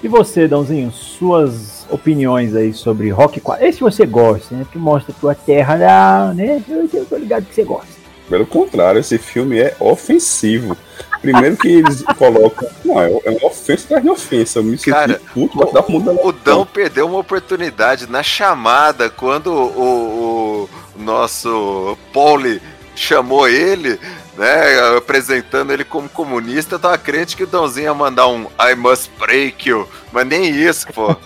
E 0.01 0.07
você, 0.07 0.47
Dãozinho, 0.47 0.91
suas 0.91 1.87
opiniões 1.89 2.55
aí 2.55 2.73
sobre 2.73 3.09
Rock 3.09 3.39
4? 3.39 3.65
Esse 3.65 3.79
você 3.79 4.05
gosta, 4.05 4.55
né? 4.55 4.65
Que 4.71 4.77
mostra 4.77 5.13
a 5.15 5.19
tua 5.19 5.35
terra 5.35 5.75
lá, 5.75 6.33
né? 6.33 6.61
Eu 6.69 7.05
tô 7.05 7.17
ligado 7.17 7.45
que 7.45 7.55
você 7.55 7.63
gosta. 7.63 7.97
Pelo 8.29 8.45
contrário, 8.45 8.99
esse 8.99 9.17
filme 9.17 9.57
é 9.57 9.75
ofensivo. 9.79 10.77
Primeiro 11.21 11.57
que 11.57 11.67
eles 11.67 12.03
colocam. 12.17 12.69
Não, 12.85 13.01
é, 13.01 13.11
é 13.25 13.31
uma 13.31 13.47
ofensa 13.47 13.85
atrás 13.85 14.03
de 14.03 14.09
ofensa. 14.09 14.59
Eu 14.59 14.63
me 14.63 14.77
senti 14.77 14.91
Cara, 14.91 15.19
puto, 15.33 15.57
mas 15.57 15.71
dá 15.71 15.83
mudar. 15.87 16.11
O 16.11 16.31
Dão 16.31 16.65
perdeu 16.65 17.07
uma 17.07 17.19
oportunidade 17.19 18.07
na 18.07 18.21
chamada 18.21 19.09
quando 19.09 19.47
o, 19.47 20.69
o 20.95 21.01
nosso 21.01 21.97
Pauli 22.13 22.61
chamou 22.95 23.47
ele, 23.47 23.99
né, 24.37 24.97
apresentando 24.97 25.73
ele 25.73 25.83
como 25.83 26.07
comunista, 26.07 26.75
eu 26.75 26.79
tava 26.79 26.97
crente 26.97 27.35
que 27.35 27.43
o 27.43 27.47
Dãozinho 27.47 27.85
ia 27.85 27.93
mandar 27.93 28.27
um 28.27 28.43
I 28.59 28.75
must 28.75 29.11
break 29.17 29.67
you, 29.67 29.87
mas 30.11 30.27
nem 30.27 30.49
isso, 30.49 30.87
pô. 30.93 31.15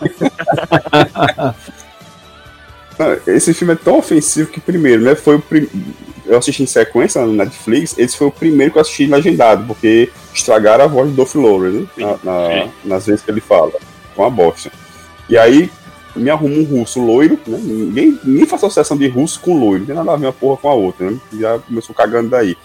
Esse 3.26 3.54
filme 3.54 3.74
é 3.74 3.78
tão 3.78 3.98
ofensivo 3.98 4.52
que, 4.52 4.60
primeiro, 4.60 5.02
né, 5.02 5.16
foi 5.16 5.36
o 5.36 5.42
prim... 5.42 5.68
eu 6.26 6.38
assisti 6.38 6.62
em 6.62 6.68
sequência 6.68 7.26
no 7.26 7.34
Netflix, 7.34 7.98
esse 7.98 8.16
foi 8.16 8.28
o 8.28 8.32
primeiro 8.32 8.72
que 8.72 8.78
eu 8.78 8.82
assisti 8.82 9.08
legendado, 9.08 9.66
porque 9.66 10.12
estragaram 10.32 10.84
a 10.84 10.88
voz 10.88 11.10
do 11.10 11.16
Dolph 11.16 11.34
Lundgren, 11.34 11.90
né, 11.98 12.20
na, 12.24 12.32
na, 12.32 12.70
nas 12.86 13.08
vezes 13.08 13.24
que 13.24 13.32
ele 13.32 13.42
fala, 13.42 13.72
com 14.16 14.24
a 14.24 14.30
bosta. 14.30 14.72
E 15.28 15.36
aí, 15.36 15.72
me 16.16 16.30
arruma 16.30 16.56
um 16.56 16.64
russo 16.64 17.00
loiro, 17.00 17.40
né? 17.48 17.58
Ninguém, 17.62 18.20
ninguém 18.24 18.46
faz 18.46 18.64
associação 18.64 18.98
de 18.98 19.08
russo 19.08 19.40
com 19.40 19.58
loiro, 19.58 19.80
não 19.80 19.86
tem 19.88 19.96
nada 19.96 20.12
a 20.12 20.16
ver 20.18 20.26
uma 20.26 20.34
porra 20.34 20.58
com 20.58 20.70
a 20.70 20.74
outra, 20.74 21.10
né? 21.10 21.18
Já 21.40 21.60
começou 21.60 21.96
cagando 21.96 22.30
daí. 22.30 22.58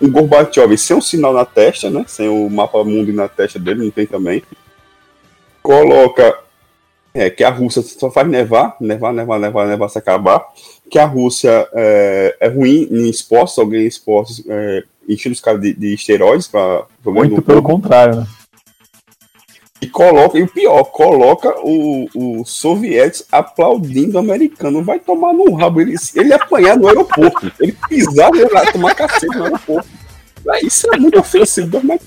Um 0.00 0.10
Gorbachev 0.10 0.76
sem 0.76 0.96
um 0.96 1.00
sinal 1.00 1.32
na 1.32 1.44
testa, 1.44 1.90
né? 1.90 2.04
Sem 2.06 2.28
o 2.28 2.48
mapa 2.48 2.82
mundo 2.84 3.12
na 3.12 3.28
testa 3.28 3.58
dele, 3.58 3.84
não 3.84 3.90
tem 3.90 4.06
também. 4.06 4.42
Coloca 5.62 6.38
é, 7.12 7.28
que 7.28 7.42
a 7.42 7.50
Rússia 7.50 7.82
só 7.82 8.10
faz 8.10 8.28
nevar, 8.28 8.76
nevar, 8.80 9.12
nevar, 9.12 9.40
nevar, 9.40 9.66
nevar 9.66 9.88
se 9.88 9.98
acabar. 9.98 10.46
Que 10.90 10.98
a 10.98 11.04
Rússia 11.04 11.68
é, 11.72 12.36
é 12.40 12.48
ruim 12.48 12.88
em 12.90 13.08
esportes, 13.10 13.58
alguém 13.58 13.82
em 13.82 13.86
esportes 13.86 14.42
é, 14.48 14.84
enchendo 15.08 15.34
os 15.34 15.40
caras 15.40 15.60
de, 15.60 15.72
de 15.74 15.94
esteroides 15.94 16.46
para 16.46 16.84
Muito 17.04 17.42
pelo 17.42 17.62
contrário, 17.62 18.20
né? 18.20 18.26
E 19.80 19.86
coloca, 19.86 20.36
e 20.36 20.42
o 20.42 20.48
pior, 20.48 20.84
coloca 20.84 21.54
o, 21.62 22.08
o 22.14 22.44
sovietes 22.44 23.24
aplaudindo 23.30 24.16
o 24.16 24.18
americano. 24.18 24.82
Vai 24.82 24.98
tomar 24.98 25.32
no 25.32 25.54
rabo. 25.54 25.80
Ele, 25.80 25.94
ele 26.14 26.32
apanhar 26.32 26.76
no 26.76 26.88
aeroporto. 26.88 27.52
Ele 27.60 27.76
pisar 27.88 28.34
e 28.34 28.44
vai 28.46 28.72
tomar 28.72 28.94
cacete 28.94 29.26
no 29.36 29.44
aeroporto. 29.44 29.88
Isso 30.62 30.92
é 30.92 30.98
muito 30.98 31.18
ofensivo. 31.18 31.80
Mas 31.84 32.00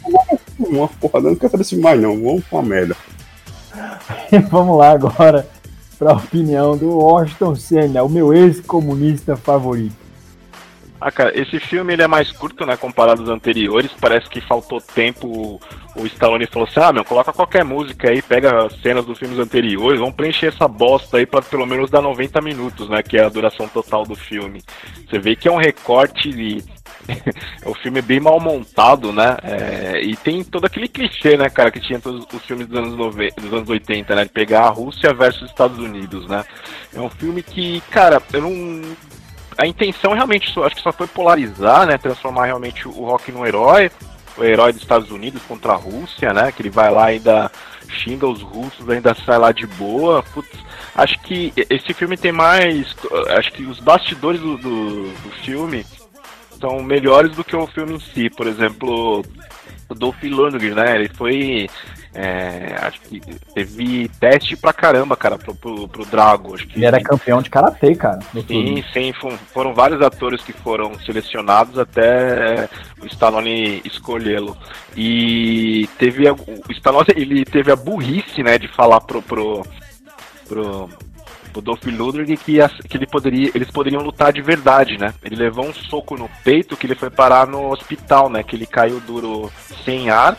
uma 0.60 0.88
porra, 0.88 1.22
não 1.22 1.36
quero 1.36 1.52
saber 1.52 1.64
se 1.64 1.78
mais 1.78 2.02
não. 2.02 2.22
Vamos 2.22 2.44
com 2.48 2.60
a 2.60 2.64
merda. 2.64 2.96
Vamos 4.50 4.78
lá 4.78 4.92
agora 4.92 5.48
para 5.98 6.12
a 6.12 6.16
opinião 6.16 6.76
do 6.76 6.90
Washington 6.98 7.56
Senna, 7.56 8.04
o 8.04 8.10
meu 8.10 8.34
ex-comunista 8.34 9.38
favorito. 9.38 10.01
Ah, 11.04 11.12
cara, 11.12 11.36
esse 11.36 11.60
filme 11.60 11.94
ele 11.94 12.04
é 12.04 12.08
mais 12.08 12.32
curto, 12.32 12.64
né, 12.64 12.78
comparado 12.78 13.22
aos 13.22 13.30
anteriores. 13.30 13.92
Parece 14.00 14.30
que 14.30 14.40
faltou 14.40 14.80
tempo. 14.80 15.60
O 15.96 16.06
Stallone 16.06 16.46
falou 16.46 16.68
assim: 16.68 16.80
ah, 16.80 16.94
meu, 16.94 17.04
coloca 17.04 17.34
qualquer 17.34 17.66
música 17.66 18.12
aí, 18.12 18.22
pega 18.22 18.68
as 18.68 18.80
cenas 18.82 19.04
dos 19.04 19.18
filmes 19.18 19.40
anteriores, 19.40 20.00
vamos 20.00 20.14
preencher 20.14 20.48
essa 20.48 20.68
bosta 20.68 21.18
aí 21.18 21.26
para 21.26 21.42
pelo 21.42 21.66
menos 21.66 21.90
dar 21.90 22.02
90 22.04 22.40
minutos, 22.42 22.88
né, 22.88 23.02
que 23.02 23.18
é 23.18 23.24
a 23.24 23.30
duração 23.30 23.68
total 23.68 24.04
do 24.06 24.14
filme. 24.14 24.62
Você 25.10 25.18
vê 25.18 25.36
que 25.36 25.48
é 25.48 25.52
um 25.52 25.58
recorte 25.58 26.30
de. 26.30 26.64
o 27.66 27.74
filme 27.74 27.98
é 27.98 28.04
bem 28.04 28.20
mal 28.20 28.40
montado, 28.40 29.12
né? 29.12 29.38
É... 29.42 30.02
e 30.04 30.16
tem 30.16 30.44
todo 30.44 30.66
aquele 30.66 30.88
clichê, 30.88 31.36
né, 31.36 31.50
cara, 31.50 31.72
que 31.72 31.80
tinha 31.80 32.00
todos 32.00 32.28
os 32.32 32.46
filmes 32.46 32.68
dos 32.68 32.78
anos, 32.78 32.96
90, 32.96 33.42
dos 33.42 33.52
anos 33.52 33.68
80, 33.68 34.16
né? 34.16 34.24
De 34.24 34.30
pegar 34.30 34.66
a 34.66 34.70
Rússia 34.70 35.12
versus 35.16 35.42
os 35.42 35.50
Estados 35.50 35.80
Unidos, 35.80 36.28
né? 36.28 36.46
É 36.94 37.02
um 37.02 37.10
filme 37.10 37.42
que, 37.42 37.82
cara, 37.90 38.22
eu 38.32 38.42
não 38.42 38.82
a 39.62 39.68
intenção 39.68 40.14
realmente, 40.14 40.52
acho 40.60 40.76
que 40.76 40.82
só 40.82 40.92
foi 40.92 41.06
polarizar, 41.06 41.86
né? 41.86 41.96
Transformar 41.96 42.46
realmente 42.46 42.88
o 42.88 43.06
Rock 43.06 43.32
num 43.32 43.46
herói, 43.46 43.92
o 44.36 44.44
herói 44.44 44.74
dos 44.74 44.82
Estados 44.82 45.12
Unidos 45.12 45.40
contra 45.48 45.74
a 45.74 45.76
Rússia, 45.76 46.34
né? 46.34 46.52
Que 46.52 46.64
ele 46.64 46.72
vai 46.72 46.90
lá 46.90 47.12
e 47.12 47.18
ainda 47.18 47.52
xinga 47.88 48.26
os 48.26 48.42
russos, 48.42 48.90
ainda 48.90 49.14
sai 49.14 49.38
lá 49.38 49.52
de 49.52 49.68
boa. 49.68 50.24
Putz, 50.34 50.50
acho 50.96 51.20
que 51.20 51.54
esse 51.70 51.94
filme 51.94 52.18
tem 52.18 52.32
mais. 52.32 52.96
Acho 53.38 53.52
que 53.52 53.62
os 53.62 53.80
bastidores 53.80 54.42
do, 54.42 54.58
do, 54.58 55.04
do 55.04 55.30
filme 55.44 55.86
são 56.60 56.82
melhores 56.82 57.36
do 57.36 57.44
que 57.44 57.56
o 57.56 57.68
filme 57.68 57.98
em 57.98 58.00
si. 58.00 58.32
Por 58.32 58.48
exemplo, 58.48 59.24
o 59.88 59.94
Dolph 59.94 60.24
Lundgren, 60.24 60.74
né? 60.74 60.96
Ele 60.96 61.10
foi 61.10 61.70
é, 62.14 62.76
acho 62.82 63.00
que 63.02 63.22
teve 63.54 64.10
teste 64.20 64.58
pra 64.58 64.74
caramba, 64.74 65.16
cara, 65.16 65.38
pro, 65.38 65.56
pro, 65.56 65.88
pro 65.88 66.06
Drago. 66.06 66.56
Acho 66.56 66.68
que, 66.68 66.78
Ele 66.78 66.86
era 66.86 67.02
campeão 67.02 67.42
de 67.42 67.50
karatê, 67.50 67.96
cara. 67.96 68.20
Sim, 68.48 68.84
sim, 68.92 69.14
foram 69.54 69.74
vários 69.74 70.02
atores 70.02 70.42
que 70.42 70.52
foram 70.52 71.00
selecionados 71.00 71.80
até 71.80 72.68
o 73.02 73.06
Stallone 73.06 73.82
escolhê-lo. 73.86 74.58
E 74.96 75.88
teve 75.98 76.28
a, 76.28 76.34
o 76.34 76.72
Stallone, 76.72 77.08
ele 77.16 77.46
teve 77.46 77.72
a 77.72 77.76
burrice, 77.78 78.44
né, 78.44 78.58
de 78.58 78.68
falar 78.68 79.00
pro, 79.02 79.22
pro, 79.22 79.66
pro 80.50 80.90
o 81.54 81.62
Dolph 81.62 81.86
Lundgren 81.86 82.38
que, 82.38 82.60
que 82.88 82.98
ele 82.98 83.06
poderia, 83.06 83.52
eles 83.54 83.70
poderiam 83.70 84.02
lutar 84.02 84.32
de 84.32 84.42
verdade, 84.42 84.98
né? 84.98 85.14
Ele 85.22 85.36
levou 85.36 85.66
um 85.66 85.74
soco 85.74 86.16
no 86.16 86.30
peito 86.44 86.78
que 86.78 86.88
ele 86.88 86.96
foi 86.96 87.10
parar 87.10 87.46
no 87.46 87.72
hospital, 87.72 88.30
né? 88.30 88.42
Que 88.42 88.56
ele 88.56 88.66
caiu 88.66 89.02
duro 89.02 89.52
sem 89.84 90.10
ar 90.10 90.38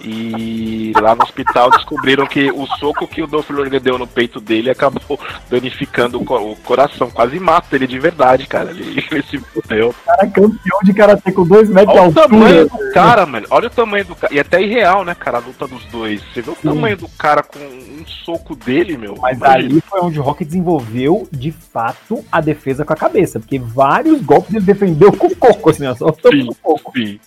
E 0.00 0.92
lá 1.00 1.14
no 1.14 1.22
hospital 1.22 1.70
descobriram 1.70 2.26
que 2.26 2.50
o 2.50 2.66
soco 2.66 3.06
que 3.08 3.22
o 3.22 3.26
Dolph 3.26 3.48
Lundgren 3.50 3.80
deu 3.80 3.98
no 3.98 4.06
peito 4.06 4.40
dele 4.40 4.70
acabou 4.70 5.18
danificando 5.50 6.20
o, 6.20 6.24
co- 6.24 6.38
o 6.52 6.56
coração. 6.56 7.10
Quase 7.10 7.38
mata 7.40 7.74
ele 7.74 7.86
de 7.86 7.98
verdade, 7.98 8.46
cara. 8.46 8.70
Ele, 8.70 9.04
ele 9.10 9.22
se 9.22 9.38
fudeu. 9.38 9.94
cara 10.04 10.24
é 10.24 10.26
campeão 10.30 10.78
de 10.84 10.92
karatê 10.92 11.32
com 11.32 11.44
2 11.46 11.70
metros 11.70 11.92
de 11.94 11.98
Olha 12.00 12.08
o 12.10 12.12
tamanho 12.12 12.62
altura. 12.62 12.86
do 12.88 12.92
cara, 12.92 13.26
mano. 13.26 13.46
Olha 13.50 13.66
o 13.68 13.70
tamanho 13.70 14.04
do 14.04 14.14
cara. 14.14 14.34
E 14.34 14.38
até 14.40 14.62
irreal, 14.62 15.04
né, 15.04 15.14
cara, 15.14 15.38
a 15.38 15.40
luta 15.40 15.66
dos 15.66 15.84
dois. 15.86 16.20
Você 16.32 16.42
vê 16.42 16.50
o 16.50 16.54
Sim. 16.54 16.68
tamanho 16.68 16.96
do 16.96 17.08
cara 17.10 17.42
com 17.42 17.58
um 17.58 18.04
soco 18.06 18.54
dele, 18.54 18.96
meu. 18.96 19.16
Mas 19.20 19.36
Imagina. 19.38 19.58
ali 19.64 19.80
foi 19.80 20.00
onde 20.00 20.18
o 20.20 20.22
Rock 20.22 20.44
desenvolveu, 20.44 21.26
de 21.32 21.50
fato, 21.52 22.24
a 22.30 22.40
defesa 22.40 22.84
com 22.84 22.92
a 22.92 22.96
cabeça. 22.96 23.40
Porque 23.40 23.58
vários 23.58 24.20
golpes 24.20 24.54
ele 24.54 24.64
defendeu 24.64 25.12
com 25.12 25.26
o 25.28 25.36
coco, 25.36 25.70
assim, 25.70 25.86
ó, 25.86 25.94
só 25.94 26.08
Sim. 26.30 26.46
com 26.46 26.52
o 26.52 26.54
coco. 26.54 26.92
Sim. 26.94 27.18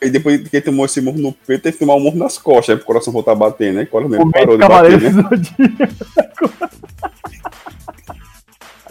E 0.00 0.10
depois 0.10 0.46
que 0.48 0.56
ele 0.56 0.64
tomou 0.64 0.84
esse 0.84 1.00
murro 1.00 1.18
no 1.18 1.32
peito, 1.32 1.62
teve 1.62 1.78
que 1.78 1.84
tomar 1.84 1.94
um 1.96 2.00
murro 2.00 2.18
nas 2.18 2.36
costas, 2.38 2.70
aí 2.70 2.76
pro 2.76 2.84
coração 2.86 3.12
voltar 3.12 3.32
a 3.32 3.36
bater, 3.36 3.72
né? 3.72 3.86
Quando 3.86 4.10
O 4.10 4.14
ele 4.14 4.30
parou 4.32 4.56
do 4.58 4.62
de 4.62 4.68
bater, 4.68 5.00
né? 5.00 5.88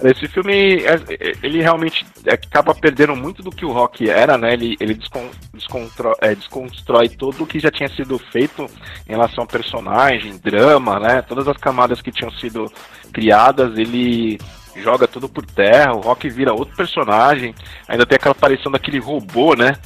Esse 0.03 0.27
filme, 0.27 0.83
é- 0.83 1.33
ele 1.41 1.61
realmente 1.61 2.05
acaba 2.29 2.75
perdendo 2.75 3.15
muito 3.15 3.41
do 3.41 3.49
que 3.49 3.65
o 3.65 3.71
rock 3.71 4.09
era, 4.09 4.37
né? 4.37 4.51
Ele, 4.53 4.75
ele 4.79 4.93
descon, 4.93 5.29
descontro- 5.53 6.15
é, 6.21 6.35
desconstrói 6.35 7.07
tudo 7.07 7.43
o 7.43 7.47
que 7.47 7.59
já 7.59 7.71
tinha 7.71 7.87
sido 7.89 8.19
feito 8.19 8.65
em 9.07 9.11
relação 9.11 9.43
ao 9.43 9.47
personagem, 9.47 10.37
drama, 10.37 10.99
né? 10.99 11.21
Todas 11.21 11.47
as 11.47 11.55
camadas 11.57 12.01
que 12.01 12.11
tinham 12.11 12.31
sido 12.31 12.69
criadas, 13.13 13.77
ele 13.77 14.37
joga 14.75 15.07
tudo 15.07 15.29
por 15.29 15.45
terra, 15.45 15.93
o 15.93 16.01
rock 16.01 16.29
vira 16.29 16.53
outro 16.53 16.75
personagem, 16.75 17.55
ainda 17.87 18.05
tem 18.05 18.17
aquela 18.17 18.33
aparição 18.33 18.69
daquele 18.69 18.99
robô, 18.99 19.55
né? 19.55 19.77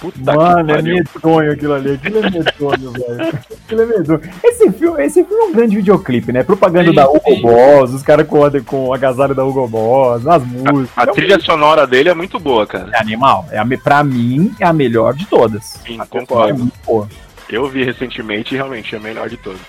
Puta 0.00 0.34
Mano, 0.34 0.70
é 0.72 0.82
medonho 0.82 1.52
aquilo 1.52 1.72
ali. 1.74 1.92
Aquilo 1.92 2.18
é 2.18 2.30
medonho, 2.30 2.90
velho. 2.92 3.38
Aquilo 3.64 3.82
é 3.82 3.86
medonho. 3.86 4.20
Esse 4.42 4.70
filme, 4.72 5.04
esse 5.04 5.24
filme 5.24 5.42
é 5.42 5.46
um 5.46 5.52
grande 5.52 5.76
videoclipe, 5.76 6.32
né? 6.32 6.42
Propaganda 6.42 6.88
Sim, 6.90 6.94
da 6.96 7.08
Hugo 7.08 7.20
sim. 7.26 7.40
Boss, 7.42 7.92
os 7.94 8.02
caras 8.02 8.26
com, 8.26 8.44
a- 8.44 8.60
com 8.60 8.86
o 8.88 8.94
agasalho 8.94 9.34
da 9.34 9.44
Hugo 9.44 9.66
Boss, 9.68 10.26
as 10.26 10.42
músicas. 10.44 10.90
A 10.96 11.04
É 11.04 11.10
um 11.10 11.14
trilha 11.14 11.38
sonora 11.40 11.86
dele 11.86 12.08
é 12.08 12.14
muito 12.14 12.38
boa, 12.40 12.66
cara. 12.66 12.90
É 12.92 12.98
animal. 13.00 13.46
É 13.50 13.58
a, 13.58 13.66
pra 13.82 14.02
mim, 14.02 14.52
é 14.58 14.66
a 14.66 14.72
melhor 14.72 15.14
de 15.14 15.26
todas. 15.26 15.64
Sim, 15.86 16.00
A 16.00 16.06
concordo. 16.06 16.50
É 16.50 16.52
muito 16.52 16.74
boa. 16.84 17.08
Eu 17.48 17.68
vi 17.68 17.84
recentemente 17.84 18.54
e 18.54 18.56
realmente 18.56 18.94
é 18.94 18.98
a 18.98 19.00
melhor 19.00 19.28
de 19.28 19.36
todos. 19.36 19.60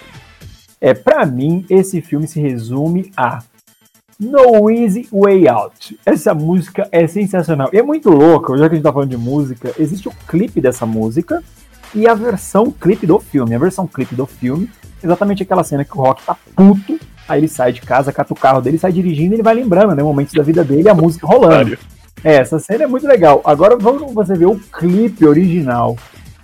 É, 0.81 0.93
pra 0.93 1.25
mim, 1.25 1.65
esse 1.69 2.01
filme 2.01 2.27
se 2.27 2.39
resume 2.41 3.11
a 3.15 3.39
No 4.19 4.69
Easy 4.69 5.07
Way 5.11 5.47
Out. 5.49 5.99
Essa 6.05 6.33
música 6.33 6.87
é 6.91 7.05
sensacional. 7.05 7.69
E 7.73 7.77
é 7.77 7.83
muito 7.83 8.09
louco, 8.09 8.57
já 8.57 8.69
que 8.69 8.73
a 8.73 8.75
gente 8.75 8.83
tá 8.83 8.93
falando 8.93 9.09
de 9.09 9.17
música, 9.17 9.73
existe 9.77 10.07
o 10.07 10.13
clipe 10.27 10.61
dessa 10.61 10.85
música 10.85 11.43
e 11.93 12.07
a 12.07 12.13
versão 12.13 12.71
clipe 12.71 13.05
do 13.05 13.19
filme. 13.19 13.53
A 13.53 13.59
versão 13.59 13.85
clipe 13.85 14.15
do 14.15 14.25
filme, 14.25 14.69
exatamente 15.03 15.43
aquela 15.43 15.63
cena 15.63 15.83
que 15.83 15.97
o 15.97 16.01
Rock 16.01 16.23
tá 16.23 16.35
puto, 16.55 16.97
aí 17.27 17.41
ele 17.41 17.47
sai 17.49 17.73
de 17.73 17.81
casa, 17.81 18.13
cata 18.13 18.33
o 18.33 18.37
carro 18.37 18.61
dele, 18.61 18.77
sai 18.77 18.93
dirigindo 18.93 19.33
e 19.33 19.35
ele 19.35 19.43
vai 19.43 19.53
lembrando, 19.53 19.93
né, 19.93 20.01
momentos 20.01 20.33
da 20.33 20.43
vida 20.43 20.63
dele 20.63 20.87
a 20.87 20.93
música 20.93 21.27
rolando. 21.27 21.77
É, 22.23 22.35
essa 22.37 22.57
cena 22.57 22.85
é 22.85 22.87
muito 22.87 23.05
legal. 23.05 23.41
Agora 23.43 23.75
vamos 23.77 24.13
você 24.13 24.33
ver 24.33 24.47
o 24.47 24.59
clipe 24.59 25.25
original. 25.25 25.95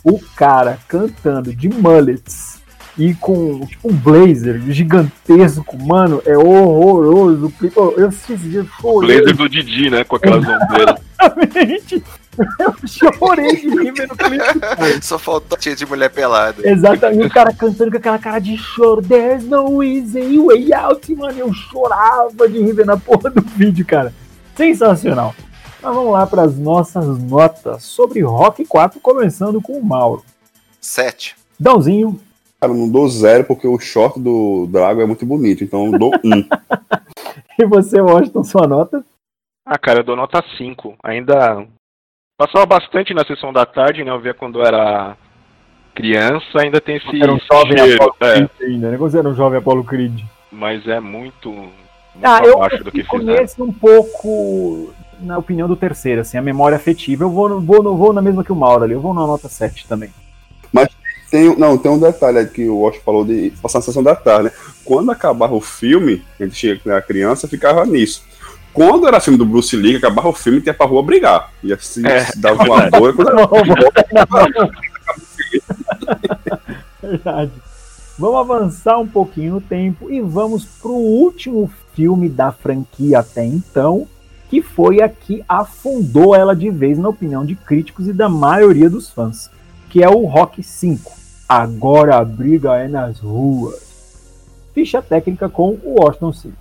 O 0.04 0.20
cara 0.36 0.78
cantando 0.88 1.56
de 1.56 1.70
mullets 1.70 2.61
e 3.02 3.16
com 3.16 3.66
tipo 3.66 3.90
um 3.90 3.96
blazer 3.96 4.62
gigantesco, 4.68 5.76
mano, 5.84 6.22
é 6.24 6.38
horroroso. 6.38 7.52
Eu 7.98 8.08
assisti 8.08 8.34
esse 8.34 8.48
dia, 8.48 8.66
chorei. 8.80 9.18
Blazer 9.18 9.36
do 9.36 9.50
Didi, 9.50 9.90
né? 9.90 10.04
Com 10.04 10.18
aquelas 10.18 10.48
ombreiras. 10.48 11.02
Exatamente. 11.20 12.04
Eu 12.60 12.76
chorei 12.88 13.56
de 13.56 13.70
rir 13.70 13.92
vendo 13.92 14.14
o 14.14 14.16
clipe. 14.16 14.44
Só 15.02 15.18
faltou 15.18 15.58
cheio 15.60 15.76
de 15.76 15.84
mulher 15.88 16.12
pelada. 16.12 16.56
Exatamente, 16.64 17.26
o 17.26 17.30
cara 17.32 17.52
cantando 17.52 17.90
com 17.90 17.98
aquela 17.98 18.20
cara 18.20 18.38
de 18.38 18.56
choro. 18.56 19.02
There's 19.02 19.46
no 19.46 19.82
easy 19.82 20.38
way 20.38 20.72
out, 20.72 21.16
mano. 21.16 21.40
Eu 21.40 21.52
chorava 21.52 22.48
de 22.48 22.62
rir 22.62 22.74
vendo 22.74 22.92
a 22.92 22.98
porra 22.98 23.32
do 23.32 23.42
vídeo, 23.42 23.84
cara. 23.84 24.14
Sensacional. 24.56 25.34
Mas 25.82 25.96
vamos 25.96 26.14
lá 26.14 26.28
para 26.28 26.44
as 26.44 26.56
nossas 26.56 27.18
notas 27.18 27.82
sobre 27.82 28.22
Rock 28.22 28.64
4, 28.64 29.00
começando 29.00 29.60
com 29.60 29.74
o 29.74 29.84
Mauro. 29.84 30.24
Sete. 30.80 31.36
Dãozinho, 31.60 32.20
Cara, 32.62 32.76
não 32.76 32.88
dou 32.88 33.10
zero 33.10 33.44
porque 33.44 33.68
o 33.68 33.80
short 33.80 34.20
do 34.20 34.68
Drago 34.68 35.02
é 35.02 35.06
muito 35.08 35.26
bonito, 35.26 35.64
então 35.64 35.90
dou 35.90 36.12
um. 36.24 36.46
e 37.58 37.66
você, 37.66 38.00
Washington, 38.00 38.44
sua 38.44 38.68
nota? 38.68 39.04
Ah, 39.66 39.80
cara, 39.80 40.02
eu 40.02 40.04
dou 40.04 40.16
nota 40.16 40.44
5. 40.60 40.96
Ainda 41.04 41.66
passava 42.38 42.68
bastante 42.68 43.16
na 43.16 43.26
sessão 43.26 43.52
da 43.52 43.66
tarde, 43.66 44.04
né? 44.04 44.12
Eu 44.12 44.20
via 44.20 44.36
quando 44.36 44.62
era 44.62 45.18
criança, 45.96 46.60
ainda 46.60 46.80
tem 46.80 46.98
esse 46.98 47.22
Era 47.22 47.34
um 47.34 47.40
jovem 47.40 47.78
cheiro, 47.80 47.96
Apollo 47.96 48.16
é, 48.20 48.34
Creed 48.36 48.50
ainda, 48.62 48.92
né? 48.92 48.98
Quando 48.98 49.12
você 49.12 49.18
era 49.18 49.30
um 49.30 49.36
jovem 49.36 49.58
Apollo 49.58 49.84
Creed. 49.84 50.22
mas 50.52 50.88
é 50.88 51.00
muito, 51.00 51.52
muito 51.52 51.72
Ah, 52.22 52.42
eu, 52.46 52.58
abaixo 52.58 52.84
do 52.84 52.92
que 52.92 53.04
fizeram. 53.04 53.42
nesse 53.42 53.60
um 53.60 53.74
pouco 53.74 54.94
na 55.20 55.40
opinião 55.40 55.68
do 55.68 55.76
terceiro, 55.76 56.22
assim, 56.22 56.38
a 56.38 56.44
memória 56.44 56.76
afetiva. 56.76 57.24
Eu 57.24 57.32
vou, 57.32 57.60
vou, 57.60 57.98
vou 57.98 58.14
na 58.14 58.22
mesma 58.22 58.44
que 58.44 58.52
o 58.52 58.56
Mauro 58.56 58.84
ali, 58.84 58.94
eu 58.94 59.02
vou 59.02 59.16
na 59.16 59.26
nota 59.26 59.50
7 59.50 59.88
também. 59.88 60.12
Tem, 61.32 61.58
não, 61.58 61.78
tem 61.78 61.90
um 61.90 61.98
detalhe 61.98 62.46
que 62.48 62.68
o 62.68 62.82
Wash 62.82 62.98
falou 62.98 63.24
de 63.24 63.54
passar 63.62 63.80
na 63.80 63.84
sessão 63.84 64.04
da 64.04 64.14
tarde, 64.14 64.44
né? 64.46 64.52
Quando 64.84 65.12
acabava 65.12 65.56
o 65.56 65.62
filme, 65.62 66.22
a 66.38 66.44
gente 66.44 66.58
chega 66.58 66.82
quando 66.84 66.92
era 66.92 67.02
criança, 67.02 67.48
ficava 67.48 67.86
nisso. 67.86 68.22
Quando 68.74 69.08
era 69.08 69.22
filme 69.22 69.38
do 69.38 69.46
Bruce 69.46 69.74
Lee, 69.78 69.92
que 69.92 70.06
acabava 70.06 70.28
o 70.28 70.34
filme 70.34 70.60
e 70.60 70.64
ia 70.66 70.74
pra 70.74 70.86
rua 70.86 71.02
brigar. 71.02 71.50
E 71.64 71.72
assim, 71.72 72.06
É, 72.06 72.26
se 72.26 72.38
dava 72.38 72.62
uma 72.64 72.90
boa. 72.92 73.14
Quando 73.14 73.34
Não, 73.34 73.48
Verdade. 77.02 77.52
Vamos 78.20 78.40
avançar 78.40 79.00
um 79.00 79.08
pouquinho 79.08 79.54
no 79.54 79.62
tempo 79.62 80.12
e 80.12 80.20
vamos 80.20 80.66
pro 80.66 80.92
último 80.92 81.72
filme 81.96 82.28
da 82.28 82.52
franquia 82.52 83.20
até 83.20 83.46
então, 83.46 84.06
que 84.50 84.62
foi 84.62 85.02
a 85.02 85.08
que 85.08 85.46
afundou 85.48 86.36
ela 86.36 86.54
de 86.54 86.70
vez 86.70 87.00
na 87.00 87.08
opinião 87.08 87.46
de 87.46 87.56
críticos 87.56 88.10
e 88.10 88.14
da 88.14 88.28
maioria 88.28 88.90
dos 88.90 89.10
fãs, 89.10 89.50
que 89.90 90.04
é 90.04 90.10
o 90.10 90.26
Rock 90.26 90.62
5. 90.62 91.21
Agora 91.54 92.16
a 92.16 92.24
briga 92.24 92.78
é 92.78 92.88
nas 92.88 93.20
ruas. 93.20 94.72
Ficha 94.74 95.02
técnica 95.02 95.50
com 95.50 95.72
o 95.84 96.00
Washington 96.00 96.32
City. 96.32 96.58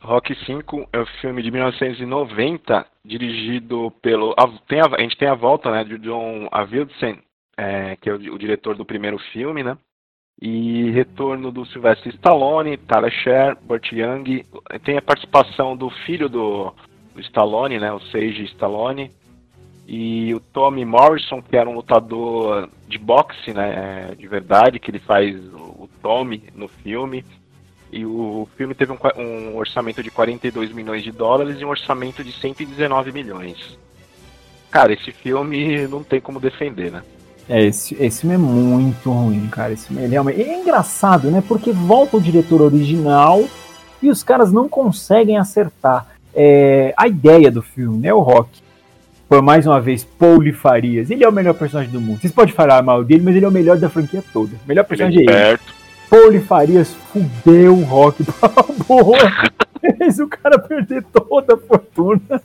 Rock 0.00 0.36
5 0.46 0.88
é 0.92 1.00
um 1.00 1.06
filme 1.20 1.42
de 1.42 1.50
1990, 1.50 2.86
dirigido 3.04 3.90
pelo. 4.00 4.36
a- 4.38 4.48
tem 4.68 4.80
a, 4.80 4.84
a 4.86 5.00
gente 5.00 5.16
tem 5.16 5.26
a 5.26 5.34
volta 5.34 5.68
né, 5.68 5.82
de 5.82 5.98
John 5.98 6.46
Avildsen, 6.52 7.18
é, 7.56 7.96
que 7.96 8.08
é 8.08 8.12
o, 8.12 8.34
o 8.34 8.38
diretor 8.38 8.76
do 8.76 8.84
primeiro 8.84 9.18
filme, 9.32 9.64
né? 9.64 9.76
E 10.40 10.92
retorno 10.92 11.50
do 11.50 11.66
Sylvester 11.66 12.14
Stallone, 12.14 12.76
Tyler 12.76 13.10
Sher, 13.10 13.56
Burt 13.60 13.90
Young. 13.90 14.46
Tem 14.84 14.96
a 14.96 15.02
participação 15.02 15.76
do 15.76 15.90
filho 16.06 16.28
do, 16.28 16.72
do 17.16 17.20
Stallone, 17.22 17.80
né? 17.80 17.92
O 17.92 17.98
Sage 17.98 18.44
Stallone. 18.44 19.10
E 19.90 20.34
o 20.34 20.40
Tommy 20.40 20.84
Morrison, 20.84 21.40
que 21.40 21.56
era 21.56 21.68
um 21.68 21.72
lutador 21.72 22.68
de 22.86 22.98
boxe, 22.98 23.54
né? 23.54 24.10
De 24.18 24.28
verdade, 24.28 24.78
que 24.78 24.90
ele 24.90 24.98
faz 24.98 25.34
o, 25.54 25.88
Tommy 26.02 26.44
no 26.54 26.68
filme. 26.68 27.24
E 27.90 28.04
o 28.04 28.46
filme 28.54 28.74
teve 28.74 28.92
um, 28.92 28.98
um 29.16 29.56
orçamento 29.56 30.02
de 30.02 30.10
42 30.10 30.72
milhões 30.72 31.02
de 31.02 31.10
dólares 31.10 31.58
e 31.58 31.64
um 31.64 31.70
orçamento 31.70 32.22
de 32.22 32.32
119 32.32 33.12
milhões. 33.12 33.78
Cara, 34.70 34.92
esse 34.92 35.10
filme 35.10 35.88
não 35.88 36.04
tem 36.04 36.20
como 36.20 36.38
defender, 36.38 36.92
né? 36.92 37.02
É, 37.48 37.64
esse, 37.64 37.94
esse 37.94 38.20
filme 38.20 38.34
é 38.34 38.38
muito 38.38 39.10
ruim, 39.10 39.48
cara. 39.48 39.72
Esse 39.72 39.86
filme, 39.86 40.02
ele 40.02 40.12
realmente... 40.12 40.42
É 40.42 40.60
engraçado, 40.60 41.30
né? 41.30 41.42
Porque 41.48 41.72
volta 41.72 42.18
o 42.18 42.20
diretor 42.20 42.60
original 42.60 43.42
e 44.02 44.10
os 44.10 44.22
caras 44.22 44.52
não 44.52 44.68
conseguem 44.68 45.38
acertar 45.38 46.06
é, 46.34 46.92
a 46.94 47.08
ideia 47.08 47.50
do 47.50 47.62
filme, 47.62 47.96
né? 47.96 48.12
O 48.12 48.20
Rock. 48.20 48.67
Por 49.28 49.42
mais 49.42 49.66
uma 49.66 49.80
vez, 49.80 50.04
Paul 50.04 50.40
Farias. 50.54 51.10
Ele 51.10 51.22
é 51.22 51.28
o 51.28 51.32
melhor 51.32 51.52
personagem 51.54 51.92
do 51.92 52.00
mundo. 52.00 52.20
Vocês 52.20 52.32
podem 52.32 52.54
falar 52.54 52.82
mal 52.82 53.04
dele, 53.04 53.22
mas 53.22 53.36
ele 53.36 53.44
é 53.44 53.48
o 53.48 53.52
melhor 53.52 53.76
da 53.76 53.90
franquia 53.90 54.24
toda. 54.32 54.54
O 54.54 54.68
melhor 54.68 54.84
personagem 54.84 55.20
é 55.20 55.22
ele. 55.22 55.32
Certo. 55.32 55.74
Paul 56.08 56.40
Farias 56.40 56.94
fudeu 57.12 57.76
o 57.76 57.84
Rock 57.84 58.24
pra 58.24 58.48
porra. 58.86 59.50
Fez 59.98 60.18
o 60.18 60.26
cara 60.26 60.58
perder 60.58 61.04
toda 61.12 61.54
a 61.54 61.58
fortuna. 61.58 62.42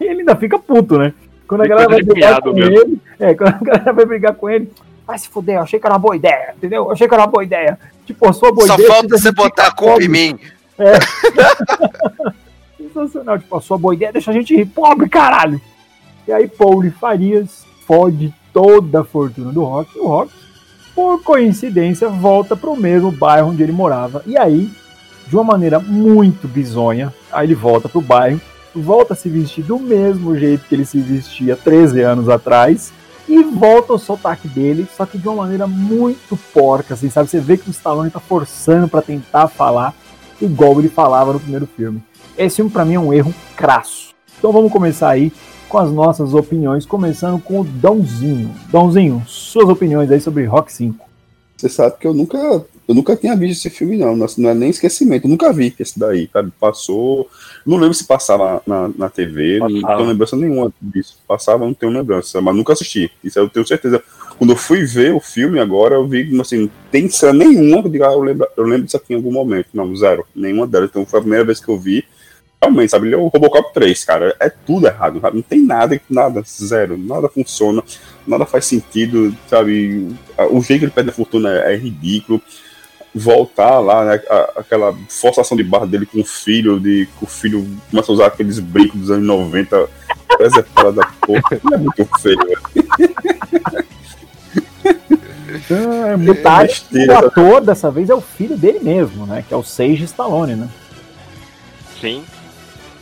E 0.00 0.04
ele 0.04 0.20
ainda 0.20 0.34
fica 0.34 0.58
puto, 0.58 0.98
né? 0.98 1.12
Quando 1.46 1.60
a 1.62 1.66
galera 1.66 1.88
vai 1.88 2.02
brigar 2.02 2.40
com 2.40 2.52
mesmo. 2.52 2.74
ele, 2.74 3.00
é, 3.20 3.34
quando 3.34 3.54
a 3.54 3.58
galera 3.58 3.92
vai 3.92 4.06
brigar 4.06 4.34
com 4.34 4.48
ele, 4.48 4.72
vai 5.06 5.18
se 5.18 5.28
fuder, 5.28 5.56
eu 5.56 5.62
achei 5.62 5.78
que 5.78 5.86
era 5.86 5.94
uma 5.94 6.00
boa 6.00 6.16
ideia, 6.16 6.54
entendeu? 6.56 6.84
Eu 6.84 6.92
achei 6.92 7.06
que 7.06 7.14
era 7.14 7.22
uma 7.22 7.30
boa 7.30 7.44
ideia. 7.44 7.78
Tipo, 8.04 8.28
a 8.28 8.32
sua 8.32 8.52
boa 8.52 8.66
Só 8.66 8.74
ideia. 8.74 8.88
falta 8.88 9.08
deixa 9.08 9.22
você 9.24 9.32
botar 9.32 9.66
a 9.68 9.70
culpa 9.70 10.02
em 10.02 10.08
mim. 10.08 10.38
Sensacional, 12.76 13.38
tipo, 13.38 13.56
a 13.56 13.60
sua 13.60 13.78
boa 13.78 13.94
ideia 13.94 14.12
deixa 14.12 14.30
a 14.30 14.34
gente 14.34 14.54
rir, 14.54 14.66
pobre, 14.66 15.08
caralho. 15.08 15.60
E 16.28 16.32
aí, 16.32 16.46
Paul 16.46 16.90
Farias 16.90 17.64
fode 17.86 18.34
toda 18.52 19.00
a 19.00 19.04
fortuna 19.04 19.52
do 19.52 19.64
Rock, 19.64 19.96
e 19.96 20.00
o 20.00 20.06
Rock, 20.06 20.32
por 20.94 21.22
coincidência, 21.22 22.08
volta 22.08 22.56
pro 22.56 22.76
mesmo 22.76 23.10
bairro 23.10 23.50
onde 23.50 23.62
ele 23.62 23.72
morava. 23.72 24.22
E 24.26 24.36
aí, 24.36 24.70
de 25.28 25.34
uma 25.34 25.44
maneira 25.44 25.78
muito 25.78 26.46
bizonha, 26.48 27.12
aí 27.32 27.46
ele 27.46 27.54
volta 27.54 27.88
pro 27.88 28.00
bairro, 28.00 28.40
volta 28.74 29.14
a 29.14 29.16
se 29.16 29.28
vestir 29.28 29.64
do 29.64 29.78
mesmo 29.78 30.36
jeito 30.36 30.66
que 30.66 30.74
ele 30.74 30.84
se 30.84 31.00
vestia 31.00 31.56
13 31.56 32.02
anos 32.02 32.28
atrás, 32.28 32.92
e 33.28 33.42
volta 33.42 33.92
o 33.92 33.98
sotaque 33.98 34.46
dele, 34.46 34.86
só 34.96 35.04
que 35.04 35.18
de 35.18 35.26
uma 35.26 35.42
maneira 35.42 35.66
muito 35.66 36.36
porca, 36.54 36.94
assim, 36.94 37.10
sabe? 37.10 37.28
Você 37.28 37.40
vê 37.40 37.56
que 37.56 37.68
o 37.68 37.72
Stallone 37.72 38.10
tá 38.10 38.20
forçando 38.20 38.86
para 38.86 39.02
tentar 39.02 39.48
falar 39.48 39.94
igual 40.40 40.78
ele 40.78 40.88
falava 40.88 41.32
no 41.32 41.40
primeiro 41.40 41.66
filme. 41.66 42.02
Esse 42.38 42.56
filme 42.56 42.70
para 42.70 42.84
mim 42.84 42.94
é 42.94 43.00
um 43.00 43.12
erro 43.14 43.34
crasso. 43.56 44.14
Então 44.38 44.52
vamos 44.52 44.70
começar 44.70 45.08
aí 45.08 45.32
com 45.70 45.78
as 45.78 45.90
nossas 45.90 46.34
opiniões, 46.34 46.84
começando 46.84 47.40
com 47.40 47.60
o 47.60 47.64
Dãozinho. 47.64 48.54
Dãozinho, 48.70 49.22
suas 49.26 49.68
opiniões 49.70 50.10
aí 50.10 50.20
sobre 50.20 50.44
Rock 50.44 50.70
5. 50.70 51.06
Você 51.56 51.70
sabe 51.70 51.96
que 51.98 52.06
eu 52.06 52.12
nunca, 52.12 52.36
eu 52.36 52.94
nunca 52.94 53.16
tinha 53.16 53.34
visto 53.34 53.66
esse 53.66 53.70
filme, 53.74 53.96
não. 53.96 54.14
Não 54.14 54.50
é 54.50 54.54
nem 54.54 54.68
esquecimento. 54.68 55.24
Eu 55.24 55.30
nunca 55.30 55.50
vi 55.50 55.74
esse 55.78 55.98
daí, 55.98 56.28
sabe? 56.30 56.52
Passou. 56.60 57.26
Não 57.64 57.78
lembro 57.78 57.94
se 57.94 58.04
passava 58.04 58.62
na, 58.66 58.90
na 58.94 59.08
TV, 59.08 59.58
passava. 59.58 59.80
não 59.80 59.96
tenho 59.96 60.08
lembrança 60.10 60.36
nenhuma 60.36 60.72
disso. 60.82 61.18
Passava, 61.26 61.64
não 61.64 61.72
tenho 61.72 61.90
lembrança, 61.90 62.38
mas 62.42 62.54
nunca 62.54 62.74
assisti. 62.74 63.10
Isso 63.24 63.38
eu 63.38 63.48
tenho 63.48 63.66
certeza. 63.66 64.02
Quando 64.36 64.50
eu 64.50 64.56
fui 64.56 64.84
ver 64.84 65.14
o 65.14 65.20
filme 65.20 65.58
agora, 65.58 65.94
eu 65.94 66.06
vi, 66.06 66.38
assim, 66.38 66.58
não 66.58 66.70
tem 66.90 67.08
cena 67.08 67.32
nenhuma 67.32 67.78
eu 67.78 67.88
diga, 67.88 68.10
ah, 68.10 68.12
eu 68.12 68.20
lembro, 68.20 68.46
eu 68.54 68.64
lembro 68.64 68.84
disso 68.84 68.98
aqui 68.98 69.14
em 69.14 69.16
algum 69.16 69.32
momento. 69.32 69.68
Não, 69.72 69.96
zero. 69.96 70.26
Nenhuma 70.36 70.66
delas. 70.66 70.90
Então 70.90 71.06
foi 71.06 71.18
a 71.18 71.22
primeira 71.22 71.44
vez 71.46 71.58
que 71.58 71.70
eu 71.70 71.78
vi 71.78 72.04
realmente, 72.60 72.90
sabe? 72.90 73.06
Ele 73.06 73.14
é 73.14 73.18
o 73.18 73.28
Robocop 73.28 73.72
3, 73.72 74.04
cara. 74.04 74.36
É 74.40 74.48
tudo 74.48 74.86
errado, 74.86 75.20
sabe? 75.20 75.36
Não 75.36 75.42
tem 75.42 75.62
nada, 75.62 76.00
nada, 76.08 76.42
zero. 76.42 76.96
Nada 76.96 77.28
funciona, 77.28 77.82
nada 78.26 78.46
faz 78.46 78.66
sentido, 78.66 79.34
sabe? 79.48 80.08
O 80.50 80.60
jeito 80.62 80.80
que 80.80 80.84
ele 80.86 80.92
perde 80.92 81.10
a 81.10 81.14
fortuna 81.14 81.50
é, 81.50 81.74
é 81.74 81.76
ridículo. 81.76 82.40
Voltar 83.14 83.78
lá, 83.78 84.04
né, 84.04 84.20
aquela 84.56 84.94
forçação 85.08 85.56
de 85.56 85.64
barra 85.64 85.86
dele 85.86 86.04
com 86.04 86.20
o 86.20 86.24
filho, 86.24 86.78
de 86.78 87.08
que 87.18 87.24
o 87.24 87.26
filho 87.26 87.66
começa 87.90 88.12
a 88.12 88.14
usar 88.14 88.26
aqueles 88.26 88.58
brincos 88.58 89.00
dos 89.00 89.10
anos 89.10 89.26
90, 89.26 89.88
preservada 90.36 90.92
da 90.92 91.06
porra. 91.22 91.60
É 91.72 91.76
muito 91.78 92.06
feio, 92.20 92.38
ah, 95.70 96.08
é 96.08 96.16
muito 96.16 96.42
besteira. 96.42 97.14
O 97.14 97.26
ator 97.26 97.60
dessa 97.62 97.90
vez 97.90 98.10
é 98.10 98.14
o 98.14 98.20
filho 98.20 98.56
dele 98.56 98.80
mesmo, 98.80 99.26
né? 99.26 99.42
Que 99.46 99.54
é 99.54 99.56
o 99.56 99.62
Sage 99.62 100.04
Stallone, 100.04 100.54
né? 100.54 100.68
Sim, 102.00 102.22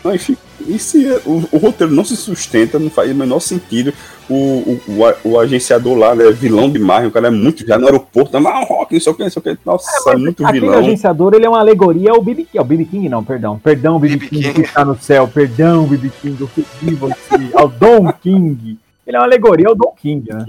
não, 0.05 0.14
enfim, 0.14 0.36
e 0.66 0.78
se 0.78 1.06
o, 1.24 1.48
o, 1.51 1.59
roteiro 1.59 1.93
não 1.93 2.05
se 2.05 2.14
sustenta, 2.14 2.78
não 2.78 2.90
faz 2.90 3.10
o 3.10 3.14
menor 3.14 3.40
sentido. 3.40 3.93
O, 4.28 4.35
o, 4.35 4.81
o, 4.86 5.31
o 5.31 5.40
agenciador 5.40 5.97
lá, 5.97 6.14
né, 6.14 6.31
vilão 6.31 6.70
demais, 6.70 7.06
o 7.06 7.10
cara 7.10 7.28
é 7.28 7.31
muito 7.31 7.66
já 7.66 7.78
no 7.78 7.86
aeroporto, 7.86 8.39
não, 8.39 8.51
ah, 8.51 8.64
rock, 8.64 8.94
não 8.94 9.01
sei 9.01 9.12
o 9.12 9.14
que, 9.14 9.22
não 9.22 9.31
sei 9.31 9.40
o 9.40 9.43
que. 9.43 9.59
Nossa, 9.64 10.10
é, 10.10 10.12
é 10.12 10.16
muito 10.16 10.47
vilão. 10.47 10.74
O 10.74 10.78
agenciador, 10.78 11.35
ele 11.35 11.47
é 11.47 11.48
uma 11.48 11.60
alegoria 11.60 12.12
ao 12.12 12.22
BB 12.22 12.44
King. 12.44 12.59
Ao 12.59 12.64
BB 12.64 12.85
King, 12.85 13.09
não, 13.09 13.24
perdão. 13.24 13.59
Perdão, 13.59 13.98
BB 13.98 14.18
King, 14.28 14.43
King, 14.43 14.55
que 14.55 14.60
está 14.60 14.85
no 14.85 14.98
céu. 14.98 15.26
Perdão, 15.26 15.86
BB 15.86 16.10
King, 16.20 16.40
eu 16.40 16.48
pedi 16.48 16.94
você. 16.94 17.51
ao 17.55 17.68
Don 17.68 18.12
King. 18.12 18.78
Ele 19.06 19.16
é 19.16 19.20
uma 19.20 19.26
alegoria 19.26 19.68
ao 19.68 19.74
Don 19.74 19.94
King, 20.01 20.31
né? 20.32 20.44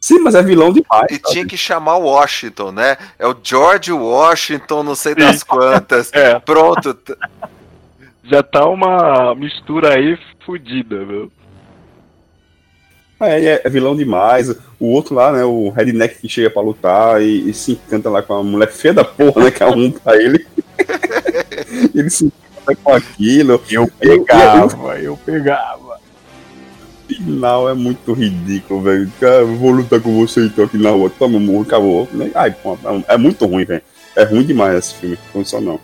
Sim, 0.00 0.18
mas 0.18 0.34
é 0.34 0.42
vilão 0.42 0.70
demais. 0.70 1.10
E 1.10 1.14
sabe? 1.14 1.32
tinha 1.32 1.46
que 1.46 1.56
chamar 1.56 1.96
o 1.96 2.04
Washington, 2.04 2.72
né? 2.72 2.98
É 3.18 3.26
o 3.26 3.34
George 3.42 3.90
Washington, 3.92 4.82
não 4.82 4.94
sei 4.94 5.14
das 5.14 5.42
quantas. 5.42 6.10
é. 6.12 6.38
Pronto 6.38 6.94
já 8.24 8.42
tá 8.42 8.66
uma 8.68 9.34
mistura 9.34 9.94
aí 9.94 10.18
fodida, 10.44 11.04
viu? 11.04 11.30
É, 13.20 13.44
é, 13.44 13.60
é, 13.64 13.70
vilão 13.70 13.96
demais. 13.96 14.50
O 14.78 14.86
outro 14.86 15.14
lá, 15.14 15.32
né, 15.32 15.44
o 15.44 15.70
redneck 15.70 16.20
que 16.20 16.28
chega 16.28 16.50
pra 16.50 16.62
lutar 16.62 17.22
e, 17.22 17.48
e 17.48 17.54
se 17.54 17.72
encanta 17.72 18.10
lá 18.10 18.22
com 18.22 18.34
a 18.34 18.42
mulher 18.42 18.70
feia 18.70 18.94
da 18.94 19.04
porra, 19.04 19.44
né, 19.44 19.50
que 19.50 19.62
é 19.62 19.66
um 19.66 19.90
pra 19.90 20.16
ele. 20.16 20.46
ele 21.94 22.10
se 22.10 22.26
encanta 22.26 22.80
com 22.82 22.92
aquilo. 22.92 23.62
Eu 23.70 23.88
pegava, 23.88 24.98
eu, 24.98 25.02
eu 25.04 25.16
pegava. 25.16 25.84
Final 27.06 27.68
é 27.68 27.74
muito 27.74 28.12
ridículo, 28.12 28.80
velho. 28.82 29.12
Cara, 29.20 29.44
vou 29.44 29.70
lutar 29.70 30.00
com 30.00 30.18
você 30.18 30.46
então 30.46 30.64
aqui 30.64 30.78
na 30.78 30.90
rua. 30.90 31.10
Toma, 31.10 31.38
morro, 31.38 31.62
acabou. 31.62 32.08
Ai, 32.34 32.50
pô, 32.50 32.76
é 33.06 33.16
muito 33.16 33.46
ruim, 33.46 33.64
velho. 33.64 33.82
É 34.16 34.24
ruim 34.24 34.42
demais 34.42 34.76
esse 34.76 34.94
filme. 34.94 35.18
Não 35.34 35.44
só 35.44 35.60
não. 35.60 35.78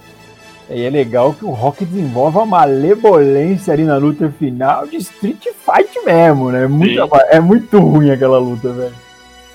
E 0.70 0.84
é 0.84 0.90
legal 0.90 1.34
que 1.34 1.44
o 1.44 1.50
Rock 1.50 1.84
desenvolve 1.84 2.38
uma 2.38 2.46
malevolência 2.46 3.72
ali 3.72 3.82
na 3.82 3.96
luta 3.96 4.30
final 4.30 4.86
de 4.86 4.98
Street 4.98 5.48
Fight 5.64 6.04
mesmo, 6.04 6.52
né? 6.52 6.68
Muito, 6.68 7.08
é 7.28 7.40
muito 7.40 7.78
ruim 7.80 8.10
aquela 8.10 8.38
luta, 8.38 8.72
velho. 8.72 8.94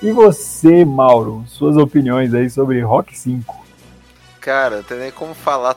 E 0.02 0.12
você, 0.12 0.84
Mauro, 0.84 1.42
suas 1.46 1.78
opiniões 1.78 2.34
aí 2.34 2.50
sobre 2.50 2.82
Rock 2.82 3.16
5? 3.18 3.64
Cara, 4.40 4.76
não 4.76 4.82
tem 4.82 4.98
nem 4.98 5.10
como 5.10 5.34
falar 5.34 5.76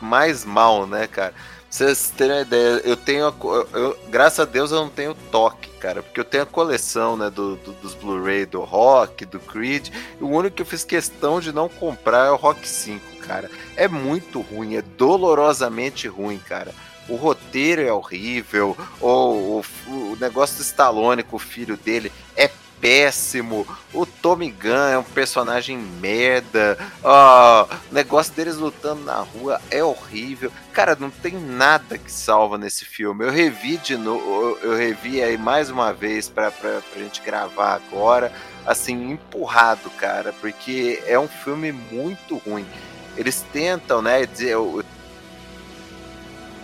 mais 0.00 0.44
mal, 0.44 0.86
né, 0.86 1.08
cara? 1.08 1.32
Pra 1.32 1.42
vocês 1.68 2.12
terem 2.16 2.36
uma 2.36 2.42
ideia, 2.42 2.80
eu 2.84 2.96
tenho. 2.96 3.34
Eu, 3.74 3.98
graças 4.08 4.38
a 4.38 4.44
Deus 4.44 4.70
eu 4.70 4.78
não 4.78 4.88
tenho 4.88 5.14
toque, 5.32 5.68
cara, 5.80 6.00
porque 6.00 6.20
eu 6.20 6.24
tenho 6.24 6.44
a 6.44 6.46
coleção, 6.46 7.16
né, 7.16 7.28
do, 7.28 7.56
do 7.56 7.72
dos 7.72 7.92
Blu-ray 7.92 8.46
do 8.46 8.60
Rock, 8.62 9.26
do 9.26 9.40
Creed. 9.40 9.88
E 10.20 10.22
o 10.22 10.28
único 10.28 10.56
que 10.56 10.62
eu 10.62 10.66
fiz 10.66 10.84
questão 10.84 11.40
de 11.40 11.52
não 11.52 11.68
comprar 11.68 12.28
é 12.28 12.30
o 12.30 12.36
Rock 12.36 12.66
5 12.66 13.15
cara. 13.26 13.50
É 13.76 13.88
muito 13.88 14.40
ruim, 14.40 14.76
é 14.76 14.82
dolorosamente 14.82 16.08
ruim, 16.08 16.38
cara. 16.38 16.72
O 17.08 17.14
roteiro 17.14 17.82
é 17.82 17.92
horrível, 17.92 18.76
o, 19.00 19.06
o, 19.08 19.64
o 19.86 20.16
negócio 20.20 20.56
do 20.56 20.62
Stallone 20.62 21.22
com 21.22 21.36
o 21.36 21.40
filho 21.40 21.76
dele 21.76 22.10
é 22.36 22.50
péssimo. 22.80 23.66
O 23.92 24.04
Tommy 24.04 24.50
Gunn 24.50 24.88
é 24.88 24.98
um 24.98 25.02
personagem 25.02 25.78
merda. 25.78 26.76
Oh, 27.02 27.74
o 27.90 27.94
negócio 27.94 28.32
deles 28.34 28.56
lutando 28.56 29.04
na 29.04 29.16
rua 29.16 29.60
é 29.70 29.82
horrível. 29.82 30.52
Cara, 30.72 30.96
não 30.98 31.10
tem 31.10 31.34
nada 31.34 31.96
que 31.96 32.10
salva 32.10 32.58
nesse 32.58 32.84
filme. 32.84 33.24
Eu 33.24 33.30
revi 33.30 33.76
de 33.76 33.96
novo, 33.96 34.58
eu 34.62 34.76
revi 34.76 35.22
aí 35.22 35.38
mais 35.38 35.70
uma 35.70 35.92
vez 35.92 36.28
pra, 36.28 36.50
pra, 36.50 36.80
pra 36.80 37.02
gente 37.02 37.22
gravar 37.22 37.74
agora. 37.74 38.32
Assim, 38.66 39.12
empurrado, 39.12 39.88
cara, 39.90 40.32
porque 40.40 41.00
é 41.06 41.16
um 41.16 41.28
filme 41.28 41.70
muito 41.70 42.36
ruim 42.38 42.66
eles 43.16 43.42
tentam, 43.52 44.02
né, 44.02 44.26
dizer, 44.26 44.56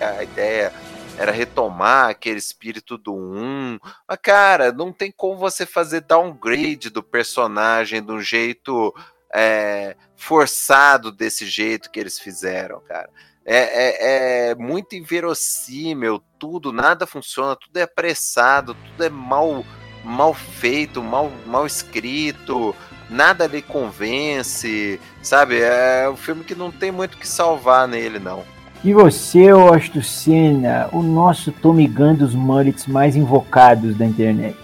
a 0.01 0.23
ideia 0.23 0.73
era 1.19 1.31
retomar 1.31 2.11
aquele 2.11 2.39
espírito 2.39 2.97
do 2.99 3.15
1. 3.15 3.79
Mas, 4.09 4.19
cara, 4.21 4.73
não 4.73 4.93
tem 4.93 5.11
como 5.11 5.37
você 5.37 5.65
fazer 5.67 6.03
downgrade 6.03 6.91
do 6.91 7.03
personagem 7.03 8.03
de 8.03 8.13
um 8.13 8.21
jeito 8.21 8.95
é, 9.33 9.97
forçado 10.17 11.11
desse 11.11 11.47
jeito 11.47 11.91
que 11.91 12.01
eles 12.01 12.19
fizeram, 12.19 12.81
cara. 12.81 13.09
É, 13.45 13.57
é, 13.57 14.51
é, 14.51 14.55
muito 14.55 14.95
inverossímil, 14.95 16.23
tudo, 16.39 16.73
nada 16.73 17.07
funciona, 17.07 17.57
tudo 17.57 17.77
é 17.77 17.83
apressado, 17.83 18.75
tudo 18.75 19.05
é 19.05 19.11
mal, 19.11 19.65
mal 20.05 20.33
feito, 20.33 21.03
mal, 21.03 21.29
mal 21.47 21.67
escrito 21.67 22.75
nada 23.13 23.47
lhe 23.47 23.63
convence, 23.63 24.99
sabe? 25.23 25.61
É 25.61 26.09
um 26.11 26.17
filme 26.17 26.45
que 26.45 26.55
não 26.55 26.71
tem 26.71 26.91
muito 26.91 27.17
que 27.17 27.27
salvar 27.27 27.87
nele, 27.89 28.19
não. 28.19 28.43
E 28.85 28.93
você, 28.93 29.49
Austin 29.49 30.03
Senna, 30.03 30.89
o 30.93 31.03
nosso 31.03 31.53
Tommy 31.53 31.87
Gunn 31.87 32.17
dos 32.17 32.35
mullets 32.35 32.87
mais 32.87 33.15
invocados 33.15 33.97
da 33.97 34.05
internet? 34.05 34.57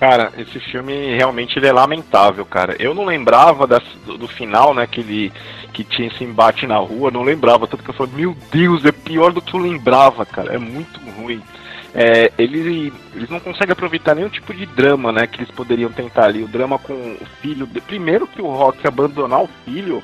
Cara, 0.00 0.32
esse 0.36 0.58
filme 0.60 1.14
realmente 1.14 1.58
ele 1.58 1.66
é 1.66 1.72
lamentável, 1.72 2.44
cara. 2.44 2.74
Eu 2.78 2.94
não 2.94 3.04
lembrava 3.04 3.66
das, 3.66 3.82
do, 4.04 4.16
do, 4.16 4.28
final, 4.28 4.74
né, 4.74 4.86
que 4.86 5.00
ele 5.00 5.32
que 5.72 5.84
tinha 5.84 6.08
esse 6.08 6.24
embate 6.24 6.66
na 6.66 6.78
rua, 6.78 7.10
não 7.10 7.22
lembrava, 7.22 7.66
tanto 7.66 7.84
que 7.84 7.90
eu 7.90 7.94
falei, 7.94 8.12
meu 8.14 8.34
Deus, 8.50 8.82
é 8.86 8.92
pior 8.92 9.30
do 9.30 9.42
que 9.42 9.54
eu 9.54 9.60
lembrava, 9.60 10.24
cara. 10.24 10.54
É 10.54 10.58
muito 10.58 10.98
ruim 11.18 11.42
é, 11.94 12.30
eles, 12.38 12.92
eles 13.14 13.30
não 13.30 13.40
conseguem 13.40 13.72
aproveitar 13.72 14.14
nenhum 14.14 14.28
tipo 14.28 14.52
de 14.52 14.66
drama, 14.66 15.12
né? 15.12 15.26
Que 15.26 15.38
eles 15.38 15.50
poderiam 15.50 15.90
tentar 15.90 16.26
ali. 16.26 16.42
O 16.42 16.48
drama 16.48 16.78
com 16.78 16.92
o 16.92 17.26
filho. 17.40 17.66
Primeiro 17.86 18.26
que 18.26 18.42
o 18.42 18.50
Rock 18.50 18.86
abandonar 18.86 19.42
o 19.42 19.48
filho 19.64 20.02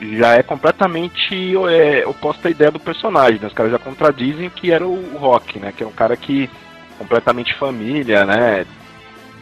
já 0.00 0.34
é 0.34 0.42
completamente 0.42 1.54
é, 1.68 2.06
oposto 2.06 2.48
à 2.48 2.50
ideia 2.50 2.70
do 2.70 2.80
personagem. 2.80 3.38
Né? 3.38 3.46
Os 3.46 3.52
caras 3.52 3.70
já 3.70 3.78
contradizem 3.78 4.50
que 4.50 4.72
era 4.72 4.86
o, 4.86 5.14
o 5.14 5.18
Rock, 5.18 5.58
né? 5.58 5.72
Que 5.76 5.84
é 5.84 5.86
um 5.86 5.92
cara 5.92 6.16
que 6.16 6.50
completamente 6.98 7.54
família, 7.54 8.24
né? 8.24 8.66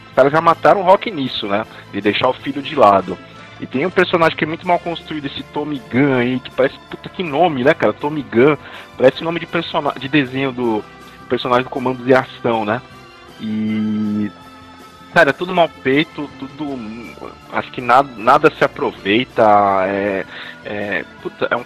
Os 0.09 0.15
caras 0.15 0.31
já 0.31 0.41
mataram 0.41 0.81
o 0.81 0.83
Rock 0.83 1.09
nisso, 1.09 1.47
né? 1.47 1.65
De 1.91 2.01
deixar 2.01 2.29
o 2.29 2.33
filho 2.33 2.61
de 2.61 2.75
lado. 2.75 3.17
E 3.59 3.67
tem 3.67 3.85
um 3.85 3.89
personagem 3.89 4.37
que 4.37 4.43
é 4.45 4.47
muito 4.47 4.65
mal 4.65 4.79
construído, 4.79 5.25
esse 5.25 5.43
Tommy 5.43 5.81
Gun 5.91 6.13
aí, 6.13 6.39
que 6.39 6.51
parece. 6.51 6.77
Puta 6.89 7.09
que 7.09 7.23
nome, 7.23 7.63
né, 7.63 7.73
cara? 7.73 7.91
Tommy 7.91 8.21
Gun. 8.21 8.55
Parece 8.97 9.23
nome 9.23 9.39
de 9.39 9.45
personagem 9.45 9.99
de 9.99 10.07
desenho 10.07 10.51
do 10.51 10.83
personagem 11.29 11.63
do 11.63 11.69
comando 11.69 12.03
de 12.03 12.13
ação, 12.13 12.65
né? 12.65 12.81
E. 13.39 14.31
Cara, 15.13 15.31
é 15.31 15.33
tudo 15.33 15.55
mal 15.55 15.69
feito, 15.81 16.29
tudo. 16.37 16.77
Acho 17.51 17.71
que 17.71 17.81
nada, 17.81 18.09
nada 18.17 18.51
se 18.51 18.63
aproveita. 18.63 19.43
É. 19.87 20.25
é 20.65 21.05
puta, 21.21 21.47
é 21.49 21.55
um. 21.55 21.63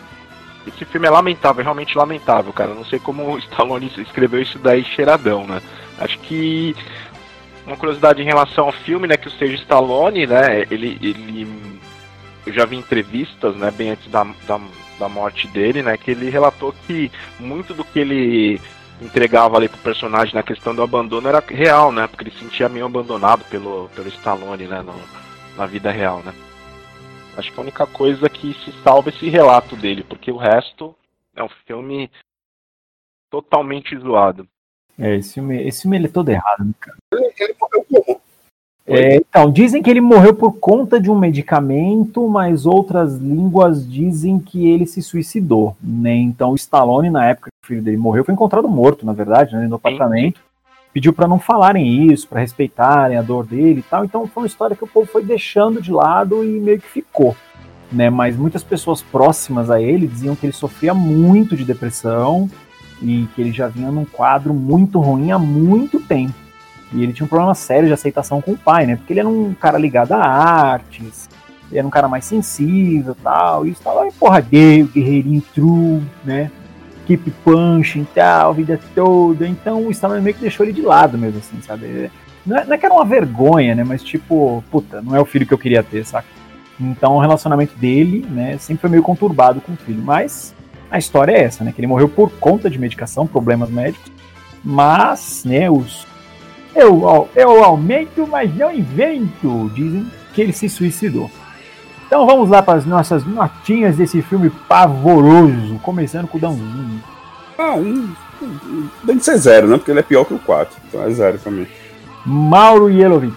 Esse 0.66 0.86
filme 0.86 1.08
é 1.08 1.10
lamentável, 1.10 1.60
é 1.60 1.64
realmente 1.64 1.98
lamentável, 1.98 2.54
cara. 2.54 2.74
Não 2.74 2.86
sei 2.86 2.98
como 2.98 3.34
o 3.34 3.38
Stallone 3.38 3.92
escreveu 3.98 4.42
isso 4.42 4.58
daí 4.60 4.84
cheiradão, 4.84 5.46
né? 5.46 5.62
Acho 6.00 6.18
que 6.20 6.74
uma 7.66 7.78
curiosidade 7.78 8.22
em 8.22 8.26
relação 8.26 8.66
ao 8.66 8.72
filme, 8.72 9.08
né, 9.08 9.18
que 9.18 9.28
o 9.28 9.32
Sérgio 9.32 9.56
Stallone, 9.56 10.28
né, 10.28 10.66
ele, 10.70 10.98
ele 11.02 11.48
eu 12.46 12.54
já 12.54 12.66
vi 12.66 12.76
entrevistas, 12.76 13.56
né, 13.56 13.72
bem 13.72 13.92
antes 13.92 14.10
da, 14.12 14.24
da, 14.46 14.60
da 15.00 15.10
morte 15.10 15.48
dele, 15.48 15.82
né, 15.82 15.98
que 15.98 16.12
ele 16.12 16.30
relatou 16.30 16.74
que 16.86 17.12
muito 17.40 17.74
do 17.74 17.84
que 17.84 18.00
ele 18.00 18.62
entregava 19.04 19.58
ali 19.58 19.68
pro 19.68 19.78
personagem 19.80 20.34
na 20.34 20.44
questão 20.44 20.74
do 20.74 20.82
abandono 20.82 21.28
era 21.28 21.40
real, 21.40 21.92
né? 21.92 22.08
Porque 22.08 22.24
ele 22.24 22.32
se 22.32 22.40
sentia 22.40 22.70
meio 22.70 22.86
abandonado 22.86 23.44
pelo, 23.46 23.90
pelo 23.90 24.08
Stallone, 24.08 24.66
né? 24.66 24.82
No, 24.82 24.94
na 25.58 25.66
vida 25.66 25.92
real, 25.92 26.22
né? 26.24 26.34
Acho 27.38 27.52
que 27.52 27.60
a 27.60 27.64
única 27.64 27.86
coisa 27.88 28.30
que 28.30 28.54
se 28.54 28.72
salva 28.84 29.10
é 29.10 29.14
esse 29.14 29.28
relato 29.30 29.76
dele, 29.76 30.04
porque 30.04 30.32
o 30.32 30.38
resto 30.38 30.96
é 31.36 31.44
um 31.44 31.50
filme 31.66 32.10
totalmente 33.30 33.98
zoado. 33.98 34.48
É, 34.98 35.16
esse 35.16 35.34
filme, 35.34 35.68
esse 35.68 35.82
filme 35.82 35.98
ele 35.98 36.06
é 36.06 36.12
todo 36.12 36.30
errado, 36.30 36.64
né, 36.64 36.74
cara? 36.80 36.98
Ele, 37.12 37.34
ele 37.40 37.56
morreu 37.60 37.86
como? 37.90 38.22
É, 38.86 39.16
então, 39.16 39.50
dizem 39.50 39.82
que 39.82 39.90
ele 39.90 40.02
morreu 40.02 40.34
por 40.34 40.54
conta 40.54 41.00
de 41.00 41.10
um 41.10 41.18
medicamento, 41.18 42.28
mas 42.28 42.66
outras 42.66 43.16
línguas 43.16 43.90
dizem 43.90 44.38
que 44.38 44.70
ele 44.70 44.86
se 44.86 45.02
suicidou. 45.02 45.76
Né? 45.82 46.16
Então, 46.16 46.52
o 46.52 46.56
Stallone, 46.56 47.10
na 47.10 47.26
época 47.26 47.50
que 47.50 47.66
o 47.66 47.68
filho 47.68 47.82
dele 47.82 47.98
morreu, 47.98 48.26
foi 48.26 48.34
encontrado 48.34 48.68
morto, 48.68 49.06
na 49.06 49.14
verdade, 49.14 49.56
né, 49.56 49.68
no 49.68 49.76
apartamento. 49.76 50.42
Pediu 50.92 51.14
para 51.14 51.28
não 51.28 51.40
falarem 51.40 52.12
isso, 52.12 52.28
para 52.28 52.42
respeitarem 52.42 53.18
a 53.18 53.22
dor 53.22 53.46
dele 53.46 53.80
e 53.80 53.84
tal. 53.84 54.04
Então, 54.04 54.28
foi 54.28 54.44
uma 54.44 54.48
história 54.48 54.76
que 54.76 54.84
o 54.84 54.88
povo 54.88 55.08
foi 55.08 55.24
deixando 55.24 55.82
de 55.82 55.92
lado 55.92 56.44
e 56.44 56.60
meio 56.60 56.80
que 56.80 56.88
ficou. 56.88 57.36
Né? 57.90 58.10
Mas 58.10 58.36
muitas 58.36 58.64
pessoas 58.64 59.02
próximas 59.02 59.72
a 59.72 59.82
ele 59.82 60.08
diziam 60.08 60.36
que 60.36 60.46
ele 60.46 60.54
sofria 60.54 60.94
muito 60.94 61.56
de 61.56 61.64
depressão 61.64 62.50
e 63.02 63.28
que 63.34 63.42
ele 63.42 63.52
já 63.52 63.68
vinha 63.68 63.92
num 63.92 64.06
quadro 64.06 64.54
muito 64.54 65.00
ruim 65.00 65.32
há 65.32 65.40
muito 65.40 66.00
tempo. 66.02 66.43
E 66.94 67.04
ele 67.04 67.14
tinha 67.14 67.26
um 67.26 67.30
problema 67.30 67.56
sério 67.56 67.88
de 67.88 67.94
aceitação 67.94 68.42
com 68.42 68.52
o 68.52 68.58
pai, 68.58 68.86
né? 68.86 68.96
Porque 68.96 69.14
ele 69.14 69.20
era 69.20 69.30
um 69.30 69.54
cara 69.54 69.78
ligado 69.78 70.12
a 70.14 70.20
artes, 70.20 71.28
ele 71.70 71.80
era 71.80 71.88
um 71.88 71.92
cara 71.92 72.08
mais 72.08 72.26
sensível 72.26 73.16
tal. 73.24 73.66
E 73.66 73.72
estava 73.72 74.08
porra 74.20 74.40
gay, 74.40 74.84
guerreirinho 74.84 75.42
true, 75.54 76.04
né? 76.24 76.52
Keep 77.08 77.32
punching 77.44 78.08
tal, 78.14 78.52
a 78.52 78.54
vida 78.54 78.80
toda. 78.94 79.48
Então 79.48 79.88
o 79.88 79.92
Stallone 79.92 80.22
meio 80.22 80.36
que 80.36 80.42
deixou 80.42 80.66
ele 80.66 80.74
de 80.74 80.82
lado 80.82 81.18
mesmo, 81.18 81.40
assim, 81.40 81.60
sabe? 81.62 82.12
Não 82.46 82.58
é, 82.58 82.66
não 82.66 82.74
é 82.74 82.78
que 82.78 82.86
era 82.86 82.94
uma 82.94 83.06
vergonha, 83.06 83.74
né? 83.74 83.84
Mas 83.84 84.04
tipo, 84.04 84.64
puta, 84.70 85.02
não 85.02 85.16
é 85.16 85.20
o 85.20 85.26
filho 85.26 85.48
que 85.48 85.54
eu 85.54 85.58
queria 85.58 85.82
ter, 85.82 86.06
saca? 86.06 86.28
Então 86.80 87.16
o 87.16 87.20
relacionamento 87.20 87.76
dele, 87.78 88.26
né, 88.30 88.58
sempre 88.58 88.82
foi 88.82 88.90
meio 88.90 89.04
conturbado 89.04 89.62
com 89.62 89.74
o 89.74 89.78
filho. 89.78 90.02
Mas 90.02 90.54
a 90.92 91.00
história 91.00 91.32
é 91.32 91.44
essa, 91.44 91.64
né? 91.64 91.72
Que 91.72 91.82
ele 91.82 91.88
morreu 91.88 92.08
por 92.08 92.32
conta 92.34 92.70
de 92.70 92.78
medicação, 92.78 93.26
problemas 93.26 93.70
médicos. 93.70 94.12
Mas, 94.64 95.44
né, 95.44 95.70
os 95.70 96.06
eu, 96.76 97.30
eu 97.36 97.64
aumento, 97.64 98.28
mas 98.28 98.54
não 98.56 98.74
invento. 98.74 99.72
Dizem 99.74 100.12
que 100.34 100.42
ele 100.42 100.54
se 100.54 100.68
suicidou. 100.68 101.30
Então 102.08 102.26
vamos 102.26 102.50
lá 102.50 102.62
para 102.62 102.78
as 102.78 102.86
nossas 102.86 103.26
notinhas 103.26 103.98
desse 103.98 104.22
filme 104.22 104.50
pavoroso. 104.50 105.80
Começando 105.80 106.28
com 106.28 106.38
o 106.38 106.42
Dãozinho. 106.42 107.04
Ah, 107.58 107.76
um, 107.76 108.14
tem 109.06 109.18
que 109.18 109.26
ser 109.26 109.38
zero, 109.38 109.68
né? 109.68 109.78
Porque 109.78 109.92
ele 109.92 110.00
é 110.00 110.04
pior 110.04 110.26
que 110.26 110.34
o 110.34 110.40
4. 110.40 110.76
Então 110.88 111.04
é 111.04 111.12
zero 111.12 111.40
pra 111.40 111.52
mim. 111.52 111.68
Mauro 112.26 112.90
Yelovich. 112.90 113.36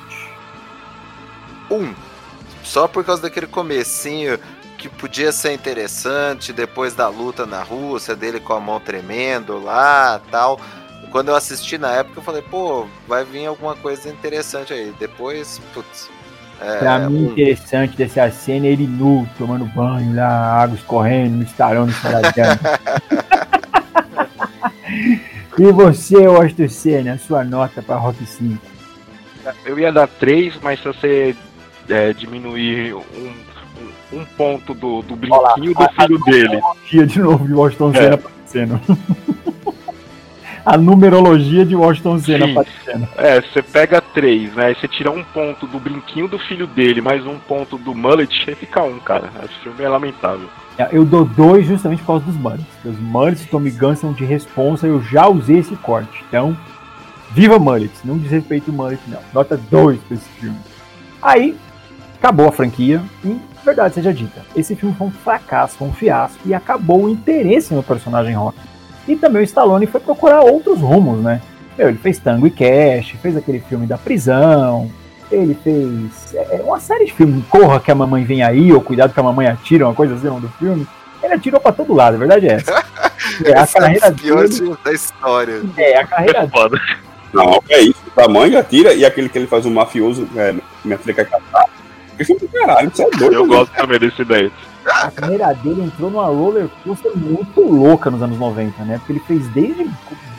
Um. 1.70 1.92
Só 2.62 2.88
por 2.88 3.04
causa 3.04 3.22
daquele 3.22 3.46
comecinho 3.46 4.38
que 4.76 4.88
podia 4.88 5.32
ser 5.32 5.52
interessante, 5.52 6.52
depois 6.52 6.94
da 6.94 7.08
luta 7.08 7.46
na 7.46 7.62
Rússia, 7.62 8.14
dele 8.14 8.40
com 8.40 8.52
a 8.52 8.60
mão 8.60 8.78
tremendo 8.78 9.62
lá 9.62 10.20
tal 10.30 10.60
quando 11.10 11.28
eu 11.28 11.36
assisti 11.36 11.78
na 11.78 11.92
época, 11.92 12.18
eu 12.18 12.22
falei, 12.22 12.42
pô, 12.42 12.86
vai 13.06 13.24
vir 13.24 13.46
alguma 13.46 13.74
coisa 13.76 14.08
interessante 14.08 14.72
aí. 14.72 14.94
Depois, 14.98 15.60
putz. 15.72 16.08
É, 16.60 16.78
pra 16.78 16.98
mim, 17.10 17.26
um... 17.26 17.32
interessante 17.32 17.96
dessa 17.96 18.30
cena 18.30 18.66
é 18.66 18.70
ele 18.70 18.86
nu, 18.86 19.28
tomando 19.36 19.66
banho 19.66 20.14
lá, 20.14 20.62
água 20.62 20.76
escorrendo, 20.76 21.36
no 21.36 21.42
estarão, 21.42 21.86
no 21.86 21.92
e 25.58 25.72
você, 25.72 26.26
Washington 26.26 26.68
Senna, 26.68 27.18
sua 27.18 27.44
nota 27.44 27.82
pra 27.82 27.96
Rock 27.96 28.24
5? 28.24 28.58
Eu 29.64 29.78
ia 29.78 29.92
dar 29.92 30.08
3, 30.08 30.58
mas 30.62 30.80
se 30.80 30.86
você 30.86 31.36
é, 31.88 32.12
diminuir 32.12 32.94
um, 32.94 33.32
um, 34.12 34.24
ponto 34.36 34.74
do, 34.74 35.02
do 35.02 35.14
brinquinho 35.14 35.40
Olá, 35.40 35.54
do 35.54 36.02
filho 36.02 36.20
a, 36.20 36.30
dele. 36.30 36.60
De 37.06 37.20
novo, 37.20 37.46
de 37.46 37.52
Washington 37.52 37.92
Senna 37.92 38.06
é. 38.06 38.14
aparecendo 38.14 38.80
a 40.66 40.76
numerologia 40.76 41.64
de 41.64 41.76
Washington 41.76 42.18
Senna 42.18 42.50
aparecendo. 42.50 43.08
É, 43.16 43.40
você 43.40 43.62
pega 43.62 44.00
três, 44.00 44.52
né? 44.56 44.74
Você 44.74 44.88
tira 44.88 45.12
um 45.12 45.22
ponto 45.22 45.64
do 45.64 45.78
brinquinho 45.78 46.26
do 46.26 46.40
filho 46.40 46.66
dele, 46.66 47.00
mais 47.00 47.24
um 47.24 47.38
ponto 47.38 47.78
do 47.78 47.94
mullet, 47.94 48.44
aí 48.48 48.56
fica 48.56 48.82
um, 48.82 48.98
cara. 48.98 49.30
Esse 49.44 49.54
filme 49.60 49.84
é 49.84 49.88
lamentável. 49.88 50.48
É, 50.76 50.88
eu 50.90 51.04
dou 51.04 51.24
dois 51.24 51.66
justamente 51.66 52.00
por 52.00 52.06
causa 52.08 52.24
dos 52.24 52.34
mullets. 52.34 52.66
Os 52.84 52.98
mullets 52.98 53.44
e 53.44 53.46
Tommy 53.46 53.70
Gunn 53.70 53.94
são 53.94 54.12
de 54.12 54.24
responsa, 54.24 54.88
eu 54.88 55.00
já 55.00 55.28
usei 55.28 55.58
esse 55.58 55.76
corte. 55.76 56.24
Então, 56.28 56.56
viva 57.30 57.60
mullets, 57.60 58.02
não 58.04 58.18
desrespeito 58.18 58.72
o 58.72 58.74
mullet 58.74 59.00
não. 59.06 59.20
Nota 59.32 59.56
2 59.56 60.00
pra 60.00 60.16
esse 60.16 60.28
filme. 60.40 60.58
Aí, 61.22 61.56
acabou 62.18 62.48
a 62.48 62.52
franquia 62.52 63.00
e, 63.24 63.40
verdade 63.64 63.94
seja 63.94 64.12
dita, 64.12 64.44
esse 64.56 64.74
filme 64.74 64.94
foi 64.96 65.06
um 65.06 65.12
fracasso, 65.12 65.76
foi 65.76 65.86
um 65.88 65.92
fiasco 65.92 66.40
e 66.44 66.52
acabou 66.52 67.04
o 67.04 67.08
interesse 67.08 67.72
no 67.72 67.84
personagem 67.84 68.34
Rock. 68.34 68.58
E 69.06 69.16
também 69.16 69.42
o 69.42 69.44
Stallone 69.44 69.86
foi 69.86 70.00
procurar 70.00 70.42
outros 70.42 70.80
rumos, 70.80 71.22
né? 71.22 71.40
Meu, 71.76 71.88
ele 71.88 71.98
fez 71.98 72.18
Tango 72.18 72.46
e 72.46 72.50
Cash, 72.50 73.14
fez 73.20 73.36
aquele 73.36 73.60
filme 73.60 73.86
da 73.86 73.98
prisão, 73.98 74.90
ele 75.30 75.54
fez 75.62 76.34
é, 76.34 76.56
é, 76.56 76.62
uma 76.62 76.80
série 76.80 77.06
de 77.06 77.12
filmes, 77.12 77.44
Corra 77.48 77.80
que 77.80 77.90
a 77.90 77.94
mamãe 77.94 78.24
vem 78.24 78.42
aí, 78.42 78.72
ou 78.72 78.80
Cuidado 78.80 79.12
que 79.12 79.20
a 79.20 79.22
mamãe 79.22 79.46
atira, 79.46 79.86
uma 79.86 79.94
coisa 79.94 80.14
assim, 80.14 80.26
no 80.26 80.40
do 80.40 80.48
filme. 80.50 80.86
Ele 81.22 81.34
atirou 81.34 81.60
pra 81.60 81.72
todo 81.72 81.94
lado, 81.94 82.14
a 82.14 82.18
verdade 82.18 82.48
é 82.48 82.52
essa. 82.54 82.84
É, 83.44 83.58
a 83.58 83.66
carreira 83.66 84.10
dele... 84.12 84.76
da 84.84 84.92
história. 84.92 85.62
É, 85.76 85.98
a 85.98 86.06
carreira 86.06 86.40
é 86.40 86.48
foda. 86.48 86.78
Não, 87.32 87.60
é 87.68 87.80
isso. 87.80 88.00
A 88.16 88.28
mãe 88.28 88.54
atira 88.54 88.94
e 88.94 89.04
aquele 89.04 89.28
que 89.28 89.36
ele 89.36 89.46
faz 89.46 89.66
um 89.66 89.70
mafioso, 89.70 90.28
é, 90.36 90.54
minha 90.84 90.96
filha 90.98 91.14
quer 91.14 91.28
catar. 91.28 91.64
Isso 92.18 92.32
é 92.32 92.36
do 92.36 92.48
caralho, 92.48 92.90
isso 92.92 93.02
é 93.02 93.10
doido. 93.10 93.34
Eu 93.34 93.46
né? 93.46 93.56
gosto 93.56 93.72
também 93.72 93.98
desse 93.98 94.24
daí. 94.24 94.52
A 94.86 95.10
carreira 95.10 95.52
dele 95.52 95.82
entrou 95.82 96.10
numa 96.10 96.26
roller 96.26 96.68
coaster 96.84 97.16
muito 97.16 97.60
louca 97.60 98.10
nos 98.10 98.22
anos 98.22 98.38
90, 98.38 98.84
né? 98.84 98.98
Porque 98.98 99.12
ele 99.12 99.20
fez 99.20 99.48
desde 99.48 99.90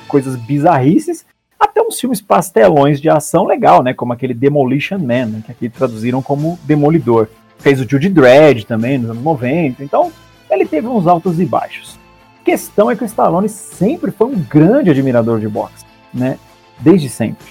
coisas 0.07 0.35
bizarrices 0.37 1.25
até 1.59 1.81
uns 1.81 1.99
filmes 1.99 2.21
pastelões 2.21 3.01
de 3.01 3.09
ação 3.09 3.45
legal, 3.45 3.83
né? 3.83 3.93
Como 3.93 4.13
aquele 4.13 4.33
Demolition 4.33 4.99
Man, 4.99 5.25
né? 5.25 5.43
que 5.45 5.51
aqui 5.51 5.69
traduziram 5.69 6.21
como 6.21 6.57
Demolidor. 6.63 7.27
Fez 7.59 7.81
o 7.81 7.89
Judy 7.89 8.09
Dredd 8.09 8.63
também 8.65 8.97
nos 8.97 9.09
anos 9.09 9.23
90. 9.23 9.83
Então, 9.83 10.11
ele 10.49 10.65
teve 10.65 10.87
uns 10.87 11.07
altos 11.07 11.39
e 11.39 11.45
baixos. 11.45 11.99
A 12.41 12.45
questão 12.45 12.89
é 12.89 12.95
que 12.95 13.03
o 13.03 13.05
Stallone 13.05 13.49
sempre 13.49 14.11
foi 14.11 14.27
um 14.27 14.39
grande 14.39 14.89
admirador 14.89 15.39
de 15.39 15.47
boxe, 15.47 15.85
né? 16.13 16.37
Desde 16.79 17.09
sempre. 17.09 17.47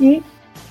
E, 0.00 0.22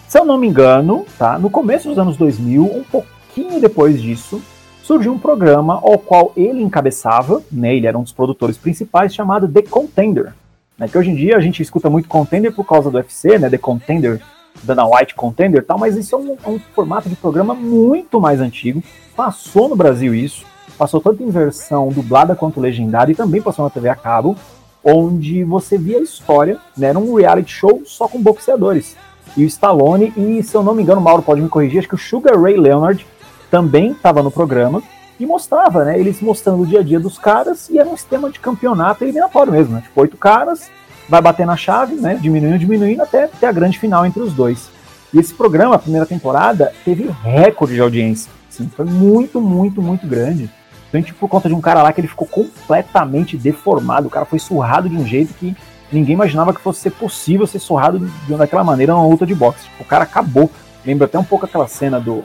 se 0.07 0.17
eu 0.17 0.25
não 0.25 0.37
me 0.37 0.47
engano, 0.47 1.05
tá? 1.17 1.37
No 1.37 1.49
começo 1.49 1.89
dos 1.89 1.99
anos 1.99 2.17
2000, 2.17 2.63
um 2.63 2.83
pouquinho 2.83 3.59
depois 3.59 4.01
disso, 4.01 4.41
surgiu 4.89 5.13
um 5.13 5.19
programa 5.19 5.75
ao 5.83 5.99
qual 5.99 6.33
ele 6.35 6.63
encabeçava, 6.63 7.43
né, 7.51 7.75
ele 7.75 7.85
era 7.85 7.95
um 7.95 8.01
dos 8.01 8.11
produtores 8.11 8.57
principais, 8.57 9.13
chamado 9.13 9.47
The 9.47 9.61
Contender. 9.61 10.33
Né, 10.79 10.87
que 10.87 10.97
hoje 10.97 11.11
em 11.11 11.15
dia 11.15 11.37
a 11.37 11.39
gente 11.39 11.61
escuta 11.61 11.91
muito 11.91 12.09
Contender 12.09 12.51
por 12.51 12.65
causa 12.65 12.89
do 12.89 12.97
UFC, 12.97 13.37
né, 13.37 13.51
The 13.51 13.59
Contender, 13.59 14.19
Dana 14.63 14.87
White 14.87 15.13
Contender 15.13 15.61
e 15.61 15.63
tal, 15.63 15.77
mas 15.77 15.95
isso 15.95 16.15
é 16.15 16.17
um, 16.17 16.37
é 16.43 16.49
um 16.49 16.59
formato 16.73 17.07
de 17.07 17.15
programa 17.15 17.53
muito 17.53 18.19
mais 18.19 18.41
antigo. 18.41 18.81
Passou 19.15 19.69
no 19.69 19.75
Brasil 19.75 20.15
isso, 20.15 20.43
passou 20.75 20.99
tanto 20.99 21.21
em 21.21 21.29
versão 21.29 21.89
dublada 21.89 22.35
quanto 22.35 22.59
legendada 22.59 23.11
e 23.11 23.15
também 23.15 23.43
passou 23.43 23.65
na 23.65 23.69
TV 23.69 23.89
a 23.89 23.95
cabo, 23.95 24.35
onde 24.83 25.43
você 25.43 25.77
via 25.77 25.99
a 25.99 26.01
história, 26.01 26.57
né, 26.75 26.87
era 26.87 26.97
um 26.97 27.13
reality 27.13 27.51
show 27.51 27.83
só 27.85 28.07
com 28.07 28.19
boxeadores. 28.19 28.97
E 29.37 29.43
o 29.43 29.47
Stallone, 29.47 30.11
e 30.17 30.41
se 30.41 30.55
eu 30.55 30.63
não 30.63 30.73
me 30.73 30.81
engano, 30.81 30.99
Mauro 30.99 31.21
pode 31.21 31.41
me 31.41 31.47
corrigir, 31.47 31.77
acho 31.77 31.87
que 31.87 31.93
o 31.93 31.99
Sugar 31.99 32.41
Ray 32.41 32.57
Leonard 32.57 33.05
também 33.49 33.91
estava 33.91 34.23
no 34.23 34.31
programa 34.31 34.81
e 35.19 35.25
mostrava, 35.25 35.83
né? 35.83 35.99
Eles 35.99 36.21
mostrando 36.21 36.63
o 36.63 36.65
dia 36.65 36.79
a 36.79 36.83
dia 36.83 36.99
dos 36.99 37.17
caras 37.17 37.69
e 37.69 37.77
era 37.77 37.89
um 37.89 37.97
sistema 37.97 38.29
de 38.29 38.39
campeonato 38.39 39.03
eliminatório 39.03 39.51
mesmo, 39.51 39.73
né? 39.73 39.81
Tipo, 39.81 40.01
oito 40.01 40.17
caras, 40.17 40.69
vai 41.09 41.21
bater 41.21 41.45
na 41.45 41.57
chave, 41.57 41.95
né? 41.95 42.15
Diminuindo, 42.15 42.57
diminuindo 42.57 43.03
até 43.03 43.27
ter 43.27 43.47
a 43.47 43.51
grande 43.51 43.77
final 43.77 44.05
entre 44.05 44.21
os 44.21 44.33
dois. 44.33 44.69
E 45.13 45.19
esse 45.19 45.33
programa, 45.33 45.75
a 45.75 45.79
primeira 45.79 46.05
temporada, 46.05 46.71
teve 46.85 47.09
recorde 47.23 47.73
de 47.73 47.81
audiência. 47.81 48.31
Assim, 48.49 48.69
foi 48.75 48.85
muito, 48.85 49.41
muito, 49.41 49.81
muito 49.81 50.05
grande. 50.07 50.49
Principalmente 50.91 51.13
por 51.13 51.27
conta 51.27 51.49
de 51.49 51.55
um 51.55 51.61
cara 51.61 51.83
lá 51.83 51.91
que 51.91 52.01
ele 52.01 52.07
ficou 52.07 52.27
completamente 52.27 53.35
deformado. 53.35 54.07
O 54.07 54.09
cara 54.11 54.25
foi 54.25 54.39
surrado 54.39 54.87
de 54.87 54.95
um 54.95 55.05
jeito 55.05 55.33
que 55.33 55.55
ninguém 55.91 56.13
imaginava 56.13 56.53
que 56.53 56.61
fosse 56.61 56.81
ser 56.81 56.91
possível 56.91 57.45
ser 57.45 57.59
surrado 57.59 57.99
de, 57.99 58.35
daquela 58.35 58.63
maneira 58.63 58.93
numa 58.93 59.07
luta 59.07 59.25
de 59.25 59.35
boxe. 59.35 59.65
Tipo, 59.65 59.83
o 59.83 59.85
cara 59.85 60.03
acabou. 60.03 60.49
Lembra 60.85 61.05
até 61.05 61.19
um 61.19 61.23
pouco 61.23 61.45
aquela 61.45 61.67
cena 61.67 61.99
do 61.99 62.23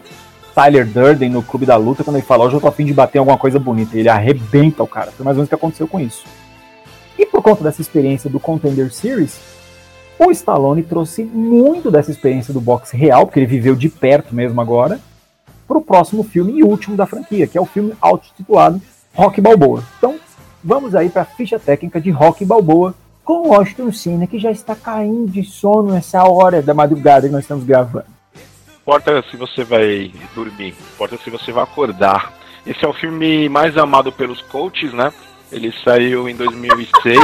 Tyler 0.54 0.86
Durden 0.86 1.30
no 1.30 1.42
Clube 1.42 1.66
da 1.66 1.76
Luta, 1.76 2.04
quando 2.04 2.16
ele 2.16 2.24
fala, 2.24 2.44
hoje 2.44 2.54
eu 2.54 2.60
tô 2.60 2.68
afim 2.68 2.84
de 2.84 2.94
bater 2.94 3.18
alguma 3.18 3.36
coisa 3.36 3.58
bonita. 3.58 3.98
Ele 3.98 4.08
arrebenta 4.08 4.82
o 4.82 4.86
cara. 4.86 5.10
Foi 5.10 5.24
mais 5.24 5.36
ou 5.36 5.40
menos 5.40 5.46
o 5.46 5.48
que 5.48 5.54
aconteceu 5.54 5.88
com 5.88 5.98
isso. 5.98 6.24
E 7.18 7.26
por 7.26 7.42
conta 7.42 7.64
dessa 7.64 7.80
experiência 7.80 8.30
do 8.30 8.38
Contender 8.38 8.92
Series, 8.92 9.38
o 10.18 10.30
Stallone 10.30 10.82
trouxe 10.82 11.24
muito 11.24 11.90
dessa 11.90 12.10
experiência 12.10 12.54
do 12.54 12.60
boxe 12.60 12.96
real, 12.96 13.26
porque 13.26 13.40
ele 13.40 13.46
viveu 13.46 13.74
de 13.74 13.88
perto 13.88 14.34
mesmo 14.34 14.60
agora, 14.60 15.00
para 15.66 15.78
o 15.78 15.82
próximo 15.82 16.22
filme 16.22 16.58
e 16.58 16.62
último 16.62 16.96
da 16.96 17.06
franquia, 17.06 17.46
que 17.46 17.58
é 17.58 17.60
o 17.60 17.66
filme 17.66 17.94
auto-titulado 18.00 18.80
Rock 19.14 19.40
Balboa. 19.40 19.82
Então, 19.98 20.16
vamos 20.62 20.94
aí 20.94 21.08
para 21.08 21.22
a 21.22 21.26
ficha 21.26 21.58
técnica 21.58 22.00
de 22.00 22.10
Rock 22.10 22.44
Balboa, 22.44 22.94
com 23.24 23.48
Washington 23.48 23.90
Senna, 23.90 24.26
que 24.26 24.38
já 24.38 24.50
está 24.50 24.76
caindo 24.76 25.26
de 25.26 25.42
sono 25.42 25.92
nessa 25.92 26.22
hora 26.24 26.60
da 26.60 26.74
madrugada 26.74 27.26
que 27.26 27.32
nós 27.32 27.44
estamos 27.44 27.64
gravando. 27.64 28.13
Importa 28.84 29.24
se 29.30 29.36
você 29.38 29.64
vai 29.64 30.12
dormir, 30.34 30.74
importa 30.92 31.16
se 31.16 31.30
você 31.30 31.50
vai 31.50 31.64
acordar. 31.64 32.34
Esse 32.66 32.84
é 32.84 32.88
o 32.88 32.92
filme 32.92 33.48
mais 33.48 33.78
amado 33.78 34.12
pelos 34.12 34.42
coaches, 34.42 34.92
né? 34.92 35.10
Ele 35.50 35.72
saiu 35.82 36.28
em 36.28 36.36
2006, 36.36 37.18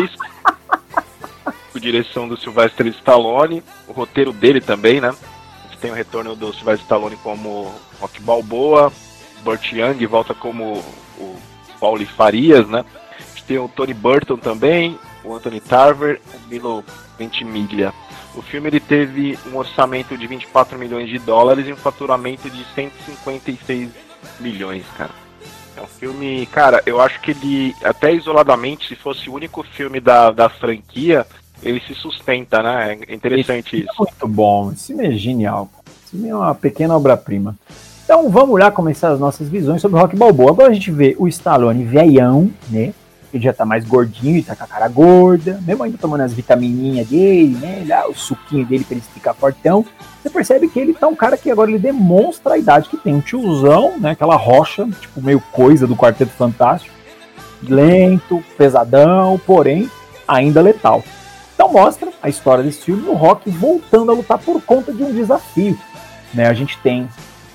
com 1.70 1.78
direção 1.78 2.26
do 2.26 2.38
Sylvester 2.38 2.86
Stallone, 2.86 3.62
o 3.86 3.92
roteiro 3.92 4.32
dele 4.32 4.62
também, 4.62 5.02
né? 5.02 5.10
Você 5.10 5.76
tem 5.78 5.90
o 5.90 5.94
retorno 5.94 6.34
do 6.34 6.50
Sylvester 6.54 6.84
Stallone 6.84 7.16
como 7.16 7.74
Rock 8.00 8.22
Balboa, 8.22 8.90
Burt 9.44 9.70
Young 9.70 10.06
volta 10.06 10.32
como 10.32 10.82
o 11.18 11.36
Pauli 11.78 12.06
Farias, 12.06 12.66
né? 12.68 12.86
A 13.18 13.22
gente 13.34 13.44
tem 13.44 13.58
o 13.58 13.68
Tony 13.68 13.92
Burton 13.92 14.38
também, 14.38 14.98
o 15.22 15.34
Anthony 15.34 15.60
Tarver, 15.60 16.22
o 16.32 16.48
Milo 16.48 16.82
Ventimiglia. 17.18 17.92
O 18.34 18.42
filme 18.42 18.68
ele 18.68 18.80
teve 18.80 19.38
um 19.52 19.56
orçamento 19.56 20.16
de 20.16 20.26
24 20.26 20.78
milhões 20.78 21.08
de 21.08 21.18
dólares 21.18 21.66
e 21.66 21.72
um 21.72 21.76
faturamento 21.76 22.48
de 22.48 22.64
156 22.74 23.90
milhões, 24.38 24.84
cara. 24.96 25.10
É 25.76 25.82
um 25.82 25.86
filme, 25.86 26.46
cara, 26.46 26.82
eu 26.86 27.00
acho 27.00 27.20
que 27.20 27.30
ele, 27.30 27.74
até 27.82 28.12
isoladamente, 28.12 28.88
se 28.88 28.96
fosse 28.96 29.28
o 29.28 29.34
único 29.34 29.62
filme 29.62 30.00
da, 30.00 30.30
da 30.30 30.48
franquia, 30.48 31.26
ele 31.62 31.80
se 31.80 31.94
sustenta, 31.94 32.62
né? 32.62 32.98
É 33.06 33.14
interessante 33.14 33.76
Esse 33.76 33.84
isso. 33.84 34.02
É 34.02 34.04
muito 34.04 34.28
bom, 34.28 34.72
esse 34.72 34.88
filme 34.88 35.06
é 35.06 35.12
genial. 35.12 35.68
Esse 35.86 36.10
filme 36.12 36.28
é 36.28 36.34
uma 36.34 36.54
pequena 36.54 36.96
obra-prima. 36.96 37.56
Então 38.04 38.28
vamos 38.28 38.58
lá 38.58 38.70
começar 38.70 39.10
as 39.10 39.20
nossas 39.20 39.48
visões 39.48 39.80
sobre 39.80 39.98
o 39.98 40.00
Rock 40.00 40.16
Balboa. 40.16 40.50
Agora 40.50 40.70
a 40.70 40.74
gente 40.74 40.90
vê 40.90 41.14
o 41.18 41.28
Stallone 41.28 41.84
veião, 41.84 42.50
né? 42.68 42.92
Ele 43.32 43.44
já 43.44 43.52
tá 43.52 43.64
mais 43.64 43.84
gordinho 43.84 44.38
e 44.38 44.42
tá 44.42 44.56
com 44.56 44.64
a 44.64 44.66
cara 44.66 44.88
gorda, 44.88 45.60
mesmo 45.64 45.84
ainda 45.84 45.96
tomando 45.96 46.22
as 46.22 46.32
vitamininhas 46.32 47.08
dele, 47.08 47.56
né? 47.56 47.84
Lá, 47.88 48.08
o 48.08 48.14
suquinho 48.14 48.66
dele 48.66 48.84
pra 48.84 48.96
ele 48.96 49.04
ficar 49.14 49.34
fortão. 49.34 49.84
Você 50.20 50.28
percebe 50.30 50.68
que 50.68 50.78
ele 50.78 50.92
tá 50.92 51.06
um 51.06 51.14
cara 51.14 51.36
que 51.36 51.50
agora 51.50 51.70
ele 51.70 51.78
demonstra 51.78 52.54
a 52.54 52.58
idade 52.58 52.88
que 52.88 52.96
tem. 52.96 53.14
Um 53.14 53.20
tiozão, 53.20 53.98
né? 53.98 54.10
Aquela 54.10 54.36
rocha, 54.36 54.88
tipo 55.00 55.22
meio 55.22 55.40
coisa 55.52 55.86
do 55.86 55.96
Quarteto 55.96 56.32
Fantástico. 56.32 56.94
Lento, 57.62 58.42
pesadão, 58.56 59.40
porém 59.46 59.88
ainda 60.26 60.60
letal. 60.60 61.04
Então 61.54 61.72
mostra 61.72 62.10
a 62.22 62.28
história 62.28 62.64
desse 62.64 62.82
filme, 62.82 63.08
o 63.08 63.14
Rock 63.14 63.50
voltando 63.50 64.10
a 64.10 64.14
lutar 64.14 64.38
por 64.38 64.62
conta 64.62 64.92
de 64.92 65.02
um 65.02 65.12
desafio. 65.12 65.78
Né? 66.32 66.46
A 66.46 66.54
gente 66.54 66.78
tem 66.78 67.08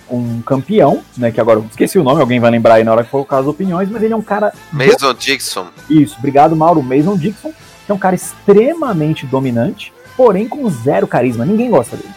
um 0.09 0.41
campeão, 0.41 1.01
né? 1.17 1.31
Que 1.31 1.41
agora 1.41 1.59
eu 1.59 1.65
esqueci 1.69 1.97
o 1.97 2.03
nome, 2.03 2.21
alguém 2.21 2.39
vai 2.39 2.51
lembrar 2.51 2.75
aí 2.75 2.83
na 2.83 2.91
hora 2.91 3.03
que 3.03 3.09
for 3.09 3.17
colocar 3.17 3.37
as 3.39 3.47
opiniões, 3.47 3.89
mas 3.89 4.03
ele 4.03 4.13
é 4.13 4.17
um 4.17 4.21
cara. 4.21 4.53
Mason 4.71 5.13
Dixon. 5.13 5.67
Isso, 5.89 6.15
obrigado, 6.17 6.55
Mauro. 6.55 6.81
Mason 6.81 7.17
Dixon, 7.17 7.51
que 7.85 7.91
é 7.91 7.93
um 7.93 7.99
cara 7.99 8.15
extremamente 8.15 9.25
dominante, 9.25 9.93
porém 10.15 10.47
com 10.47 10.69
zero 10.69 11.07
carisma. 11.07 11.45
Ninguém 11.45 11.69
gosta 11.69 11.95
dele. 11.97 12.13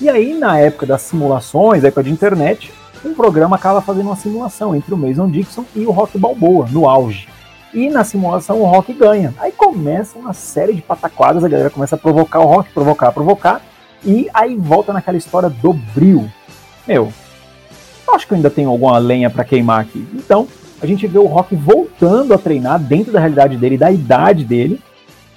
E 0.00 0.08
aí, 0.08 0.34
na 0.34 0.58
época 0.58 0.86
das 0.86 1.02
simulações, 1.02 1.84
época 1.84 2.02
de 2.02 2.10
internet, 2.10 2.72
um 3.04 3.14
programa 3.14 3.56
acaba 3.56 3.80
fazendo 3.80 4.06
uma 4.06 4.16
simulação 4.16 4.74
entre 4.74 4.94
o 4.94 4.96
Mason 4.96 5.28
Dixon 5.28 5.64
e 5.74 5.84
o 5.84 5.90
Rock 5.90 6.18
Balboa, 6.18 6.66
no 6.70 6.88
auge. 6.88 7.28
E 7.74 7.88
na 7.88 8.04
simulação 8.04 8.60
o 8.60 8.64
Rock 8.64 8.92
ganha. 8.92 9.34
Aí 9.38 9.50
começa 9.50 10.18
uma 10.18 10.32
série 10.32 10.74
de 10.74 10.82
pataquadas, 10.82 11.42
a 11.42 11.48
galera 11.48 11.70
começa 11.70 11.94
a 11.94 11.98
provocar 11.98 12.40
o 12.40 12.46
Rock, 12.46 12.70
provocar, 12.72 13.12
provocar. 13.12 13.62
E 14.04 14.28
aí 14.34 14.56
volta 14.56 14.92
naquela 14.92 15.16
história 15.16 15.48
do 15.48 15.72
bril. 15.72 16.28
Meu, 16.86 17.12
acho 18.14 18.26
que 18.26 18.32
eu 18.32 18.36
ainda 18.36 18.50
tenho 18.50 18.70
alguma 18.70 18.98
lenha 18.98 19.30
para 19.30 19.44
queimar 19.44 19.80
aqui. 19.80 20.06
Então, 20.14 20.46
a 20.80 20.86
gente 20.86 21.06
vê 21.06 21.18
o 21.18 21.26
Rock 21.26 21.54
voltando 21.54 22.34
a 22.34 22.38
treinar 22.38 22.80
dentro 22.80 23.12
da 23.12 23.20
realidade 23.20 23.56
dele, 23.56 23.78
da 23.78 23.90
idade 23.90 24.44
dele, 24.44 24.80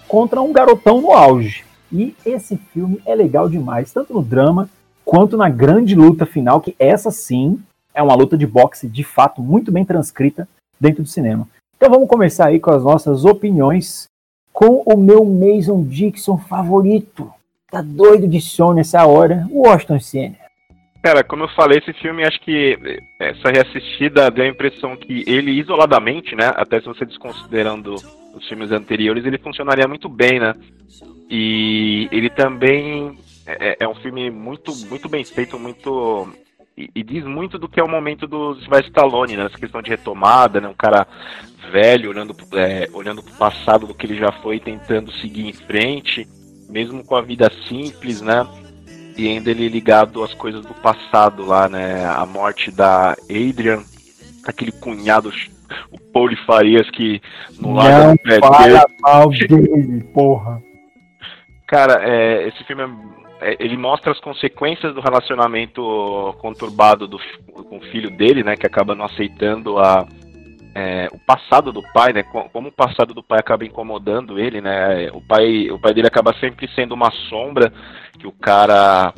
contra 0.07 0.41
um 0.41 0.51
garotão 0.51 1.01
no 1.01 1.11
auge. 1.11 1.63
E 1.91 2.15
esse 2.25 2.57
filme 2.73 2.99
é 3.05 3.13
legal 3.13 3.47
demais, 3.47 3.91
tanto 3.93 4.13
no 4.13 4.21
drama 4.21 4.69
quanto 5.03 5.37
na 5.37 5.49
grande 5.49 5.95
luta 5.95 6.25
final, 6.25 6.59
que 6.59 6.75
essa 6.79 7.11
sim 7.11 7.59
é 7.93 8.01
uma 8.01 8.15
luta 8.15 8.37
de 8.37 8.47
boxe 8.47 8.87
de 8.87 9.03
fato 9.03 9.41
muito 9.41 9.71
bem 9.71 9.85
transcrita 9.85 10.47
dentro 10.79 11.03
do 11.03 11.09
cinema. 11.09 11.47
Então 11.77 11.89
vamos 11.89 12.09
começar 12.09 12.47
aí 12.47 12.59
com 12.59 12.71
as 12.71 12.83
nossas 12.83 13.23
opiniões 13.23 14.07
com 14.51 14.81
o 14.85 14.97
meu 14.97 15.23
Mason 15.23 15.83
Dixon 15.83 16.37
favorito. 16.37 17.31
Tá 17.69 17.81
doido 17.81 18.27
de 18.27 18.41
sono 18.41 18.75
nessa 18.75 19.05
hora, 19.05 19.47
o 19.51 19.67
Washington 19.67 19.99
Senna. 19.99 20.44
Cara, 21.05 21.23
como 21.23 21.43
eu 21.43 21.49
falei, 21.49 21.77
esse 21.77 21.93
filme, 22.01 22.25
acho 22.25 22.41
que 22.41 22.79
essa 23.19 23.51
reassistida 23.51 24.31
deu 24.31 24.43
a 24.43 24.47
impressão 24.47 24.97
que 24.97 25.23
ele 25.27 25.51
isoladamente, 25.51 26.35
né, 26.35 26.51
até 26.55 26.79
se 26.79 26.87
você 26.87 27.05
desconsiderando 27.05 27.93
os 28.33 28.47
filmes 28.49 28.71
anteriores, 28.71 29.23
ele 29.23 29.37
funcionaria 29.37 29.87
muito 29.87 30.09
bem, 30.09 30.39
né? 30.39 30.55
E 31.29 32.09
ele 32.11 32.27
também 32.31 33.19
é, 33.45 33.77
é 33.81 33.87
um 33.87 33.93
filme 33.93 34.31
muito, 34.31 34.75
muito 34.87 35.07
bem 35.07 35.23
feito, 35.23 35.59
muito 35.59 36.27
e, 36.75 36.89
e, 36.95 37.03
diz 37.03 37.23
muito 37.23 37.59
do 37.59 37.69
que 37.69 37.79
é 37.79 37.83
o 37.83 37.87
momento 37.87 38.25
do 38.25 38.55
Sylvester 38.55 38.87
Stallone, 38.87 39.37
né? 39.37 39.45
Essa 39.45 39.59
questão 39.59 39.83
de 39.83 39.91
retomada, 39.91 40.59
né? 40.59 40.67
Um 40.67 40.73
cara 40.73 41.05
velho 41.71 42.09
olhando, 42.09 42.35
é, 42.55 42.89
olhando 42.93 43.21
para 43.21 43.31
o 43.31 43.37
passado 43.37 43.85
do 43.85 43.93
que 43.93 44.07
ele 44.07 44.17
já 44.17 44.31
foi, 44.41 44.59
tentando 44.59 45.11
seguir 45.21 45.45
em 45.45 45.53
frente, 45.53 46.27
mesmo 46.67 47.05
com 47.05 47.15
a 47.15 47.21
vida 47.21 47.47
simples, 47.67 48.23
né? 48.23 48.43
E 49.17 49.27
ainda 49.27 49.49
ele 49.49 49.69
ligado 49.69 50.23
às 50.23 50.33
coisas 50.33 50.61
do 50.65 50.73
passado 50.73 51.45
lá, 51.45 51.69
né? 51.69 52.05
A 52.05 52.25
morte 52.25 52.69
da 52.69 53.15
Adrian, 53.29 53.81
aquele 54.45 54.71
cunhado, 54.71 55.31
o 55.91 55.99
Pauli 56.11 56.35
Farias 56.45 56.89
que 56.91 57.21
no 57.59 57.73
lado 57.73 58.13
do 58.13 58.19
pé 58.19 58.39
mal 59.01 59.29
dele, 59.29 60.03
porra. 60.13 60.61
Cara, 61.65 62.01
é, 62.03 62.47
esse 62.47 62.63
filme 62.65 62.83
é, 63.41 63.55
ele 63.59 63.77
mostra 63.77 64.11
as 64.11 64.19
consequências 64.19 64.93
do 64.93 65.01
relacionamento 65.01 66.35
conturbado 66.39 67.07
do, 67.07 67.17
com 67.47 67.77
o 67.77 67.81
filho 67.91 68.09
dele, 68.09 68.43
né? 68.43 68.55
Que 68.55 68.67
acaba 68.67 68.95
não 68.95 69.05
aceitando 69.05 69.79
a, 69.79 70.05
é, 70.75 71.07
o 71.13 71.17
passado 71.17 71.71
do 71.71 71.81
pai, 71.93 72.11
né? 72.11 72.21
Como 72.23 72.67
o 72.67 72.71
passado 72.71 73.13
do 73.13 73.23
pai 73.23 73.39
acaba 73.39 73.63
incomodando 73.63 74.37
ele, 74.37 74.59
né? 74.59 75.09
O 75.13 75.21
pai, 75.21 75.71
o 75.71 75.79
pai 75.79 75.93
dele 75.93 76.07
acaba 76.07 76.35
sempre 76.37 76.69
sendo 76.75 76.93
uma 76.93 77.09
sombra 77.29 77.71
que 78.19 78.27
o 78.27 78.31
cara 78.33 79.13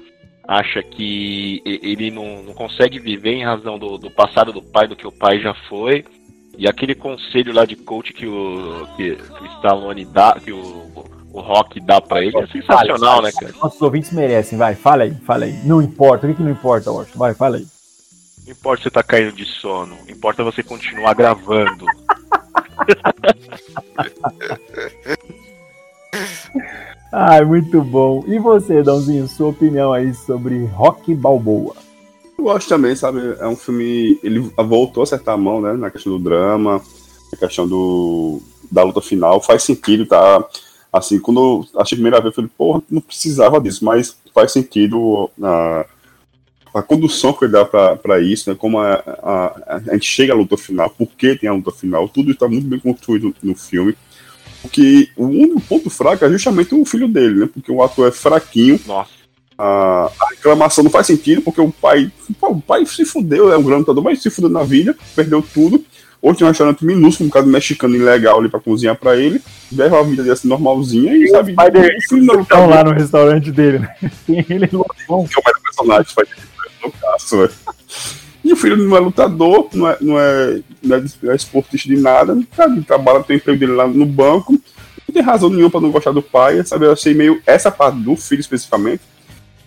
acha 0.47 0.83
que 0.83 1.61
ele 1.65 2.11
não, 2.11 2.43
não 2.43 2.53
consegue 2.53 2.99
viver 2.99 3.33
em 3.33 3.43
razão 3.43 3.79
do, 3.79 3.97
do, 3.97 4.11
passado 4.11 4.53
do 4.53 4.61
pai, 4.61 4.87
do 4.87 4.95
que 4.95 5.07
o 5.07 5.11
pai 5.11 5.39
já 5.39 5.55
foi. 5.67 6.05
E 6.55 6.67
aquele 6.67 6.93
conselho 6.93 7.51
lá 7.51 7.65
de 7.65 7.75
coach 7.75 8.13
que 8.13 8.27
o, 8.27 8.87
que, 8.95 9.15
que 9.15 9.43
o 9.43 9.45
Stallone 9.57 10.05
dá, 10.05 10.37
que 10.39 10.51
o, 10.51 10.59
o 11.33 11.41
Rock 11.41 11.79
dá 11.79 11.99
pra 11.99 12.23
ele, 12.23 12.37
é 12.37 12.47
sensacional, 12.47 13.21
né, 13.21 13.31
cara? 13.31 13.53
Nossos 13.61 13.81
ouvintes 13.81 14.11
merecem, 14.11 14.59
vai, 14.59 14.75
fala 14.75 15.03
aí, 15.03 15.13
fala 15.25 15.45
aí. 15.45 15.53
Não 15.65 15.81
importa, 15.81 16.27
o 16.27 16.29
que, 16.29 16.35
que 16.35 16.43
não 16.43 16.51
importa, 16.51 16.91
Washington? 16.91 17.17
Vai, 17.17 17.33
fala 17.33 17.57
aí. 17.57 17.65
Não 18.47 18.53
importa 18.53 18.83
você 18.83 18.89
tá 18.89 19.03
caindo 19.03 19.33
de 19.33 19.43
sono, 19.43 19.97
importa 20.07 20.41
você 20.41 20.63
continuar 20.63 21.13
gravando. 21.13 21.85
Ai, 27.11 27.43
muito 27.43 27.81
bom. 27.81 28.23
E 28.25 28.39
você, 28.39 28.81
Dãozinho, 28.81 29.27
sua 29.27 29.49
opinião 29.49 29.91
aí 29.91 30.13
sobre 30.13 30.63
Rock 30.67 31.13
Balboa? 31.13 31.75
Eu 32.37 32.45
gosto 32.45 32.69
também, 32.69 32.95
sabe? 32.95 33.19
É 33.37 33.47
um 33.47 33.57
filme. 33.57 34.17
Ele 34.23 34.39
voltou 34.39 35.01
a 35.01 35.03
acertar 35.03 35.33
a 35.33 35.37
mão, 35.37 35.59
né? 35.59 35.73
Na 35.73 35.91
questão 35.91 36.13
do 36.13 36.23
drama, 36.23 36.81
na 37.33 37.37
questão 37.37 37.67
do, 37.67 38.41
da 38.71 38.81
luta 38.81 39.01
final. 39.01 39.41
Faz 39.41 39.63
sentido, 39.63 40.05
tá? 40.05 40.41
Assim, 40.93 41.19
quando 41.19 41.41
eu 41.41 41.65
achei 41.81 41.97
a 41.97 41.99
primeira 41.99 42.21
vez, 42.21 42.27
eu 42.27 42.35
falei, 42.35 42.49
porra, 42.57 42.81
não 42.89 43.01
precisava 43.01 43.59
disso, 43.59 43.83
mas 43.83 44.15
faz 44.33 44.53
sentido 44.53 45.29
a, 45.43 45.85
a 46.73 46.81
condução 46.81 47.33
que 47.33 47.45
ele 47.45 47.53
dá 47.53 47.65
para 47.65 48.19
isso, 48.21 48.49
né? 48.49 48.55
Como 48.57 48.79
a, 48.79 48.93
a, 48.95 49.75
a, 49.75 49.93
gente 49.93 50.05
chega 50.05 50.33
à 50.33 50.35
luta 50.35 50.57
final, 50.57 50.89
por 50.89 51.07
que 51.07 51.35
tem 51.35 51.49
a 51.49 51.53
luta 51.53 51.71
final, 51.71 52.07
tudo 52.07 52.31
está 52.31 52.47
muito 52.47 52.67
bem 52.67 52.79
construído 52.79 53.35
no 53.41 53.55
filme. 53.55 53.95
Porque 54.61 55.09
o 55.15 55.25
único 55.25 55.61
ponto 55.61 55.89
fraco 55.89 56.25
é 56.25 56.29
justamente 56.29 56.73
o 56.73 56.85
filho 56.85 57.07
dele, 57.07 57.41
né? 57.41 57.49
Porque 57.51 57.71
o 57.71 57.81
ator 57.83 58.07
é 58.07 58.11
fraquinho. 58.11 58.79
Nossa. 58.85 59.17
A, 59.57 60.11
a 60.19 60.29
reclamação 60.29 60.83
não 60.83 60.91
faz 60.91 61.07
sentido, 61.07 61.41
porque 61.41 61.61
o 61.61 61.71
pai. 61.71 62.11
Pô, 62.39 62.49
o 62.51 62.61
pai 62.61 62.85
se 62.85 63.05
fudeu, 63.05 63.51
é 63.51 63.57
um 63.57 63.63
grande 63.63 63.81
lutador, 63.81 64.03
mas 64.03 64.21
se 64.21 64.29
fudeu 64.29 64.49
na 64.49 64.63
vida, 64.63 64.95
perdeu 65.15 65.41
tudo. 65.41 65.83
Hoje 66.21 66.39
tem 66.39 66.45
um 66.45 66.49
restaurante 66.49 66.83
minúsculo, 66.83 67.27
um 67.27 67.31
caso 67.31 67.47
mexicano 67.47 67.95
ilegal 67.95 68.39
ali 68.39 68.49
pra 68.49 68.59
cozinhar 68.59 68.95
pra 68.95 69.15
ele. 69.15 69.41
Leva 69.71 69.99
a 69.99 70.03
vida 70.03 70.23
dele 70.23 70.33
assim 70.33 70.47
normalzinha 70.47 71.15
e, 71.15 71.27
sabe. 71.29 71.53
O 71.53 71.55
pai 71.55 71.71
dele 71.71 71.95
estão 71.97 72.67
lá 72.67 72.83
no 72.83 72.91
restaurante 72.91 73.51
dele, 73.51 73.79
né? 73.79 73.95
ele 74.49 74.69
loucão. 74.71 75.25
Que 75.25 75.35
é 75.35 75.39
o 75.39 75.43
melhor 75.45 75.61
personagem, 75.63 76.13
faz 76.13 76.27
no 76.87 76.91
caso, 76.91 77.37
né? 77.37 77.49
E 78.43 78.53
o 78.53 78.55
filho 78.55 78.77
não 78.77 78.95
é 78.95 78.99
lutador, 78.99 79.69
não 79.73 79.89
é, 79.89 79.97
não 79.99 80.19
é, 80.19 80.61
não 80.81 80.95
é, 80.95 81.03
é 81.31 81.35
esportista 81.35 81.89
de 81.89 81.97
nada, 81.97 82.33
ele 82.33 82.81
trabalha, 82.81 83.23
tem 83.23 83.37
emprego 83.37 83.59
dele 83.59 83.73
lá 83.73 83.87
no 83.87 84.05
banco, 84.05 84.53
não 84.53 85.13
tem 85.13 85.21
razão 85.21 85.49
nenhuma 85.49 85.69
pra 85.69 85.81
não 85.81 85.91
gostar 85.91 86.11
do 86.11 86.21
pai, 86.21 86.63
sabe? 86.65 86.85
Eu 86.85 86.93
achei 86.93 87.13
meio 87.13 87.41
essa 87.45 87.69
parte 87.69 87.99
do 87.99 88.15
filho 88.15 88.39
especificamente. 88.39 89.01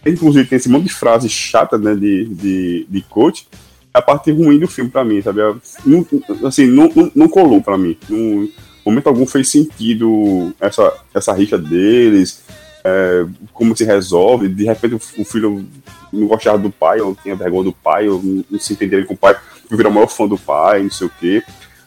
Inclusive 0.07 0.49
tem 0.49 0.57
esse 0.57 0.69
monte 0.69 0.85
de 0.85 0.95
frase 0.95 1.29
chata, 1.29 1.77
né, 1.77 1.95
de, 1.95 2.25
de, 2.27 2.87
de 2.89 3.03
coach, 3.03 3.47
a 3.93 4.01
parte 4.01 4.31
ruim 4.31 4.59
do 4.59 4.67
filme 4.67 4.91
pra 4.91 5.05
mim, 5.05 5.21
sabe? 5.21 5.41
Não, 5.85 6.07
assim, 6.47 6.67
não, 6.67 6.91
não, 6.95 7.13
não 7.15 7.29
colou 7.29 7.61
pra 7.61 7.77
mim. 7.77 7.99
Não, 8.09 8.49
momento 8.85 9.09
algum 9.09 9.27
fez 9.27 9.49
sentido 9.49 10.55
essa, 10.61 10.93
essa 11.15 11.33
rixa 11.33 11.59
deles, 11.59 12.43
é, 12.85 13.27
como 13.53 13.77
se 13.77 13.85
resolve. 13.85 14.49
De 14.49 14.65
repente 14.65 14.95
o 14.95 15.25
filho 15.25 15.67
não 16.13 16.27
gostava 16.27 16.59
do 16.59 16.71
pai, 16.71 17.01
ou 17.01 17.15
tinha 17.15 17.37
vergonha 17.37 17.65
do 17.65 17.73
pai, 17.73 18.09
ou 18.09 18.21
não 18.23 18.59
se 18.59 18.73
entendia 18.73 19.05
com 19.05 19.15
o 19.15 19.17
pai, 19.17 19.37
virou 19.71 19.91
o 19.91 19.95
maior 19.95 20.09
fã 20.09 20.27
do 20.27 20.39
pai, 20.39 20.83
não 20.83 20.91
sei 20.91 21.07
o 21.07 21.13
quê. 21.19 21.43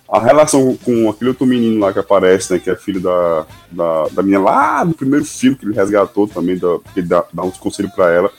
A 0.09 0.19
relação 0.19 0.77
com 0.83 1.09
aquele 1.09 1.29
outro 1.29 1.45
menino 1.45 1.79
lá 1.79 1.91
que 1.91 1.99
aparece, 1.99 2.53
né, 2.53 2.59
que 2.59 2.69
é 2.69 2.75
filho 2.75 3.01
da, 3.01 3.45
da, 3.71 4.07
da 4.09 4.21
menina 4.21 4.43
lá 4.43 4.83
do 4.83 4.93
primeiro 4.93 5.25
filme 5.25 5.57
que 5.57 5.65
ele 5.65 5.73
resgatou 5.73 6.27
também, 6.27 6.57
da, 6.57 6.77
que 6.93 7.01
dá, 7.01 7.25
dá 7.33 7.43
uns 7.43 7.57
conselhos 7.57 7.91
para 7.93 8.11
ela. 8.11 8.31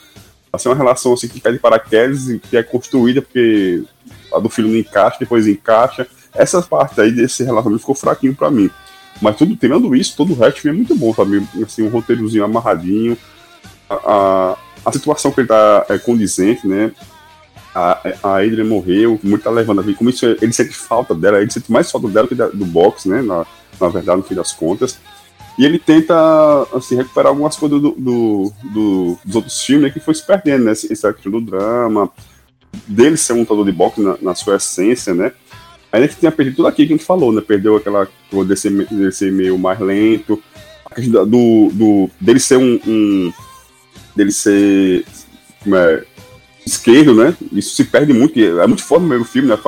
Assim, 0.53 0.69
uma 0.69 0.77
relação 0.77 1.13
assim, 1.13 1.27
que 1.27 1.41
cai 1.41 1.53
de 1.53 1.59
paraquedas 1.59 2.29
e 2.29 2.39
que 2.39 2.57
é 2.57 2.63
construída 2.63 3.21
porque 3.21 3.83
a 4.33 4.39
do 4.39 4.49
filho 4.49 4.69
não 4.69 4.77
encaixa, 4.77 5.17
depois 5.19 5.49
encaixa. 5.49 6.07
Essa 6.33 6.63
parte 6.63 7.01
aí 7.01 7.11
desse 7.11 7.43
relacionamento 7.43 7.81
ficou 7.81 7.95
fraquinho 7.95 8.35
para 8.37 8.51
mim. 8.51 8.71
Mas 9.21 9.37
tudo, 9.37 9.57
tirando 9.57 9.95
isso, 9.97 10.17
todo 10.17 10.33
o 10.33 10.37
resto 10.37 10.69
é 10.69 10.73
muito 10.73 10.95
bom, 10.95 11.13
sabe? 11.15 11.45
Assim, 11.63 11.83
um 11.83 11.89
roteirozinho 11.89 12.45
amarradinho. 12.45 13.17
A, 13.89 14.57
a 14.85 14.93
situação 14.93 15.31
que 15.31 15.41
ele 15.41 15.49
tá 15.49 15.87
é 15.89 15.99
condizente, 15.99 16.67
né? 16.67 16.93
A, 17.75 18.01
a 18.23 18.37
Adrian 18.39 18.65
morreu, 18.65 19.19
muito 19.23 19.43
tá 19.43 19.51
levando 19.51 19.81
a 19.81 19.83
vida. 19.83 19.99
Como 19.99 20.11
isso, 20.11 20.25
ele 20.27 20.53
sente 20.53 20.75
falta 20.75 21.15
dela, 21.15 21.41
ele 21.41 21.51
sente 21.51 21.73
mais 21.73 21.91
falta 21.91 22.09
dela 22.09 22.29
que 22.29 22.35
da, 22.35 22.49
do 22.49 22.65
box, 22.65 23.09
né? 23.09 23.23
Na, 23.23 23.47
na 23.81 23.89
verdade, 23.89 24.19
no 24.19 24.25
fim 24.25 24.35
das 24.35 24.53
contas. 24.53 24.99
E 25.59 25.65
ele 25.65 25.79
tenta 25.79 26.15
assim, 26.75 26.97
recuperar 26.97 27.29
algumas 27.29 27.57
coisas 27.57 27.81
do, 27.81 27.93
do, 27.93 28.53
do 28.73 29.19
dos 29.25 29.37
outros 29.37 29.63
filmes 29.63 29.85
né, 29.85 29.91
que 29.91 30.01
foi 30.01 30.15
se 30.15 30.27
perdendo, 30.27 30.65
né? 30.65 30.73
Essa 30.73 31.13
questão 31.13 31.33
do 31.33 31.41
drama, 31.41 32.11
dele 32.87 33.17
ser 33.17 33.33
um 33.35 33.41
lutador 33.41 33.65
de 33.65 33.73
boxe 33.73 34.01
na, 34.01 34.17
na 34.21 34.35
sua 34.35 34.57
essência, 34.57 35.15
né? 35.15 35.33
Ainda 35.93 36.09
que 36.09 36.17
tenha 36.17 36.33
perdido 36.33 36.57
tudo 36.57 36.69
aquilo 36.69 36.89
que 36.89 36.95
a 36.95 36.97
gente 36.97 37.07
falou, 37.07 37.33
né? 37.33 37.41
Perdeu 37.41 37.77
aquela 37.77 38.09
coisa 38.31 38.55
de 38.55 39.13
ser, 39.13 39.33
meio 39.33 39.57
mais 39.57 39.79
lento, 39.79 40.43
do, 41.09 41.71
do, 41.73 42.11
dele 42.21 42.41
ser 42.41 42.57
um, 42.57 42.81
um 42.85 43.33
dele 44.15 44.33
ser 44.33 45.05
é, 45.67 46.05
esquerdo, 46.67 47.15
né? 47.15 47.37
Isso 47.53 47.75
se 47.75 47.85
perde 47.85 48.13
muito, 48.13 48.39
é 48.39 48.67
muito 48.67 48.83
forte 48.83 49.03
no 49.03 49.09
primeiro 49.09 49.25
filme, 49.25 49.49
né? 49.49 49.59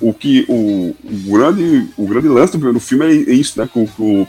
O 0.00 0.12
que 0.12 0.44
o, 0.48 0.96
o 1.04 1.32
grande 1.32 1.88
o 1.96 2.06
grande 2.06 2.28
lance 2.28 2.58
do 2.58 2.80
filme 2.80 3.06
é 3.06 3.32
isso, 3.32 3.60
né? 3.60 3.68
Que 3.72 3.78
o, 3.78 3.88
o, 3.98 4.26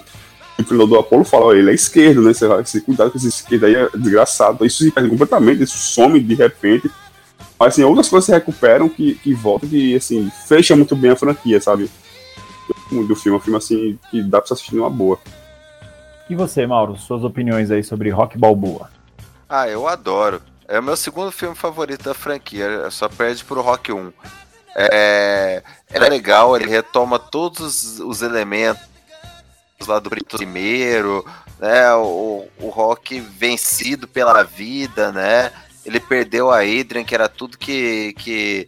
o 0.60 0.64
treinador 0.64 1.00
Apolo 1.00 1.24
fala, 1.24 1.58
ele 1.58 1.72
é 1.72 1.74
esquerdo, 1.74 2.22
né? 2.22 2.34
Você 2.34 2.48
vai 2.48 2.66
se 2.66 2.82
cuidado 2.82 3.12
com 3.12 3.18
esse 3.18 3.28
esquerdo 3.28 3.66
aí 3.66 3.76
é 3.76 3.90
desgraçado. 3.96 4.66
Isso 4.66 4.84
se 4.84 4.92
perde 4.92 5.10
completamente, 5.10 5.64
isso 5.64 5.78
some 5.78 6.20
de 6.20 6.36
repente. 6.36 6.90
Mas 7.60 7.74
assim, 7.74 7.84
outras 7.84 8.10
coisas 8.10 8.26
se 8.26 8.32
recuperam 8.32 8.90
que, 8.90 9.16
que 9.16 9.34
voltam 9.34 9.70
que 9.70 9.96
assim, 9.96 10.30
fecha 10.48 10.76
muito 10.76 10.96
bem 10.96 11.12
a 11.12 11.16
franquia, 11.16 11.60
sabe? 11.60 11.90
Do 12.92 13.16
filme, 13.16 13.38
é 13.38 13.40
um 13.40 13.44
filme 13.44 13.58
assim 13.58 13.98
que 14.12 14.22
dá 14.22 14.40
pra 14.40 14.54
assistir 14.54 14.76
numa 14.76 14.90
boa. 14.90 15.20
E 16.30 16.36
você, 16.36 16.66
Mauro, 16.66 16.96
suas 16.96 17.24
opiniões 17.24 17.72
aí 17.72 17.84
sobre 17.84 18.10
Rock 18.10 18.38
Balboa? 18.38 18.90
Ah, 19.56 19.70
eu 19.70 19.88
adoro. 19.88 20.42
É 20.68 20.80
o 20.80 20.84
meu 20.84 20.98
segundo 20.98 21.32
filme 21.32 21.56
favorito 21.56 22.06
da 22.06 22.16
franquia, 22.16 22.90
só 22.90 23.08
perde 23.08 23.46
pro 23.46 23.62
Rock 23.62 23.92
1. 23.92 24.12
É, 24.76 25.62
é 25.92 26.00
legal, 26.00 26.56
ele 26.56 26.68
retoma 26.68 27.20
todos 27.20 28.00
os 28.00 28.24
elementos 28.24 28.82
lá 29.88 30.00
do 30.00 30.10
primeiro, 30.10 31.24
né? 31.60 31.94
O, 31.94 32.48
o 32.58 32.70
Rock 32.70 33.20
vencido 33.20 34.08
pela 34.08 34.42
vida, 34.42 35.12
né? 35.12 35.52
Ele 35.86 36.00
perdeu 36.00 36.50
a 36.50 36.62
Adrian, 36.62 37.04
que 37.04 37.14
era 37.14 37.30
tudo 37.30 37.56
que, 37.56 38.14
que 38.14 38.68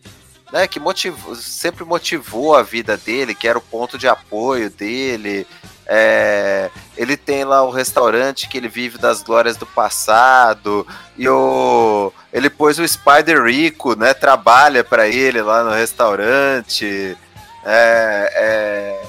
né, 0.53 0.67
que 0.67 0.79
motivou, 0.79 1.33
sempre 1.33 1.83
motivou 1.83 2.55
a 2.55 2.61
vida 2.61 2.95
dele, 2.95 3.33
que 3.33 3.47
era 3.47 3.57
o 3.57 3.61
ponto 3.61 3.97
de 3.97 4.07
apoio 4.07 4.69
dele. 4.69 5.47
É, 5.87 6.71
ele 6.97 7.15
tem 7.15 7.43
lá 7.43 7.61
o 7.63 7.69
restaurante 7.69 8.49
que 8.49 8.57
ele 8.57 8.67
vive 8.67 8.97
das 8.97 9.21
glórias 9.21 9.55
do 9.55 9.67
passado 9.67 10.85
e 11.15 11.29
o 11.29 12.11
ele 12.33 12.49
pôs 12.49 12.79
o 12.79 12.87
Spider 12.87 13.43
Rico, 13.43 13.95
né? 13.95 14.13
Trabalha 14.13 14.83
para 14.83 15.07
ele 15.07 15.41
lá 15.41 15.63
no 15.63 15.71
restaurante. 15.71 17.15
É, 17.63 18.31
é, 18.35 19.03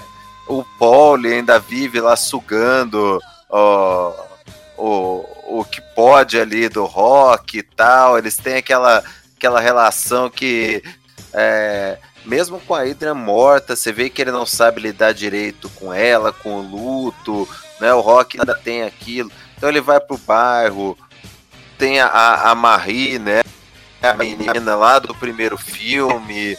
o 0.46 0.64
Paul 0.78 1.16
ainda 1.24 1.58
vive 1.58 2.00
lá 2.00 2.14
sugando 2.14 3.20
ó, 3.48 4.12
o, 4.76 5.60
o 5.60 5.64
que 5.64 5.80
pode 5.94 6.38
ali 6.38 6.68
do 6.68 6.84
rock 6.84 7.58
e 7.58 7.62
tal. 7.62 8.18
Eles 8.18 8.36
têm 8.36 8.56
aquela, 8.56 9.02
aquela 9.36 9.60
relação 9.60 10.30
que 10.30 10.82
é, 11.32 11.98
mesmo 12.26 12.60
com 12.60 12.74
a 12.74 12.82
Hydra 12.82 13.14
morta, 13.14 13.76
você 13.76 13.92
vê 13.92 14.10
que 14.10 14.20
ele 14.20 14.32
não 14.32 14.44
sabe 14.44 14.80
lidar 14.80 15.14
direito 15.14 15.68
com 15.70 15.92
ela, 15.92 16.32
com 16.32 16.56
o 16.56 16.62
luto, 16.62 17.48
né? 17.80 17.94
O 17.94 18.00
Rock 18.00 18.38
ainda 18.38 18.54
tem 18.54 18.82
aquilo. 18.82 19.30
Então 19.56 19.68
ele 19.68 19.80
vai 19.80 20.00
pro 20.00 20.18
bairro, 20.18 20.98
tem 21.78 22.00
a, 22.00 22.50
a 22.50 22.54
Marie, 22.54 23.18
né? 23.18 23.42
A 24.02 24.12
menina 24.14 24.74
lá 24.74 24.98
do 24.98 25.14
primeiro 25.14 25.56
filme. 25.56 26.58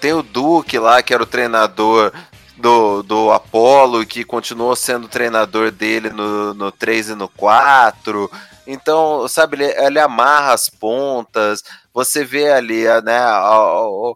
Tem 0.00 0.12
o 0.12 0.22
Duke 0.22 0.78
lá, 0.78 1.02
que 1.02 1.12
era 1.12 1.22
o 1.22 1.26
treinador 1.26 2.12
do, 2.56 3.02
do 3.02 3.30
Apollo, 3.32 4.06
que 4.06 4.24
continuou 4.24 4.76
sendo 4.76 5.08
treinador 5.08 5.70
dele 5.70 6.10
no, 6.10 6.54
no 6.54 6.70
3 6.70 7.10
e 7.10 7.14
no 7.14 7.28
4. 7.28 8.30
Então, 8.66 9.26
sabe, 9.28 9.56
ele, 9.56 9.64
ele 9.64 9.98
amarra 9.98 10.52
as 10.52 10.68
pontas. 10.68 11.62
Você 11.92 12.24
vê 12.24 12.52
ali, 12.52 12.84
né, 13.02 13.18
a, 13.18 13.38
a, 13.38 14.14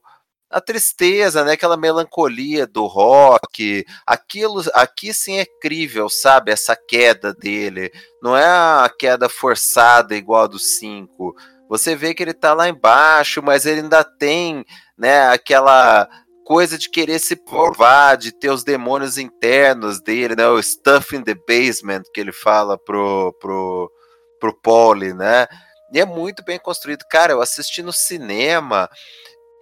a 0.54 0.60
tristeza, 0.60 1.44
né? 1.44 1.52
Aquela 1.52 1.76
melancolia 1.76 2.64
do 2.64 2.86
rock, 2.86 3.84
aquilo, 4.06 4.62
aqui 4.72 5.12
sim 5.12 5.38
é 5.38 5.44
crível, 5.60 6.08
sabe? 6.08 6.52
Essa 6.52 6.76
queda 6.76 7.34
dele, 7.34 7.90
não 8.22 8.36
é 8.36 8.46
a 8.46 8.88
queda 8.96 9.28
forçada 9.28 10.14
igual 10.14 10.44
a 10.44 10.46
do 10.46 10.58
5. 10.58 11.34
Você 11.68 11.96
vê 11.96 12.14
que 12.14 12.22
ele 12.22 12.32
tá 12.32 12.54
lá 12.54 12.68
embaixo, 12.68 13.42
mas 13.42 13.66
ele 13.66 13.80
ainda 13.80 14.04
tem, 14.04 14.64
né, 14.96 15.26
aquela 15.28 16.08
coisa 16.44 16.78
de 16.78 16.88
querer 16.88 17.18
se 17.18 17.34
provar, 17.34 18.16
de 18.16 18.30
ter 18.30 18.50
os 18.50 18.62
demônios 18.62 19.18
internos 19.18 20.00
dele, 20.00 20.36
né? 20.36 20.46
O 20.46 20.62
stuff 20.62 21.16
in 21.16 21.24
the 21.24 21.34
basement 21.34 22.02
que 22.14 22.20
ele 22.20 22.32
fala 22.32 22.78
pro 22.78 23.36
pro 23.40 23.90
pro 24.38 24.60
Polly, 24.62 25.12
né? 25.12 25.48
E 25.92 25.98
é 25.98 26.04
muito 26.04 26.44
bem 26.44 26.60
construído. 26.60 27.04
Cara, 27.10 27.32
eu 27.32 27.40
assisti 27.40 27.82
no 27.82 27.92
cinema, 27.92 28.88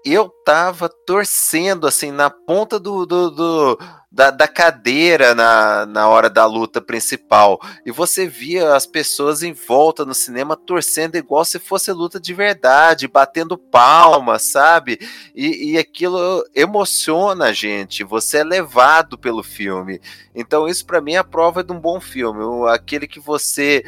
eu 0.05 0.29
tava 0.45 0.89
torcendo 0.89 1.87
assim 1.87 2.11
na 2.11 2.29
ponta 2.29 2.79
do, 2.79 3.07
do, 3.07 3.31
do 3.31 3.79
da, 4.11 4.31
da, 4.31 4.47
cadeira 4.47 5.35
na, 5.35 5.87
na 5.87 6.09
hora 6.09 6.29
da 6.29 6.45
luta 6.45 6.83
principal. 6.83 7.59
E 7.87 7.91
você 7.91 8.27
via 8.27 8.75
as 8.75 8.85
pessoas 8.85 9.43
em 9.43 9.53
volta 9.53 10.05
no 10.05 10.15
cinema 10.15 10.55
torcendo 10.55 11.17
igual 11.17 11.45
se 11.45 11.59
fosse 11.59 11.91
luta 11.93 12.21
de 12.21 12.35
verdade, 12.35 13.09
batendo 13.09 13.57
palmas, 13.57 14.43
sabe? 14.43 14.99
E, 15.35 15.73
e 15.73 15.79
aquilo 15.79 16.45
emociona 16.55 17.47
a 17.47 17.53
gente, 17.53 18.05
você 18.05 18.39
é 18.39 18.45
levado 18.45 19.17
pelo 19.17 19.43
filme. 19.43 20.01
Então, 20.35 20.69
isso 20.69 20.85
para 20.85 21.01
mim 21.01 21.15
é 21.15 21.19
a 21.19 21.25
prova 21.25 21.65
de 21.65 21.73
um 21.73 21.81
bom 21.81 22.01
filme. 22.01 22.43
Aquele 22.69 23.07
que 23.07 23.21
você 23.21 23.83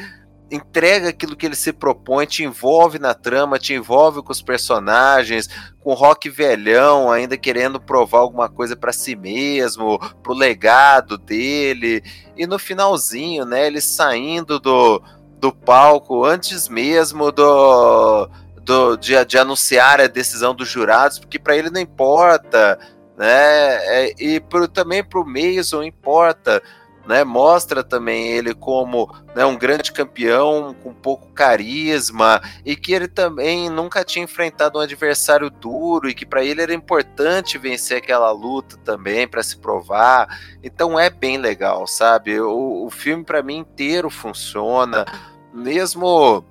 entrega 0.49 1.09
aquilo 1.09 1.35
que 1.35 1.45
ele 1.45 1.55
se 1.55 1.73
propõe, 1.73 2.25
te 2.25 2.43
envolve 2.43 2.99
na 2.99 3.13
trama, 3.13 3.57
te 3.57 3.73
envolve 3.73 4.21
com 4.21 4.31
os 4.31 4.41
personagens, 4.41 5.49
com 5.79 5.91
o 5.91 5.95
Rock 5.95 6.29
velhão 6.29 7.11
ainda 7.11 7.37
querendo 7.37 7.79
provar 7.79 8.19
alguma 8.19 8.47
coisa 8.47 8.75
para 8.75 8.93
si 8.93 9.15
mesmo, 9.15 9.99
pro 10.21 10.33
legado 10.33 11.17
dele, 11.17 12.03
e 12.37 12.45
no 12.45 12.59
finalzinho, 12.59 13.45
né, 13.45 13.65
ele 13.65 13.81
saindo 13.81 14.59
do, 14.59 15.01
do 15.39 15.51
palco 15.51 16.23
antes 16.23 16.69
mesmo 16.69 17.31
do, 17.31 18.29
do 18.61 18.97
de, 18.97 19.25
de 19.25 19.37
anunciar 19.37 19.99
a 19.99 20.07
decisão 20.07 20.53
dos 20.53 20.69
jurados, 20.69 21.19
porque 21.19 21.39
para 21.39 21.57
ele 21.57 21.69
não 21.69 21.81
importa, 21.81 22.77
né, 23.17 23.27
é, 23.27 24.13
e 24.19 24.39
pro, 24.39 24.67
também 24.67 25.03
pro 25.03 25.25
Mason 25.25 25.83
importa, 25.83 26.61
né, 27.07 27.23
mostra 27.23 27.83
também 27.83 28.27
ele 28.27 28.53
como 28.53 29.13
né, 29.35 29.45
um 29.45 29.57
grande 29.57 29.91
campeão 29.91 30.73
com 30.83 30.93
pouco 30.93 31.31
carisma 31.33 32.41
e 32.65 32.75
que 32.75 32.93
ele 32.93 33.07
também 33.07 33.69
nunca 33.69 34.03
tinha 34.03 34.23
enfrentado 34.25 34.79
um 34.79 34.81
adversário 34.81 35.49
duro 35.49 36.09
e 36.09 36.13
que 36.13 36.25
para 36.25 36.43
ele 36.43 36.61
era 36.61 36.73
importante 36.73 37.57
vencer 37.57 37.97
aquela 37.97 38.31
luta 38.31 38.77
também 38.83 39.27
para 39.27 39.43
se 39.43 39.57
provar. 39.57 40.27
Então 40.63 40.99
é 40.99 41.09
bem 41.09 41.37
legal, 41.37 41.85
sabe? 41.85 42.39
O, 42.39 42.85
o 42.85 42.89
filme 42.89 43.23
para 43.23 43.43
mim 43.43 43.57
inteiro 43.57 44.09
funciona, 44.09 45.05
mesmo 45.53 46.43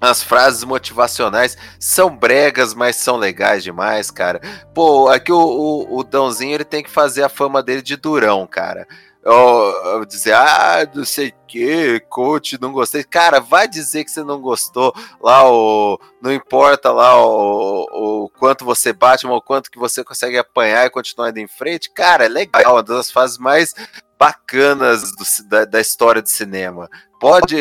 as 0.00 0.20
frases 0.20 0.64
motivacionais 0.64 1.56
são 1.78 2.16
bregas, 2.16 2.74
mas 2.74 2.96
são 2.96 3.16
legais 3.16 3.62
demais, 3.62 4.10
cara. 4.10 4.40
Pô, 4.74 5.08
aqui 5.08 5.30
o, 5.30 5.38
o, 5.38 5.98
o 5.98 6.02
Dãozinho 6.02 6.54
ele 6.54 6.64
tem 6.64 6.82
que 6.82 6.90
fazer 6.90 7.22
a 7.22 7.28
fama 7.28 7.62
dele 7.62 7.82
de 7.82 7.94
durão, 7.94 8.44
cara 8.48 8.88
oh, 9.24 10.04
dizer, 10.04 10.34
ah, 10.34 10.88
não 10.94 11.04
sei 11.04 11.28
o 11.28 11.34
que, 11.46 12.00
coach, 12.08 12.60
não 12.60 12.72
gostei. 12.72 13.04
Cara, 13.04 13.40
vai 13.40 13.68
dizer 13.68 14.04
que 14.04 14.10
você 14.10 14.22
não 14.22 14.40
gostou 14.40 14.92
lá, 15.20 15.48
o, 15.50 15.98
não 16.20 16.32
importa 16.32 16.90
lá 16.90 17.24
o, 17.24 18.24
o 18.24 18.28
quanto 18.38 18.64
você 18.64 18.92
bate, 18.92 19.26
mas 19.26 19.36
o 19.36 19.42
quanto 19.42 19.70
que 19.70 19.78
você 19.78 20.02
consegue 20.02 20.38
apanhar 20.38 20.86
e 20.86 20.90
continuar 20.90 21.30
indo 21.30 21.38
em 21.38 21.48
frente. 21.48 21.90
Cara, 21.90 22.24
é 22.24 22.28
legal, 22.28 22.74
uma 22.74 22.82
das 22.82 23.10
fases 23.10 23.38
mais 23.38 23.74
bacanas 24.18 25.02
do, 25.12 25.48
da, 25.48 25.64
da, 25.64 25.80
história 25.80 26.22
do 26.22 26.28
cinema. 26.28 26.88
Pode, 27.18 27.56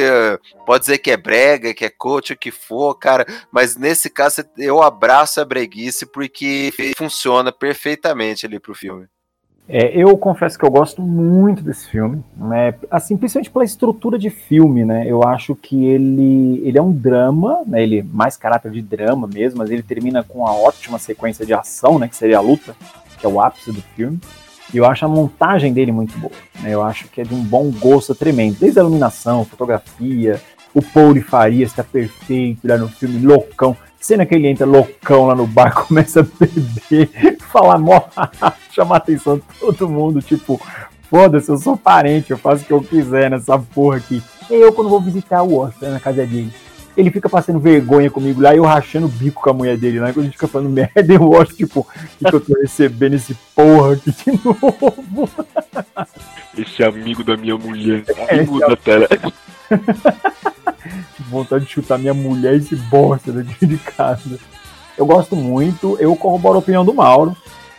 pode 0.66 0.82
dizer 0.82 1.00
que 1.00 1.10
é 1.10 1.18
brega, 1.18 1.74
que 1.74 1.86
é 1.86 1.90
coach, 1.90 2.34
o 2.34 2.38
que 2.38 2.52
for, 2.52 2.94
cara, 2.96 3.26
mas 3.52 3.76
nesse 3.76 4.10
caso 4.10 4.44
eu 4.58 4.82
abraço 4.82 5.42
a 5.42 5.46
breguice 5.46 6.06
porque 6.06 6.72
funciona 6.96 7.52
perfeitamente 7.52 8.46
ali 8.46 8.60
pro 8.60 8.76
filme. 8.76 9.08
É, 9.74 9.98
eu 9.98 10.18
confesso 10.18 10.60
que 10.60 10.66
eu 10.66 10.70
gosto 10.70 11.02
muito 11.02 11.64
desse 11.64 11.88
filme, 11.88 12.22
né? 12.36 12.74
Assim, 12.90 13.16
principalmente 13.16 13.50
pela 13.50 13.64
estrutura 13.64 14.20
de 14.20 14.30
filme, 14.30 14.84
né? 14.84 15.06
Eu 15.08 15.24
acho 15.24 15.56
que 15.56 15.86
ele, 15.86 16.62
ele 16.66 16.78
é 16.78 16.82
um 16.82 16.92
drama, 16.92 17.62
né? 17.66 17.82
Ele 17.82 18.00
é 18.00 18.04
mais 18.04 18.36
caráter 18.36 18.70
de 18.70 18.82
drama 18.82 19.30
mesmo, 19.34 19.60
mas 19.60 19.72
ele 19.72 19.82
termina 19.82 20.24
com 20.24 20.40
uma 20.40 20.54
ótima 20.54 21.00
sequência 21.00 21.46
de 21.46 21.54
ação, 21.54 21.98
né? 21.98 22.10
Que 22.10 22.18
seria 22.18 22.40
a 22.40 22.42
luta, 22.42 22.76
que 23.18 23.26
é 23.26 23.30
o 23.30 23.40
ápice 23.40 23.72
do 23.72 23.82
filme. 23.96 24.20
E 24.74 24.78
eu 24.78 24.84
acho 24.86 25.06
a 25.06 25.08
montagem 25.08 25.72
dele 25.72 25.94
muito 25.94 26.20
boa. 26.20 26.34
Né? 26.62 26.72
Eu 26.74 26.84
acho 26.84 27.08
que 27.08 27.22
é 27.22 27.24
de 27.24 27.34
um 27.34 27.42
bom 27.42 27.72
gosto 27.72 28.14
tremendo. 28.14 28.58
Desde 28.60 28.78
a 28.78 28.82
iluminação, 28.82 29.46
fotografia, 29.46 30.42
o 30.74 30.82
Paul 30.82 31.16
Faria 31.22 31.64
está 31.64 31.82
perfeito 31.82 32.68
lá 32.68 32.76
no 32.76 32.90
filme, 32.90 33.26
loucão. 33.26 33.78
Cena 34.02 34.26
que 34.26 34.34
ele 34.34 34.48
entra 34.48 34.66
loucão 34.66 35.28
lá 35.28 35.36
no 35.36 35.46
bar, 35.46 35.74
começa 35.86 36.22
a 36.22 36.24
beber, 36.24 37.38
falar 37.52 37.78
mó, 37.78 38.02
chamar 38.74 38.96
a 38.96 38.98
atenção 38.98 39.38
de 39.38 39.44
todo 39.60 39.88
mundo, 39.88 40.22
tipo, 40.24 40.60
foda-se, 41.08 41.50
eu 41.50 41.58
sou 41.58 41.78
parente, 41.78 42.32
eu 42.32 42.38
faço 42.38 42.64
o 42.64 42.66
que 42.66 42.74
eu 42.74 42.82
quiser 42.82 43.30
nessa 43.30 43.60
porra 43.60 43.98
aqui. 43.98 44.22
E 44.50 44.56
eu, 44.56 44.74
quando 44.74 44.90
vou 44.90 45.00
visitar 45.00 45.44
o 45.44 45.56
Oscar 45.56 45.92
na 45.92 46.00
casa 46.00 46.26
dele, 46.26 46.52
ele 46.98 47.12
fica 47.12 47.30
passando 47.30 47.60
vergonha 47.60 48.10
comigo 48.10 48.42
lá, 48.42 48.56
eu 48.56 48.64
rachando 48.64 49.06
o 49.06 49.10
bico 49.10 49.42
com 49.42 49.52
a 49.52 49.54
mulher 49.54 49.78
dele 49.78 50.00
lá, 50.00 50.12
quando 50.12 50.22
a 50.22 50.24
gente 50.24 50.34
fica 50.34 50.48
falando 50.48 50.70
merda, 50.74 51.14
eu 51.14 51.40
acho, 51.40 51.54
tipo, 51.54 51.88
que, 52.18 52.26
que 52.26 52.36
eu 52.36 52.42
tô 52.42 52.60
recebendo 52.60 53.14
esse 53.14 53.36
porra 53.56 53.94
aqui 53.94 54.12
de 54.12 54.32
novo. 54.44 55.30
Esse 56.58 56.84
amigo 56.84 57.24
da 57.24 57.38
minha 57.38 57.56
mulher, 57.56 58.04
amigo 58.32 58.60
da 58.60 58.76
tela. 58.76 59.08
Vontade 61.30 61.66
de 61.66 61.72
chutar 61.72 61.98
minha 61.98 62.14
mulher 62.14 62.56
esse 62.56 62.76
bosta 62.76 63.32
daqui 63.32 63.66
de 63.66 63.78
casa. 63.78 64.40
Eu 64.98 65.06
gosto 65.06 65.36
muito, 65.36 65.98
eu 66.00 66.16
corroboro 66.16 66.56
a 66.56 66.60
opinião 66.60 66.84
do 66.84 66.94
Mauro. 66.94 67.36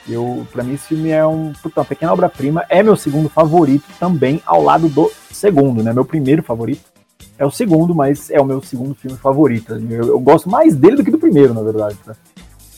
Eu, 0.09 0.47
pra 0.51 0.64
mim, 0.64 0.74
esse 0.74 0.89
filme 0.89 1.10
é 1.10 1.24
um, 1.27 1.52
puta, 1.52 1.81
uma 1.81 1.86
pequena 1.86 2.12
obra-prima. 2.12 2.64
É 2.69 2.82
meu 2.82 2.97
segundo 2.97 3.28
favorito 3.28 3.85
também, 3.98 4.43
ao 4.44 4.62
lado 4.62 4.89
do 4.89 5.10
segundo, 5.31 5.82
né? 5.82 5.93
Meu 5.93 6.05
primeiro 6.05 6.43
favorito 6.43 6.82
é 7.39 7.47
o 7.47 7.51
segundo, 7.51 7.94
mas 7.94 8.31
é 8.31 8.40
o 8.40 8.44
meu 8.44 8.62
segundo 8.62 8.94
filme 8.94 9.16
favorito. 9.16 9.74
Eu, 9.74 10.09
eu 10.09 10.20
gosto 10.20 10.51
mais 10.51 10.74
dele 10.74 10.97
do 10.97 11.05
que 11.05 11.10
do 11.10 11.19
primeiro, 11.19 11.55
na 11.55 11.62
verdade. 11.62 11.97
Tá? 12.05 12.16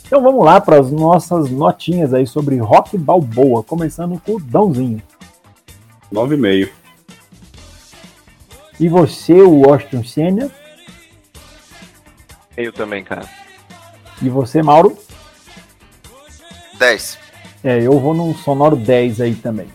Então 0.07 0.23
vamos 0.23 0.45
lá 0.45 0.61
para 0.61 0.79
as 0.79 0.91
nossas 0.91 1.51
notinhas 1.51 2.13
aí 2.13 2.27
sobre 2.27 2.59
Rock 2.59 2.97
Balboa, 2.99 3.63
começando 3.63 4.21
com 4.21 4.37
o 4.37 4.41
Dãozinho. 4.41 5.03
9,5. 6.13 6.84
E 8.79 8.89
você, 8.89 9.35
o 9.35 9.67
Washington 9.67 10.05
Senna? 10.05 10.51
Eu 12.57 12.73
também, 12.73 13.05
cara. 13.05 13.29
E 14.23 14.29
você, 14.29 14.63
Mauro? 14.63 14.97
10. 16.79 17.19
É, 17.63 17.81
eu 17.81 17.99
vou 17.99 18.15
num 18.15 18.35
sonoro 18.35 18.77
10 18.77 19.21
aí 19.21 19.35
também. 19.35 19.69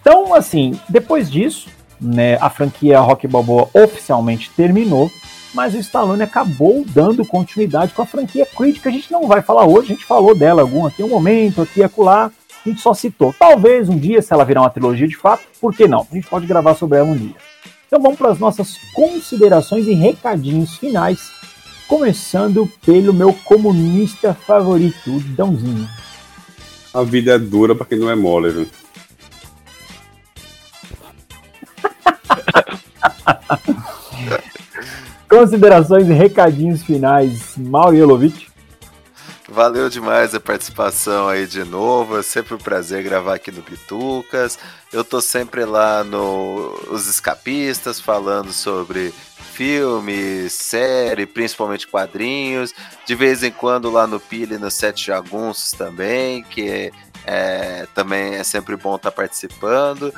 Então, 0.00 0.34
assim, 0.34 0.78
depois 0.88 1.30
disso, 1.30 1.68
né, 2.00 2.36
a 2.40 2.48
franquia 2.48 3.00
Rock 3.00 3.26
Balboa 3.26 3.68
oficialmente 3.74 4.50
terminou, 4.50 5.10
mas 5.52 5.74
o 5.74 5.78
Stallone 5.78 6.22
acabou 6.22 6.84
dando 6.86 7.26
continuidade 7.26 7.92
com 7.92 8.02
a 8.02 8.06
franquia 8.06 8.46
Creed, 8.46 8.80
que 8.80 8.88
a 8.88 8.92
gente 8.92 9.10
não 9.10 9.26
vai 9.26 9.42
falar 9.42 9.66
hoje, 9.66 9.92
a 9.92 9.94
gente 9.94 10.04
falou 10.04 10.34
dela 10.34 10.62
algum 10.62 10.86
aqui 10.86 11.02
um 11.02 11.08
momento, 11.08 11.62
aqui 11.62 11.80
e 11.80 11.84
acolá, 11.84 12.30
a 12.64 12.68
gente 12.68 12.80
só 12.80 12.94
citou. 12.94 13.34
Talvez 13.38 13.88
um 13.88 13.98
dia, 13.98 14.22
se 14.22 14.32
ela 14.32 14.44
virar 14.44 14.62
uma 14.62 14.70
trilogia 14.70 15.08
de 15.08 15.16
fato, 15.16 15.42
por 15.60 15.74
que 15.74 15.88
não? 15.88 16.06
A 16.10 16.14
gente 16.14 16.28
pode 16.28 16.46
gravar 16.46 16.74
sobre 16.74 16.98
ela 16.98 17.08
um 17.08 17.16
dia. 17.16 17.34
Então 17.88 18.00
vamos 18.02 18.18
para 18.18 18.30
as 18.30 18.38
nossas 18.38 18.76
considerações 18.92 19.88
e 19.88 19.94
recadinhos 19.94 20.76
finais, 20.76 21.32
começando 21.88 22.70
pelo 22.84 23.14
meu 23.14 23.32
comunista 23.32 24.34
favorito, 24.34 25.10
o 25.10 25.20
Dãozinho. 25.20 25.88
A 26.92 27.02
vida 27.02 27.32
é 27.32 27.38
dura 27.38 27.74
para 27.74 27.86
quem 27.86 27.98
não 27.98 28.10
é 28.10 28.14
mole, 28.14 28.50
viu? 28.50 28.68
Considerações 35.26 36.06
e 36.08 36.12
recadinhos 36.12 36.82
finais, 36.82 37.56
Mauro 37.56 37.96
Yelovich. 37.96 38.47
Valeu 39.50 39.88
demais 39.88 40.34
a 40.34 40.40
participação 40.40 41.26
aí 41.26 41.46
de 41.46 41.64
novo. 41.64 42.18
É 42.18 42.22
sempre 42.22 42.54
um 42.54 42.58
prazer 42.58 43.02
gravar 43.02 43.34
aqui 43.34 43.50
no 43.50 43.62
Bitucas. 43.62 44.58
Eu 44.92 45.02
tô 45.02 45.22
sempre 45.22 45.64
lá 45.64 46.04
no 46.04 46.78
Os 46.90 47.06
Escapistas 47.06 47.98
falando 47.98 48.52
sobre 48.52 49.12
filme, 49.54 50.50
série, 50.50 51.24
principalmente 51.24 51.86
quadrinhos. 51.86 52.74
De 53.06 53.14
vez 53.14 53.42
em 53.42 53.50
quando 53.50 53.90
lá 53.90 54.06
no 54.06 54.20
Pile, 54.20 54.58
no 54.58 54.70
Sete 54.70 55.06
Jagunços 55.06 55.72
também, 55.72 56.42
que 56.44 56.92
é, 57.24 57.86
também 57.94 58.34
é 58.34 58.44
sempre 58.44 58.76
bom 58.76 58.96
estar 58.96 59.10
tá 59.10 59.16
participando. 59.16 60.12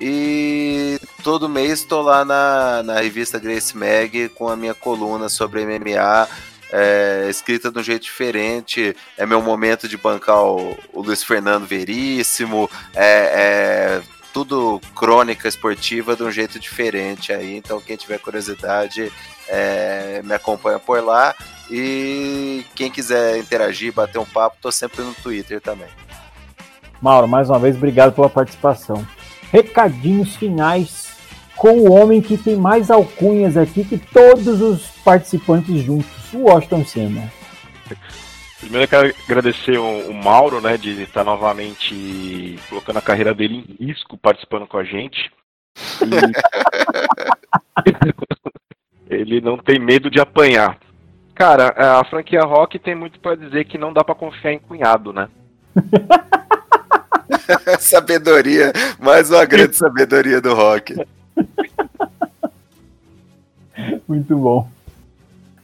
E 0.00 0.98
todo 1.22 1.48
mês 1.48 1.80
estou 1.80 2.02
lá 2.02 2.24
na, 2.24 2.82
na 2.82 3.00
revista 3.00 3.38
Grace 3.38 3.76
Mag 3.76 4.28
com 4.30 4.48
a 4.48 4.56
minha 4.56 4.74
coluna 4.74 5.28
sobre 5.28 5.64
MMA, 5.64 6.28
é, 6.72 7.26
escrita 7.28 7.70
de 7.70 7.78
um 7.78 7.82
jeito 7.82 8.02
diferente. 8.02 8.96
É 9.16 9.26
meu 9.26 9.42
momento 9.42 9.86
de 9.86 9.96
bancar 9.96 10.42
o, 10.42 10.76
o 10.92 11.02
Luiz 11.02 11.22
Fernando 11.22 11.66
Veríssimo. 11.66 12.68
É, 12.94 14.00
é, 14.00 14.02
tudo 14.32 14.80
crônica 14.96 15.46
esportiva 15.46 16.16
de 16.16 16.22
um 16.22 16.30
jeito 16.30 16.58
diferente 16.58 17.32
aí. 17.32 17.56
Então, 17.56 17.80
quem 17.80 17.96
tiver 17.96 18.18
curiosidade, 18.18 19.12
é, 19.46 20.22
me 20.24 20.34
acompanha 20.34 20.78
por 20.78 21.04
lá. 21.04 21.34
E 21.70 22.64
quem 22.74 22.90
quiser 22.90 23.38
interagir, 23.38 23.92
bater 23.92 24.18
um 24.18 24.24
papo, 24.24 24.56
tô 24.60 24.72
sempre 24.72 25.02
no 25.02 25.14
Twitter 25.14 25.60
também. 25.60 25.88
Mauro, 27.00 27.28
mais 27.28 27.50
uma 27.50 27.58
vez, 27.58 27.76
obrigado 27.76 28.12
pela 28.12 28.30
participação 28.30 29.06
recadinhos 29.52 30.34
finais 30.34 31.11
com 31.56 31.80
o 31.80 31.92
homem 31.92 32.20
que 32.20 32.36
tem 32.36 32.56
mais 32.56 32.90
alcunhas 32.90 33.56
aqui 33.56 33.84
que 33.84 33.98
todos 33.98 34.60
os 34.60 34.86
participantes 35.04 35.82
juntos, 35.82 36.32
o 36.32 36.44
Washington 36.44 36.84
Senna. 36.84 37.32
Primeiro 38.60 38.84
eu 38.84 38.88
quero 38.88 39.14
agradecer 39.28 39.78
o, 39.78 40.12
Mauro, 40.12 40.60
né, 40.60 40.76
de 40.76 41.02
estar 41.02 41.24
novamente 41.24 42.58
colocando 42.68 42.98
a 42.98 43.02
carreira 43.02 43.34
dele 43.34 43.64
em 43.68 43.86
risco, 43.86 44.16
participando 44.16 44.66
com 44.66 44.78
a 44.78 44.84
gente. 44.84 45.30
E... 46.00 46.06
Ele 49.10 49.40
não 49.40 49.58
tem 49.58 49.78
medo 49.78 50.10
de 50.10 50.20
apanhar. 50.20 50.78
Cara, 51.34 51.74
a 51.76 52.04
franquia 52.04 52.42
Rock 52.42 52.78
tem 52.78 52.94
muito 52.94 53.18
para 53.18 53.36
dizer 53.36 53.64
que 53.64 53.76
não 53.76 53.92
dá 53.92 54.04
para 54.04 54.14
confiar 54.14 54.52
em 54.52 54.58
cunhado, 54.58 55.12
né? 55.12 55.28
sabedoria, 57.78 58.72
mais 58.98 59.30
uma 59.30 59.44
grande 59.44 59.76
sabedoria 59.76 60.40
do 60.40 60.54
rock. 60.54 60.94
Muito 64.06 64.36
bom. 64.36 64.68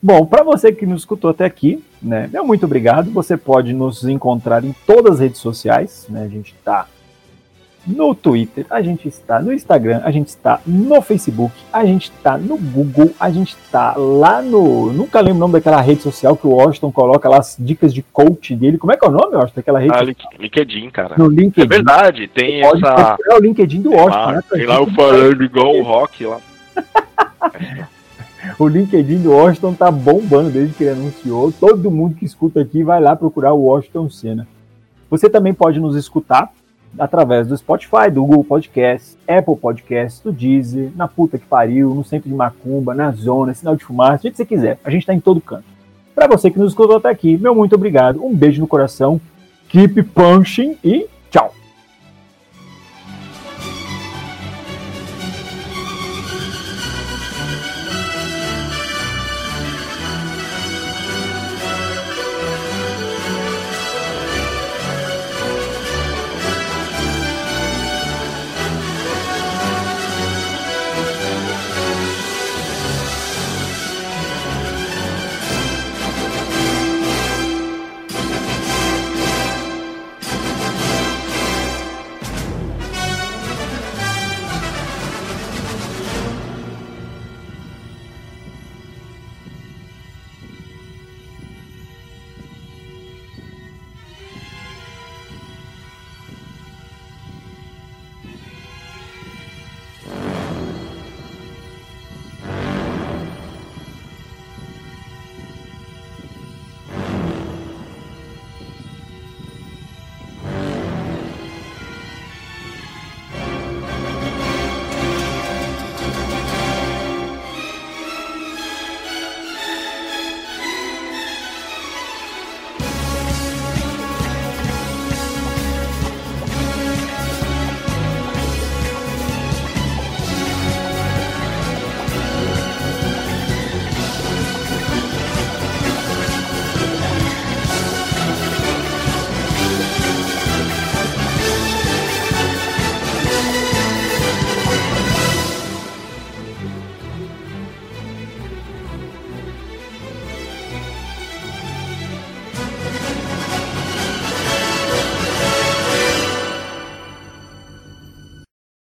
Bom, 0.03 0.25
para 0.25 0.43
você 0.45 0.73
que 0.73 0.87
nos 0.87 1.03
escutou 1.03 1.31
até 1.31 1.45
aqui, 1.45 1.85
né, 2.01 2.29
meu 2.33 2.47
muito 2.47 2.65
obrigado. 2.65 3.11
Você 3.11 3.37
pode 3.37 3.73
nos 3.73 4.05
encontrar 4.05 4.65
em 4.65 4.73
todas 4.87 5.15
as 5.15 5.21
redes 5.21 5.41
sociais, 5.41 6.07
né? 6.09 6.23
A 6.23 6.29
gente 6.29 6.55
está 6.55 6.87
no 7.89 8.15
Twitter, 8.15 8.67
a 8.69 8.83
gente 8.83 9.09
está 9.09 9.41
no 9.41 9.53
Instagram, 9.53 10.03
a 10.05 10.11
gente 10.11 10.29
está 10.29 10.61
no 10.67 11.01
Facebook, 11.01 11.55
a 11.73 11.85
gente 11.85 12.11
está 12.11 12.37
no 12.37 12.59
Google, 12.59 13.11
a 13.19 13.31
gente 13.31 13.57
está 13.57 13.95
lá 13.97 14.43
no. 14.43 14.93
Nunca 14.93 15.21
lembro 15.21 15.37
o 15.37 15.41
nome 15.41 15.55
daquela 15.55 15.81
rede 15.81 16.03
social 16.03 16.37
que 16.37 16.47
o 16.47 16.51
Washington 16.51 16.93
coloca 16.93 17.29
lá 17.29 17.39
as 17.39 17.57
dicas 17.59 17.95
de 17.95 18.03
coach 18.03 18.55
dele. 18.55 18.77
Como 18.77 18.93
é 18.93 18.97
que 18.97 19.05
é 19.05 19.09
o 19.09 19.13
nome, 19.13 19.37
Washington? 19.37 19.53
Daquela 19.57 19.79
rede? 19.79 19.95
Ah, 19.95 20.39
LinkedIn, 20.39 20.91
cara. 20.91 21.15
No 21.17 21.29
LinkedIn. 21.29 21.67
É 21.67 21.67
verdade, 21.67 22.29
tem 22.29 22.61
essa. 22.61 23.17
É 23.27 23.35
o 23.35 23.39
LinkedIn 23.39 23.81
do 23.81 23.91
Washington, 23.91 24.17
lá, 24.17 24.33
né? 24.33 24.43
Tem 24.51 24.67
lá 24.67 24.81
o 24.83 24.91
falando 24.93 25.43
igual 25.43 25.75
o 25.75 25.83
rock 25.83 26.27
lá. 26.27 26.41
o 28.59 28.69
LinkedIn 28.69 29.23
do 29.23 29.33
Washington 29.33 29.75
tá 29.75 29.91
bombando 29.91 30.51
desde 30.51 30.75
que 30.75 30.85
ele 30.85 30.93
anunciou. 30.93 31.51
Todo 31.53 31.91
mundo 31.91 32.15
que 32.15 32.25
escuta 32.25 32.61
aqui 32.61 32.83
vai 32.83 33.01
lá 33.01 33.17
procurar 33.17 33.55
o 33.55 33.65
Washington 33.65 34.11
Senna. 34.11 34.47
Você 35.11 35.31
também 35.31 35.55
pode 35.55 35.81
nos 35.81 35.97
escutar 35.97 36.53
através 36.99 37.47
do 37.47 37.57
Spotify, 37.57 38.11
do 38.13 38.25
Google 38.25 38.45
Podcast, 38.45 39.17
Apple 39.27 39.57
Podcast, 39.57 40.23
do 40.23 40.33
Deezer, 40.33 40.91
na 40.95 41.09
puta 41.09 41.39
que 41.39 41.47
pariu, 41.47 41.95
no 41.95 42.05
centro 42.05 42.29
de 42.29 42.35
Macumba, 42.35 42.95
na 42.95 43.11
zona, 43.11 43.55
sinal 43.55 43.77
de 43.77 43.85
fumaça, 43.85 44.19
do 44.19 44.23
jeito 44.23 44.35
que 44.35 44.39
você 44.39 44.47
quiser. 44.47 44.79
A 44.85 44.91
gente 44.91 45.03
está 45.03 45.15
em 45.15 45.21
todo 45.21 45.41
canto. 45.41 45.65
Para 46.15 46.27
você 46.29 46.51
que 46.51 46.59
nos 46.59 46.73
escutou 46.73 46.97
até 46.97 47.09
aqui, 47.09 47.37
meu 47.37 47.55
muito 47.55 47.75
obrigado, 47.75 48.25
um 48.25 48.35
beijo 48.35 48.61
no 48.61 48.67
coração, 48.67 49.21
keep 49.69 50.03
punching 50.03 50.77
e 50.83 51.07